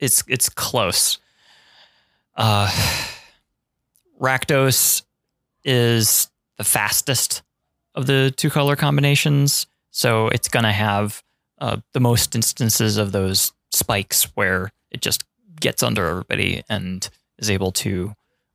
it's 0.00 0.24
it's 0.26 0.48
close. 0.48 1.18
Uh, 2.36 2.68
Rakdos 4.20 5.02
is 5.62 6.28
the 6.58 6.64
fastest 6.64 7.42
of 7.94 8.06
the 8.06 8.32
two 8.36 8.50
color 8.50 8.76
combinations, 8.76 9.66
so 9.90 10.28
it's 10.28 10.48
gonna 10.48 10.72
have 10.72 11.22
uh, 11.60 11.78
the 11.92 12.00
most 12.00 12.34
instances 12.34 12.96
of 12.96 13.12
those 13.12 13.52
spikes 13.72 14.24
where 14.34 14.70
it 14.90 15.00
just 15.00 15.24
gets 15.60 15.82
under 15.82 16.06
everybody 16.06 16.62
and 16.68 17.08
is 17.38 17.50
able 17.50 17.72
to 17.72 18.12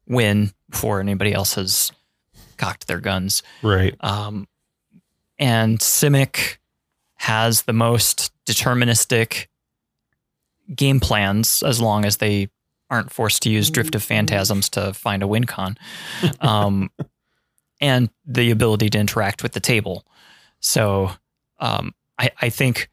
win 0.08 0.52
before 0.70 1.00
anybody 1.00 1.34
else 1.34 1.56
has 1.56 1.92
cocked 2.58 2.88
their 2.88 3.00
guns. 3.00 3.44
Right. 3.62 3.96
Um, 4.00 4.48
and 5.40 5.80
Simic 5.80 6.58
has 7.16 7.64
the 7.64 7.74
most 7.74 8.32
deterministic 8.46 9.48
game 10.74 11.00
plans 11.00 11.64
as 11.64 11.82
long 11.82 12.06
as 12.06 12.18
they 12.18 12.50
aren't 12.90 13.12
forced 13.12 13.42
to 13.44 13.50
use 13.50 13.70
Drift 13.70 13.96
of 13.96 14.04
Phantasms 14.04 14.70
to 14.70 14.94
find 14.94 15.24
a 15.24 15.28
win 15.28 15.46
con. 15.46 15.78
Um, 16.40 16.90
and 17.84 18.10
the 18.26 18.50
ability 18.50 18.90
to 18.90 18.98
interact 18.98 19.44
with 19.44 19.52
the 19.52 19.60
table. 19.60 20.06
So 20.62 21.12
um, 21.60 21.94
I, 22.18 22.32
I 22.42 22.50
think 22.50 22.90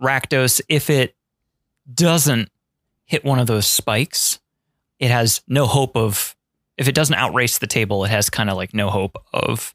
Rakdos, 0.00 0.60
if 0.68 0.90
it 0.90 1.16
doesn't 1.92 2.50
hit 3.06 3.24
one 3.24 3.38
of 3.38 3.46
those 3.46 3.66
spikes, 3.66 4.38
it 4.98 5.10
has 5.10 5.40
no 5.48 5.66
hope 5.66 5.96
of 5.96 6.36
if 6.76 6.86
it 6.86 6.94
doesn't 6.94 7.14
outrace 7.14 7.58
the 7.58 7.66
table, 7.66 8.04
it 8.04 8.10
has 8.10 8.28
kind 8.28 8.50
of 8.50 8.58
like 8.58 8.74
no 8.74 8.90
hope 8.90 9.16
of 9.32 9.74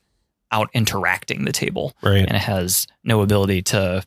out 0.52 0.70
interacting 0.74 1.46
the 1.46 1.52
table. 1.52 1.94
Right. 2.04 2.20
And 2.20 2.36
it 2.36 2.44
has 2.44 2.86
no 3.04 3.22
ability 3.22 3.64
to 3.64 4.04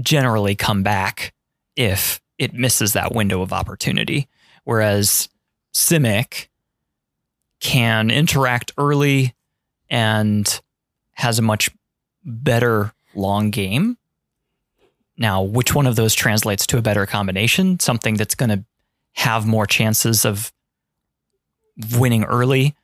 generally 0.00 0.54
come 0.54 0.82
back 0.82 1.34
if 1.76 2.22
it 2.38 2.54
misses 2.54 2.94
that 2.94 3.14
window 3.14 3.42
of 3.42 3.52
opportunity. 3.52 4.26
Whereas 4.64 5.28
Simic 5.74 6.48
can 7.66 8.12
interact 8.12 8.70
early 8.78 9.34
and 9.90 10.60
has 11.14 11.40
a 11.40 11.42
much 11.42 11.68
better 12.24 12.92
long 13.12 13.50
game. 13.50 13.98
Now, 15.18 15.42
which 15.42 15.74
one 15.74 15.88
of 15.88 15.96
those 15.96 16.14
translates 16.14 16.64
to 16.68 16.78
a 16.78 16.82
better 16.82 17.06
combination? 17.06 17.80
Something 17.80 18.14
that's 18.14 18.36
going 18.36 18.50
to 18.50 18.64
have 19.14 19.48
more 19.48 19.66
chances 19.66 20.24
of 20.24 20.52
winning 21.98 22.22
early 22.22 22.76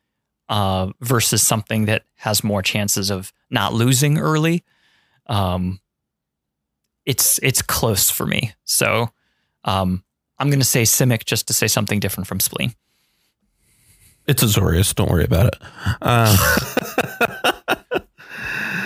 uh, 0.49 0.91
versus 1.01 1.43
something 1.47 1.85
that 1.85 2.03
has 2.17 2.43
more 2.43 2.61
chances 2.61 3.09
of 3.09 3.33
not 3.51 3.73
losing 3.73 4.19
early. 4.19 4.65
Um, 5.29 5.79
it's 7.07 7.39
it's 7.41 7.63
close 7.63 8.11
for 8.11 8.27
me. 8.27 8.53
So 8.65 9.11
um, 9.63 10.03
I'm 10.41 10.49
going 10.49 10.59
to 10.59 10.65
say 10.65 10.83
Simic 10.83 11.25
just 11.25 11.47
to 11.47 11.53
say 11.53 11.69
something 11.69 12.01
different 12.01 12.27
from 12.27 12.41
Spleen. 12.41 12.75
It's 14.27 14.43
Azorius. 14.43 14.95
Don't 14.95 15.11
worry 15.11 15.25
about 15.25 15.47
it. 15.47 15.57
Um, 16.03 16.37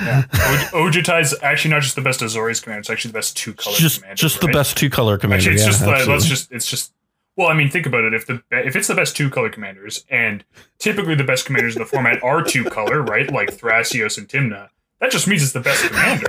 Yeah. 0.07 0.23
Oj- 0.23 0.93
Ojutai 0.93 1.21
is 1.21 1.35
actually 1.43 1.73
not 1.73 1.83
just 1.83 1.97
the 1.97 2.01
best 2.03 2.21
Azorius 2.21 2.63
commander; 2.63 2.79
it's 2.81 2.91
actually 2.91 3.11
the 3.11 3.19
best 3.19 3.37
two 3.37 3.53
color 3.55 3.75
just 3.77 4.01
commander. 4.01 4.15
just 4.21 4.41
the 4.41 4.47
best 4.49 4.77
two 4.77 4.89
color 4.89 5.19
commander. 5.19 5.41
Actually, 5.51 5.55
it's 5.55 5.63
yeah, 5.65 5.69
just 5.69 5.83
absolutely. 5.83 6.13
let's 6.15 6.27
just 6.27 6.53
it's 6.53 6.67
just. 6.67 6.93
Well, 7.37 7.49
I 7.49 7.55
mean, 7.55 7.71
think 7.71 7.87
about 7.87 8.05
it. 8.05 8.15
If 8.15 8.27
the 8.27 8.41
if 8.53 8.77
it's 8.77 8.87
the 8.87 8.95
best 8.95 9.17
two 9.17 9.29
color 9.31 9.51
commanders, 9.51 10.05
and 10.09 10.45
typically 10.79 11.17
the 11.17 11.25
best 11.25 11.45
commanders 11.45 11.75
in 11.75 11.81
the 11.83 11.87
format 11.87 12.23
are 12.23 12.43
two 12.43 12.63
color, 12.65 13.03
right? 13.03 13.29
Like 13.33 13.57
Thrasios 13.57 14.17
and 14.17 14.29
Tymna, 14.29 14.69
that 15.01 15.11
just 15.11 15.27
means 15.27 15.43
it's 15.43 15.53
the 15.53 15.61
best 15.61 15.85
commander. 15.89 16.29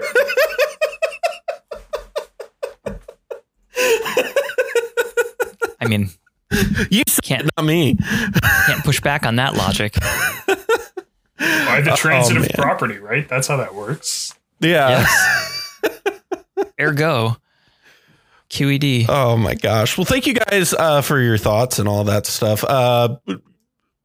I 5.80 5.88
mean, 5.88 6.10
you 6.90 7.04
can't 7.24 7.50
not 7.58 7.66
me. 7.66 7.96
can't 8.66 8.84
push 8.84 9.02
back 9.02 9.26
on 9.26 9.36
that 9.36 9.56
logic. 9.56 9.96
By 11.40 11.82
the 11.82 11.94
transitive 11.96 12.44
man. 12.44 12.50
property, 12.56 12.98
right? 12.98 13.28
That's 13.28 13.48
how 13.48 13.58
that 13.58 13.76
works. 13.76 14.34
Yeah. 14.60 15.06
Yes. 15.06 15.80
Ergo, 16.80 17.38
QED. 18.50 19.06
Oh 19.10 19.38
my 19.38 19.54
gosh. 19.56 19.98
Well, 19.98 20.06
thank 20.06 20.26
you 20.26 20.34
guys 20.34 20.74
uh, 20.74 21.02
for 21.02 21.20
your 21.20 21.38
thoughts 21.38 21.80
and 21.80 21.88
all 21.88 22.06
that 22.06 22.26
stuff. 22.26 22.64
Uh, 22.64 23.18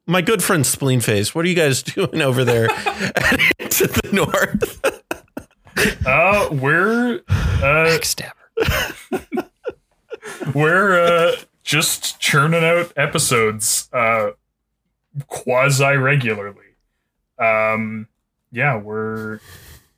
my 0.07 0.21
good 0.21 0.43
friend 0.43 0.65
Spleenface, 0.65 1.35
what 1.35 1.45
are 1.45 1.49
you 1.49 1.55
guys 1.55 1.83
doing 1.83 2.21
over 2.21 2.45
there 2.45 2.69
to 2.69 3.87
the 3.87 4.09
north? 4.13 4.81
Uh, 6.07 6.49
we're 6.53 7.21
uh, 7.29 7.99
Backstabber. 7.99 8.33
we're 10.55 11.01
uh, 11.03 11.37
just 11.63 12.19
churning 12.21 12.65
out 12.65 12.93
episodes 12.97 13.89
uh, 13.93 14.31
quasi 15.27 15.97
regularly. 15.97 16.77
Um, 17.39 18.09
yeah, 18.51 18.77
we're 18.77 19.41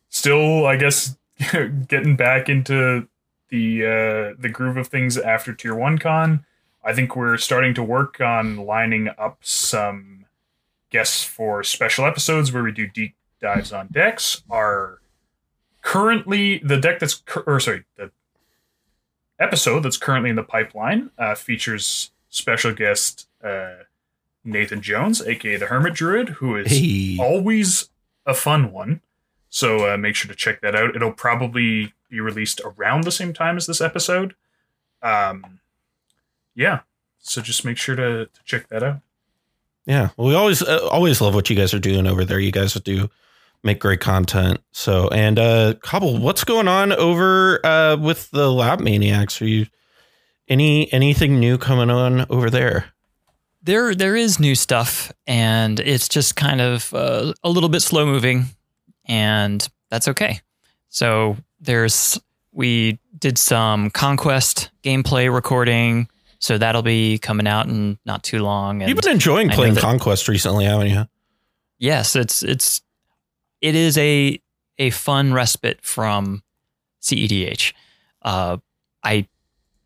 still, 0.09 0.67
I 0.67 0.77
guess, 0.77 1.17
getting 1.89 2.17
back 2.17 2.49
into 2.49 3.09
the 3.49 3.85
uh, 3.85 4.41
the 4.41 4.49
groove 4.49 4.77
of 4.77 4.89
things 4.89 5.17
after 5.17 5.53
Tier 5.53 5.75
One 5.75 5.99
Con. 5.99 6.45
I 6.85 6.93
think 6.93 7.17
we're 7.17 7.39
starting 7.39 7.75
to 7.75 7.83
work 7.83 8.21
on 8.21 8.57
lining 8.57 9.09
up 9.19 9.39
some 9.41 10.27
guests 10.91 11.25
for 11.25 11.63
special 11.65 12.05
episodes 12.05 12.53
where 12.53 12.63
we 12.63 12.73
do 12.73 12.87
deep 12.87 13.15
dives 13.41 13.73
on 13.73 13.89
decks. 13.91 14.43
Are 14.51 15.01
currently 15.83 16.59
the 16.59 16.79
deck 16.79 16.99
that's 16.99 17.23
or 17.47 17.61
sorry 17.61 17.85
the 17.97 18.11
episode 19.39 19.81
that's 19.81 19.97
currently 19.97 20.31
in 20.31 20.37
the 20.37 20.43
pipeline 20.43 21.11
uh, 21.19 21.35
features 21.35 22.11
special 22.29 22.73
guest 22.73 23.29
uh, 23.43 23.75
Nathan 24.45 24.81
Jones, 24.81 25.21
aka 25.23 25.57
the 25.57 25.67
Hermit 25.67 25.95
Druid, 25.95 26.29
who 26.31 26.57
is 26.57 26.71
Hey. 26.71 27.17
always 27.19 27.89
a 28.27 28.35
fun 28.35 28.73
one. 28.73 29.01
So 29.51 29.93
uh, 29.93 29.97
make 29.97 30.17
sure 30.17 30.29
to 30.29 30.35
check 30.35 30.61
that 30.63 30.75
out. 30.75 30.97
It'll 30.97 31.13
probably 31.13 31.93
be 32.11 32.21
released 32.21 32.61
around 32.65 33.05
the 33.05 33.13
same 33.13 33.33
time 33.33 33.57
as 33.57 33.67
this 33.67 33.81
episode. 33.81 34.35
Um, 35.03 35.61
yeah. 36.55 36.81
So 37.21 37.41
just 37.41 37.65
make 37.65 37.77
sure 37.79 37.97
to, 37.97 38.27
to 38.27 38.41
check 38.45 38.69
that 38.69 38.83
out. 38.83 39.01
Yeah, 39.87 40.11
well, 40.17 40.29
we 40.29 40.35
always 40.35 40.63
uh, 40.63 40.89
always 40.91 41.21
love 41.21 41.35
what 41.35 41.49
you 41.51 41.57
guys 41.57 41.75
are 41.75 41.79
doing 41.79 42.07
over 42.07 42.25
there. 42.25 42.41
You 42.41 42.51
guys 42.53 42.73
do 42.75 43.11
make 43.65 43.81
great 43.81 44.01
content. 44.01 44.61
So, 44.73 45.09
and 45.09 45.39
uh, 45.39 45.75
Cobble, 45.83 46.19
what's 46.19 46.45
going 46.45 46.69
on 46.69 46.93
over 46.93 47.65
uh, 47.65 47.97
with 47.97 48.31
the 48.31 48.53
Lab 48.53 48.81
Maniacs? 48.81 49.41
Are 49.43 49.47
you 49.47 49.67
any 50.49 50.93
anything 50.93 51.41
new 51.41 51.59
coming 51.59 51.91
on 51.91 52.27
over 52.31 52.51
there? 52.51 52.87
There, 53.63 53.95
there 53.95 54.15
is 54.15 54.39
new 54.39 54.55
stuff, 54.55 55.11
and 55.27 55.81
it's 55.81 56.07
just 56.09 56.37
kind 56.37 56.61
of 56.61 56.93
uh, 56.93 57.33
a 57.43 57.49
little 57.49 57.71
bit 57.71 57.81
slow 57.81 58.05
moving, 58.05 58.45
and 59.07 59.67
that's 59.89 60.07
okay. 60.09 60.41
So 60.91 61.39
there's 61.61 62.21
we 62.53 62.99
did 63.19 63.39
some 63.39 63.89
conquest 63.91 64.71
gameplay 64.83 65.33
recording, 65.33 66.09
so 66.41 66.59
that'll 66.59 66.83
be 66.83 67.17
coming 67.19 67.47
out 67.47 67.67
in 67.67 67.99
not 68.05 68.23
too 68.23 68.41
long. 68.41 68.83
And 68.83 68.89
You've 68.91 69.01
been 69.01 69.13
enjoying 69.13 69.49
playing 69.49 69.75
that- 69.75 69.81
Conquest 69.81 70.29
recently, 70.29 70.67
haven't 70.67 70.89
you? 70.89 71.07
yes, 71.79 72.15
it's 72.17 72.43
it's 72.43 72.83
it 73.65 73.75
is 73.75 73.97
a 73.97 74.41
a 74.79 74.91
fun 74.91 75.33
respite 75.33 75.81
from 75.83 76.43
CEDH. 77.01 77.73
Uh, 78.23 78.59
I 79.03 79.27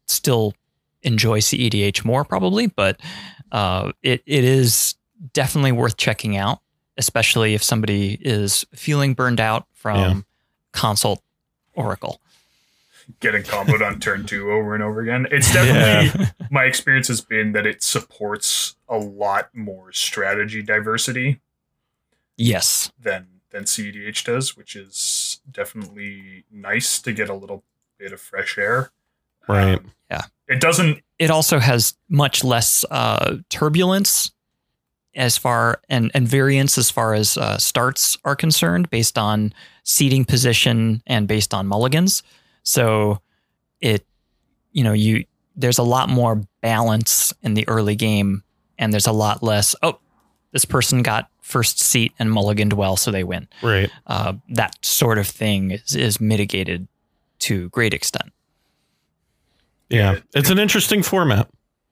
still 0.06 0.54
enjoy 1.02 1.38
CEDH 1.40 2.04
more 2.04 2.24
probably, 2.24 2.66
but 2.66 3.00
uh, 3.52 3.92
it 4.02 4.22
it 4.26 4.44
is 4.44 4.96
definitely 5.32 5.72
worth 5.72 5.96
checking 5.96 6.36
out, 6.36 6.58
especially 6.96 7.54
if 7.54 7.62
somebody 7.62 8.18
is 8.20 8.66
feeling 8.74 9.14
burned 9.14 9.40
out 9.40 9.66
from 9.72 9.96
Yeah. 9.96 10.20
consult 10.72 11.22
Oracle. 11.74 12.20
Getting 13.20 13.42
comboed 13.42 13.86
on 13.86 14.00
turn 14.00 14.26
two 14.26 14.50
over 14.50 14.74
and 14.74 14.82
over 14.82 15.00
again. 15.00 15.26
It's 15.30 15.52
definitely 15.52 16.26
my 16.50 16.64
experience 16.64 17.08
has 17.08 17.20
been 17.20 17.52
that 17.52 17.64
it 17.66 17.82
supports 17.82 18.74
a 18.88 18.96
lot 18.98 19.50
more 19.54 19.92
strategy 19.92 20.62
diversity 20.62 21.40
Yes, 22.36 22.92
than 23.00 23.26
than 23.50 23.64
CEDH 23.64 24.24
does, 24.24 24.56
which 24.56 24.76
is 24.76 25.40
definitely 25.50 26.44
nice 26.50 27.00
to 27.02 27.12
get 27.12 27.28
a 27.28 27.34
little 27.34 27.64
bit 27.98 28.12
of 28.12 28.20
fresh 28.20 28.58
air. 28.58 28.90
Right. 29.48 29.78
Um, 29.78 29.92
Yeah. 30.10 30.22
It 30.48 30.60
doesn't 30.60 31.02
it 31.18 31.30
also 31.30 31.58
has 31.58 31.94
much 32.08 32.44
less 32.44 32.84
uh, 32.90 33.38
turbulence 33.50 34.30
as 35.14 35.36
far 35.36 35.80
and 35.88 36.10
and 36.14 36.28
variance 36.28 36.78
as 36.78 36.90
far 36.90 37.14
as 37.14 37.36
uh, 37.36 37.58
starts 37.58 38.16
are 38.24 38.36
concerned, 38.36 38.88
based 38.90 39.18
on 39.18 39.52
seating 39.82 40.24
position 40.24 41.02
and 41.06 41.26
based 41.26 41.52
on 41.52 41.66
mulligans. 41.66 42.22
So 42.62 43.20
it, 43.80 44.06
you 44.72 44.84
know, 44.84 44.92
you 44.92 45.24
there's 45.56 45.78
a 45.78 45.82
lot 45.82 46.08
more 46.08 46.42
balance 46.60 47.34
in 47.42 47.54
the 47.54 47.66
early 47.68 47.96
game, 47.96 48.44
and 48.78 48.92
there's 48.92 49.06
a 49.06 49.12
lot 49.12 49.42
less. 49.42 49.74
Oh, 49.82 49.98
this 50.52 50.64
person 50.64 51.02
got 51.02 51.28
first 51.48 51.80
seat 51.80 52.12
and 52.18 52.30
mulliganed 52.30 52.74
well, 52.74 52.96
so 52.96 53.10
they 53.10 53.24
win. 53.24 53.48
Right. 53.62 53.90
Uh, 54.06 54.34
that 54.50 54.76
sort 54.84 55.16
of 55.18 55.26
thing 55.26 55.70
is, 55.72 55.96
is 55.96 56.20
mitigated 56.20 56.86
to 57.40 57.68
great 57.70 57.94
extent. 57.94 58.32
Yeah. 59.88 60.12
Yeah. 60.14 60.20
It's 60.34 60.50
an 60.50 60.58
interesting 60.58 61.02
format. 61.02 61.48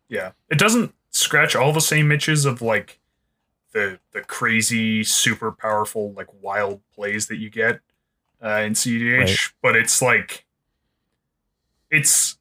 yeah. 0.09 0.33
It 0.51 0.59
doesn't 0.59 0.95
scratch 1.11 1.57
all 1.57 1.73
the 1.73 1.81
same 1.81 2.13
itches 2.13 2.45
of 2.45 2.61
like 2.61 2.99
the 3.73 3.99
the 4.13 4.21
crazy, 4.21 5.03
super 5.05 5.51
powerful, 5.53 6.13
like 6.13 6.29
wild 6.43 6.81
plays 6.95 7.27
that 7.29 7.37
you 7.39 7.49
get 7.51 7.81
uh, 8.45 8.61
in 8.67 8.75
CDH, 8.75 9.19
Right. 9.19 9.39
but 9.63 9.77
it's 9.77 10.03
like 10.03 10.45
it's 11.91 12.37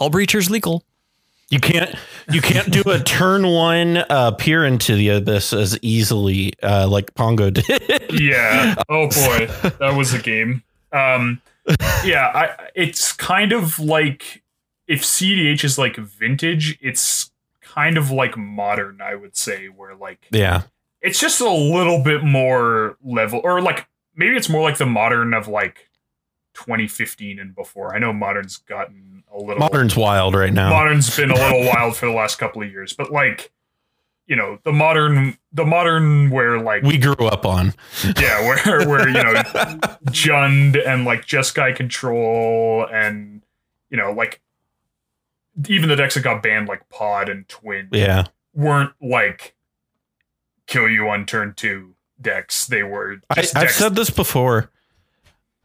Hullbreacher's 0.00 0.50
legal. 0.50 0.84
You 1.48 1.60
can't 1.60 1.94
you 2.32 2.40
can't 2.40 2.72
do 2.72 2.82
a 2.86 2.98
turn 3.04 3.46
one 3.46 3.98
uh, 3.98 4.32
peer 4.32 4.64
into 4.64 4.96
the 4.96 5.10
abyss 5.10 5.52
as 5.52 5.78
easily 5.80 6.52
uh, 6.62 6.88
like 6.88 7.14
Pongo 7.14 7.50
did. 7.50 8.20
yeah. 8.20 8.74
Oh 8.88 9.06
boy, 9.08 9.46
that 9.78 9.94
was 9.96 10.12
a 10.12 10.18
game. 10.18 10.62
Um, 10.92 11.40
yeah, 12.04 12.32
I 12.34 12.68
it's 12.74 13.12
kind 13.12 13.52
of 13.52 13.78
like 13.78 14.42
if 14.88 15.02
CDH 15.02 15.62
is 15.62 15.78
like 15.78 15.96
vintage, 15.96 16.78
it's 16.80 17.30
kind 17.60 17.96
of 17.96 18.10
like 18.10 18.36
modern, 18.36 19.00
I 19.00 19.14
would 19.14 19.36
say, 19.36 19.66
where 19.66 19.94
like 19.94 20.26
yeah. 20.30 20.62
it's 21.00 21.20
just 21.20 21.40
a 21.40 21.50
little 21.50 22.02
bit 22.02 22.24
more 22.24 22.96
level, 23.04 23.40
or 23.44 23.60
like 23.60 23.86
maybe 24.16 24.36
it's 24.36 24.48
more 24.48 24.62
like 24.62 24.78
the 24.78 24.86
modern 24.86 25.32
of 25.32 25.46
like 25.46 25.90
2015 26.54 27.38
and 27.38 27.54
before. 27.54 27.94
I 27.94 28.00
know 28.00 28.12
modern's 28.12 28.56
gotten 28.56 29.15
a 29.34 29.38
little 29.38 29.58
Modern's 29.58 29.96
wild 29.96 30.34
right 30.34 30.52
now. 30.52 30.70
modern's 30.70 31.14
been 31.16 31.30
a 31.30 31.34
little 31.34 31.66
wild 31.66 31.96
for 31.96 32.06
the 32.06 32.12
last 32.12 32.36
couple 32.36 32.62
of 32.62 32.70
years, 32.70 32.92
but 32.92 33.10
like 33.12 33.52
you 34.26 34.34
know 34.34 34.58
the 34.64 34.72
modern 34.72 35.38
the 35.52 35.64
modern 35.64 36.30
where 36.30 36.58
like 36.60 36.82
we 36.82 36.98
grew 36.98 37.26
up 37.28 37.46
on. 37.46 37.74
yeah 38.18 38.40
where 38.40 38.88
where 38.88 39.08
you 39.08 39.14
know 39.22 39.34
Jund 40.06 40.76
and 40.86 41.04
like 41.04 41.24
just 41.26 41.54
guy 41.54 41.72
control 41.72 42.86
and 42.92 43.42
you 43.90 43.96
know 43.96 44.10
like 44.12 44.40
even 45.68 45.88
the 45.88 45.96
decks 45.96 46.14
that 46.14 46.22
got 46.22 46.42
banned 46.42 46.66
like 46.68 46.88
pod 46.88 47.28
and 47.28 47.48
twin 47.48 47.88
Yeah. 47.92 48.24
weren't 48.52 48.92
like 49.00 49.54
kill 50.66 50.88
you 50.88 51.08
on 51.08 51.24
turn 51.24 51.54
two 51.54 51.94
decks 52.20 52.66
they 52.66 52.82
were 52.82 53.18
I, 53.30 53.46
I've 53.54 53.70
said 53.70 53.94
this 53.94 54.10
before. 54.10 54.70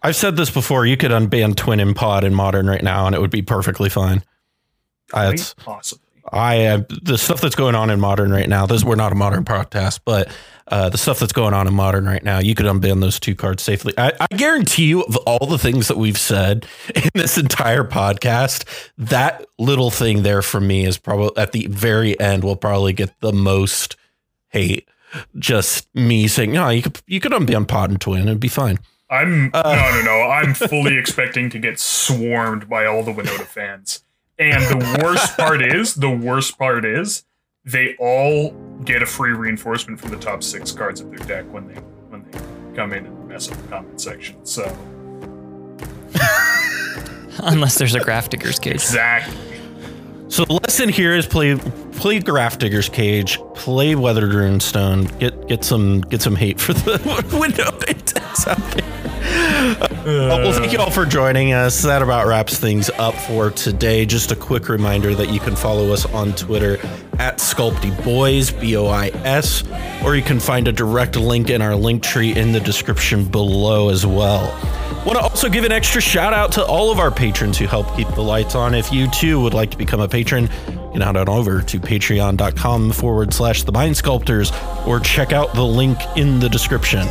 I've 0.03 0.15
said 0.15 0.35
this 0.35 0.49
before. 0.49 0.85
You 0.85 0.97
could 0.97 1.11
unban 1.11 1.55
Twin 1.55 1.79
and 1.79 1.95
Pod 1.95 2.23
in 2.23 2.33
Modern 2.33 2.67
right 2.67 2.83
now, 2.83 3.05
and 3.05 3.15
it 3.15 3.21
would 3.21 3.31
be 3.31 3.41
perfectly 3.41 3.89
fine. 3.89 4.23
I, 5.13 5.25
quite 5.25 5.33
it's, 5.33 5.53
possibly 5.55 6.11
I 6.31 6.65
uh, 6.65 6.83
the 7.01 7.17
stuff 7.17 7.41
that's 7.41 7.55
going 7.55 7.75
on 7.75 7.89
in 7.89 7.99
Modern 7.99 8.31
right 8.31 8.47
now. 8.47 8.65
This 8.65 8.83
we're 8.83 8.95
not 8.95 9.11
a 9.11 9.15
Modern 9.15 9.43
podcast, 9.43 10.01
but 10.05 10.29
uh, 10.67 10.89
the 10.89 10.97
stuff 10.97 11.19
that's 11.19 11.33
going 11.33 11.53
on 11.53 11.67
in 11.67 11.73
Modern 11.73 12.05
right 12.05 12.23
now, 12.23 12.39
you 12.39 12.55
could 12.55 12.65
unban 12.65 13.01
those 13.01 13.19
two 13.19 13.35
cards 13.35 13.63
safely. 13.63 13.93
I, 13.97 14.13
I 14.19 14.35
guarantee 14.35 14.85
you, 14.85 15.01
of 15.01 15.17
all 15.17 15.45
the 15.47 15.57
things 15.57 15.87
that 15.87 15.97
we've 15.97 16.17
said 16.17 16.65
in 16.95 17.09
this 17.13 17.37
entire 17.37 17.83
podcast, 17.83 18.65
that 18.97 19.45
little 19.57 19.91
thing 19.91 20.23
there 20.23 20.41
from 20.41 20.67
me 20.67 20.85
is 20.85 20.97
probably 20.97 21.41
at 21.41 21.51
the 21.51 21.67
very 21.67 22.19
end 22.19 22.43
will 22.43 22.55
probably 22.55 22.93
get 22.93 23.19
the 23.19 23.33
most 23.33 23.97
hate. 24.49 24.87
Just 25.37 25.93
me 25.93 26.27
saying, 26.27 26.53
no, 26.53 26.69
you 26.69 26.81
could 26.81 27.01
you 27.07 27.19
could 27.19 27.33
unban 27.33 27.67
Pod 27.67 27.89
and 27.89 27.99
Twin, 27.99 28.27
it'd 28.27 28.39
be 28.39 28.47
fine. 28.47 28.79
I'm 29.11 29.51
Uh. 29.53 29.61
no 29.75 29.99
no 29.99 30.05
no 30.05 30.29
I'm 30.31 30.53
fully 30.53 30.97
expecting 30.97 31.49
to 31.51 31.59
get 31.59 31.79
swarmed 31.79 32.67
by 32.69 32.85
all 32.85 33.03
the 33.03 33.11
Winota 33.11 33.45
fans 33.45 34.03
and 34.39 34.63
the 34.63 34.99
worst 35.03 35.37
part 35.37 35.61
is 35.61 35.93
the 35.95 36.09
worst 36.09 36.57
part 36.57 36.85
is 36.85 37.23
they 37.65 37.95
all 37.99 38.51
get 38.85 39.03
a 39.03 39.05
free 39.05 39.33
reinforcement 39.33 39.99
from 39.99 40.09
the 40.11 40.17
top 40.17 40.41
six 40.41 40.71
cards 40.71 40.99
of 41.01 41.09
their 41.09 41.19
deck 41.27 41.45
when 41.53 41.67
they 41.67 41.75
when 42.09 42.23
they 42.31 42.39
come 42.75 42.93
in 42.93 43.05
and 43.05 43.27
mess 43.27 43.51
up 43.51 43.57
the 43.61 43.67
comment 43.67 43.99
section 44.01 44.43
so 44.45 44.63
Unless 47.43 47.77
there's 47.79 47.95
a 47.95 47.99
Grafdigger's 47.99 48.59
Cage. 48.59 48.75
exactly 48.75 49.35
So 50.27 50.45
the 50.45 50.53
lesson 50.53 50.89
here 50.89 51.13
is 51.13 51.25
play 51.25 51.55
play 51.93 52.19
Grafdigger's 52.19 52.87
Cage, 52.89 53.39
play 53.55 53.95
Weathered 53.95 54.31
Runestone, 54.31 55.17
get 55.19 55.47
get 55.47 55.63
some 55.63 56.01
get 56.01 56.21
some 56.21 56.35
hate 56.35 56.59
for 56.59 56.73
the 56.73 56.97
Winota 57.31 58.05
decks 58.13 58.47
out 58.47 58.57
there. 58.71 59.00
Well, 60.05 60.51
thank 60.53 60.73
you 60.73 60.79
all 60.79 60.89
for 60.89 61.05
joining 61.05 61.53
us. 61.53 61.83
That 61.83 62.01
about 62.01 62.25
wraps 62.27 62.57
things 62.57 62.89
up 62.91 63.13
for 63.13 63.51
today. 63.51 64.05
Just 64.05 64.31
a 64.31 64.35
quick 64.35 64.67
reminder 64.67 65.13
that 65.13 65.29
you 65.29 65.39
can 65.39 65.55
follow 65.55 65.91
us 65.93 66.05
on 66.07 66.33
Twitter 66.33 66.79
at 67.19 67.37
Sculpty 67.37 67.91
Boys, 68.03 68.51
B 68.51 68.75
O 68.75 68.87
I 68.87 69.09
S, 69.23 69.63
or 70.03 70.15
you 70.15 70.23
can 70.23 70.39
find 70.39 70.67
a 70.67 70.71
direct 70.71 71.15
link 71.15 71.49
in 71.49 71.61
our 71.61 71.75
link 71.75 72.01
tree 72.01 72.35
in 72.35 72.51
the 72.51 72.59
description 72.59 73.25
below 73.25 73.89
as 73.89 74.05
well. 74.05 74.51
Want 75.05 75.17
to 75.17 75.21
also 75.21 75.49
give 75.49 75.63
an 75.63 75.71
extra 75.71 76.01
shout 76.01 76.33
out 76.33 76.51
to 76.53 76.65
all 76.65 76.91
of 76.91 76.99
our 76.99 77.11
patrons 77.11 77.57
who 77.57 77.65
help 77.65 77.95
keep 77.95 78.07
the 78.09 78.21
lights 78.23 78.55
on. 78.55 78.73
If 78.73 78.91
you 78.91 79.09
too 79.09 79.39
would 79.41 79.53
like 79.53 79.71
to 79.71 79.77
become 79.77 79.99
a 79.99 80.07
patron, 80.07 80.49
you 80.67 80.91
can 80.93 81.01
head 81.01 81.15
on 81.15 81.29
over 81.29 81.61
to 81.61 81.79
patreon.com 81.79 82.91
forward 82.91 83.33
slash 83.33 83.63
the 83.63 83.71
mind 83.71 83.97
sculptors 83.97 84.51
or 84.85 84.99
check 84.99 85.31
out 85.31 85.53
the 85.53 85.65
link 85.65 85.97
in 86.15 86.39
the 86.39 86.49
description. 86.49 87.07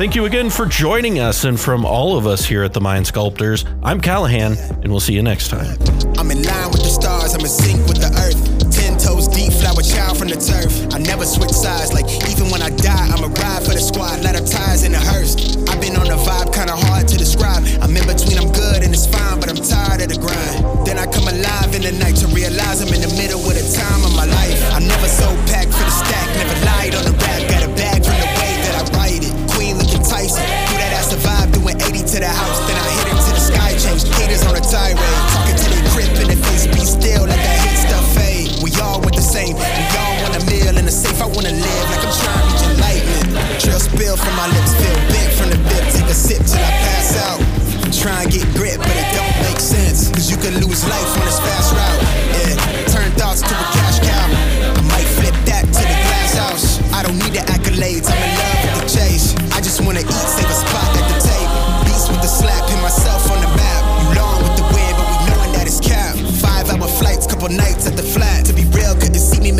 Thank 0.00 0.14
you 0.14 0.24
again 0.24 0.48
for 0.48 0.64
joining 0.64 1.18
us, 1.18 1.44
and 1.44 1.60
from 1.60 1.84
all 1.84 2.16
of 2.16 2.26
us 2.26 2.46
here 2.46 2.64
at 2.64 2.72
the 2.72 2.80
Mind 2.80 3.06
Sculptors, 3.06 3.66
I'm 3.82 4.00
Callahan, 4.00 4.56
and 4.80 4.88
we'll 4.88 5.04
see 5.04 5.12
you 5.12 5.20
next 5.20 5.48
time. 5.48 5.76
I'm 6.16 6.30
in 6.32 6.40
line 6.40 6.72
with 6.72 6.80
the 6.80 6.88
stars, 6.88 7.34
I'm 7.34 7.44
in 7.44 7.52
sync 7.52 7.84
with 7.84 8.00
the 8.00 8.08
earth. 8.16 8.40
Ten 8.72 8.96
toes 8.96 9.28
deep, 9.28 9.52
flower 9.52 9.84
child 9.84 10.16
from 10.16 10.32
the 10.32 10.40
turf. 10.40 10.72
I 10.96 11.04
never 11.04 11.26
switch 11.28 11.52
sides, 11.52 11.92
like 11.92 12.08
even 12.32 12.48
when 12.48 12.62
I 12.62 12.70
die, 12.80 13.12
I'm 13.12 13.24
a 13.24 13.28
ride 13.28 13.60
for 13.60 13.76
the 13.76 13.84
squad, 13.84 14.24
let 14.24 14.40
ties 14.48 14.84
in 14.84 14.92
the 14.92 15.04
hearse. 15.04 15.36
I've 15.68 15.82
been 15.84 16.00
on 16.00 16.08
a 16.08 16.16
vibe, 16.16 16.48
kinda 16.48 16.80
hard 16.88 17.06
to 17.08 17.18
describe. 17.18 17.68
I'm 17.84 17.92
in 17.92 18.06
between, 18.08 18.40
I'm 18.40 18.48
good 18.56 18.80
and 18.80 18.96
it's 18.96 19.04
fine, 19.04 19.36
but 19.36 19.52
I'm 19.52 19.60
tired 19.60 20.00
of 20.00 20.08
the 20.08 20.16
grind. 20.16 20.88
Then 20.88 20.96
I 20.96 21.12
come 21.12 21.28
alive 21.28 21.76
in 21.76 21.84
the 21.84 21.92
night 21.92 22.16
to 22.24 22.26
realize 22.32 22.80
I'm 22.80 22.88
in 22.88 23.04
the 23.04 23.12
middle 23.20 23.40
the 23.60 23.76
time 23.76 24.04
of 24.04 24.16
my 24.16 24.24
life. 24.24 24.56
I'm 24.72 24.86
never 24.88 24.99
the 32.20 32.28
house, 32.28 32.60
then 32.68 32.76
I 32.76 32.88
hit 33.00 33.06
it 33.12 33.18
to 33.24 33.30
the 33.32 33.40
sky 33.40 33.70
change. 33.80 34.04
Haters 34.20 34.44
on 34.44 34.54
a 34.56 34.62
tirade, 34.62 35.00
talking 35.32 35.56
to 35.56 35.66
they 35.72 35.82
crib 35.92 36.12
in 36.20 36.28
the 36.32 36.38
face, 36.48 36.68
be 36.68 36.84
still, 36.84 37.24
let 37.24 37.40
that 37.40 37.58
hate 37.64 37.80
stuff 37.80 38.04
fade. 38.12 38.60
We 38.60 38.70
all 38.80 39.00
want 39.00 39.16
the 39.16 39.24
same, 39.24 39.56
we 39.56 39.96
all 39.96 40.14
want 40.22 40.36
a 40.36 40.42
meal 40.44 40.76
in 40.76 40.84
the 40.84 40.92
safe. 40.92 41.16
I 41.20 41.26
wanna 41.26 41.52
live 41.52 41.86
like 41.88 42.04
I'm 42.04 42.12
trying 42.12 42.40
to 42.40 42.46
reach 42.52 42.64
enlightenment. 42.68 43.60
Trail 43.60 43.80
spill 43.80 44.16
from 44.16 44.34
my 44.36 44.48
lips, 44.52 44.72
feel 44.76 44.96
bent 45.08 45.32
from 45.34 45.48
the 45.50 45.60
bit, 45.72 45.84
take 45.92 46.08
a 46.08 46.16
sip 46.16 46.44
till 46.44 46.60
I 46.60 46.72
pass 46.84 47.16
out. 47.24 47.40
Try 47.90 48.22
and 48.22 48.30
get 48.30 48.46
grit, 48.54 48.78
but 48.78 48.94
it 48.94 49.08
don't 49.12 49.36
make 49.44 49.60
sense. 49.60 50.08
Cause 50.14 50.30
you 50.30 50.36
can 50.36 50.54
lose 50.62 50.86
life 50.88 51.10
on 51.18 51.24
this 51.26 51.40
fast 51.40 51.59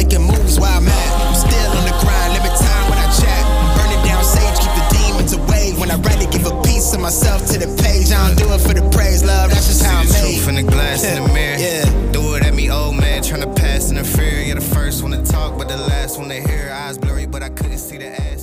making 0.03 0.23
moves 0.23 0.59
while 0.59 0.79
I'm 0.79 0.89
at. 0.89 1.13
I'm 1.29 1.35
still 1.35 1.71
on 1.77 1.85
the 1.85 1.97
grind, 2.01 2.33
limit 2.33 2.57
time 2.57 2.85
when 2.89 2.99
I 2.99 3.09
chat. 3.13 3.43
Burning 3.77 4.03
down 4.09 4.25
sage, 4.25 4.57
keep 4.57 4.73
the 4.73 4.87
demons 4.97 5.33
away. 5.35 5.73
When 5.77 5.91
I 5.91 5.97
write 5.97 6.23
it, 6.23 6.31
give 6.33 6.47
a 6.47 6.57
piece 6.63 6.95
of 6.95 7.01
myself 7.01 7.45
to 7.53 7.59
the 7.59 7.69
page. 7.83 8.11
I 8.11 8.29
don't 8.29 8.39
do 8.39 8.49
it 8.55 8.61
for 8.61 8.73
the 8.73 8.89
praise, 8.97 9.23
love. 9.23 9.51
That's 9.51 9.67
just 9.67 9.85
how 9.85 10.01
I'm 10.01 10.09
made. 10.09 10.41
truth 10.41 10.49
in 10.49 10.55
the 10.55 10.63
glass 10.63 11.05
in 11.05 11.23
the 11.23 11.29
mirror. 11.33 11.59
Yeah. 11.59 11.85
Do 12.13 12.35
it 12.35 12.45
at 12.45 12.55
me, 12.55 12.71
old 12.71 12.97
man, 12.97 13.23
trying 13.23 13.43
to 13.43 13.53
pass 13.53 13.91
in 13.91 13.97
the 13.97 14.05
fear. 14.05 14.41
You're 14.43 14.57
the 14.57 14.73
first 14.75 15.03
one 15.03 15.13
to 15.13 15.23
talk, 15.23 15.59
but 15.59 15.69
the 15.69 15.77
last 15.77 16.19
one 16.19 16.29
to 16.31 16.41
hear. 16.41 16.71
Eyes 16.73 16.97
blurry, 16.97 17.27
but 17.27 17.43
I 17.43 17.51
couldn't 17.51 17.79
see 17.79 17.99
the 17.99 18.09
ass. 18.09 18.41